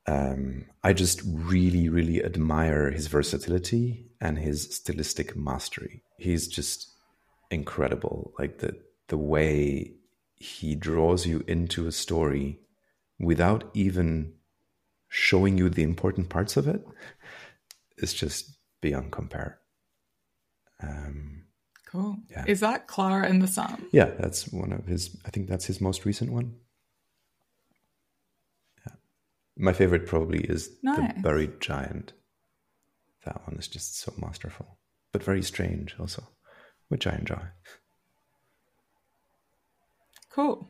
Um, 0.08 0.66
I 0.84 0.94
just 0.94 1.22
really, 1.26 1.88
really 1.88 2.24
admire 2.24 2.92
his 2.92 3.08
versatility 3.08 4.08
and 4.20 4.38
his 4.38 4.76
stylistic 4.76 5.36
mastery. 5.36 6.04
He's 6.18 6.48
just 6.48 6.92
incredible. 7.52 8.34
Like 8.40 8.60
the 8.60 8.78
the 9.08 9.18
way 9.18 9.94
he 10.36 10.74
draws 10.74 11.28
you 11.28 11.44
into 11.48 11.86
a 11.86 11.92
story 11.92 12.60
without 13.20 13.70
even 13.74 14.34
showing 15.10 15.58
you 15.58 15.70
the 15.70 15.84
important 15.84 16.30
parts 16.30 16.58
of 16.58 16.68
it 16.68 16.84
is 17.98 18.14
just 18.14 18.58
beyond 18.82 19.12
compare. 19.12 19.60
Um, 20.82 21.41
Cool. 21.92 22.18
Yeah. 22.30 22.46
Is 22.48 22.62
that 22.62 22.88
Klara 22.88 23.30
and 23.30 23.42
the 23.42 23.48
Sun? 23.48 23.86
yeah, 23.92 24.12
that's 24.18 24.48
one 24.52 24.72
of 24.72 24.86
his. 24.88 25.18
I 25.26 25.30
think 25.30 25.50
that's 25.50 25.66
his 25.66 25.82
most 25.82 26.06
recent 26.06 26.32
one. 26.32 26.56
Yeah, 28.86 28.94
my 29.58 29.74
favorite 29.74 30.08
probably 30.08 30.40
is 30.42 30.70
Nice. 30.84 31.14
the 31.16 31.22
Buried 31.22 31.60
Giant. 31.60 32.14
That 33.26 33.46
one 33.48 33.58
is 33.60 33.68
just 33.68 34.00
so 34.00 34.14
masterful, 34.18 34.78
but 35.12 35.22
very 35.24 35.42
strange 35.44 35.96
also, 36.00 36.24
which 36.88 37.06
I 37.06 37.16
enjoy. 37.16 37.42
Cool. 40.30 40.70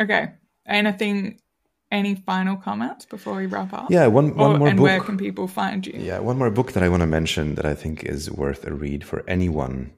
Okay. 0.00 0.32
Anything, 0.66 1.40
any 1.90 2.14
final 2.14 2.56
comments 2.56 3.06
before 3.06 3.34
we 3.36 3.46
wrap 3.46 3.72
up? 3.72 3.90
Yeah, 3.90 4.06
one 4.08 4.36
one 4.36 4.56
Or, 4.56 4.58
more 4.58 4.68
and 4.68 4.76
book. 4.76 4.84
where 4.84 5.00
can 5.00 5.16
people 5.16 5.48
find 5.48 5.86
you? 5.86 5.94
Yeah, 5.98 6.18
one 6.18 6.36
more 6.38 6.50
book 6.50 6.72
that 6.72 6.82
I 6.82 6.88
want 6.90 7.00
to 7.00 7.06
mention 7.06 7.54
that 7.54 7.64
I 7.64 7.74
think 7.74 8.04
is 8.04 8.30
worth 8.30 8.66
a 8.66 8.74
read 8.74 9.04
for 9.04 9.24
anyone, 9.26 9.94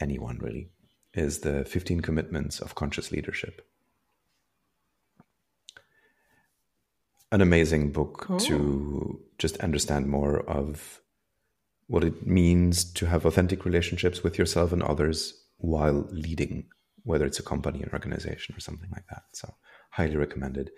anyone 0.00 0.38
really, 0.38 0.70
is 1.14 1.40
the 1.40 1.64
15 1.64 2.00
Commitments 2.00 2.60
of 2.60 2.74
Conscious 2.74 3.10
Leadership. 3.10 3.66
An 7.32 7.40
amazing 7.40 7.92
book 7.92 8.26
to 8.40 9.20
just 9.38 9.56
understand 9.58 10.06
more 10.06 10.40
of 10.48 11.00
what 11.88 12.04
it 12.04 12.26
means 12.26 12.84
to 12.92 13.06
have 13.06 13.24
authentic 13.24 13.64
relationships 13.64 14.22
with 14.22 14.38
yourself 14.38 14.72
and 14.72 14.82
others 14.82 15.44
while 15.58 16.06
leading, 16.10 16.66
whether 17.04 17.24
it's 17.24 17.38
a 17.38 17.42
company, 17.42 17.82
an 17.82 17.90
organization, 17.92 18.54
or 18.54 18.60
something 18.60 18.90
like 18.92 19.06
that. 19.08 19.22
So, 19.32 19.54
highly 19.90 20.16
recommended. 20.16 20.70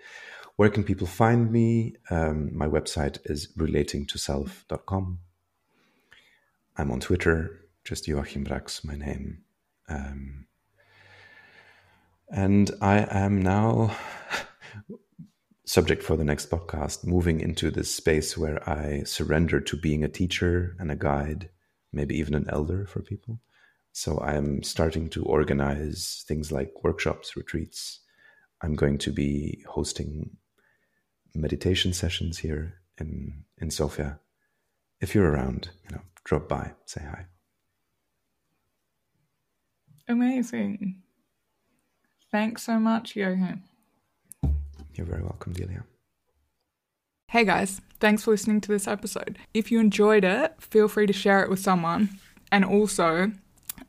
Where 0.55 0.69
can 0.69 0.83
people 0.83 1.07
find 1.07 1.51
me? 1.51 1.95
Um, 2.09 2.55
my 2.55 2.67
website 2.67 3.19
is 3.25 3.53
relatingtoself.com. 3.57 5.19
I'm 6.77 6.91
on 6.91 6.99
Twitter, 6.99 7.61
just 7.83 8.07
Joachim 8.07 8.45
Brackx, 8.45 8.83
my 8.83 8.95
name. 8.95 9.43
Um, 9.87 10.45
and 12.29 12.71
I 12.81 13.07
am 13.09 13.41
now, 13.41 13.95
subject 15.65 16.03
for 16.03 16.15
the 16.15 16.23
next 16.23 16.49
podcast, 16.49 17.05
moving 17.05 17.41
into 17.41 17.71
this 17.71 17.93
space 17.93 18.37
where 18.37 18.67
I 18.69 19.03
surrender 19.03 19.59
to 19.61 19.77
being 19.77 20.03
a 20.03 20.09
teacher 20.09 20.75
and 20.79 20.91
a 20.91 20.95
guide, 20.95 21.49
maybe 21.91 22.17
even 22.17 22.35
an 22.35 22.49
elder 22.49 22.85
for 22.85 23.01
people. 23.01 23.39
So 23.91 24.17
I 24.19 24.35
am 24.35 24.63
starting 24.63 25.09
to 25.09 25.23
organize 25.23 26.23
things 26.27 26.51
like 26.51 26.83
workshops, 26.83 27.35
retreats. 27.35 27.99
I'm 28.61 28.75
going 28.75 28.97
to 28.99 29.11
be 29.11 29.63
hosting 29.67 30.37
meditation 31.35 31.93
sessions 31.93 32.37
here 32.39 32.75
in 32.97 33.43
in 33.57 33.71
Sofia. 33.71 34.19
If 35.01 35.15
you're 35.15 35.31
around, 35.31 35.69
you 35.83 35.95
know, 35.95 36.01
drop 36.23 36.49
by, 36.49 36.71
say 36.85 37.01
hi. 37.01 37.25
Amazing. 40.09 40.95
Thanks 42.31 42.63
so 42.63 42.79
much, 42.79 43.15
Joachim. 43.15 43.63
You're 44.95 45.05
very 45.05 45.21
welcome, 45.21 45.53
Delia. 45.53 45.85
Hey 47.27 47.45
guys, 47.45 47.79
thanks 47.99 48.23
for 48.23 48.31
listening 48.31 48.59
to 48.61 48.71
this 48.71 48.87
episode. 48.87 49.37
If 49.53 49.71
you 49.71 49.79
enjoyed 49.79 50.23
it, 50.23 50.55
feel 50.59 50.87
free 50.87 51.05
to 51.05 51.13
share 51.13 51.43
it 51.43 51.49
with 51.49 51.59
someone. 51.59 52.09
And 52.51 52.65
also, 52.65 53.31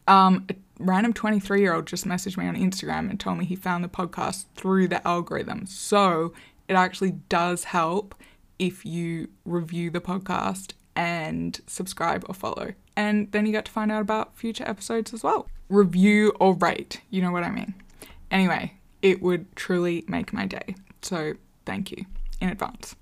um, 0.07 0.47
a 0.51 0.55
random 0.79 1.15
23 1.15 1.61
year 1.61 1.73
old 1.73 1.87
just 1.87 2.07
messaged 2.07 2.37
me 2.37 2.47
on 2.47 2.55
Instagram 2.55 3.09
and 3.09 3.19
told 3.19 3.39
me 3.39 3.47
he 3.47 3.57
found 3.57 3.83
the 3.83 3.89
podcast 3.89 4.45
through 4.55 4.89
the 4.89 5.07
algorithm. 5.09 5.65
So 5.65 6.35
it 6.69 6.75
actually 6.75 7.13
does 7.31 7.65
help 7.65 8.15
if 8.59 8.85
you 8.85 9.29
review 9.47 9.91
the 9.91 10.03
podcast 10.03 10.75
and 10.95 11.59
subscribe 11.67 12.27
or 12.29 12.35
follow. 12.35 12.75
And 12.95 13.33
then 13.33 13.47
you 13.47 13.53
get 13.53 13.65
to 13.65 13.73
find 13.73 13.91
out 13.91 14.03
about 14.03 14.37
future 14.37 14.65
episodes 14.69 15.15
as 15.15 15.23
well. 15.23 15.49
Review 15.71 16.33
or 16.39 16.55
rate, 16.55 17.01
you 17.09 17.23
know 17.23 17.33
what 17.33 17.45
I 17.45 17.51
mean. 17.51 17.75
Anyway, 18.31 18.75
it 19.01 19.23
would 19.23 19.57
truly 19.57 20.05
make 20.07 20.33
my 20.33 20.45
day. 20.45 20.75
So 21.01 21.35
thank 21.65 21.91
you 21.91 22.05
in 22.41 22.51
advance. 22.51 22.97